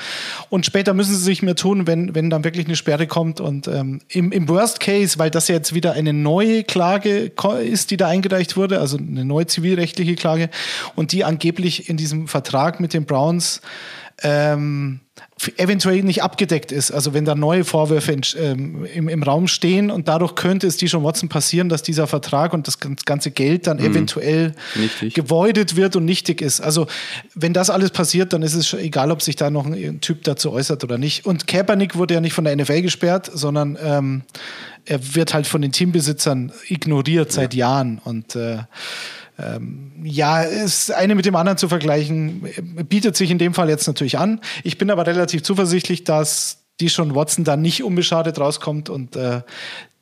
Und 0.51 0.67
später 0.67 0.93
müssen 0.93 1.15
sie 1.15 1.23
sich 1.23 1.43
mehr 1.43 1.57
tun, 1.57 1.87
wenn, 1.87 2.15
wenn 2.15 2.29
dann 2.29 2.45
wirklich 2.45 2.67
eine 2.67 2.77
Sperre 2.77 3.07
kommt. 3.07 3.41
Und 3.41 3.67
ähm, 3.67 4.01
im, 4.09 4.31
im 4.31 4.49
Worst 4.49 4.81
Case, 4.81 5.19
weil 5.19 5.31
das 5.31 5.49
ja 5.49 5.55
jetzt 5.55 5.75
wieder 5.75 5.93
eine 5.93 6.13
neue 6.13 6.65
Klage 6.65 7.33
ist, 7.65 7.91
die 7.91 7.97
da 7.97 8.09
eingereicht 8.09 8.57
wurde, 8.57 8.79
also 8.79 8.99
eine 8.99 9.25
neue 9.25 9.47
zivilrechtliche 9.47 10.17
Klage, 10.17 10.51
und 10.95 11.13
die 11.13 11.25
angeblich 11.25 11.89
in 11.89 11.97
diesem 11.97 12.29
Vertrag 12.29 12.81
mit 12.81 12.95
den 12.95 13.05
Browns 13.05 13.61
ähm, 14.23 15.01
eventuell 15.57 16.03
nicht 16.03 16.23
abgedeckt 16.23 16.71
ist. 16.71 16.93
Also 16.93 17.15
wenn 17.15 17.25
da 17.25 17.35
neue 17.35 17.65
Vorwürfe 17.65 18.13
in, 18.13 18.21
ähm, 18.39 18.85
im, 18.85 19.09
im, 19.09 19.23
Raum 19.23 19.49
stehen 19.49 19.91
und 19.91 20.07
dadurch 20.07 20.37
könnte 20.37 20.67
es 20.67 20.77
die 20.77 20.89
schon 20.89 21.03
Watson 21.03 21.29
passieren, 21.29 21.69
dass 21.69 21.83
dieser 21.83 22.07
Vertrag 22.07 22.53
und 22.53 22.69
das 22.69 22.79
ganze 22.79 23.31
Geld 23.31 23.67
dann 23.67 23.79
mhm. 23.79 23.87
eventuell 23.87 24.55
nichtig. 24.77 25.15
geweudet 25.15 25.75
wird 25.75 25.97
und 25.97 26.05
nichtig 26.05 26.41
ist. 26.41 26.61
Also 26.61 26.87
wenn 27.35 27.53
das 27.53 27.71
alles 27.71 27.91
passiert, 27.91 28.33
dann 28.33 28.43
ist 28.43 28.55
es 28.55 28.73
egal, 28.75 29.11
ob 29.11 29.23
sich 29.23 29.37
da 29.37 29.51
noch 29.51 29.67
ein 29.67 30.01
Typ 30.01 30.23
dazu 30.25 30.53
äußert 30.53 30.85
oder 30.85 30.99
nicht. 30.99 31.27
Und 31.27 31.47
Kaepernick 31.47 31.97
wurde 31.97 32.15
ja 32.15 32.21
nicht 32.21 32.35
von 32.35 32.45
der 32.45 32.55
NFL 32.55 32.83
gesperrt, 32.83 33.31
sondern 33.33 33.77
ähm, 33.83 34.23
er 34.85 35.15
wird 35.15 35.35
halt 35.35 35.47
von 35.47 35.63
den 35.63 35.73
Teambesitzern 35.73 36.53
ignoriert 36.69 37.31
ja. 37.31 37.35
seit 37.35 37.55
Jahren 37.55 38.01
und 38.05 38.37
äh, 38.37 38.59
ähm, 39.39 39.93
ja, 40.03 40.43
ist 40.43 40.93
eine 40.93 41.15
mit 41.15 41.25
dem 41.25 41.37
anderen 41.37 41.59
zu 41.59 41.69
vergleichen, 41.69 42.47
bietet 42.89 43.17
sich 43.17 43.31
in 43.31 43.39
dem 43.39 43.55
Fall 43.55 43.69
jetzt 43.69 43.87
natürlich 43.87 44.19
an. 44.19 44.41
Ich 44.63 44.79
bin 44.79 44.91
aber 44.91 45.07
relativ 45.07 45.43
zuversichtlich, 45.43 46.05
dass 46.05 46.59
die 46.81 46.91
schon 46.91 47.15
Watson 47.15 47.45
da 47.45 47.57
nicht 47.57 47.83
unbeschadet 47.83 48.39
rauskommt 48.39 48.91
und 48.91 49.17
äh, 49.17 49.43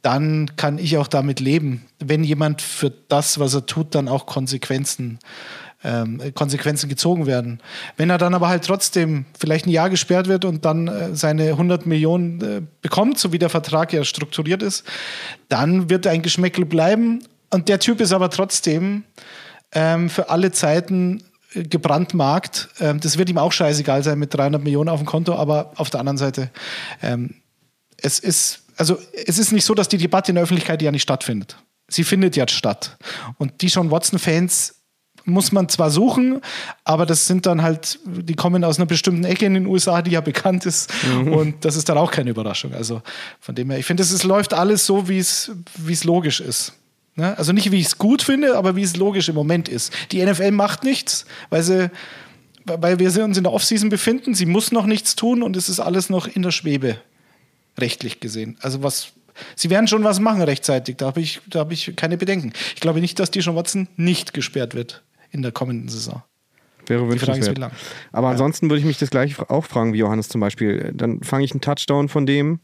dann 0.03 0.57
kann 0.57 0.79
ich 0.79 0.97
auch 0.97 1.09
damit 1.09 1.41
leben, 1.41 1.85
wenn 1.99 2.25
jemand 2.25 2.63
für 2.63 2.91
das, 2.91 3.39
was 3.39 3.55
er 3.55 3.67
tut, 3.67 3.95
dann 3.95 4.09
auch 4.09 4.25
Konsequenzen 4.27 5.19
ähm, 5.83 6.21
Konsequenzen 6.35 6.89
gezogen 6.89 7.27
werden. 7.27 7.61
Wenn 7.97 8.11
er 8.11 8.19
dann 8.19 8.35
aber 8.35 8.49
halt 8.49 8.65
trotzdem 8.65 9.25
vielleicht 9.39 9.67
ein 9.67 9.71
Jahr 9.71 9.91
gesperrt 9.91 10.29
wird 10.29 10.45
und 10.45 10.65
dann 10.65 10.89
äh, 10.89 11.15
seine 11.15 11.45
100 11.45 11.87
Millionen 11.87 12.41
äh, 12.41 12.63
bekommt, 12.83 13.19
so 13.19 13.33
wie 13.33 13.39
der 13.39 13.49
Vertrag 13.49 13.93
ja 13.93 14.05
strukturiert 14.05 14.63
ist, 14.63 14.85
dann 15.49 15.89
wird 15.89 16.07
ein 16.07 16.23
Geschmäckel 16.23 16.65
bleiben 16.65 17.23
und 17.51 17.69
der 17.69 17.81
Typ 17.81 18.01
ist 18.01 18.13
aber 18.13 18.31
trotzdem 18.31 19.05
ähm, 19.73 20.09
für 20.09 20.31
alle 20.31 20.53
Zeiten 20.53 21.23
äh, 21.55 21.65
gebrandmarkt. 21.65 22.69
Ähm, 22.81 23.01
das 23.01 23.19
wird 23.19 23.29
ihm 23.29 23.39
auch 23.39 23.53
scheißegal 23.53 24.03
sein 24.03 24.19
mit 24.19 24.35
300 24.35 24.63
Millionen 24.63 24.89
auf 24.89 25.01
dem 25.01 25.07
Konto, 25.07 25.35
aber 25.35 25.73
auf 25.77 25.91
der 25.91 26.01
anderen 26.01 26.19
Seite, 26.19 26.51
ähm, 27.03 27.35
es 27.97 28.19
ist, 28.19 28.63
also 28.77 28.99
es 29.27 29.39
ist 29.39 29.53
nicht 29.53 29.65
so, 29.65 29.75
dass 29.75 29.89
die 29.89 29.99
Debatte 29.99 30.31
in 30.31 30.37
der 30.37 30.45
Öffentlichkeit 30.45 30.81
ja 30.83 30.91
nicht 30.91 31.03
stattfindet. 31.03 31.57
Sie 31.89 32.05
findet 32.05 32.37
jetzt 32.37 32.53
statt. 32.53 32.97
Und 33.39 33.63
die 33.63 33.67
John 33.67 33.91
Watson-Fans 33.91 34.77
muss 35.25 35.53
man 35.53 35.69
zwar 35.69 35.91
suchen, 35.91 36.41
aber 36.85 37.05
das 37.05 37.27
sind 37.27 37.45
dann 37.47 37.63
halt, 37.63 37.99
die 38.07 38.35
kommen 38.35 38.65
aus 38.65 38.79
einer 38.79 38.87
bestimmten 38.87 39.25
Ecke 39.25 39.45
in 39.45 39.55
den 39.55 39.67
USA, 39.67 40.01
die 40.01 40.13
ja 40.13 40.21
bekannt 40.21 40.65
ist. 40.67 40.91
Mhm. 41.05 41.33
Und 41.33 41.65
das 41.65 41.77
ist 41.77 41.89
dann 41.89 41.99
auch 41.99 42.11
keine 42.11 42.31
Überraschung. 42.31 42.73
Also 42.75 43.03
von 43.39 43.55
dem 43.55 43.71
her, 43.71 43.79
ich 43.79 43.87
finde, 43.87 44.03
es 44.03 44.23
läuft 44.25 44.55
alles 44.55 44.87
so, 44.87 45.09
wie 45.09 45.19
es 45.19 46.05
logisch 46.05 46.41
ist. 46.41 46.73
Ne? 47.17 47.37
Also 47.37 47.53
nicht, 47.53 47.71
wie 47.71 47.81
ich 47.81 47.87
es 47.87 47.99
gut 47.99 48.23
finde, 48.23 48.57
aber 48.57 48.77
wie 48.77 48.83
es 48.83 48.97
logisch 48.97 49.29
im 49.29 49.35
Moment 49.35 49.69
ist. 49.69 49.93
Die 50.13 50.25
NFL 50.25 50.53
macht 50.53 50.85
nichts, 50.85 51.27
weil 51.51 51.63
sie 51.63 51.91
weil 52.65 52.99
wir 52.99 53.25
uns 53.25 53.37
in 53.37 53.45
der 53.45 53.53
Offseason 53.53 53.89
befinden. 53.89 54.35
Sie 54.35 54.47
muss 54.47 54.73
noch 54.73 54.87
nichts 54.87 55.17
tun 55.17 55.43
und 55.43 55.57
es 55.57 55.69
ist 55.69 55.81
alles 55.81 56.11
noch 56.11 56.27
in 56.29 56.43
der 56.43 56.51
Schwebe, 56.51 56.99
rechtlich 57.79 58.21
gesehen. 58.21 58.57
Also 58.61 58.83
was, 58.83 59.13
sie 59.57 59.71
werden 59.71 59.89
schon 59.89 60.05
was 60.05 60.21
machen 60.21 60.43
rechtzeitig. 60.43 60.97
Da 60.97 61.07
habe 61.07 61.21
ich, 61.21 61.41
hab 61.55 61.73
ich 61.73 61.97
keine 61.97 62.17
Bedenken. 62.17 62.53
Ich 62.75 62.81
glaube 62.81 63.01
nicht, 63.01 63.19
dass 63.19 63.31
die 63.31 63.43
schon 63.43 63.57
Watson 63.57 63.89
nicht 63.97 64.35
gesperrt 64.35 64.75
wird 64.75 65.03
in 65.31 65.43
der 65.43 65.53
kommenden 65.53 65.89
Saison. 65.89 66.23
Wäre 66.87 67.09
wünschenswert. 67.09 67.59
Aber 68.13 68.27
ja. 68.27 68.33
ansonsten 68.33 68.69
würde 68.69 68.81
ich 68.81 68.87
mich 68.87 68.99
das 68.99 69.11
gleich 69.11 69.39
auch 69.39 69.65
fragen 69.65 69.93
wie 69.93 69.99
Johannes 69.99 70.29
zum 70.29 70.41
Beispiel. 70.41 70.93
Dann 70.95 71.23
fange 71.23 71.45
ich 71.45 71.53
einen 71.53 71.61
Touchdown 71.61 72.09
von 72.09 72.27
dem 72.27 72.61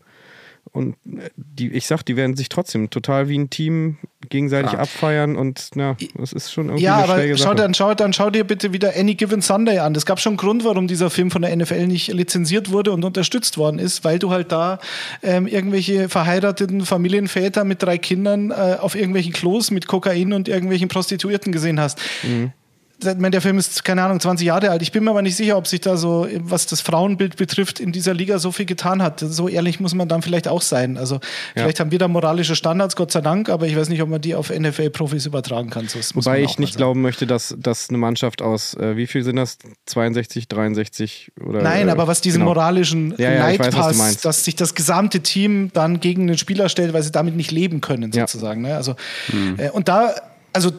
und 0.73 0.97
die, 1.37 1.73
ich 1.73 1.87
sag, 1.87 2.03
die 2.03 2.17
werden 2.17 2.37
sich 2.37 2.49
trotzdem 2.49 2.91
total 2.91 3.29
wie 3.29 3.39
ein 3.39 3.51
Team 3.51 3.97
gegenseitig 4.29 4.73
ja. 4.73 4.81
abfeiern 4.81 5.37
und 5.37 5.71
na, 5.75 5.97
das 6.15 6.33
ist 6.33 6.53
schon 6.53 6.67
irgendwie 6.67 6.85
ja, 6.85 6.97
eine 6.97 7.13
aber 7.13 7.37
schau, 7.37 7.55
dann, 7.55 7.75
schau, 7.75 7.95
dann 7.95 8.13
schau 8.13 8.31
dir 8.31 8.45
bitte 8.45 8.73
wieder 8.73 8.95
Any 8.97 9.15
Given 9.15 9.41
Sunday 9.41 9.79
an. 9.79 9.95
Es 9.95 10.05
gab 10.07 10.21
schon 10.21 10.33
einen 10.33 10.37
Grund, 10.39 10.65
warum 10.65 10.89
dieser 10.89 11.11
Film 11.11 11.31
von 11.31 11.43
der 11.43 11.55
NFL 11.55 11.87
nicht 11.87 12.09
lizenziert 12.09 12.71
wurde 12.71 12.93
und 12.93 13.05
unterstützt 13.05 13.59
worden 13.59 13.79
ist, 13.79 14.05
weil 14.05 14.19
du 14.19 14.31
halt 14.31 14.53
da 14.53 14.79
ähm, 15.23 15.47
irgendwelche 15.47 16.09
verheirateten 16.09 16.85
Familienväter 16.85 17.65
mit 17.65 17.83
drei 17.83 17.99
Kindern 17.99 18.51
äh, 18.51 18.77
auf 18.81 18.95
irgendwelchen 18.95 19.33
Klos 19.33 19.71
mit 19.71 19.87
Kokain 19.87 20.33
und 20.33 20.49
irgendwelchen 20.49 20.89
Prostituierten 20.89 21.53
gesehen 21.53 21.81
hast. 21.81 22.01
Mhm 22.23 22.53
der 22.99 23.41
Film 23.41 23.59
ist, 23.59 23.85
keine 23.85 24.03
Ahnung, 24.03 24.21
20 24.21 24.47
Jahre 24.47 24.71
alt. 24.71 24.81
Ich 24.81 24.91
bin 24.91 25.05
mir 25.05 25.11
aber 25.11 25.23
nicht 25.23 25.37
sicher, 25.37 25.59
ob 25.59 25.67
sich 25.67 25.81
da 25.81 25.97
so, 25.97 26.27
was 26.39 26.67
das 26.67 26.81
Frauenbild 26.81 27.37
betrifft, 27.37 27.79
in 27.79 27.93
dieser 27.93 28.15
Liga 28.15 28.39
so 28.39 28.53
viel 28.53 28.65
getan 28.65 29.03
hat. 29.03 29.21
So 29.21 29.49
ehrlich 29.49 29.81
muss 29.81 29.95
man 29.95 30.09
dann 30.09 30.23
vielleicht 30.23 30.49
auch 30.49 30.63
sein. 30.63 30.97
Also, 30.97 31.21
vielleicht 31.53 31.79
ja. 31.79 31.85
haben 31.85 31.91
wir 31.91 31.99
da 31.99 32.09
moralische 32.09 32.57
Standards, 32.57 32.97
Gott 32.97 33.13
sei 33.13 33.21
Dank, 33.21 33.51
aber 33.51 33.67
ich 33.67 33.77
weiß 33.77 33.91
nicht, 33.91 34.01
ob 34.01 34.09
man 34.09 34.21
die 34.21 34.35
auf 34.35 34.51
NFL-Profis 34.51 35.27
übertragen 35.27 35.69
kann. 35.69 35.89
So, 35.89 35.99
Wobei 36.15 36.41
ich 36.41 36.59
nicht 36.59 36.75
sagen. 36.75 36.79
glauben 36.79 37.03
möchte, 37.03 37.27
dass, 37.27 37.55
dass 37.59 37.91
eine 37.91 37.99
Mannschaft 37.99 38.41
aus, 38.41 38.75
äh, 38.75 38.97
wie 38.97 39.07
viel 39.07 39.23
sind 39.23 39.37
das? 39.37 39.59
62, 39.87 40.49
63 40.49 41.33
oder. 41.45 41.63
Nein, 41.63 41.89
äh, 41.89 41.91
aber 41.91 42.07
was 42.07 42.23
diesen 42.23 42.41
genau. 42.41 42.53
moralischen 42.55 43.15
ja, 43.19 43.31
ja, 43.31 43.39
Neidpass, 43.41 43.99
weiß, 43.99 44.21
dass 44.23 44.45
sich 44.45 44.57
das 44.57 44.75
gesamte 44.75 45.21
Team 45.21 45.71
dann 45.75 46.01
gegen 46.01 46.27
den 46.27 46.39
Spieler 46.39 46.71
stellt, 46.71 46.95
weil 46.95 47.03
sie 47.03 47.13
damit 47.13 47.37
nicht 47.37 47.51
leben 47.51 47.83
können, 47.83 48.11
sozusagen. 48.11 48.63
Ne? 48.63 48.75
Also, 48.75 48.97
hm. 49.27 49.59
äh, 49.59 49.71
und 49.71 49.89
da, 49.89 50.15
also, 50.55 50.71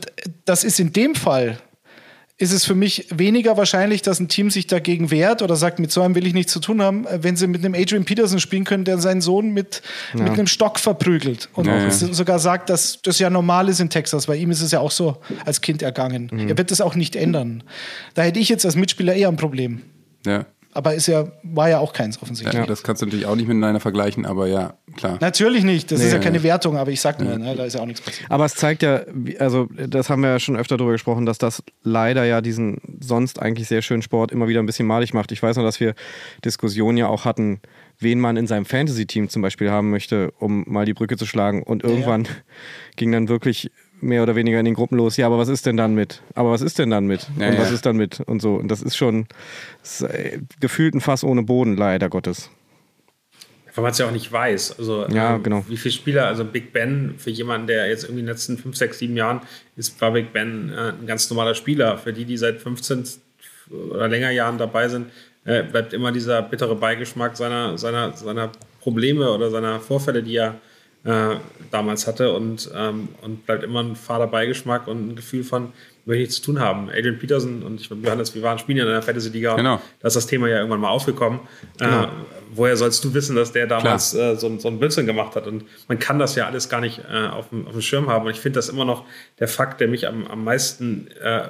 das 0.46 0.64
ist 0.64 0.80
in 0.80 0.92
dem 0.94 1.14
Fall 1.14 1.60
ist 2.40 2.52
es 2.52 2.66
für 2.66 2.76
mich 2.76 3.08
weniger 3.10 3.58
wahrscheinlich, 3.58 4.04
dass 4.04 4.20
ein 4.20 4.28
Team 4.28 4.52
sich 4.52 4.68
dagegen 4.68 5.10
wehrt 5.10 5.42
oder 5.42 5.56
sagt, 5.56 5.80
mit 5.80 5.92
so 5.92 6.04
einem 6.04 6.14
will 6.14 6.28
ich 6.28 6.36
nichts 6.36 6.54
zu 6.54 6.60
tun 6.60 6.82
haben, 6.82 7.08
äh, 7.08 7.24
wenn 7.24 7.36
sie 7.36 7.48
mit 7.48 7.66
einem 7.66 7.74
Adrian 7.74 8.06
Peterson 8.06 8.40
spielen 8.40 8.64
können, 8.64 8.84
der 8.84 9.00
seinen 9.00 9.22
Sohn 9.22 9.50
mit, 9.50 9.82
ja. 10.14 10.24
mit 10.24 10.34
einem 10.34 10.48
Stock 10.48 10.80
verprügelt. 10.80 11.50
Und 11.54 11.66
ja, 11.66 11.78
ja. 11.78 11.92
sogar 11.92 12.38
sagt, 12.38 12.70
dass 12.70 13.02
das 13.02 13.18
ja 13.18 13.30
normal 13.32 13.70
ist 13.70 13.80
in 13.80 13.90
Texas. 13.90 14.28
Bei 14.28 14.36
ihm 14.36 14.52
ist 14.52 14.62
es 14.62 14.72
ja 14.72 14.80
auch 14.80 14.92
so 14.92 15.18
als 15.46 15.62
Kind 15.62 15.82
ergangen. 15.82 16.30
Mhm. 16.32 16.50
Er 16.50 16.58
wird 16.58 16.70
das 16.70 16.80
auch 16.80 16.94
nicht 16.94 17.16
ändern. 17.16 17.64
Da 18.14 18.22
hätte 18.22 18.40
ich 18.40 18.50
jetzt 18.50 18.66
als 18.66 18.76
Mitspieler 18.76 19.16
eher 19.16 19.30
ein 19.30 19.38
Problem. 19.38 19.82
Ja 20.26 20.46
aber 20.78 20.94
ist 20.94 21.08
ja, 21.08 21.28
war 21.42 21.70
ja 21.70 21.80
auch 21.80 21.92
keins 21.92 22.22
offensichtlich. 22.22 22.54
Ja, 22.54 22.68
das 22.68 22.84
kannst 22.84 23.02
du 23.02 23.08
natürlich 23.08 23.26
auch 23.26 23.36
nicht 23.36 23.48
miteinander 23.48 23.80
vergleichen, 23.80 24.28
aber 24.28 24.46
ja, 24.46 24.76
klar. 24.96 25.18
Natürlich 25.20 25.64
nicht, 25.64 25.92
das 25.92 26.00
nee, 26.00 26.06
ist 26.06 26.14
ja 26.14 26.20
keine 26.20 26.44
Wertung, 26.44 26.78
aber 26.78 26.92
ich 26.92 27.02
sag 27.02 27.20
nur, 27.20 27.36
ne, 27.36 27.56
da 27.56 27.66
ist 27.66 27.74
ja 27.74 27.82
auch 27.82 27.88
nichts 27.88 28.02
passiert. 28.02 28.30
Aber 28.30 28.46
es 28.46 28.54
zeigt 28.54 28.84
ja, 28.84 29.02
also 29.40 29.68
das 29.76 30.12
haben 30.12 30.22
wir 30.22 30.30
ja 30.30 30.40
schon 30.40 30.56
öfter 30.56 30.78
darüber 30.78 30.92
gesprochen, 30.92 31.26
dass 31.26 31.40
das 31.40 31.64
leider 31.82 32.26
ja 32.26 32.42
diesen 32.42 33.00
sonst 33.00 33.42
eigentlich 33.42 33.68
sehr 33.68 33.82
schönen 33.82 34.04
Sport 34.04 34.32
immer 34.32 34.48
wieder 34.48 34.60
ein 34.60 34.68
bisschen 34.68 34.86
malig 34.86 35.16
macht. 35.16 35.32
Ich 35.32 35.42
weiß 35.42 35.58
noch, 35.58 35.64
dass 35.64 35.80
wir 35.80 35.96
Diskussionen 36.46 37.00
ja 37.00 37.08
auch 37.08 37.26
hatten, 37.26 37.60
wen 37.98 38.20
man 38.20 38.38
in 38.38 38.46
seinem 38.46 38.66
Fantasy-Team 38.66 39.30
zum 39.30 39.42
Beispiel 39.42 39.72
haben 39.72 39.90
möchte, 39.90 40.32
um 40.38 40.64
mal 40.68 40.86
die 40.86 40.94
Brücke 40.94 41.18
zu 41.18 41.26
schlagen. 41.26 41.64
Und 41.64 41.84
irgendwann 41.84 42.26
ja, 42.26 42.30
ja. 42.30 42.36
ging 42.98 43.12
dann 43.12 43.30
wirklich 43.30 43.72
mehr 44.02 44.24
oder 44.24 44.36
weniger 44.36 44.60
in 44.60 44.66
den 44.66 44.74
Gruppen 44.74 44.98
los. 44.98 45.18
Ja, 45.18 45.26
aber 45.28 45.38
was 45.38 45.48
ist 45.48 45.66
denn 45.66 45.78
dann 45.78 45.96
mit? 45.96 46.22
Aber 46.36 46.52
was 46.52 46.62
ist 46.62 46.80
denn 46.80 46.90
dann 46.90 47.06
mit? 47.08 47.28
Ja, 47.40 47.48
und 47.48 47.54
ja. 47.54 47.60
was 47.60 47.72
ist 47.72 47.86
dann 47.86 47.98
mit? 47.98 48.20
Und 48.22 48.42
so. 48.42 48.56
Und 48.56 48.70
das 48.70 48.82
ist 48.82 48.96
schon 48.96 49.28
das 49.82 50.02
ist, 50.02 50.10
äh, 50.10 50.40
gefühlt 50.60 50.94
ein 50.94 51.02
Fass 51.02 51.24
ohne 51.24 51.44
Boden, 51.44 51.76
leider 51.76 52.10
Gottes. 52.10 52.50
Weil 53.76 53.84
man 53.84 53.92
es 53.92 53.98
ja 54.00 54.08
auch 54.08 54.12
nicht 54.12 54.32
weiß. 54.32 54.80
Also, 54.80 55.08
ja, 55.08 55.36
ähm, 55.36 55.44
genau. 55.44 55.64
wie 55.68 55.78
viele 55.78 55.94
Spieler, 55.94 56.28
also 56.28 56.44
Big 56.44 56.74
Ben, 56.74 57.14
für 57.18 57.30
jemanden, 57.30 57.68
der 57.68 57.88
jetzt 57.88 58.06
irgendwie 58.06 58.22
in 58.22 58.26
den 58.26 58.34
letzten 58.34 58.58
5, 58.58 58.76
6, 58.76 59.00
7 59.00 59.16
Jahren 59.16 59.42
ist, 59.76 60.00
war 60.02 60.12
Big 60.12 60.34
Ben 60.34 60.72
äh, 60.72 60.94
ein 61.00 61.06
ganz 61.06 61.30
normaler 61.30 61.54
Spieler. 61.54 61.98
Für 61.98 62.12
die, 62.12 62.26
die 62.26 62.38
seit 62.38 62.60
15 62.60 63.04
oder 63.70 64.08
länger 64.08 64.32
Jahren 64.32 64.58
dabei 64.58 64.88
sind, 64.90 65.12
äh, 65.46 65.64
bleibt 65.64 65.94
immer 65.94 66.12
dieser 66.12 66.42
bittere 66.42 66.76
Beigeschmack 66.76 67.38
seiner, 67.38 67.78
seiner, 67.78 68.14
seiner 68.14 68.52
Probleme 68.82 69.32
oder 69.32 69.50
seiner 69.50 69.80
Vorfälle, 69.80 70.24
die 70.24 70.38
er 70.38 70.56
äh, 71.08 71.38
damals 71.72 72.06
hatte 72.06 72.34
und, 72.34 72.70
ähm, 72.76 73.10
und 73.22 73.46
bleibt 73.46 73.64
immer 73.64 73.82
ein 73.82 73.96
fader 73.96 74.28
Beigeschmack 74.28 74.88
und 74.88 75.10
ein 75.10 75.16
Gefühl 75.16 75.44
von, 75.44 75.72
will 76.06 76.20
nichts 76.20 76.36
zu 76.36 76.42
tun 76.42 76.60
haben. 76.60 76.90
Adrian 76.90 77.18
Peterson 77.18 77.64
und 77.64 77.80
ich, 77.80 77.90
Johannes, 77.90 78.36
wir 78.36 78.42
waren 78.42 78.60
spielen 78.60 78.78
ja 78.78 78.84
in 78.84 78.90
der 78.90 79.02
Fantasy-Liga. 79.02 79.56
Genau. 79.56 79.82
Da 80.00 80.08
ist 80.08 80.16
das 80.16 80.28
Thema 80.28 80.48
ja 80.48 80.58
irgendwann 80.58 80.82
mal 80.82 80.90
aufgekommen. 80.90 81.40
Äh, 81.80 82.08
woher 82.54 82.76
sollst 82.76 83.04
du 83.04 83.14
wissen, 83.14 83.36
dass 83.36 83.54
der 83.54 83.68
damals 83.68 84.14
äh, 84.14 84.36
so, 84.36 84.58
so 84.60 84.68
einen 84.68 84.80
Blödsinn 84.80 85.06
gemacht 85.06 85.36
hat? 85.36 85.48
Und 85.48 85.64
man 85.88 85.98
kann 85.98 86.20
das 86.20 86.36
ja 86.36 86.46
alles 86.46 86.70
gar 86.70 86.82
nicht 86.82 87.02
äh, 87.10 87.28
auf, 87.28 87.50
dem, 87.50 87.66
auf 87.68 87.74
dem 87.74 87.82
Schirm 87.82 88.10
haben. 88.10 88.26
Und 88.26 88.32
ich 88.32 88.40
finde 88.40 88.58
das 88.58 88.70
immer 88.70 88.86
noch 88.86 89.06
der 89.40 89.48
Fakt, 89.48 89.80
der 89.80 89.88
mich 89.88 90.08
am, 90.08 90.28
am 90.28 90.44
meisten 90.44 91.08
äh, 91.22 91.44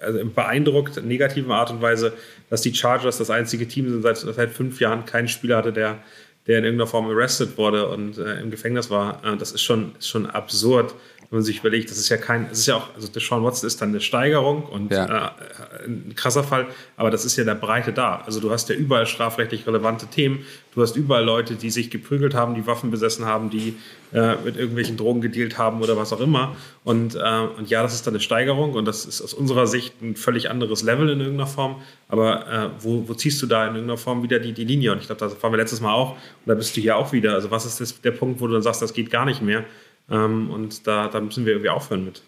also 0.00 0.24
beeindruckt, 0.26 0.96
in 0.96 1.08
negativen 1.08 1.50
Art 1.50 1.70
und 1.70 1.80
Weise, 1.80 2.12
dass 2.50 2.62
die 2.62 2.74
Chargers 2.74 3.18
das 3.18 3.30
einzige 3.30 3.66
Team 3.66 3.88
sind, 3.88 4.02
seit, 4.02 4.18
seit 4.18 4.50
fünf 4.50 4.80
Jahren 4.80 5.04
keinen 5.04 5.28
Spieler 5.28 5.56
hatte, 5.56 5.72
der, 5.72 5.98
der 6.46 6.58
in 6.58 6.64
irgendeiner 6.64 6.88
Form 6.88 7.06
arrested 7.08 7.56
wurde 7.56 7.88
und 7.88 8.18
äh, 8.18 8.40
im 8.40 8.50
Gefängnis 8.50 8.90
war. 8.90 9.24
Äh, 9.24 9.36
das 9.36 9.52
ist 9.52 9.62
schon, 9.62 9.94
ist 9.98 10.08
schon 10.08 10.26
absurd, 10.26 10.94
wenn 11.34 11.40
man 11.40 11.44
sich 11.44 11.58
überlegt, 11.58 11.90
das 11.90 11.98
ist 11.98 12.10
ja 12.10 12.16
kein, 12.16 12.46
es 12.52 12.60
ist 12.60 12.66
ja 12.66 12.76
auch, 12.76 12.94
also 12.94 13.08
der 13.08 13.20
Sean 13.20 13.42
Watson 13.42 13.66
ist 13.66 13.82
dann 13.82 13.88
eine 13.88 14.00
Steigerung 14.00 14.62
und 14.62 14.92
Ja. 14.92 15.34
äh, 15.82 15.84
ein 15.84 16.12
krasser 16.14 16.44
Fall, 16.44 16.68
aber 16.96 17.10
das 17.10 17.24
ist 17.24 17.36
ja 17.36 17.42
der 17.42 17.56
Breite 17.56 17.92
da. 17.92 18.22
Also 18.24 18.38
du 18.38 18.52
hast 18.52 18.68
ja 18.68 18.76
überall 18.76 19.04
strafrechtlich 19.06 19.66
relevante 19.66 20.06
Themen, 20.06 20.44
du 20.76 20.80
hast 20.80 20.94
überall 20.94 21.24
Leute, 21.24 21.56
die 21.56 21.70
sich 21.70 21.90
geprügelt 21.90 22.34
haben, 22.34 22.54
die 22.54 22.68
Waffen 22.68 22.92
besessen 22.92 23.24
haben, 23.24 23.50
die 23.50 23.74
äh, 24.12 24.36
mit 24.44 24.56
irgendwelchen 24.56 24.96
Drogen 24.96 25.20
gedealt 25.22 25.58
haben 25.58 25.82
oder 25.82 25.96
was 25.96 26.12
auch 26.12 26.20
immer. 26.20 26.54
Und, 26.84 27.16
äh, 27.16 27.18
und 27.58 27.68
ja, 27.68 27.82
das 27.82 27.94
ist 27.94 28.06
dann 28.06 28.14
eine 28.14 28.20
Steigerung 28.20 28.74
und 28.74 28.84
das 28.84 29.04
ist 29.04 29.20
aus 29.20 29.34
unserer 29.34 29.66
Sicht 29.66 30.00
ein 30.02 30.14
völlig 30.14 30.50
anderes 30.50 30.84
Level 30.84 31.08
in 31.10 31.18
irgendeiner 31.18 31.48
Form. 31.48 31.82
Aber 32.06 32.46
äh, 32.48 32.68
wo, 32.78 33.08
wo 33.08 33.14
ziehst 33.14 33.42
du 33.42 33.46
da 33.46 33.62
in 33.66 33.74
irgendeiner 33.74 33.98
Form 33.98 34.22
wieder 34.22 34.38
die, 34.38 34.52
die 34.52 34.64
Linie? 34.64 34.92
Und 34.92 34.98
ich 35.00 35.06
glaube, 35.06 35.18
das 35.18 35.42
waren 35.42 35.52
wir 35.52 35.56
letztes 35.58 35.80
Mal 35.80 35.92
auch 35.92 36.12
und 36.12 36.46
da 36.46 36.54
bist 36.54 36.76
du 36.76 36.80
hier 36.80 36.96
auch 36.96 37.12
wieder. 37.12 37.34
Also 37.34 37.50
was 37.50 37.66
ist 37.66 37.80
das, 37.80 38.00
der 38.02 38.12
Punkt, 38.12 38.40
wo 38.40 38.46
du 38.46 38.52
dann 38.52 38.62
sagst, 38.62 38.82
das 38.82 38.92
geht 38.92 39.10
gar 39.10 39.24
nicht 39.24 39.42
mehr? 39.42 39.64
Ähm, 40.10 40.50
und 40.50 40.86
da, 40.86 41.08
da 41.08 41.20
müssen 41.20 41.46
wir 41.46 41.52
irgendwie 41.54 41.70
aufhören 41.70 42.04
mit. 42.04 42.22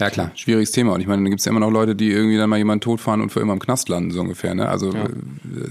Ja 0.00 0.10
klar, 0.10 0.32
schwieriges 0.34 0.72
Thema. 0.72 0.94
Und 0.94 1.00
ich 1.00 1.06
meine, 1.06 1.22
da 1.22 1.28
gibt 1.28 1.38
es 1.38 1.44
ja 1.44 1.50
immer 1.50 1.60
noch 1.60 1.70
Leute, 1.70 1.94
die 1.94 2.10
irgendwie 2.10 2.36
dann 2.36 2.50
mal 2.50 2.56
jemanden 2.56 2.80
totfahren 2.80 3.20
und 3.20 3.30
für 3.30 3.40
immer 3.40 3.52
im 3.52 3.60
Knast 3.60 3.88
landen, 3.88 4.10
so 4.10 4.20
ungefähr. 4.20 4.54
Ne? 4.54 4.68
Also 4.68 4.90
äh, 4.92 5.08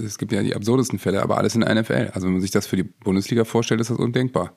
es 0.04 0.16
gibt 0.16 0.32
ja 0.32 0.42
die 0.42 0.54
absurdesten 0.54 0.98
Fälle, 0.98 1.22
aber 1.22 1.36
alles 1.36 1.54
in 1.54 1.60
der 1.60 1.74
NFL. 1.74 2.10
Also 2.14 2.26
wenn 2.26 2.32
man 2.32 2.40
sich 2.40 2.50
das 2.50 2.66
für 2.66 2.76
die 2.76 2.84
Bundesliga 2.84 3.44
vorstellt, 3.44 3.80
ist 3.80 3.90
das 3.90 3.98
undenkbar. 3.98 4.52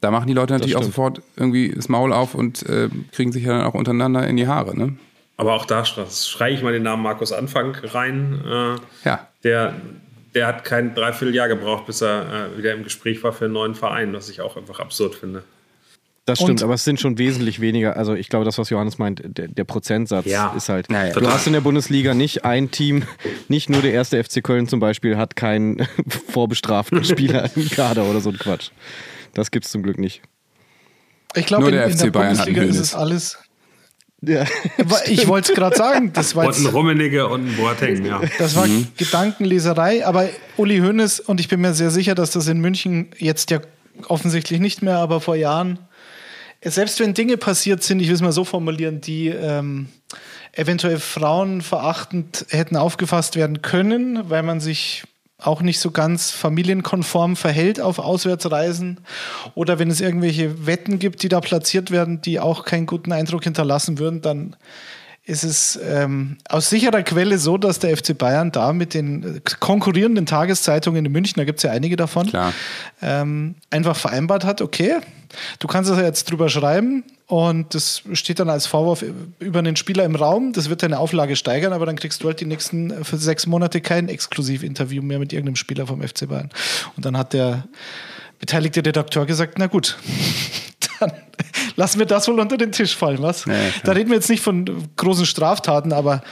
Da 0.00 0.10
machen 0.10 0.26
die 0.26 0.34
Leute 0.34 0.52
natürlich 0.54 0.76
auch 0.76 0.82
sofort 0.82 1.22
irgendwie 1.36 1.70
das 1.70 1.88
Maul 1.88 2.12
auf 2.12 2.34
und 2.34 2.62
äh, 2.68 2.88
kriegen 3.12 3.32
sich 3.32 3.44
ja 3.44 3.58
dann 3.58 3.66
auch 3.66 3.74
untereinander 3.74 4.26
in 4.26 4.36
die 4.36 4.46
Haare. 4.46 4.76
Ne? 4.76 4.96
Aber 5.36 5.54
auch 5.54 5.66
da 5.66 5.84
schreie 5.84 6.54
ich 6.54 6.62
mal 6.62 6.72
den 6.72 6.82
Namen 6.82 7.02
Markus 7.02 7.32
Anfang 7.32 7.74
rein. 7.74 8.40
Äh, 8.46 8.76
Ja. 9.08 9.28
der, 9.42 9.74
der 10.34 10.46
hat 10.46 10.64
kein 10.64 10.94
Dreivierteljahr 10.94 11.48
gebraucht, 11.48 11.86
bis 11.86 12.00
er 12.00 12.50
äh, 12.54 12.58
wieder 12.58 12.72
im 12.74 12.82
Gespräch 12.84 13.22
war 13.22 13.32
für 13.32 13.44
einen 13.46 13.54
neuen 13.54 13.74
Verein, 13.74 14.12
was 14.12 14.28
ich 14.28 14.40
auch 14.40 14.56
einfach 14.56 14.80
absurd 14.80 15.14
finde. 15.14 15.44
Das 16.26 16.38
stimmt, 16.38 16.52
Und- 16.52 16.62
aber 16.62 16.74
es 16.74 16.84
sind 16.84 16.98
schon 16.98 17.18
wesentlich 17.18 17.60
weniger. 17.60 17.96
Also 17.98 18.14
ich 18.14 18.30
glaube, 18.30 18.46
das, 18.46 18.56
was 18.56 18.70
Johannes 18.70 18.96
meint, 18.98 19.20
der, 19.24 19.46
der 19.48 19.64
Prozentsatz 19.64 20.24
Ja. 20.24 20.54
ist 20.56 20.70
halt. 20.70 20.88
Naja, 20.90 21.12
du 21.12 21.28
hast 21.28 21.46
in 21.46 21.52
der 21.52 21.60
Bundesliga 21.60 22.14
nicht 22.14 22.44
ein 22.46 22.70
Team, 22.70 23.04
nicht 23.48 23.68
nur 23.68 23.82
der 23.82 23.92
erste 23.92 24.22
FC 24.24 24.42
Köln 24.42 24.66
zum 24.66 24.80
Beispiel, 24.80 25.18
hat 25.18 25.36
keinen 25.36 25.86
vorbestraften 26.30 27.04
Spieler 27.04 27.50
im 27.54 27.68
Kader 27.68 28.04
oder 28.04 28.20
so 28.20 28.30
ein 28.30 28.38
Quatsch. 28.38 28.70
Das 29.34 29.50
gibt's 29.50 29.70
zum 29.70 29.82
Glück 29.82 29.98
nicht. 29.98 30.22
Ich 31.36 31.46
glaube, 31.46 31.64
Nur 31.64 31.70
in, 31.72 31.76
der 31.76 31.86
in 31.88 31.92
FC 31.92 31.98
der 32.04 32.10
Bayern 32.12 32.28
Bundesliga 32.36 32.62
ist 32.62 32.78
es 32.78 32.94
alles. 32.94 33.38
Ja. 34.26 34.44
Ich 35.06 35.28
wollte 35.28 35.52
es 35.52 35.56
gerade 35.58 35.76
sagen, 35.76 36.12
das 36.12 36.34
war 36.34 36.46
Und 36.46 36.52
jetzt 36.54 36.64
ein 36.64 36.72
Rummenigge 36.72 37.28
und 37.28 37.46
ein 37.46 37.56
Boateng, 37.56 38.04
ja. 38.04 38.20
Das 38.38 38.56
war 38.56 38.66
Mhm. 38.66 38.88
Gedankenleserei, 38.96 40.06
aber 40.06 40.28
Uli 40.56 40.78
Hoeneß, 40.78 41.20
und 41.20 41.40
ich 41.40 41.48
bin 41.48 41.60
mir 41.60 41.74
sehr 41.74 41.90
sicher, 41.90 42.14
dass 42.14 42.30
das 42.30 42.48
in 42.48 42.60
München 42.60 43.08
jetzt 43.18 43.50
ja 43.50 43.60
offensichtlich 44.08 44.60
nicht 44.60 44.82
mehr, 44.82 44.98
aber 44.98 45.20
vor 45.20 45.36
Jahren, 45.36 45.78
selbst 46.62 46.98
wenn 47.00 47.14
Dinge 47.14 47.36
passiert 47.36 47.82
sind, 47.82 48.00
ich 48.00 48.08
will 48.08 48.14
es 48.14 48.22
mal 48.22 48.32
so 48.32 48.44
formulieren, 48.44 49.00
die 49.00 49.28
ähm, 49.28 49.88
eventuell 50.52 50.98
frauenverachtend 50.98 52.46
hätten 52.50 52.76
aufgefasst 52.76 53.36
werden 53.36 53.62
können, 53.62 54.30
weil 54.30 54.42
man 54.42 54.60
sich 54.60 55.04
auch 55.38 55.62
nicht 55.62 55.80
so 55.80 55.90
ganz 55.90 56.30
familienkonform 56.30 57.36
verhält 57.36 57.80
auf 57.80 57.98
Auswärtsreisen? 57.98 59.00
Oder 59.54 59.78
wenn 59.78 59.90
es 59.90 60.00
irgendwelche 60.00 60.66
Wetten 60.66 60.98
gibt, 60.98 61.22
die 61.22 61.28
da 61.28 61.40
platziert 61.40 61.90
werden, 61.90 62.20
die 62.20 62.40
auch 62.40 62.64
keinen 62.64 62.86
guten 62.86 63.12
Eindruck 63.12 63.44
hinterlassen 63.44 63.98
würden, 63.98 64.20
dann 64.20 64.56
ist 65.26 65.42
es 65.42 65.78
ähm, 65.82 66.36
aus 66.48 66.68
sicherer 66.68 67.02
Quelle 67.02 67.38
so, 67.38 67.56
dass 67.56 67.78
der 67.78 67.96
FC 67.96 68.16
Bayern 68.16 68.52
da 68.52 68.74
mit 68.74 68.92
den 68.92 69.40
konkurrierenden 69.58 70.26
Tageszeitungen 70.26 71.06
in 71.06 71.10
München, 71.10 71.34
da 71.36 71.44
gibt 71.44 71.60
es 71.60 71.62
ja 71.62 71.70
einige 71.70 71.96
davon, 71.96 72.30
ähm, 73.00 73.54
einfach 73.70 73.96
vereinbart 73.96 74.44
hat, 74.44 74.60
okay, 74.60 74.96
du 75.60 75.66
kannst 75.66 75.90
das 75.90 75.96
ja 75.96 76.04
jetzt 76.04 76.30
drüber 76.30 76.50
schreiben 76.50 77.04
und 77.26 77.74
das 77.74 78.02
steht 78.12 78.38
dann 78.38 78.50
als 78.50 78.66
Vorwurf 78.66 79.02
über 79.38 79.60
einen 79.60 79.76
Spieler 79.76 80.04
im 80.04 80.14
Raum, 80.14 80.52
das 80.52 80.68
wird 80.68 80.82
deine 80.82 80.98
Auflage 80.98 81.36
steigern, 81.36 81.72
aber 81.72 81.86
dann 81.86 81.96
kriegst 81.96 82.22
du 82.22 82.26
halt 82.26 82.40
die 82.40 82.46
nächsten 82.46 82.90
äh, 82.90 83.04
für 83.04 83.16
sechs 83.16 83.46
Monate 83.46 83.80
kein 83.80 84.10
Exklusivinterview 84.10 85.02
mehr 85.02 85.18
mit 85.18 85.32
irgendeinem 85.32 85.56
Spieler 85.56 85.86
vom 85.86 86.02
FC 86.02 86.28
Bayern. 86.28 86.50
Und 86.96 87.06
dann 87.06 87.16
hat 87.16 87.32
der 87.32 87.66
beteiligte 88.40 88.84
Redakteur 88.84 89.24
gesagt, 89.24 89.54
na 89.56 89.68
gut, 89.68 89.96
dann 91.00 91.12
lassen 91.76 91.98
wir 91.98 92.06
das 92.06 92.28
wohl 92.28 92.38
unter 92.40 92.56
den 92.56 92.72
Tisch 92.72 92.96
fallen, 92.96 93.22
was? 93.22 93.44
Ja, 93.44 93.52
ja, 93.54 93.70
da 93.84 93.92
reden 93.92 94.10
wir 94.10 94.16
jetzt 94.16 94.28
nicht 94.30 94.42
von 94.42 94.64
großen 94.96 95.26
Straftaten, 95.26 95.92
aber 95.92 96.22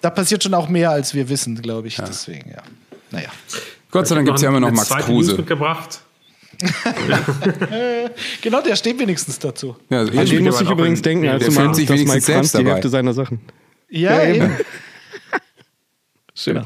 da 0.00 0.10
passiert 0.10 0.42
schon 0.42 0.54
auch 0.54 0.68
mehr, 0.68 0.90
als 0.90 1.14
wir 1.14 1.28
wissen, 1.28 1.60
glaube 1.60 1.88
ich. 1.88 1.96
Deswegen, 1.96 2.50
ja. 2.50 2.62
Naja. 3.10 3.28
Gott 3.90 4.06
sei 4.08 4.14
Dank 4.14 4.26
gibt 4.26 4.36
es 4.38 4.42
ja 4.42 4.48
immer 4.48 4.60
noch 4.60 4.70
Max 4.70 4.88
Kruse. 4.88 5.36
mitgebracht. 5.36 6.00
Genau, 8.42 8.60
der 8.62 8.76
steht 8.76 8.98
wenigstens 8.98 9.38
dazu. 9.38 9.76
Ja, 9.90 9.98
also 10.00 10.18
An 10.18 10.26
den 10.26 10.44
muss 10.44 10.60
ich 10.60 10.70
übrigens 10.70 11.02
denken, 11.02 11.28
als 11.28 11.40
der 11.40 11.48
du 11.48 11.54
fühlt 11.54 11.64
meinst, 11.66 11.80
sich 11.80 11.88
dass 11.88 11.98
Mike 12.00 12.20
selbst 12.20 12.54
die 12.54 12.58
dabei. 12.58 12.70
Hälfte 12.72 12.88
seiner 12.88 13.12
Sachen. 13.12 13.40
Ja, 13.88 14.22
eben. 14.24 14.50
Schön. 16.34 16.64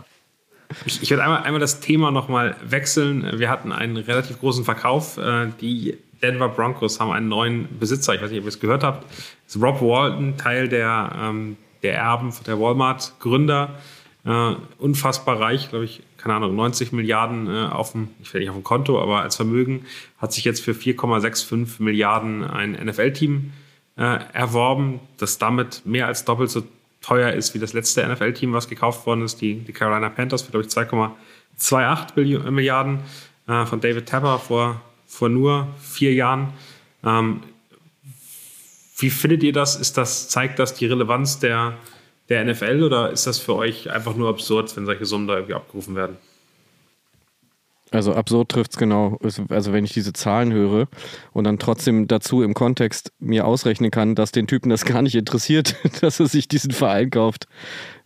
Ich, 0.85 1.03
ich 1.03 1.11
werde 1.11 1.23
einmal, 1.23 1.43
einmal 1.45 1.61
das 1.61 1.81
Thema 1.81 2.11
nochmal 2.11 2.57
wechseln. 2.63 3.39
Wir 3.39 3.49
hatten 3.49 3.73
einen 3.73 3.97
relativ 3.97 4.39
großen 4.41 4.65
Verkauf. 4.65 5.17
Äh, 5.19 5.49
Die 5.61 5.97
Denver 6.23 6.49
Broncos 6.49 7.01
haben 7.01 7.13
einen 7.13 7.29
neuen 7.29 7.79
Besitzer. 7.79 8.15
Ich 8.15 8.23
weiß 8.23 8.31
nicht, 8.31 8.41
ob 8.41 8.45
ihr 8.47 8.49
es 8.49 8.61
gehört 8.61 8.83
habt. 8.85 9.05
Das 9.05 9.57
ist 9.57 9.63
Rob 9.63 9.81
Walton, 9.81 10.37
Teil 10.37 10.69
der, 10.69 11.13
ähm, 11.21 11.57
der 11.83 11.95
Erben 11.95 12.33
der 12.47 12.59
Walmart-Gründer. 12.59 13.75
Äh, 14.25 14.55
unfassbar 14.79 15.41
reich, 15.41 15.71
glaube 15.71 15.85
ich, 15.85 16.03
keine 16.17 16.35
Ahnung, 16.35 16.57
90 16.57 16.91
Milliarden 16.93 17.47
äh, 17.47 17.69
auf 17.69 17.93
dem, 17.93 18.09
ich 18.21 18.35
will 18.35 18.41
nicht 18.41 18.51
auf 18.51 18.57
dem 18.57 18.65
Konto, 18.65 19.01
aber 19.01 19.23
als 19.23 19.37
Vermögen 19.37 19.87
hat 20.19 20.33
sich 20.33 20.45
jetzt 20.45 20.61
für 20.61 20.73
4,65 20.73 21.81
Milliarden 21.81 22.43
ein 22.43 22.73
NFL-Team 22.73 23.53
äh, 23.97 24.19
erworben, 24.33 24.99
das 25.19 25.39
damit 25.39 25.83
mehr 25.87 26.09
als 26.09 26.25
doppelt 26.25 26.51
so 26.51 26.65
teuer 27.01 27.31
ist 27.33 27.55
wie 27.55 27.61
das 27.61 27.73
letzte 27.73 28.07
NFL-Team, 28.07 28.53
was 28.53 28.69
gekauft 28.69 29.07
worden 29.07 29.23
ist, 29.23 29.41
die, 29.41 29.61
die 29.61 29.73
Carolina 29.73 30.09
Panthers 30.09 30.43
für, 30.43 30.51
glaube 30.51 30.67
ich, 30.67 30.73
2,28 30.73 32.15
Billi- 32.15 32.51
Milliarden 32.51 33.01
äh, 33.47 33.65
von 33.65 33.81
David 33.81 34.09
Tapper 34.09 34.41
vor, 34.41 34.81
vor 35.17 35.31
nur 35.31 35.69
vier 35.81 36.13
Jahren. 36.13 36.53
Ähm, 37.03 37.43
wie 38.99 39.09
findet 39.09 39.43
ihr 39.43 39.53
das? 39.55 39.75
Ist 39.75 39.97
das? 39.97 40.29
Zeigt 40.29 40.59
das 40.59 40.75
die 40.75 40.85
Relevanz 40.85 41.39
der, 41.39 41.79
der 42.29 42.45
NFL 42.45 42.83
oder 42.83 43.11
ist 43.11 43.27
das 43.27 43.39
für 43.39 43.55
euch 43.55 43.91
einfach 43.91 44.15
nur 44.15 44.29
absurd, 44.29 44.77
wenn 44.77 44.85
solche 44.85 45.07
Summen 45.07 45.27
da 45.27 45.37
irgendwie 45.37 45.55
abgerufen 45.55 45.97
werden? 45.97 46.19
Also 47.93 48.13
absurd 48.13 48.51
trifft 48.51 48.73
es 48.73 48.77
genau. 48.77 49.19
Also 49.49 49.73
wenn 49.73 49.87
ich 49.87 49.95
diese 49.95 50.13
Zahlen 50.13 50.53
höre 50.53 50.87
und 51.33 51.45
dann 51.45 51.59
trotzdem 51.59 52.09
dazu 52.09 52.43
im 52.43 52.53
Kontext 52.53 53.13
mir 53.19 53.47
ausrechnen 53.47 53.91
kann, 53.91 54.17
dass 54.17 54.33
den 54.33 54.47
Typen 54.47 54.69
das 54.69 54.85
gar 54.85 55.01
nicht 55.01 55.15
interessiert, 55.15 55.77
dass 56.03 56.21
er 56.21 56.27
sich 56.27 56.47
diesen 56.47 56.73
Verein 56.73 57.09
kauft, 57.09 57.49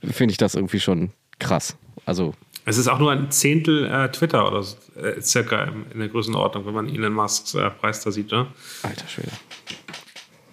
finde 0.00 0.30
ich 0.30 0.38
das 0.38 0.54
irgendwie 0.54 0.80
schon 0.80 1.10
krass. 1.40 1.76
Also 2.04 2.34
Es 2.70 2.78
ist 2.78 2.86
auch 2.86 3.00
nur 3.00 3.10
ein 3.10 3.32
Zehntel 3.32 3.84
äh, 3.86 4.12
Twitter 4.12 4.46
oder 4.46 4.62
so, 4.62 4.76
äh, 4.96 5.20
circa 5.20 5.64
in, 5.92 5.98
der 5.98 6.08
Größenordnung, 6.08 6.66
wenn 6.66 6.74
man 6.74 6.88
Elon 6.88 7.12
Musks 7.12 7.52
äh, 7.54 7.68
Preis 7.68 8.00
da 8.04 8.12
sieht. 8.12 8.30
Ne? 8.30 8.46
alter 8.84 9.08
Schwede. 9.08 9.32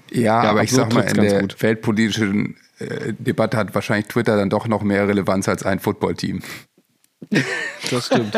Ja, 0.09 0.43
Ja, 0.43 0.49
aber 0.49 0.63
ich 0.63 0.71
sag 0.71 0.91
mal, 0.93 1.01
in 1.01 1.21
der 1.21 1.41
gut. 1.41 1.61
weltpolitischen 1.61 2.57
äh, 2.79 3.13
Debatte 3.19 3.55
hat 3.55 3.75
wahrscheinlich 3.75 4.07
Twitter 4.07 4.35
dann 4.35 4.49
doch 4.49 4.67
noch 4.67 4.81
mehr 4.81 5.07
Relevanz 5.07 5.47
als 5.47 5.63
ein 5.63 5.79
Footballteam. 5.79 6.41
Das 7.91 8.07
stimmt. 8.07 8.35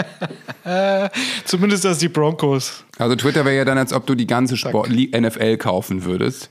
Zumindest 1.45 1.85
als 1.85 1.97
die 1.97 2.09
Broncos. 2.09 2.83
Also 2.97 3.15
Twitter 3.15 3.43
wäre 3.45 3.55
ja 3.55 3.65
dann, 3.65 3.77
als 3.77 3.93
ob 3.93 4.05
du 4.05 4.13
die 4.13 4.27
ganze 4.27 4.57
Sport 4.57 4.89
NFL 4.89 5.57
kaufen 5.57 6.03
würdest 6.05 6.49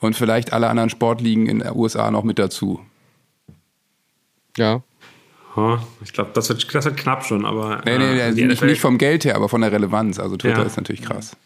und 0.00 0.14
vielleicht 0.14 0.52
alle 0.52 0.68
anderen 0.68 0.90
Sportligen 0.90 1.46
in 1.46 1.60
den 1.60 1.74
USA 1.74 2.10
noch 2.10 2.22
mit 2.22 2.38
dazu. 2.38 2.80
Ja. 4.56 4.82
Ja, 5.56 5.82
ich 6.02 6.12
glaube, 6.12 6.30
das 6.34 6.48
wird, 6.48 6.74
das 6.74 6.84
wird 6.84 6.96
knapp 6.96 7.24
schon, 7.24 7.44
aber 7.44 7.80
Nee, 7.84 7.98
nee, 7.98 8.18
äh, 8.20 8.32
nee 8.32 8.44
nicht, 8.46 8.62
nicht 8.62 8.80
vom 8.80 8.98
Geld 8.98 9.24
her, 9.24 9.36
aber 9.36 9.48
von 9.48 9.60
der 9.60 9.70
Relevanz. 9.72 10.18
Also 10.18 10.36
Twitter 10.36 10.58
Ja. 10.58 10.64
ist 10.64 10.76
natürlich 10.76 11.02
krass. 11.02 11.36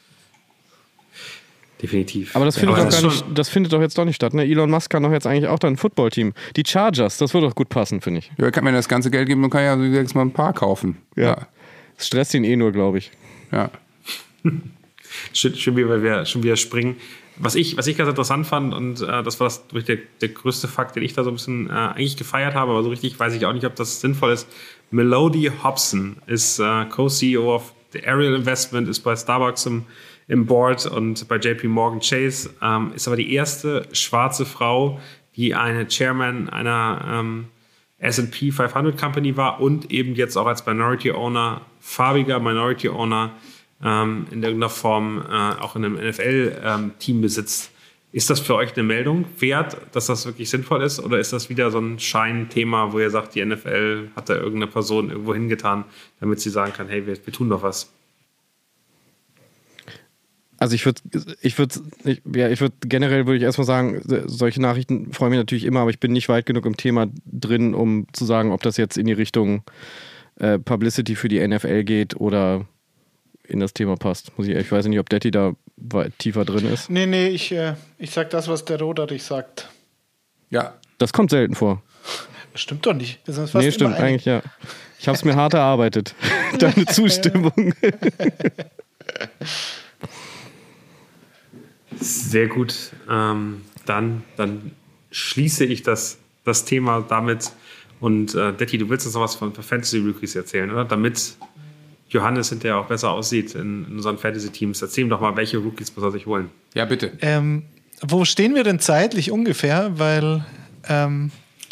definitiv. 1.82 2.34
Aber 2.34 2.44
das 2.44 2.56
findet, 2.58 2.76
Ja, 2.78 2.84
doch 2.84 2.88
es 2.92 3.02
gar 3.02 3.08
nicht, 3.10 3.24
das 3.34 3.48
findet 3.48 3.72
doch 3.72 3.80
jetzt 3.80 3.96
doch 3.98 4.04
nicht 4.04 4.16
statt. 4.16 4.34
Ne? 4.34 4.42
Elon 4.44 4.70
Musk 4.70 4.90
kann 4.90 5.02
doch 5.02 5.12
jetzt 5.12 5.26
eigentlich 5.26 5.46
auch 5.48 5.58
dann 5.58 5.74
ein 5.74 5.76
Footballteam. 5.76 6.32
Die 6.56 6.64
Chargers, 6.66 7.18
das 7.18 7.34
würde 7.34 7.46
doch 7.48 7.54
gut 7.54 7.68
passen, 7.68 8.00
finde 8.00 8.20
ich. 8.20 8.32
Ja, 8.38 8.50
kann 8.50 8.64
mir 8.64 8.72
das 8.72 8.88
ganze 8.88 9.10
Geld 9.10 9.28
geben 9.28 9.44
und 9.44 9.50
kann 9.50 9.62
ja 9.62 9.76
so 9.76 9.88
sechs 9.92 10.14
Mal 10.14 10.22
ein 10.22 10.32
paar 10.32 10.52
kaufen. 10.52 10.96
Ja. 11.14 11.46
Es 11.96 12.06
stresst 12.06 12.34
ihn 12.34 12.44
eh 12.44 12.56
nur, 12.56 12.72
glaube 12.72 12.98
ich. 12.98 13.10
ja. 13.52 13.70
schön, 15.32 15.54
schön, 15.54 15.76
wie 15.76 15.86
wir 15.86 16.24
schon 16.24 16.42
wieder 16.42 16.56
springen. 16.56 16.96
Was 17.40 17.54
ich, 17.54 17.76
was 17.76 17.86
ich 17.86 17.96
ganz 17.96 18.10
interessant 18.10 18.46
fand, 18.46 18.74
und 18.74 19.00
äh, 19.00 19.22
das 19.22 19.38
war 19.38 19.46
das, 19.46 19.66
der, 19.68 19.98
der 20.20 20.28
größte 20.28 20.66
Fakt, 20.66 20.96
den 20.96 21.02
ich 21.02 21.12
da 21.12 21.22
so 21.22 21.30
ein 21.30 21.34
bisschen 21.34 21.68
äh, 21.68 21.72
eigentlich 21.72 22.16
gefeiert 22.16 22.54
habe, 22.54 22.72
aber 22.72 22.82
so 22.82 22.90
richtig 22.90 23.18
weiß 23.18 23.34
ich 23.34 23.46
auch 23.46 23.52
nicht, 23.52 23.64
ob 23.64 23.76
das 23.76 24.00
sinnvoll 24.00 24.32
ist. 24.32 24.48
Melody 24.90 25.50
Hobson 25.62 26.16
ist 26.26 26.58
äh, 26.58 26.84
Co-CEO 26.86 27.54
of 27.54 27.74
the 27.92 28.06
Ariel 28.06 28.34
Investment, 28.34 28.88
ist 28.88 29.00
bei 29.00 29.14
Starbucks 29.14 29.66
im, 29.66 29.84
im 30.26 30.46
Board 30.46 30.86
und 30.86 31.28
bei 31.28 31.36
JP 31.36 31.68
Morgan 31.68 32.00
Chase, 32.00 32.50
ähm, 32.60 32.92
ist 32.94 33.06
aber 33.06 33.16
die 33.16 33.32
erste 33.32 33.86
schwarze 33.92 34.44
Frau, 34.44 35.00
die 35.36 35.54
eine 35.54 35.86
Chairman 35.86 36.48
einer 36.48 37.04
ähm, 37.08 37.48
S&P 37.98 38.52
500 38.52 38.98
Company 38.98 39.36
war 39.36 39.60
und 39.60 39.90
eben 39.90 40.14
jetzt 40.14 40.36
auch 40.36 40.46
als 40.46 40.64
Minority 40.66 41.12
Owner, 41.12 41.62
farbiger 41.80 42.40
Minority 42.40 42.88
Owner 42.88 43.32
ähm, 43.82 44.26
in 44.30 44.42
irgendeiner 44.42 44.70
Form 44.70 45.22
äh, 45.28 45.60
auch 45.60 45.76
in 45.76 45.84
einem 45.84 45.94
NFL-Team 45.94 47.16
ähm, 47.16 47.22
besitzt. 47.22 47.70
Ist 48.10 48.30
das 48.30 48.40
für 48.40 48.54
euch 48.54 48.74
eine 48.74 48.84
Meldung 48.84 49.26
wert, 49.38 49.76
dass 49.92 50.06
das 50.06 50.24
wirklich 50.24 50.48
sinnvoll 50.48 50.82
ist? 50.82 50.98
Oder 50.98 51.18
ist 51.18 51.32
das 51.32 51.50
wieder 51.50 51.70
so 51.70 51.78
ein 51.78 51.98
Scheinthema, 51.98 52.92
wo 52.92 52.98
ihr 52.98 53.10
sagt, 53.10 53.34
die 53.34 53.44
NFL 53.44 54.08
hat 54.16 54.30
da 54.30 54.34
irgendeine 54.34 54.66
Person 54.66 55.10
irgendwo 55.10 55.34
hingetan, 55.34 55.84
damit 56.18 56.40
sie 56.40 56.48
sagen 56.48 56.72
kann, 56.72 56.88
hey, 56.88 57.06
wir, 57.06 57.16
wir 57.24 57.32
tun 57.32 57.50
doch 57.50 57.62
was? 57.62 57.92
Also 60.56 60.74
ich 60.74 60.84
würde, 60.86 61.02
ich 61.40 61.56
würde, 61.58 61.80
ja, 62.34 62.48
ich 62.48 62.60
würde 62.60 62.74
generell 62.80 63.26
würde 63.26 63.36
ich 63.36 63.44
erstmal 63.44 63.66
sagen, 63.66 64.02
solche 64.26 64.60
Nachrichten 64.60 65.12
freuen 65.12 65.30
mich 65.30 65.38
natürlich 65.38 65.64
immer, 65.64 65.80
aber 65.80 65.90
ich 65.90 66.00
bin 66.00 66.12
nicht 66.12 66.28
weit 66.28 66.46
genug 66.46 66.66
im 66.66 66.76
Thema 66.76 67.06
drin, 67.26 67.74
um 67.74 68.06
zu 68.12 68.24
sagen, 68.24 68.50
ob 68.50 68.62
das 68.62 68.76
jetzt 68.76 68.98
in 68.98 69.06
die 69.06 69.12
Richtung 69.12 69.62
äh, 70.36 70.58
Publicity 70.58 71.14
für 71.14 71.28
die 71.28 71.46
NFL 71.46 71.84
geht 71.84 72.16
oder 72.16 72.66
in 73.48 73.60
das 73.60 73.72
Thema 73.72 73.96
passt. 73.96 74.36
Muss 74.36 74.46
ich, 74.46 74.54
ich 74.54 74.70
weiß 74.70 74.86
nicht, 74.86 74.98
ob 74.98 75.08
Detti 75.08 75.30
da 75.30 75.54
tiefer 76.18 76.44
drin 76.44 76.66
ist. 76.66 76.90
Nee, 76.90 77.06
nee, 77.06 77.28
ich, 77.28 77.52
äh, 77.52 77.74
ich 77.98 78.10
sag 78.10 78.30
das, 78.30 78.48
was 78.48 78.64
der 78.64 78.78
Roderich 78.78 79.22
sagt. 79.22 79.68
Ja. 80.50 80.74
Das 80.98 81.12
kommt 81.12 81.30
selten 81.30 81.54
vor. 81.54 81.82
Das 82.52 82.62
stimmt 82.62 82.86
doch 82.86 82.94
nicht. 82.94 83.20
Wir 83.24 83.34
sind 83.34 83.48
fast 83.48 83.64
nee, 83.64 83.72
stimmt, 83.72 83.96
eigentlich 83.96 84.24
ja. 84.24 84.42
Ich 84.98 85.06
habe 85.06 85.16
es 85.16 85.24
mir 85.24 85.36
hart 85.36 85.54
erarbeitet. 85.54 86.14
Deine 86.58 86.86
Zustimmung. 86.86 87.72
Sehr 92.00 92.48
gut. 92.48 92.92
Ähm, 93.08 93.62
dann, 93.86 94.24
dann 94.36 94.72
schließe 95.10 95.64
ich 95.64 95.82
das, 95.82 96.18
das 96.44 96.64
Thema 96.64 97.04
damit. 97.08 97.52
Und 98.00 98.34
äh, 98.34 98.52
Detti, 98.52 98.78
du 98.78 98.88
willst 98.88 99.06
uns 99.06 99.14
noch 99.14 99.22
was 99.22 99.36
von 99.36 99.54
Fantasy 99.54 99.98
Rookies 99.98 100.34
erzählen, 100.34 100.70
oder? 100.70 100.84
Damit 100.84 101.36
Johannes 102.08 102.48
hinterher 102.48 102.78
auch 102.78 102.86
besser 102.86 103.10
aussieht 103.10 103.54
in, 103.54 103.84
in 103.86 103.96
unseren 103.96 104.18
Fantasy-Teams. 104.18 104.80
Erzähl 104.80 105.04
ihm 105.04 105.10
doch 105.10 105.20
mal, 105.20 105.36
welche 105.36 105.58
Rookies 105.58 105.94
muss 105.94 106.04
er 106.04 106.10
sich 106.10 106.26
holen. 106.26 106.50
Ja, 106.74 106.84
bitte. 106.84 107.12
Ähm, 107.20 107.64
wo 108.00 108.24
stehen 108.24 108.54
wir 108.54 108.64
denn 108.64 108.80
zeitlich 108.80 109.30
ungefähr? 109.30 109.98
Weil. 109.98 110.44
Ähm, 110.88 111.30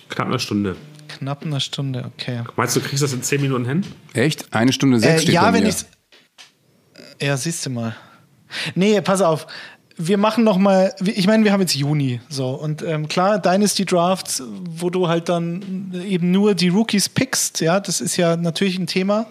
knapp 0.08 0.28
eine 0.28 0.38
Stunde. 0.38 0.76
Knapp 1.08 1.44
eine 1.44 1.60
Stunde, 1.60 2.04
okay. 2.12 2.42
Meinst 2.56 2.76
du, 2.76 2.80
du 2.80 2.88
kriegst 2.88 3.02
das 3.02 3.12
in 3.12 3.22
zehn 3.22 3.40
Minuten 3.40 3.64
hin? 3.64 3.86
Echt? 4.12 4.52
Eine 4.52 4.72
Stunde 4.72 4.98
sechs 4.98 5.14
äh, 5.14 5.22
steht 5.22 5.34
Ja, 5.34 5.52
wenn 5.52 5.66
ich. 5.66 5.76
Ja, 7.20 7.36
siehst 7.36 7.64
du 7.64 7.70
mal. 7.70 7.96
Nee, 8.74 9.00
pass 9.00 9.22
auf 9.22 9.46
wir 9.98 10.18
machen 10.18 10.44
noch 10.44 10.58
mal, 10.58 10.94
ich 11.02 11.26
meine, 11.26 11.44
wir 11.44 11.52
haben 11.52 11.62
jetzt 11.62 11.74
Juni, 11.74 12.20
so 12.28 12.50
und 12.50 12.82
ähm, 12.82 13.08
klar, 13.08 13.38
Dynasty 13.38 13.86
Drafts, 13.86 14.42
wo 14.68 14.90
du 14.90 15.08
halt 15.08 15.30
dann 15.30 15.92
eben 16.06 16.30
nur 16.30 16.54
die 16.54 16.68
Rookies 16.68 17.08
pickst, 17.08 17.60
ja, 17.60 17.80
das 17.80 18.02
ist 18.02 18.16
ja 18.18 18.36
natürlich 18.36 18.78
ein 18.78 18.86
Thema, 18.86 19.26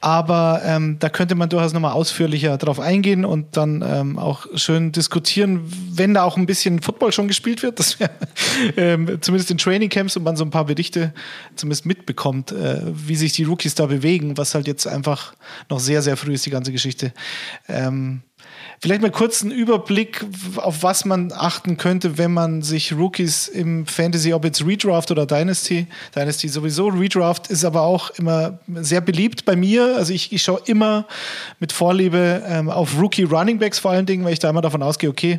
aber 0.00 0.60
ähm, 0.64 0.96
da 0.98 1.08
könnte 1.08 1.36
man 1.36 1.48
durchaus 1.48 1.72
noch 1.72 1.80
mal 1.80 1.92
ausführlicher 1.92 2.58
drauf 2.58 2.80
eingehen 2.80 3.24
und 3.24 3.56
dann 3.56 3.84
ähm, 3.86 4.18
auch 4.18 4.46
schön 4.56 4.90
diskutieren, 4.90 5.60
wenn 5.92 6.14
da 6.14 6.24
auch 6.24 6.36
ein 6.36 6.46
bisschen 6.46 6.82
Football 6.82 7.12
schon 7.12 7.28
gespielt 7.28 7.62
wird, 7.62 7.78
das 7.78 8.00
wäre 8.00 8.10
ähm, 8.76 9.18
zumindest 9.20 9.52
in 9.52 9.58
Training 9.58 9.88
Camps 9.88 10.16
und 10.16 10.24
man 10.24 10.36
so 10.36 10.44
ein 10.44 10.50
paar 10.50 10.64
Berichte 10.64 11.14
zumindest 11.54 11.86
mitbekommt, 11.86 12.50
äh, 12.50 12.80
wie 12.86 13.14
sich 13.14 13.34
die 13.34 13.44
Rookies 13.44 13.76
da 13.76 13.86
bewegen, 13.86 14.36
was 14.36 14.56
halt 14.56 14.66
jetzt 14.66 14.88
einfach 14.88 15.34
noch 15.70 15.78
sehr 15.78 16.02
sehr 16.02 16.16
früh 16.16 16.34
ist 16.34 16.44
die 16.44 16.50
ganze 16.50 16.72
Geschichte. 16.72 17.12
Ähm, 17.68 18.22
Vielleicht 18.82 19.00
mal 19.00 19.12
kurz 19.12 19.42
einen 19.42 19.52
Überblick, 19.52 20.24
auf 20.56 20.82
was 20.82 21.04
man 21.04 21.30
achten 21.30 21.76
könnte, 21.76 22.18
wenn 22.18 22.32
man 22.32 22.62
sich 22.62 22.92
Rookies 22.92 23.46
im 23.46 23.86
Fantasy, 23.86 24.32
ob 24.32 24.44
jetzt 24.44 24.66
Redraft 24.66 25.12
oder 25.12 25.24
Dynasty, 25.24 25.86
Dynasty 26.16 26.48
sowieso, 26.48 26.88
Redraft 26.88 27.46
ist 27.46 27.64
aber 27.64 27.82
auch 27.82 28.10
immer 28.18 28.58
sehr 28.74 29.00
beliebt 29.00 29.44
bei 29.44 29.54
mir. 29.54 29.94
Also 29.96 30.12
ich, 30.12 30.32
ich 30.32 30.42
schaue 30.42 30.62
immer 30.64 31.06
mit 31.60 31.70
Vorliebe 31.70 32.42
ähm, 32.44 32.68
auf 32.68 33.00
Rookie 33.00 33.22
Running 33.22 33.60
Backs 33.60 33.78
vor 33.78 33.92
allen 33.92 34.04
Dingen, 34.04 34.24
weil 34.24 34.32
ich 34.32 34.40
da 34.40 34.50
immer 34.50 34.62
davon 34.62 34.82
ausgehe, 34.82 35.10
okay, 35.10 35.38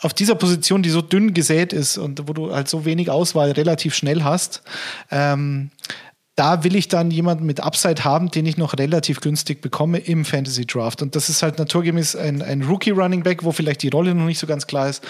auf 0.00 0.12
dieser 0.12 0.34
Position, 0.34 0.82
die 0.82 0.90
so 0.90 1.02
dünn 1.02 1.34
gesät 1.34 1.72
ist 1.72 1.98
und 1.98 2.26
wo 2.26 2.32
du 2.32 2.52
halt 2.52 2.68
so 2.68 2.84
wenig 2.84 3.10
Auswahl 3.10 3.52
relativ 3.52 3.94
schnell 3.94 4.24
hast, 4.24 4.62
ähm, 5.12 5.70
da 6.36 6.64
will 6.64 6.76
ich 6.76 6.88
dann 6.88 7.10
jemanden 7.10 7.46
mit 7.46 7.60
Upside 7.60 8.04
haben, 8.04 8.30
den 8.30 8.44
ich 8.44 8.58
noch 8.58 8.76
relativ 8.76 9.20
günstig 9.20 9.62
bekomme 9.62 9.98
im 9.98 10.26
Fantasy 10.26 10.66
Draft. 10.66 11.00
Und 11.00 11.16
das 11.16 11.30
ist 11.30 11.42
halt 11.42 11.58
naturgemäß 11.58 12.14
ein, 12.14 12.42
ein 12.42 12.62
Rookie 12.62 12.90
Running 12.90 13.22
Back, 13.22 13.42
wo 13.42 13.52
vielleicht 13.52 13.82
die 13.82 13.88
Rolle 13.88 14.14
noch 14.14 14.26
nicht 14.26 14.38
so 14.38 14.46
ganz 14.46 14.66
klar 14.66 14.90
ist 14.90 15.02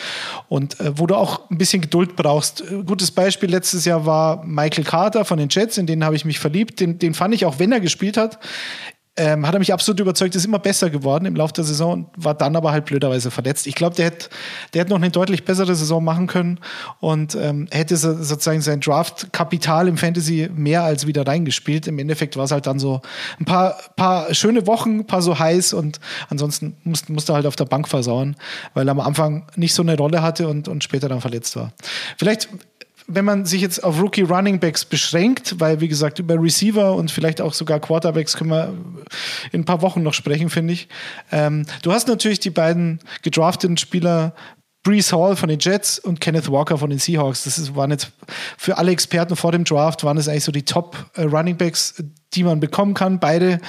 und 0.49 0.79
äh, 0.79 0.97
wo 0.97 1.07
du 1.09 1.17
auch 1.17 1.51
ein 1.51 1.59
bisschen 1.59 1.83
Geduld 1.83 2.15
brauchst. 2.15 2.61
Äh, 2.61 2.85
gutes 2.85 3.11
Beispiel 3.11 3.51
letztes 3.51 3.85
Jahr 3.85 4.07
war 4.07 4.45
Michael 4.45 4.85
Carter 4.85 5.25
von 5.25 5.39
den 5.39 5.49
Jets, 5.49 5.79
in 5.79 5.87
den 5.87 6.05
habe 6.05 6.15
ich 6.15 6.25
mich 6.25 6.39
verliebt. 6.39 6.79
Den, 6.79 7.01
den 7.01 7.13
fand 7.13 7.35
ich 7.35 7.45
auch, 7.45 7.59
wenn 7.59 7.73
er 7.73 7.81
gespielt 7.81 8.17
hat, 8.17 8.39
ähm, 9.17 9.47
hat 9.47 9.55
er 9.55 9.59
mich 9.59 9.73
absolut 9.73 10.01
überzeugt, 10.01 10.35
ist 10.35 10.45
immer 10.45 10.59
besser 10.59 10.91
geworden 10.91 11.25
im 11.25 11.37
Laufe 11.37 11.55
der 11.55 11.65
Saison, 11.65 12.11
war 12.17 12.35
dann 12.35 12.55
aber 12.55 12.73
halt 12.73 12.85
blöderweise 12.85 13.31
verletzt. 13.31 13.67
Ich 13.67 13.75
glaube, 13.75 13.97
der 13.97 14.07
hätte 14.07 14.29
der 14.75 14.83
hätte 14.83 14.91
noch 14.91 14.99
eine 14.99 15.11
deutlich 15.11 15.45
bessere 15.45 15.75
Saison 15.75 16.05
machen 16.05 16.27
können 16.27 16.61
und 17.01 17.35
ähm, 17.35 17.67
hätte 17.71 17.97
sozusagen 17.97 18.61
sein 18.61 18.81
Draft-Kapital 18.81 19.89
im 19.89 19.97
Fantasy 19.97 20.51
mehr 20.55 20.83
als 20.83 21.07
wieder 21.07 21.27
reingespielt. 21.27 21.87
Im 21.87 21.99
Endeffekt 21.99 22.37
war 22.37 22.45
es 22.45 22.51
halt 22.51 22.67
dann 22.67 22.79
so 22.79 23.01
ein 23.41 23.45
paar, 23.45 23.77
paar 23.97 24.35
schöne 24.35 24.67
Wochen, 24.67 25.01
ein 25.01 25.07
paar 25.07 25.23
so 25.23 25.39
heiß 25.39 25.73
und 25.73 26.01
ansonsten 26.29 26.77
musste, 26.85 27.13
musste 27.13 27.33
er 27.33 27.37
halt 27.37 27.47
auf 27.47 27.57
der 27.57 27.65
Bank 27.65 27.89
versauern, 27.89 28.37
weil 28.75 28.89
er 28.89 28.93
am 28.93 29.01
Anfang 29.01 29.47
nicht 29.57 29.75
so 29.75 29.83
eine 29.83 29.97
Rolle 29.97 30.23
hatte 30.23 30.49
und, 30.49 30.69
und 30.69 30.85
später 30.85 31.09
dann 31.09 31.21
verletzt 31.21 31.57
war. 31.57 31.73
Vielleicht 32.19 32.49
wenn 33.09 33.25
man 33.25 33.45
sich 33.45 33.61
jetzt 33.61 33.85
auf 33.85 34.01
Rookie 34.01 34.23
Running 34.23 34.59
Backs 34.59 34.85
beschränkt, 34.85 35.61
weil 35.61 35.81
wie 35.81 35.89
gesagt 35.89 36.19
über 36.19 36.41
Receiver 36.41 36.95
und 36.95 37.11
vielleicht 37.11 37.41
auch 37.41 37.55
sogar 37.55 37.81
Quarterbacks 37.81 38.37
können 38.37 38.51
wir 38.51 38.75
in 39.53 39.61
ein 39.61 39.65
paar 39.65 39.83
Wochen 39.83 40.03
noch 40.03 40.15
sprechen, 40.15 40.51
finde 40.51 40.73
ich. 40.73 40.89
Ähm, 41.31 41.67
du 41.83 41.93
hast 41.93 42.09
natürlich 42.09 42.41
die 42.41 42.51
beiden 42.51 43.01
gedrafteten 43.23 43.77
Spieler 43.77 44.35
Brees 44.87 45.13
Hall 45.13 45.35
von 45.35 45.49
den 45.49 45.59
Jets 45.59 45.99
und 45.99 46.21
Kenneth 46.21 46.49
Walker 46.49 46.79
von 46.79 46.91
den 46.91 47.01
Seahawks. 47.01 47.43
Das 47.43 47.59
ist, 47.59 47.75
waren 47.75 47.91
jetzt 47.91 48.13
für 48.57 48.79
alle 48.79 48.93
Experten 48.93 49.35
vor 49.35 49.51
dem 49.51 49.65
Draft 49.65 50.05
waren 50.05 50.17
es 50.17 50.29
eigentlich 50.29 50.45
so 50.45 50.53
die 50.53 50.65
Top 50.65 50.97
äh, 51.15 51.23
Running 51.23 51.57
Backs, 51.57 52.03
die 52.35 52.45
man 52.45 52.61
bekommen 52.61 52.95
kann. 52.95 53.19
Beide 53.19 53.61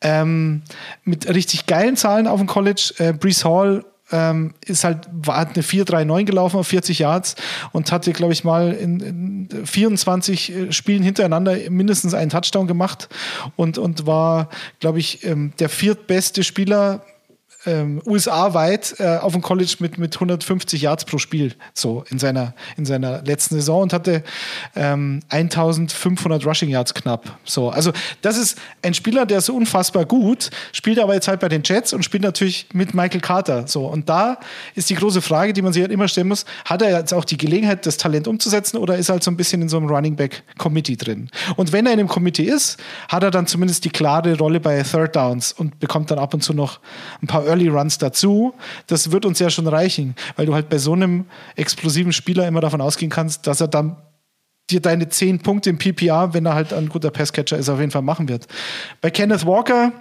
ähm, 0.00 0.62
mit 1.02 1.28
richtig 1.28 1.66
geilen 1.66 1.96
Zahlen 1.96 2.28
auf 2.28 2.38
dem 2.38 2.46
College. 2.46 2.94
Äh, 2.98 3.12
Brees 3.14 3.44
Hall 3.44 3.84
ähm, 4.12 4.54
ist 4.64 4.84
halt, 4.84 5.08
war, 5.12 5.38
hat 5.38 5.54
eine 5.54 5.62
4-3-9 5.62 6.24
gelaufen 6.24 6.58
auf 6.58 6.66
40 6.68 6.98
Yards 6.98 7.36
und 7.72 7.92
hatte, 7.92 8.12
glaube 8.12 8.32
ich, 8.32 8.44
mal 8.44 8.72
in, 8.72 9.00
in 9.00 9.66
24 9.66 10.52
äh, 10.52 10.72
Spielen 10.72 11.02
hintereinander 11.02 11.56
mindestens 11.70 12.14
einen 12.14 12.30
Touchdown 12.30 12.66
gemacht 12.66 13.08
und, 13.56 13.78
und 13.78 14.06
war, 14.06 14.48
glaube 14.80 14.98
ich, 14.98 15.24
ähm, 15.24 15.52
der 15.58 15.68
viertbeste 15.68 16.44
Spieler 16.44 17.02
ähm, 17.66 18.00
USA-weit 18.06 18.96
äh, 18.98 19.18
auf 19.18 19.32
dem 19.32 19.42
College 19.42 19.76
mit, 19.80 19.98
mit 19.98 20.14
150 20.14 20.80
Yards 20.80 21.04
pro 21.04 21.18
Spiel, 21.18 21.54
so 21.74 22.04
in 22.10 22.18
seiner, 22.18 22.54
in 22.76 22.86
seiner 22.86 23.22
letzten 23.22 23.56
Saison 23.56 23.82
und 23.82 23.92
hatte 23.92 24.22
ähm, 24.74 25.20
1500 25.28 26.46
Rushing 26.46 26.70
Yards 26.70 26.94
knapp. 26.94 27.38
So, 27.44 27.68
also 27.70 27.92
das 28.22 28.38
ist 28.38 28.58
ein 28.82 28.94
Spieler, 28.94 29.26
der 29.26 29.40
so 29.40 29.54
unfassbar 29.54 30.06
gut, 30.06 30.50
spielt 30.72 30.98
aber 30.98 31.14
jetzt 31.14 31.28
halt 31.28 31.40
bei 31.40 31.48
den 31.48 31.62
Jets 31.62 31.92
und 31.92 32.02
spielt 32.04 32.22
natürlich 32.22 32.66
mit 32.72 32.94
Michael 32.94 33.20
Carter. 33.20 33.66
So, 33.66 33.86
und 33.86 34.08
da 34.08 34.38
ist 34.74 34.88
die 34.88 34.94
große 34.94 35.20
Frage, 35.20 35.52
die 35.52 35.62
man 35.62 35.72
sich 35.72 35.82
halt 35.82 35.92
immer 35.92 36.08
stellen 36.08 36.28
muss: 36.28 36.46
Hat 36.64 36.80
er 36.82 36.98
jetzt 36.98 37.12
auch 37.12 37.24
die 37.24 37.36
Gelegenheit, 37.36 37.84
das 37.84 37.98
Talent 37.98 38.26
umzusetzen 38.26 38.78
oder 38.78 38.96
ist 38.96 39.10
er 39.10 39.14
halt 39.14 39.22
so 39.22 39.30
ein 39.30 39.36
bisschen 39.36 39.60
in 39.60 39.68
so 39.68 39.76
einem 39.76 39.88
Running 39.88 40.16
Back 40.16 40.42
Committee 40.56 40.96
drin? 40.96 41.28
Und 41.56 41.72
wenn 41.72 41.86
er 41.86 41.92
in 41.92 41.98
einem 41.98 42.08
Committee 42.08 42.44
ist, 42.44 42.78
hat 43.08 43.22
er 43.22 43.30
dann 43.30 43.46
zumindest 43.46 43.84
die 43.84 43.90
klare 43.90 44.36
Rolle 44.38 44.60
bei 44.60 44.82
Third 44.82 45.14
Downs 45.14 45.52
und 45.52 45.78
bekommt 45.78 46.10
dann 46.10 46.18
ab 46.18 46.32
und 46.32 46.42
zu 46.42 46.54
noch 46.54 46.80
ein 47.22 47.26
paar 47.26 47.49
Early 47.50 47.68
Runs 47.68 47.98
dazu. 47.98 48.54
Das 48.86 49.10
wird 49.10 49.26
uns 49.26 49.38
ja 49.38 49.50
schon 49.50 49.66
reichen, 49.66 50.14
weil 50.36 50.46
du 50.46 50.54
halt 50.54 50.68
bei 50.68 50.78
so 50.78 50.92
einem 50.92 51.26
explosiven 51.56 52.12
Spieler 52.12 52.46
immer 52.46 52.60
davon 52.60 52.80
ausgehen 52.80 53.10
kannst, 53.10 53.46
dass 53.46 53.60
er 53.60 53.68
dann 53.68 53.96
dir 54.70 54.80
deine 54.80 55.08
10 55.08 55.40
Punkte 55.40 55.70
im 55.70 55.78
PPR, 55.78 56.32
wenn 56.32 56.46
er 56.46 56.54
halt 56.54 56.72
ein 56.72 56.88
guter 56.88 57.10
Passcatcher 57.10 57.58
ist, 57.58 57.68
auf 57.68 57.80
jeden 57.80 57.90
Fall 57.90 58.02
machen 58.02 58.28
wird. 58.28 58.46
Bei 59.00 59.10
Kenneth 59.10 59.44
Walker, 59.44 59.92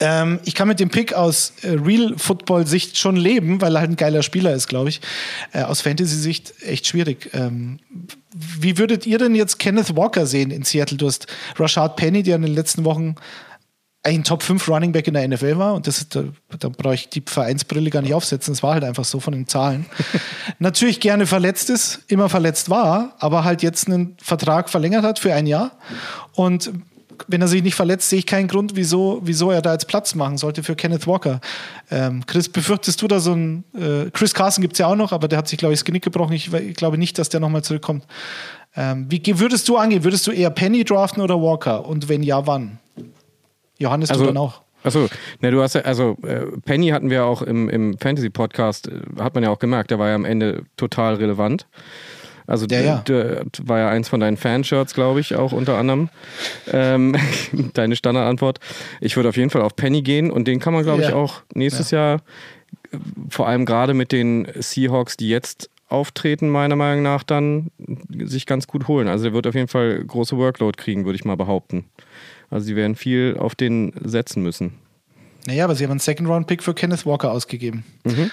ähm, 0.00 0.40
ich 0.44 0.54
kann 0.54 0.68
mit 0.68 0.80
dem 0.80 0.90
Pick 0.90 1.14
aus 1.14 1.52
äh, 1.62 1.70
Real 1.70 2.14
Football-Sicht 2.16 2.98
schon 2.98 3.16
leben, 3.16 3.60
weil 3.60 3.76
er 3.76 3.80
halt 3.80 3.90
ein 3.90 3.96
geiler 3.96 4.22
Spieler 4.22 4.52
ist, 4.52 4.68
glaube 4.68 4.88
ich. 4.88 5.00
Äh, 5.52 5.62
aus 5.62 5.80
Fantasy-Sicht 5.80 6.54
echt 6.62 6.86
schwierig. 6.86 7.30
Ähm, 7.32 7.78
wie 8.34 8.78
würdet 8.78 9.06
ihr 9.06 9.18
denn 9.18 9.34
jetzt 9.34 9.58
Kenneth 9.58 9.96
Walker 9.96 10.26
sehen 10.26 10.50
in 10.50 10.64
Seattle? 10.64 10.98
Du 10.98 11.06
hast 11.06 11.26
Rashad 11.56 11.96
Penny, 11.96 12.22
der 12.22 12.36
in 12.36 12.42
den 12.42 12.54
letzten 12.54 12.84
Wochen 12.84 13.16
eigentlich 14.02 14.18
ein 14.18 14.24
Top 14.24 14.42
5 14.42 14.68
Running 14.68 14.92
Back 14.92 15.06
in 15.06 15.14
der 15.14 15.26
NFL 15.28 15.58
war. 15.58 15.74
Und 15.74 15.86
das 15.86 16.08
da, 16.08 16.24
da 16.58 16.68
brauche 16.68 16.94
ich 16.94 17.08
die 17.08 17.22
Vereinsbrille 17.24 17.90
gar 17.90 18.02
nicht 18.02 18.14
aufsetzen. 18.14 18.52
Es 18.52 18.62
war 18.62 18.74
halt 18.74 18.84
einfach 18.84 19.04
so 19.04 19.20
von 19.20 19.32
den 19.32 19.46
Zahlen. 19.46 19.86
Natürlich 20.58 21.00
gerne 21.00 21.26
verletzt 21.26 21.70
ist, 21.70 22.00
immer 22.08 22.28
verletzt 22.28 22.68
war, 22.68 23.14
aber 23.18 23.44
halt 23.44 23.62
jetzt 23.62 23.86
einen 23.86 24.16
Vertrag 24.20 24.70
verlängert 24.70 25.04
hat 25.04 25.18
für 25.18 25.32
ein 25.32 25.46
Jahr. 25.46 25.72
Und 26.34 26.72
wenn 27.28 27.40
er 27.40 27.46
sich 27.46 27.62
nicht 27.62 27.76
verletzt, 27.76 28.08
sehe 28.10 28.18
ich 28.18 28.26
keinen 28.26 28.48
Grund, 28.48 28.74
wieso, 28.74 29.20
wieso 29.22 29.52
er 29.52 29.62
da 29.62 29.72
jetzt 29.72 29.86
Platz 29.86 30.16
machen 30.16 30.38
sollte 30.38 30.64
für 30.64 30.74
Kenneth 30.74 31.06
Walker. 31.06 31.40
Ähm, 31.90 32.26
Chris, 32.26 32.48
befürchtest 32.48 33.00
du 33.02 33.06
da 33.06 33.20
so 33.20 33.34
ein. 33.34 33.64
Äh, 33.74 34.10
Chris 34.10 34.34
Carson 34.34 34.62
gibt 34.62 34.74
es 34.74 34.78
ja 34.78 34.86
auch 34.86 34.96
noch, 34.96 35.12
aber 35.12 35.28
der 35.28 35.38
hat 35.38 35.46
sich, 35.46 35.58
glaube 35.58 35.74
ich, 35.74 35.80
das 35.80 35.84
Genick 35.84 36.02
gebrochen. 36.02 36.32
Ich, 36.32 36.52
ich 36.52 36.74
glaube 36.74 36.98
nicht, 36.98 37.18
dass 37.18 37.28
der 37.28 37.38
nochmal 37.38 37.62
zurückkommt. 37.62 38.04
Ähm, 38.74 39.06
wie 39.08 39.38
würdest 39.38 39.68
du 39.68 39.76
angehen? 39.76 40.02
Würdest 40.02 40.26
du 40.26 40.32
eher 40.32 40.50
Penny 40.50 40.82
draften 40.84 41.22
oder 41.22 41.40
Walker? 41.40 41.86
Und 41.86 42.08
wenn 42.08 42.22
ja, 42.22 42.46
wann? 42.46 42.78
Johannes, 43.82 44.10
Also- 44.10 44.22
du 44.24 44.28
dann 44.28 44.36
auch. 44.38 44.62
Achso, 44.84 45.06
ne, 45.40 45.52
du 45.52 45.62
hast 45.62 45.76
ja, 45.76 45.82
also 45.82 46.16
äh, 46.26 46.40
Penny 46.64 46.88
hatten 46.88 47.08
wir 47.08 47.24
auch 47.24 47.40
im, 47.42 47.68
im 47.68 47.96
Fantasy-Podcast, 47.98 48.88
äh, 48.88 49.00
hat 49.20 49.32
man 49.36 49.44
ja 49.44 49.50
auch 49.50 49.60
gemerkt, 49.60 49.92
der 49.92 50.00
war 50.00 50.08
ja 50.08 50.16
am 50.16 50.24
Ende 50.24 50.64
total 50.76 51.14
relevant. 51.14 51.68
Also 52.48 52.66
Ja, 52.68 52.80
ja. 52.80 52.96
d- 53.06 53.44
d- 53.44 53.62
war 53.68 53.78
ja 53.78 53.88
eins 53.90 54.08
von 54.08 54.18
deinen 54.18 54.36
Fanshirts, 54.36 54.92
glaube 54.94 55.20
ich, 55.20 55.36
auch 55.36 55.52
unter 55.52 55.78
anderem. 55.78 56.08
Ähm, 56.72 57.14
deine 57.74 57.94
Standardantwort. 57.94 58.58
Ich 59.00 59.14
würde 59.14 59.28
auf 59.28 59.36
jeden 59.36 59.50
Fall 59.50 59.62
auf 59.62 59.76
Penny 59.76 60.02
gehen 60.02 60.32
und 60.32 60.48
den 60.48 60.58
kann 60.58 60.72
man, 60.74 60.82
glaube 60.82 61.02
ich, 61.02 61.10
Ja. 61.10 61.14
auch 61.14 61.42
nächstes 61.54 61.92
Jahr, 61.92 62.16
äh, 62.90 62.96
vor 63.28 63.46
allem 63.46 63.64
gerade 63.66 63.94
mit 63.94 64.10
den 64.10 64.48
Seahawks, 64.56 65.16
die 65.16 65.28
jetzt 65.28 65.70
auftreten, 65.90 66.48
meiner 66.50 66.74
Meinung 66.74 67.04
nach, 67.04 67.22
dann 67.22 67.70
sich 68.18 68.46
ganz 68.46 68.66
gut 68.66 68.88
holen. 68.88 69.06
Also 69.06 69.24
der 69.26 69.32
wird 69.32 69.46
auf 69.46 69.54
jeden 69.54 69.68
Fall 69.68 70.02
große 70.04 70.36
Workload 70.36 70.76
kriegen, 70.76 71.04
würde 71.04 71.14
ich 71.16 71.24
mal 71.24 71.36
behaupten. 71.36 71.84
Also 72.52 72.66
sie 72.66 72.76
werden 72.76 72.94
viel 72.96 73.36
auf 73.38 73.54
den 73.54 73.92
setzen 74.04 74.42
müssen. 74.42 74.74
Naja, 75.46 75.64
aber 75.64 75.74
sie 75.74 75.84
haben 75.84 75.92
einen 75.92 76.00
Second-Round-Pick 76.00 76.62
für 76.62 76.74
Kenneth 76.74 77.06
Walker 77.06 77.32
ausgegeben. 77.32 77.84
Mhm. 78.04 78.30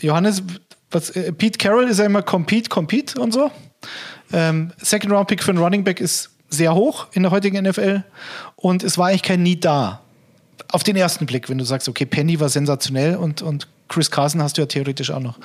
Johannes, 0.00 0.42
was, 0.90 1.10
äh, 1.10 1.32
Pete 1.32 1.58
Carroll 1.58 1.88
ist 1.88 1.98
ja 1.98 2.04
immer 2.04 2.22
Compete, 2.22 2.68
Compete 2.68 3.18
und 3.20 3.32
so. 3.32 3.50
Ähm, 4.32 4.72
Second-Round-Pick 4.78 5.42
für 5.42 5.50
einen 5.50 5.58
Running 5.58 5.82
Back 5.82 6.00
ist 6.00 6.30
sehr 6.50 6.74
hoch 6.74 7.06
in 7.12 7.22
der 7.22 7.32
heutigen 7.32 7.64
NFL 7.66 8.04
und 8.56 8.84
es 8.84 8.98
war 8.98 9.08
eigentlich 9.08 9.22
kein 9.22 9.42
Need 9.42 9.64
da. 9.64 10.02
Auf 10.68 10.82
den 10.82 10.96
ersten 10.96 11.26
Blick, 11.26 11.48
wenn 11.48 11.58
du 11.58 11.64
sagst, 11.64 11.88
okay, 11.88 12.04
Penny 12.04 12.38
war 12.40 12.50
sensationell 12.50 13.16
und, 13.16 13.42
und 13.42 13.66
Chris 13.88 14.10
Carson 14.10 14.42
hast 14.42 14.56
du 14.56 14.62
ja 14.62 14.66
theoretisch 14.66 15.10
auch 15.10 15.20
noch. 15.20 15.38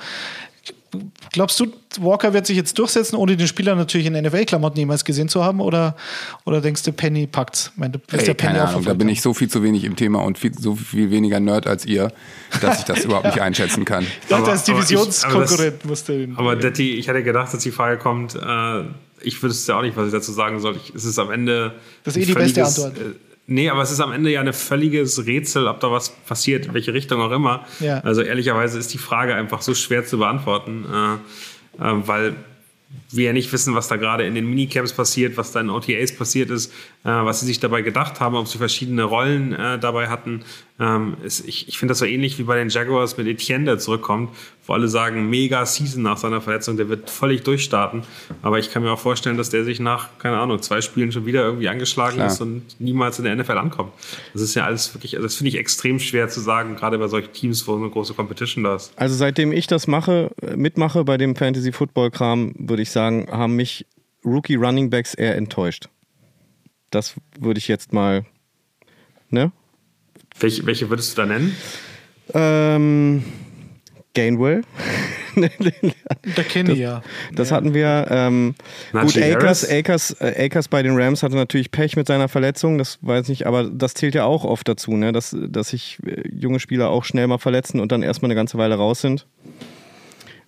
Glaubst 1.32 1.60
du, 1.60 1.66
Walker 2.00 2.32
wird 2.34 2.46
sich 2.46 2.56
jetzt 2.56 2.76
durchsetzen, 2.76 3.14
ohne 3.14 3.36
den 3.36 3.46
Spieler 3.46 3.76
natürlich 3.76 4.08
in 4.08 4.12
NFL-Klamotten 4.14 4.76
jemals 4.78 5.04
gesehen 5.04 5.28
zu 5.28 5.44
haben? 5.44 5.60
Oder, 5.60 5.94
oder 6.44 6.60
denkst 6.60 6.82
du, 6.82 6.92
Penny 6.92 7.28
packt's? 7.28 7.70
Ich 7.72 7.78
meine, 7.78 7.92
du 7.92 7.98
Ey, 8.10 8.26
ja 8.26 8.34
Penny 8.34 8.54
keine 8.54 8.68
Ahnung, 8.68 8.84
da 8.84 8.94
bin 8.94 9.06
haben. 9.06 9.12
ich 9.12 9.22
so 9.22 9.32
viel 9.32 9.48
zu 9.48 9.62
wenig 9.62 9.84
im 9.84 9.94
Thema 9.94 10.20
und 10.24 10.36
viel, 10.38 10.52
so 10.58 10.74
viel 10.74 11.10
weniger 11.12 11.38
Nerd 11.38 11.68
als 11.68 11.86
ihr, 11.86 12.12
dass 12.60 12.80
ich 12.80 12.84
das 12.86 13.04
überhaupt 13.04 13.26
nicht 13.26 13.40
einschätzen 13.40 13.84
kann. 13.84 14.04
Ich 14.22 14.28
dachte, 14.28 14.42
Aber- 14.42 14.52
als 14.52 14.64
Divisionskonkurrent 14.64 15.84
musste 15.84 16.14
ihn. 16.14 16.36
Aber 16.36 16.56
Detti, 16.56 16.94
ich 16.96 17.08
hatte 17.08 17.22
gedacht, 17.22 17.54
dass 17.54 17.62
die 17.62 17.70
Frage 17.70 17.96
kommt, 17.98 18.34
äh, 18.34 18.82
ich 19.22 19.40
wüsste 19.42 19.72
ja 19.72 19.78
auch 19.78 19.82
nicht, 19.82 19.96
was 19.96 20.06
ich 20.06 20.12
dazu 20.12 20.32
sagen 20.32 20.58
soll. 20.60 20.76
Ich, 20.76 20.92
es 20.94 21.04
ist 21.04 21.18
am 21.18 21.30
Ende. 21.30 21.74
Das 22.04 22.16
ist 22.16 22.22
eh 22.22 22.26
die 22.26 22.34
beste 22.34 22.64
Antwort. 22.64 22.96
Äh, 22.98 23.29
nee, 23.50 23.68
aber 23.68 23.82
es 23.82 23.90
ist 23.90 24.00
am 24.00 24.12
Ende 24.12 24.30
ja 24.30 24.40
ein 24.40 24.52
völliges 24.52 25.26
Rätsel, 25.26 25.66
ob 25.66 25.80
da 25.80 25.90
was 25.90 26.10
passiert, 26.10 26.66
in 26.66 26.74
welche 26.74 26.94
Richtung 26.94 27.20
auch 27.20 27.32
immer. 27.32 27.66
Ja. 27.80 27.98
Also 28.00 28.22
ehrlicherweise 28.22 28.78
ist 28.78 28.92
die 28.94 28.98
Frage 28.98 29.34
einfach 29.34 29.60
so 29.60 29.74
schwer 29.74 30.06
zu 30.06 30.18
beantworten, 30.18 30.86
äh, 30.90 31.84
äh, 31.84 32.06
weil 32.06 32.36
wir 33.10 33.26
ja 33.26 33.32
nicht 33.32 33.52
wissen, 33.52 33.74
was 33.74 33.88
da 33.88 33.96
gerade 33.96 34.24
in 34.24 34.34
den 34.34 34.46
Minicamps 34.46 34.92
passiert, 34.92 35.36
was 35.36 35.52
da 35.52 35.60
in 35.60 35.70
OTAs 35.70 36.14
passiert 36.16 36.50
ist, 36.50 36.72
äh, 37.04 37.08
was 37.08 37.40
sie 37.40 37.46
sich 37.46 37.60
dabei 37.60 37.82
gedacht 37.82 38.20
haben, 38.20 38.36
ob 38.36 38.48
sie 38.48 38.58
verschiedene 38.58 39.04
Rollen 39.04 39.52
äh, 39.52 39.78
dabei 39.78 40.08
hatten. 40.08 40.42
Ähm, 40.80 41.18
ist, 41.22 41.46
ich 41.46 41.68
ich 41.68 41.78
finde 41.78 41.92
das 41.92 41.98
so 41.98 42.06
ähnlich 42.06 42.38
wie 42.38 42.44
bei 42.44 42.56
den 42.56 42.70
Jaguars 42.70 43.18
mit 43.18 43.26
Etienne, 43.26 43.66
der 43.66 43.78
zurückkommt, 43.78 44.30
wo 44.66 44.72
alle 44.72 44.88
sagen, 44.88 45.28
mega 45.28 45.66
Season 45.66 46.02
nach 46.02 46.16
seiner 46.16 46.40
Verletzung, 46.40 46.78
der 46.78 46.88
wird 46.88 47.10
völlig 47.10 47.42
durchstarten. 47.42 48.02
Aber 48.40 48.58
ich 48.58 48.70
kann 48.70 48.82
mir 48.82 48.90
auch 48.90 48.98
vorstellen, 48.98 49.36
dass 49.36 49.50
der 49.50 49.64
sich 49.64 49.78
nach, 49.78 50.08
keine 50.18 50.38
Ahnung, 50.38 50.62
zwei 50.62 50.80
Spielen 50.80 51.12
schon 51.12 51.26
wieder 51.26 51.42
irgendwie 51.44 51.68
angeschlagen 51.68 52.16
Klar. 52.16 52.28
ist 52.28 52.40
und 52.40 52.62
niemals 52.80 53.18
in 53.18 53.26
der 53.26 53.36
NFL 53.36 53.58
ankommt. 53.58 53.92
Das 54.32 54.40
ist 54.40 54.54
ja 54.54 54.64
alles 54.64 54.94
wirklich, 54.94 55.16
also 55.16 55.26
das 55.26 55.36
finde 55.36 55.50
ich 55.50 55.58
extrem 55.58 55.98
schwer 55.98 56.28
zu 56.28 56.40
sagen, 56.40 56.76
gerade 56.76 56.96
bei 56.98 57.08
solchen 57.08 57.32
Teams, 57.34 57.68
wo 57.68 57.76
eine 57.76 57.90
große 57.90 58.14
Competition 58.14 58.64
da 58.64 58.76
ist. 58.76 58.92
Also 58.96 59.14
seitdem 59.14 59.52
ich 59.52 59.66
das 59.66 59.86
mache, 59.86 60.30
mitmache 60.56 61.04
bei 61.04 61.18
dem 61.18 61.36
Fantasy-Football-Kram, 61.36 62.54
würde 62.56 62.82
ich 62.82 62.90
sagen, 62.90 63.28
haben 63.30 63.56
mich 63.56 63.84
Rookie-Runningbacks 64.24 65.14
eher 65.14 65.36
enttäuscht. 65.36 65.88
Das 66.90 67.14
würde 67.38 67.58
ich 67.58 67.68
jetzt 67.68 67.92
mal, 67.92 68.24
ne? 69.28 69.52
Welche, 70.40 70.66
welche 70.66 70.90
würdest 70.90 71.16
du 71.16 71.22
da 71.22 71.26
nennen? 71.26 71.56
Ähm, 72.34 73.24
Gainwell. 74.14 74.62
Der 75.36 76.44
Kenny, 76.44 76.74
ja. 76.74 77.02
Das 77.34 77.52
hatten 77.52 77.72
wir. 77.72 78.06
Ähm, 78.10 78.54
gut, 78.92 79.16
Akers? 79.16 79.68
Akers, 79.68 80.16
äh, 80.20 80.46
Akers 80.46 80.68
bei 80.68 80.82
den 80.82 80.96
Rams 80.96 81.22
hatte 81.22 81.36
natürlich 81.36 81.70
Pech 81.70 81.96
mit 81.96 82.08
seiner 82.08 82.28
Verletzung, 82.28 82.78
das 82.78 82.98
weiß 83.02 83.24
ich 83.24 83.28
nicht, 83.28 83.46
aber 83.46 83.64
das 83.64 83.94
zählt 83.94 84.14
ja 84.14 84.24
auch 84.24 84.44
oft 84.44 84.66
dazu, 84.66 84.96
ne? 84.96 85.12
dass, 85.12 85.36
dass 85.48 85.68
sich 85.68 85.98
äh, 86.04 86.28
junge 86.28 86.58
Spieler 86.58 86.90
auch 86.90 87.04
schnell 87.04 87.26
mal 87.28 87.38
verletzen 87.38 87.78
und 87.80 87.92
dann 87.92 88.02
erstmal 88.02 88.28
eine 88.28 88.36
ganze 88.36 88.58
Weile 88.58 88.74
raus 88.74 89.00
sind. 89.00 89.26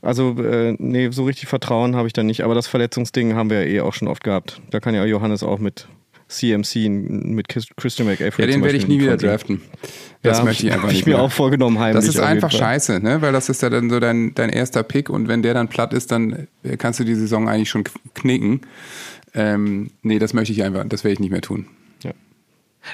Also, 0.00 0.36
äh, 0.42 0.74
nee, 0.78 1.10
so 1.12 1.24
richtig 1.24 1.48
Vertrauen 1.48 1.94
habe 1.94 2.08
ich 2.08 2.12
da 2.12 2.24
nicht, 2.24 2.42
aber 2.42 2.56
das 2.56 2.66
Verletzungsding 2.66 3.34
haben 3.34 3.50
wir 3.50 3.64
ja 3.64 3.72
eh 3.72 3.80
auch 3.82 3.92
schon 3.92 4.08
oft 4.08 4.24
gehabt. 4.24 4.60
Da 4.70 4.80
kann 4.80 4.96
ja 4.96 5.04
Johannes 5.04 5.44
auch 5.44 5.60
mit 5.60 5.86
CMC, 6.32 6.88
mit 6.88 7.48
Chris- 7.48 7.66
Christian 7.76 8.08
McAfee. 8.08 8.42
Ja, 8.42 8.46
den 8.48 8.62
werde 8.62 8.76
ich 8.78 8.88
nie 8.88 9.00
wieder 9.00 9.16
draften. 9.16 9.60
Das 10.22 10.38
Ja, 10.38 10.44
möchte 10.44 10.66
ich 10.66 10.72
einfach 10.72 10.88
nicht 10.88 11.00
ich 11.00 11.06
mir 11.06 11.14
mehr. 11.14 11.22
auch 11.22 11.32
vorgenommen, 11.32 11.78
heimlich. 11.78 12.04
Das 12.04 12.14
ist 12.14 12.20
einfach 12.20 12.50
scheiße, 12.50 13.00
ne? 13.00 13.22
weil 13.22 13.32
das 13.32 13.48
ist 13.48 13.62
ja 13.62 13.70
dann 13.70 13.90
so 13.90 14.00
dein, 14.00 14.34
dein 14.34 14.50
erster 14.50 14.82
Pick 14.82 15.10
und 15.10 15.28
wenn 15.28 15.42
der 15.42 15.54
dann 15.54 15.68
platt 15.68 15.92
ist, 15.92 16.10
dann 16.12 16.48
kannst 16.78 17.00
du 17.00 17.04
die 17.04 17.14
Saison 17.14 17.48
eigentlich 17.48 17.70
schon 17.70 17.84
knicken. 18.14 18.60
Ähm, 19.34 19.90
nee, 20.02 20.18
das 20.18 20.34
möchte 20.34 20.52
ich 20.52 20.62
einfach, 20.62 20.84
das 20.88 21.04
werde 21.04 21.14
ich 21.14 21.20
nicht 21.20 21.30
mehr 21.30 21.40
tun. 21.40 21.66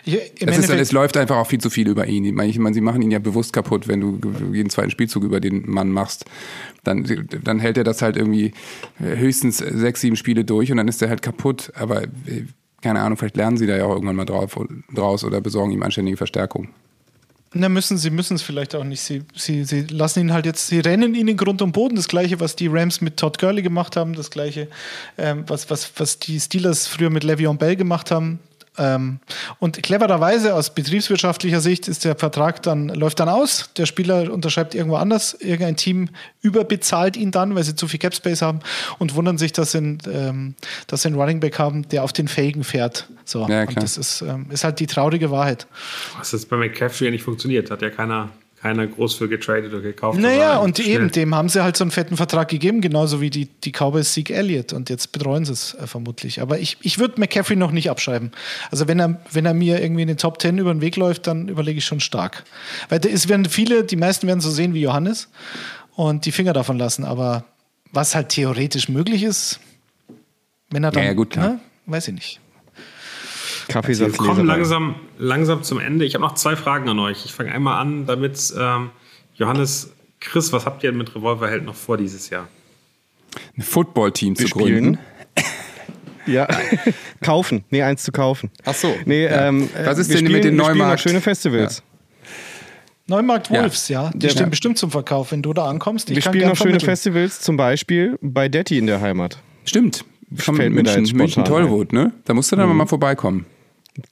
Ich, 0.04 0.16
Im 0.42 0.48
Es, 0.50 0.58
ist, 0.58 0.68
es 0.68 0.92
läuft 0.92 1.16
einfach 1.16 1.36
auch 1.36 1.46
viel 1.46 1.60
zu 1.60 1.70
viel 1.70 1.88
über 1.88 2.06
ihn. 2.06 2.22
Ich 2.26 2.34
meine, 2.34 2.50
ich 2.50 2.58
meine, 2.58 2.74
sie 2.74 2.82
machen 2.82 3.00
ihn 3.00 3.10
ja 3.10 3.20
bewusst 3.20 3.54
kaputt, 3.54 3.88
wenn 3.88 4.00
du 4.02 4.20
jeden 4.52 4.68
zweiten 4.68 4.90
Spielzug 4.90 5.24
über 5.24 5.40
den 5.40 5.68
Mann 5.68 5.90
machst. 5.90 6.26
Dann, 6.84 7.06
dann 7.42 7.58
hält 7.58 7.78
er 7.78 7.84
das 7.84 8.02
halt 8.02 8.18
irgendwie 8.18 8.52
äh, 9.02 9.16
höchstens 9.16 9.56
sechs, 9.58 10.02
sieben 10.02 10.16
Spiele 10.16 10.44
durch 10.44 10.70
und 10.70 10.76
dann 10.76 10.88
ist 10.88 11.00
er 11.00 11.08
halt 11.08 11.22
kaputt. 11.22 11.72
Aber 11.74 12.02
äh, 12.02 12.08
keine 12.80 13.00
Ahnung, 13.00 13.16
vielleicht 13.16 13.36
lernen 13.36 13.56
sie 13.56 13.66
da 13.66 13.76
ja 13.76 13.84
auch 13.84 13.94
irgendwann 13.94 14.16
mal 14.16 14.24
drauf, 14.24 14.58
draus 14.94 15.24
oder 15.24 15.40
besorgen 15.40 15.72
ihm 15.72 15.82
anständige 15.82 16.16
Verstärkung. 16.16 16.68
na, 17.52 17.68
müssen 17.68 17.96
sie 17.96 18.10
müssen 18.10 18.34
es 18.34 18.42
vielleicht 18.42 18.74
auch 18.74 18.84
nicht. 18.84 19.00
Sie, 19.00 19.22
sie, 19.34 19.64
sie 19.64 19.82
lassen 19.82 20.20
ihn 20.20 20.32
halt 20.32 20.46
jetzt, 20.46 20.66
sie 20.68 20.80
rennen 20.80 21.14
ihn 21.14 21.28
in 21.28 21.36
Grund 21.36 21.62
und 21.62 21.72
Boden. 21.72 21.96
Das 21.96 22.08
gleiche, 22.08 22.40
was 22.40 22.56
die 22.56 22.68
Rams 22.68 23.00
mit 23.00 23.16
Todd 23.16 23.38
Gurley 23.38 23.62
gemacht 23.62 23.96
haben, 23.96 24.14
das 24.14 24.30
gleiche, 24.30 24.68
ähm, 25.16 25.44
was, 25.46 25.70
was, 25.70 25.90
was 25.96 26.18
die 26.18 26.38
Steelers 26.38 26.86
früher 26.86 27.10
mit 27.10 27.24
Le'Veon 27.24 27.56
Bell 27.56 27.76
gemacht 27.76 28.10
haben. 28.10 28.38
Ähm, 28.78 29.20
und 29.58 29.82
clevererweise 29.82 30.54
aus 30.54 30.74
betriebswirtschaftlicher 30.74 31.60
Sicht 31.60 31.88
ist 31.88 32.04
der 32.04 32.16
Vertrag 32.16 32.62
dann, 32.62 32.88
läuft 32.88 33.20
dann 33.20 33.28
aus. 33.28 33.70
Der 33.76 33.86
Spieler 33.86 34.32
unterschreibt 34.32 34.74
irgendwo 34.74 34.96
anders. 34.96 35.34
Irgendein 35.34 35.76
Team 35.76 36.08
überbezahlt 36.40 37.16
ihn 37.16 37.30
dann, 37.30 37.54
weil 37.54 37.64
sie 37.64 37.74
zu 37.74 37.88
viel 37.88 37.98
Cap 37.98 38.14
Space 38.14 38.42
haben 38.42 38.60
und 38.98 39.14
wundern 39.14 39.38
sich, 39.38 39.52
dass 39.52 39.72
sie, 39.72 39.78
einen, 39.78 39.98
ähm, 40.10 40.54
dass 40.86 41.02
sie 41.02 41.08
einen 41.08 41.16
Running 41.16 41.40
Back 41.40 41.58
haben, 41.58 41.88
der 41.88 42.04
auf 42.04 42.12
den 42.12 42.28
Fähigen 42.28 42.64
fährt. 42.64 43.08
So. 43.24 43.46
Ja, 43.48 43.62
und 43.62 43.82
das 43.82 43.96
ist, 43.96 44.22
ähm, 44.22 44.46
ist 44.50 44.64
halt 44.64 44.80
die 44.80 44.86
traurige 44.86 45.30
Wahrheit. 45.30 45.66
Was 46.18 46.32
jetzt 46.32 46.48
bei 46.48 46.56
McCaffrey 46.56 47.06
ja 47.06 47.10
nicht 47.10 47.24
funktioniert, 47.24 47.70
hat 47.70 47.82
ja 47.82 47.90
keiner, 47.90 48.30
keiner 48.60 48.86
groß 48.86 49.14
für 49.14 49.28
getradet 49.28 49.72
oder 49.72 49.82
gekauft. 49.82 50.18
Naja, 50.18 50.58
und 50.58 50.78
schnell. 50.78 50.88
eben, 50.88 51.12
dem 51.12 51.34
haben 51.34 51.48
sie 51.48 51.62
halt 51.62 51.76
so 51.76 51.84
einen 51.84 51.90
fetten 51.90 52.16
Vertrag 52.16 52.48
gegeben, 52.48 52.80
genauso 52.80 53.20
wie 53.20 53.30
die, 53.30 53.46
die 53.46 53.70
Cowboys 53.72 54.12
Zeke 54.12 54.34
Elliott. 54.34 54.72
Und 54.72 54.90
jetzt 54.90 55.12
betreuen 55.12 55.44
sie 55.44 55.52
es 55.52 55.74
äh, 55.74 55.86
vermutlich. 55.86 56.40
Aber 56.42 56.58
ich, 56.58 56.76
ich 56.82 56.98
würde 56.98 57.20
McCaffrey 57.20 57.56
noch 57.56 57.70
nicht 57.70 57.88
abschreiben. 57.90 58.32
Also 58.70 58.88
wenn 58.88 58.98
er, 58.98 59.20
wenn 59.32 59.46
er 59.46 59.54
mir 59.54 59.80
irgendwie 59.80 60.02
in 60.02 60.08
den 60.08 60.16
Top 60.16 60.40
10 60.42 60.58
über 60.58 60.74
den 60.74 60.80
Weg 60.80 60.96
läuft, 60.96 61.26
dann 61.26 61.48
überlege 61.48 61.78
ich 61.78 61.84
schon 61.84 62.00
stark. 62.00 62.44
Weil 62.88 62.98
da- 63.00 63.08
es 63.08 63.28
werden 63.28 63.44
viele, 63.46 63.84
die 63.84 63.96
meisten 63.96 64.26
werden 64.26 64.40
so 64.40 64.50
sehen 64.50 64.74
wie 64.74 64.80
Johannes 64.80 65.28
und 65.94 66.26
die 66.26 66.32
Finger 66.32 66.52
davon 66.52 66.78
lassen. 66.78 67.04
Aber 67.04 67.44
was 67.92 68.14
halt 68.14 68.30
theoretisch 68.30 68.88
möglich 68.88 69.22
ist, 69.22 69.60
wenn 70.70 70.84
er 70.84 70.90
dann, 70.90 71.02
Ja, 71.02 71.08
ja, 71.10 71.14
gut, 71.14 71.30
klar. 71.30 71.48
ne, 71.48 71.60
weiß 71.86 72.08
ich 72.08 72.14
nicht. 72.14 72.40
Wir 73.68 73.72
Kaffeesatz 73.74 74.16
kommen 74.16 74.46
langsam, 74.46 74.94
langsam 75.18 75.62
zum 75.62 75.78
Ende. 75.78 76.04
Ich 76.04 76.14
habe 76.14 76.24
noch 76.24 76.34
zwei 76.34 76.56
Fragen 76.56 76.88
an 76.88 76.98
euch. 76.98 77.24
Ich 77.26 77.32
fange 77.32 77.52
einmal 77.52 77.80
an, 77.80 78.06
damit 78.06 78.52
ähm, 78.58 78.90
Johannes, 79.34 79.92
Chris, 80.20 80.52
was 80.52 80.64
habt 80.66 80.82
ihr 80.84 80.92
mit 80.92 81.14
Revolverheld 81.14 81.64
noch 81.64 81.74
vor 81.74 81.96
dieses 81.98 82.30
Jahr? 82.30 82.48
Ein 83.56 83.62
Footballteam 83.62 84.34
zu 84.36 84.46
spielen. 84.48 84.66
gründen. 84.94 84.98
Ja, 86.26 86.46
kaufen. 87.22 87.64
Nee, 87.70 87.82
eins 87.82 88.02
zu 88.02 88.12
kaufen. 88.12 88.50
Ach 88.66 88.74
so. 88.74 88.94
Nee, 89.06 89.24
Ja. 89.24 89.48
ähm, 89.48 89.66
Was 89.82 89.96
ist 89.96 90.10
wir 90.10 90.16
denn 90.16 90.26
spielen, 90.26 90.32
mit 90.32 90.44
den 90.44 90.56
wir 90.56 90.64
spielen 90.64 90.76
noch 90.76 90.84
Neumarkt? 90.84 91.00
schöne 91.00 91.20
Festivals. 91.22 91.82
Neumarkt 93.06 93.48
Ja. 93.48 93.62
Wolves, 93.62 93.88
ja, 93.88 94.10
die 94.12 94.18
Der- 94.18 94.28
stehen 94.28 94.50
bestimmt 94.50 94.76
zum 94.76 94.90
Verkauf, 94.90 95.32
wenn 95.32 95.40
du 95.40 95.54
da 95.54 95.64
ankommst. 95.70 96.10
Ich 96.10 96.16
Wir 96.16 96.22
kann 96.22 96.34
spielen 96.34 96.48
noch 96.50 96.56
schöne. 96.56 96.80
Festivals, 96.80 97.40
zum 97.40 97.56
Beispiel 97.56 98.18
bei 98.20 98.50
Detti 98.50 98.76
in 98.76 98.86
der 98.86 99.00
Heimat. 99.00 99.38
Stimmt. 99.64 100.04
Fällt 100.34 100.74
mir 100.74 100.82
da 100.82 100.94
München, 100.96 101.16
München 101.16 101.44
Tollwood, 101.46 101.94
ne? 101.94 102.12
Da 102.26 102.34
musst 102.34 102.52
du 102.52 102.56
dann 102.56 102.76
mal 102.76 102.86
vorbeikommen. 102.86 103.46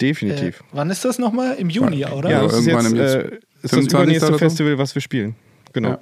Definitiv. 0.01 0.61
Äh, 0.61 0.65
wann 0.73 0.91
ist 0.91 1.05
das 1.05 1.19
nochmal? 1.19 1.57
Im 1.57 1.71
Juni, 1.71 2.05
oder? 2.05 2.31
ja, 2.31 2.39
Ja, 2.39 2.43
das 2.45 2.61
ist 2.61 2.67
irgendwann 2.67 2.97
jetzt 2.97 3.15
im 3.15 3.21
äh, 3.21 3.35
ist 3.35 3.43
das 3.63 3.71
25. 3.71 3.93
übernächste 3.93 4.27
so? 4.33 4.39
Festival, 4.39 4.79
was 4.79 4.95
wir 4.95 5.03
spielen. 5.03 5.35
Genau. 5.73 5.91
Ja. 5.91 5.95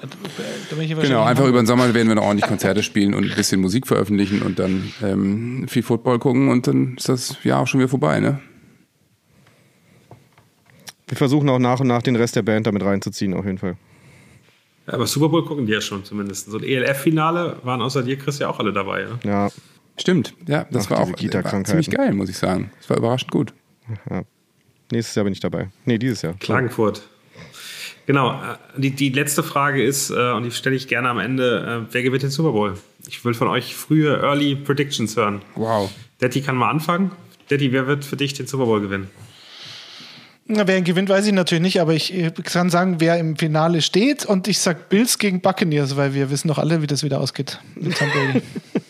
Ja 0.00 1.02
Genau, 1.02 1.24
einfach 1.24 1.46
über 1.46 1.60
den 1.60 1.66
Sommer 1.66 1.92
werden 1.92 2.06
wir 2.06 2.14
noch 2.14 2.22
ordentlich 2.22 2.48
Konzerte 2.48 2.84
spielen 2.84 3.14
und 3.14 3.28
ein 3.28 3.34
bisschen 3.34 3.60
Musik 3.60 3.86
veröffentlichen 3.86 4.42
und 4.42 4.58
dann 4.60 4.92
ähm, 5.02 5.66
viel 5.66 5.82
Football 5.82 6.20
gucken 6.20 6.48
und 6.48 6.68
dann 6.68 6.96
ist 6.96 7.08
das 7.08 7.42
Jahr 7.42 7.62
auch 7.62 7.66
schon 7.66 7.80
wieder 7.80 7.88
vorbei, 7.88 8.20
ne? 8.20 8.40
Wir 11.08 11.16
versuchen 11.16 11.48
auch 11.48 11.58
nach 11.58 11.80
und 11.80 11.88
nach 11.88 12.02
den 12.02 12.16
Rest 12.16 12.36
der 12.36 12.42
Band 12.42 12.66
damit 12.66 12.84
reinzuziehen, 12.84 13.34
auf 13.34 13.44
jeden 13.44 13.58
Fall. 13.58 13.76
Ja, 14.86 14.94
aber 14.94 15.06
Super 15.06 15.30
Bowl 15.30 15.44
gucken 15.44 15.66
die 15.66 15.72
ja 15.72 15.80
schon 15.80 16.04
zumindest. 16.04 16.50
So 16.50 16.58
ein 16.58 16.64
ELF-Finale 16.64 17.56
waren 17.62 17.82
außer 17.82 18.02
dir, 18.02 18.18
Chris, 18.18 18.38
ja 18.38 18.48
auch 18.48 18.58
alle 18.60 18.72
dabei. 18.72 19.02
Ja? 19.02 19.18
Ja, 19.24 19.48
Stimmt, 19.98 20.34
ja, 20.46 20.64
das 20.70 20.86
Ach, 20.86 20.90
war 20.90 21.00
auch 21.00 21.10
war 21.10 21.64
ziemlich 21.64 21.90
geil, 21.90 22.12
muss 22.14 22.28
ich 22.28 22.38
sagen. 22.38 22.70
Das 22.78 22.90
war 22.90 22.96
überraschend 22.96 23.30
gut. 23.30 23.52
nächstes 24.90 25.14
Jahr 25.14 25.24
bin 25.24 25.32
ich 25.32 25.40
dabei. 25.40 25.68
Nee, 25.84 25.98
dieses 25.98 26.22
Jahr. 26.22 26.34
Klagenfurt. 26.38 27.02
Genau, 28.08 28.32
äh, 28.32 28.56
die, 28.78 28.90
die 28.92 29.10
letzte 29.10 29.42
Frage 29.42 29.82
ist, 29.82 30.08
äh, 30.08 30.32
und 30.32 30.44
die 30.44 30.50
stelle 30.50 30.74
ich 30.74 30.88
gerne 30.88 31.10
am 31.10 31.18
Ende, 31.18 31.84
äh, 31.86 31.92
wer 31.92 32.02
gewinnt 32.02 32.22
den 32.22 32.30
Super 32.30 32.52
Bowl? 32.52 32.78
Ich 33.06 33.22
will 33.22 33.34
von 33.34 33.48
euch 33.48 33.74
frühe 33.76 34.22
Early 34.22 34.56
Predictions 34.56 35.14
hören. 35.14 35.42
Wow. 35.56 35.90
Detti 36.18 36.40
kann 36.40 36.56
mal 36.56 36.70
anfangen. 36.70 37.10
Detti, 37.50 37.70
wer 37.70 37.86
wird 37.86 38.06
für 38.06 38.16
dich 38.16 38.32
den 38.32 38.46
Super 38.46 38.64
Bowl 38.64 38.80
gewinnen? 38.80 39.10
Na, 40.46 40.66
wer 40.66 40.78
ihn 40.78 40.84
gewinnt, 40.84 41.10
weiß 41.10 41.26
ich 41.26 41.34
natürlich 41.34 41.60
nicht, 41.60 41.82
aber 41.82 41.92
ich 41.92 42.14
kann 42.44 42.70
sagen, 42.70 42.96
wer 43.00 43.18
im 43.18 43.36
Finale 43.36 43.82
steht 43.82 44.24
und 44.24 44.48
ich 44.48 44.58
sag 44.58 44.88
Bills 44.88 45.18
gegen 45.18 45.42
Buccaneers, 45.42 45.94
weil 45.98 46.14
wir 46.14 46.30
wissen 46.30 46.48
doch 46.48 46.56
alle, 46.56 46.80
wie 46.80 46.86
das 46.86 47.02
wieder 47.02 47.20
ausgeht 47.20 47.60
mit 47.74 47.98
Tom 47.98 48.08
Brady. 48.08 48.42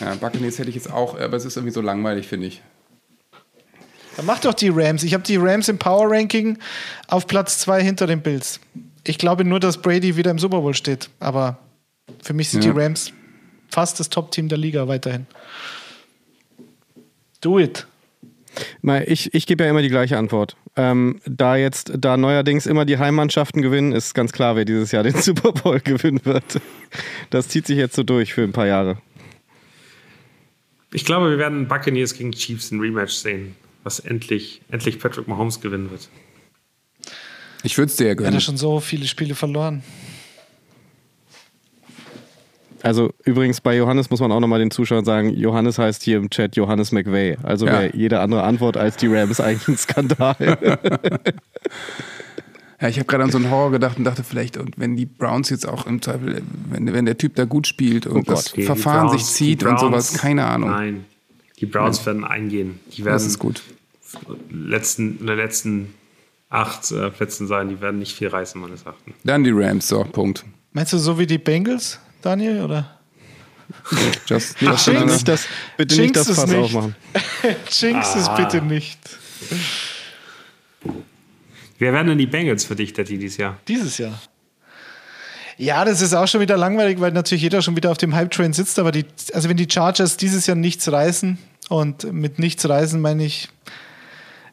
Ja, 0.00 0.14
Buccaneers 0.14 0.58
hätte 0.58 0.68
ich 0.68 0.74
jetzt 0.74 0.92
auch, 0.92 1.18
aber 1.18 1.36
es 1.36 1.44
ist 1.44 1.56
irgendwie 1.56 1.72
so 1.72 1.80
langweilig, 1.80 2.26
finde 2.28 2.46
ich. 2.48 2.62
Dann 4.16 4.26
mach 4.26 4.40
doch 4.40 4.54
die 4.54 4.70
Rams. 4.70 5.02
Ich 5.02 5.12
habe 5.14 5.24
die 5.24 5.36
Rams 5.36 5.68
im 5.68 5.78
Power 5.78 6.10
Ranking 6.10 6.58
auf 7.08 7.26
Platz 7.26 7.58
zwei 7.58 7.82
hinter 7.82 8.06
den 8.06 8.22
Bills. 8.22 8.60
Ich 9.04 9.18
glaube 9.18 9.44
nur, 9.44 9.60
dass 9.60 9.80
Brady 9.80 10.16
wieder 10.16 10.30
im 10.30 10.38
Super 10.38 10.60
Bowl 10.60 10.74
steht, 10.74 11.10
aber 11.20 11.58
für 12.22 12.32
mich 12.34 12.48
sind 12.48 12.64
Ja. 12.64 12.72
die 12.72 12.78
Rams 12.78 13.12
fast 13.70 14.00
das 14.00 14.08
Top-Team 14.08 14.48
der 14.48 14.58
Liga 14.58 14.88
weiterhin. 14.88 15.26
Do 17.40 17.58
it. 17.58 17.86
Mal, 18.80 19.04
Ich, 19.06 19.34
ich 19.34 19.46
gebe 19.46 19.64
ja 19.64 19.70
immer 19.70 19.82
die 19.82 19.90
gleiche 19.90 20.16
Antwort. 20.16 20.56
Ähm, 20.76 21.20
da 21.26 21.56
jetzt, 21.56 21.92
da 21.98 22.16
neuerdings 22.16 22.66
immer 22.66 22.84
die 22.84 22.98
Heimmannschaften 22.98 23.60
gewinnen, 23.62 23.92
ist 23.92 24.14
ganz 24.14 24.32
klar, 24.32 24.56
wer 24.56 24.64
dieses 24.64 24.92
Jahr 24.92 25.02
den 25.02 25.14
Super 25.20 25.52
Bowl 25.52 25.80
gewinnen 25.80 26.20
wird. 26.24 26.60
Das 27.30 27.48
zieht 27.48 27.66
sich 27.66 27.76
jetzt 27.76 27.96
so 27.96 28.02
durch 28.02 28.32
für 28.34 28.42
ein 28.42 28.52
paar 28.52 28.66
Jahre. 28.66 28.98
Ich 30.92 31.04
glaube, 31.04 31.30
wir 31.30 31.38
werden 31.38 31.68
Buccaneers 31.68 32.14
gegen 32.14 32.32
Chiefs 32.32 32.70
ein 32.70 32.80
Rematch 32.80 33.12
sehen, 33.14 33.56
was 33.82 33.98
endlich, 34.00 34.60
endlich 34.70 34.98
Patrick 34.98 35.26
Mahomes 35.28 35.60
gewinnen 35.60 35.90
wird. 35.90 36.08
Ich 37.62 37.76
würde 37.78 37.90
es 37.90 37.96
dir 37.96 38.04
ja 38.04 38.08
Er 38.08 38.12
hat 38.12 38.18
gönnen. 38.18 38.34
ja 38.34 38.40
schon 38.40 38.56
so 38.56 38.80
viele 38.80 39.06
Spiele 39.06 39.34
verloren. 39.34 39.82
Also 42.82 43.10
übrigens 43.24 43.60
bei 43.60 43.76
Johannes 43.76 44.10
muss 44.10 44.20
man 44.20 44.30
auch 44.30 44.38
nochmal 44.38 44.60
den 44.60 44.70
Zuschauern 44.70 45.04
sagen, 45.04 45.34
Johannes 45.34 45.76
heißt 45.78 46.02
hier 46.04 46.18
im 46.18 46.30
Chat 46.30 46.54
Johannes 46.54 46.92
McVay. 46.92 47.36
Also 47.42 47.66
Ja. 47.66 47.82
jede 47.82 48.20
andere 48.20 48.44
Antwort 48.44 48.76
als 48.76 48.96
die 48.96 49.08
Rams 49.08 49.40
eigentlich 49.40 49.66
ein 49.68 49.76
Skandal. 49.76 50.36
Ja, 52.80 52.88
ich 52.88 52.98
habe 52.98 53.06
gerade 53.06 53.24
an 53.24 53.30
so 53.30 53.38
einen 53.38 53.50
Horror 53.50 53.70
gedacht 53.70 53.96
und 53.96 54.04
dachte 54.04 54.22
vielleicht, 54.22 54.56
und 54.58 54.78
wenn 54.78 54.96
die 54.96 55.06
Browns 55.06 55.48
jetzt 55.50 55.66
auch 55.66 55.86
im 55.86 56.02
Zweifel, 56.02 56.42
wenn, 56.68 56.92
wenn 56.92 57.06
der 57.06 57.16
Typ 57.16 57.34
da 57.34 57.44
gut 57.46 57.66
spielt 57.66 58.06
und 58.06 58.28
das 58.28 58.48
Okay, 58.48 58.60
die 58.60 58.66
Verfahren 58.66 59.06
Browns- 59.08 59.26
sich 59.26 59.34
zieht 59.34 59.60
die 59.62 59.64
und 59.64 59.76
Browns- 59.76 59.80
sowas, 59.80 60.12
keine 60.14 60.44
Ahnung. 60.44 60.70
Nein, 60.70 61.04
die 61.58 61.66
Browns 61.66 62.04
werden 62.04 62.24
eingehen. 62.24 62.78
Die 62.92 63.04
werden 63.04 63.14
Das 63.14 63.24
ist 63.24 63.38
gut. 63.38 63.62
letzten, 64.50 65.18
in 65.20 65.26
den 65.26 65.36
letzten 65.36 65.94
acht 66.50 66.90
äh, 66.92 67.10
Plätzen 67.10 67.46
sein. 67.46 67.68
Die 67.70 67.80
werden 67.80 67.98
nicht 67.98 68.14
viel 68.16 68.28
reißen, 68.28 68.60
meines 68.60 68.82
Erachtens. 68.82 69.14
Dann 69.24 69.42
die 69.42 69.50
Rams, 69.52 69.88
so, 69.88 70.04
Punkt. 70.04 70.44
Meinst 70.72 70.92
du 70.92 70.98
so 70.98 71.18
wie 71.18 71.26
die 71.26 71.38
Bengals, 71.38 71.98
Daniel? 72.22 72.62
Oder? 72.62 72.98
Just, 74.26 74.60
Jinx. 74.60 74.86
just 74.86 74.86
bitte 74.86 75.06
nicht 75.06 75.28
das, 75.28 75.46
bitte 75.76 75.94
nicht 75.96 76.02
Jinx 76.14 76.18
das 76.18 76.28
es 76.28 76.36
Fass 76.38 76.50
nicht. 76.50 76.58
aufmachen. 76.60 76.94
Jinx 77.70 78.14
es 78.14 78.28
bitte 78.36 78.60
nicht. 78.62 78.98
Wer 81.78 81.92
werden 81.92 82.08
denn 82.08 82.18
die 82.18 82.26
Bengals 82.26 82.64
für 82.64 82.76
dich, 82.76 82.92
Detti, 82.92 83.18
dieses 83.18 83.36
Jahr? 83.36 83.58
Dieses 83.68 83.98
Jahr. 83.98 84.18
Ja, 85.58 85.84
das 85.84 86.02
ist 86.02 86.14
auch 86.14 86.28
schon 86.28 86.40
wieder 86.40 86.56
langweilig, 86.56 87.00
weil 87.00 87.12
natürlich 87.12 87.42
jeder 87.42 87.62
schon 87.62 87.76
wieder 87.76 87.90
auf 87.90 87.98
dem 87.98 88.14
Hype-Train 88.14 88.52
sitzt. 88.52 88.78
Aber 88.78 88.92
die, 88.92 89.06
also 89.32 89.48
wenn 89.48 89.56
die 89.56 89.68
Chargers 89.70 90.16
dieses 90.16 90.46
Jahr 90.46 90.56
nichts 90.56 90.90
reißen, 90.90 91.38
und 91.68 92.12
mit 92.12 92.38
nichts 92.38 92.68
reißen 92.68 93.00
meine 93.00 93.24
ich 93.24 93.48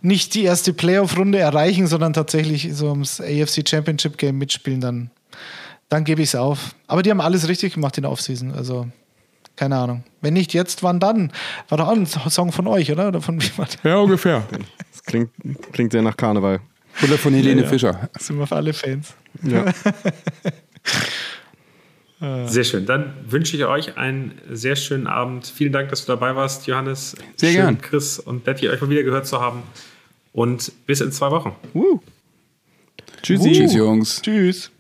nicht 0.02 0.34
die 0.34 0.44
erste 0.44 0.74
Playoff-Runde 0.74 1.40
erreichen, 1.40 1.88
sondern 1.88 2.14
tatsächlich 2.14 2.70
so 2.74 2.90
ums 2.90 3.22
AFC 3.22 3.68
Championship 3.68 4.18
Game 4.18 4.38
mitspielen, 4.38 4.82
dann, 4.82 5.12
dann 5.90 6.04
gebe 6.04 6.22
ich 6.22 6.30
es 6.30 6.36
auf. 6.36 6.76
Aber 6.88 7.04
die 7.04 7.10
haben 7.10 7.22
alles 7.22 7.48
richtig 7.48 7.76
gemacht 7.76 7.98
in 7.98 8.02
der 8.02 8.12
Offseason. 8.12 8.52
Also, 8.52 8.88
keine 9.56 9.78
Ahnung. 9.78 10.04
Wenn 10.20 10.34
nicht 10.34 10.54
jetzt, 10.54 10.84
wann 10.84 11.00
dann? 11.00 11.32
War 11.70 11.78
doch 11.78 11.88
auch 11.88 11.96
ein 11.96 12.06
Song 12.06 12.52
von 12.52 12.68
euch, 12.68 12.92
oder? 12.92 13.10
Oder 13.10 13.22
von? 13.22 13.40
Ja, 13.84 13.98
ungefähr. 13.98 14.44
Das 14.92 15.04
klingt, 15.04 15.30
klingt 15.72 15.94
sehr 15.94 16.02
nach 16.02 16.18
Karneval. 16.18 16.60
Oder 17.02 17.18
von 17.18 17.34
Helene 17.34 17.66
Fischer. 17.66 18.10
Sind 18.20 18.38
wir 18.38 18.48
für 18.48 18.56
alle 18.56 18.74
Fans. 18.74 19.16
Ja. 19.42 19.74
Sehr 22.48 22.64
schön. 22.64 22.86
Dann 22.86 23.14
wünsche 23.28 23.58
ich 23.58 23.66
euch 23.66 23.98
einen 23.98 24.40
sehr 24.50 24.78
schönen 24.78 25.08
Abend. 25.08 25.46
Vielen 25.46 25.74
Dank, 25.74 25.90
dass 25.90 26.06
du 26.06 26.14
dabei 26.14 26.38
warst, 26.38 26.68
Johannes. 26.68 27.18
Sehr 27.36 27.52
schön, 27.52 27.62
gern. 27.62 27.82
Chris 27.82 28.18
und 28.18 28.46
Betty, 28.46 28.70
euch 28.70 28.80
mal 28.80 28.90
wieder 28.90 29.04
gehört 29.04 29.28
zu 29.28 29.42
haben. 29.42 29.64
Und 30.32 30.72
bis 30.86 31.02
in 31.02 31.12
zwei 31.12 31.32
Wochen. 31.32 31.54
Woo. 31.74 32.00
Tschüssi. 33.24 33.52
Tschüss, 33.52 33.74
Jungs. 33.74 34.22
Tschüss. 34.22 34.72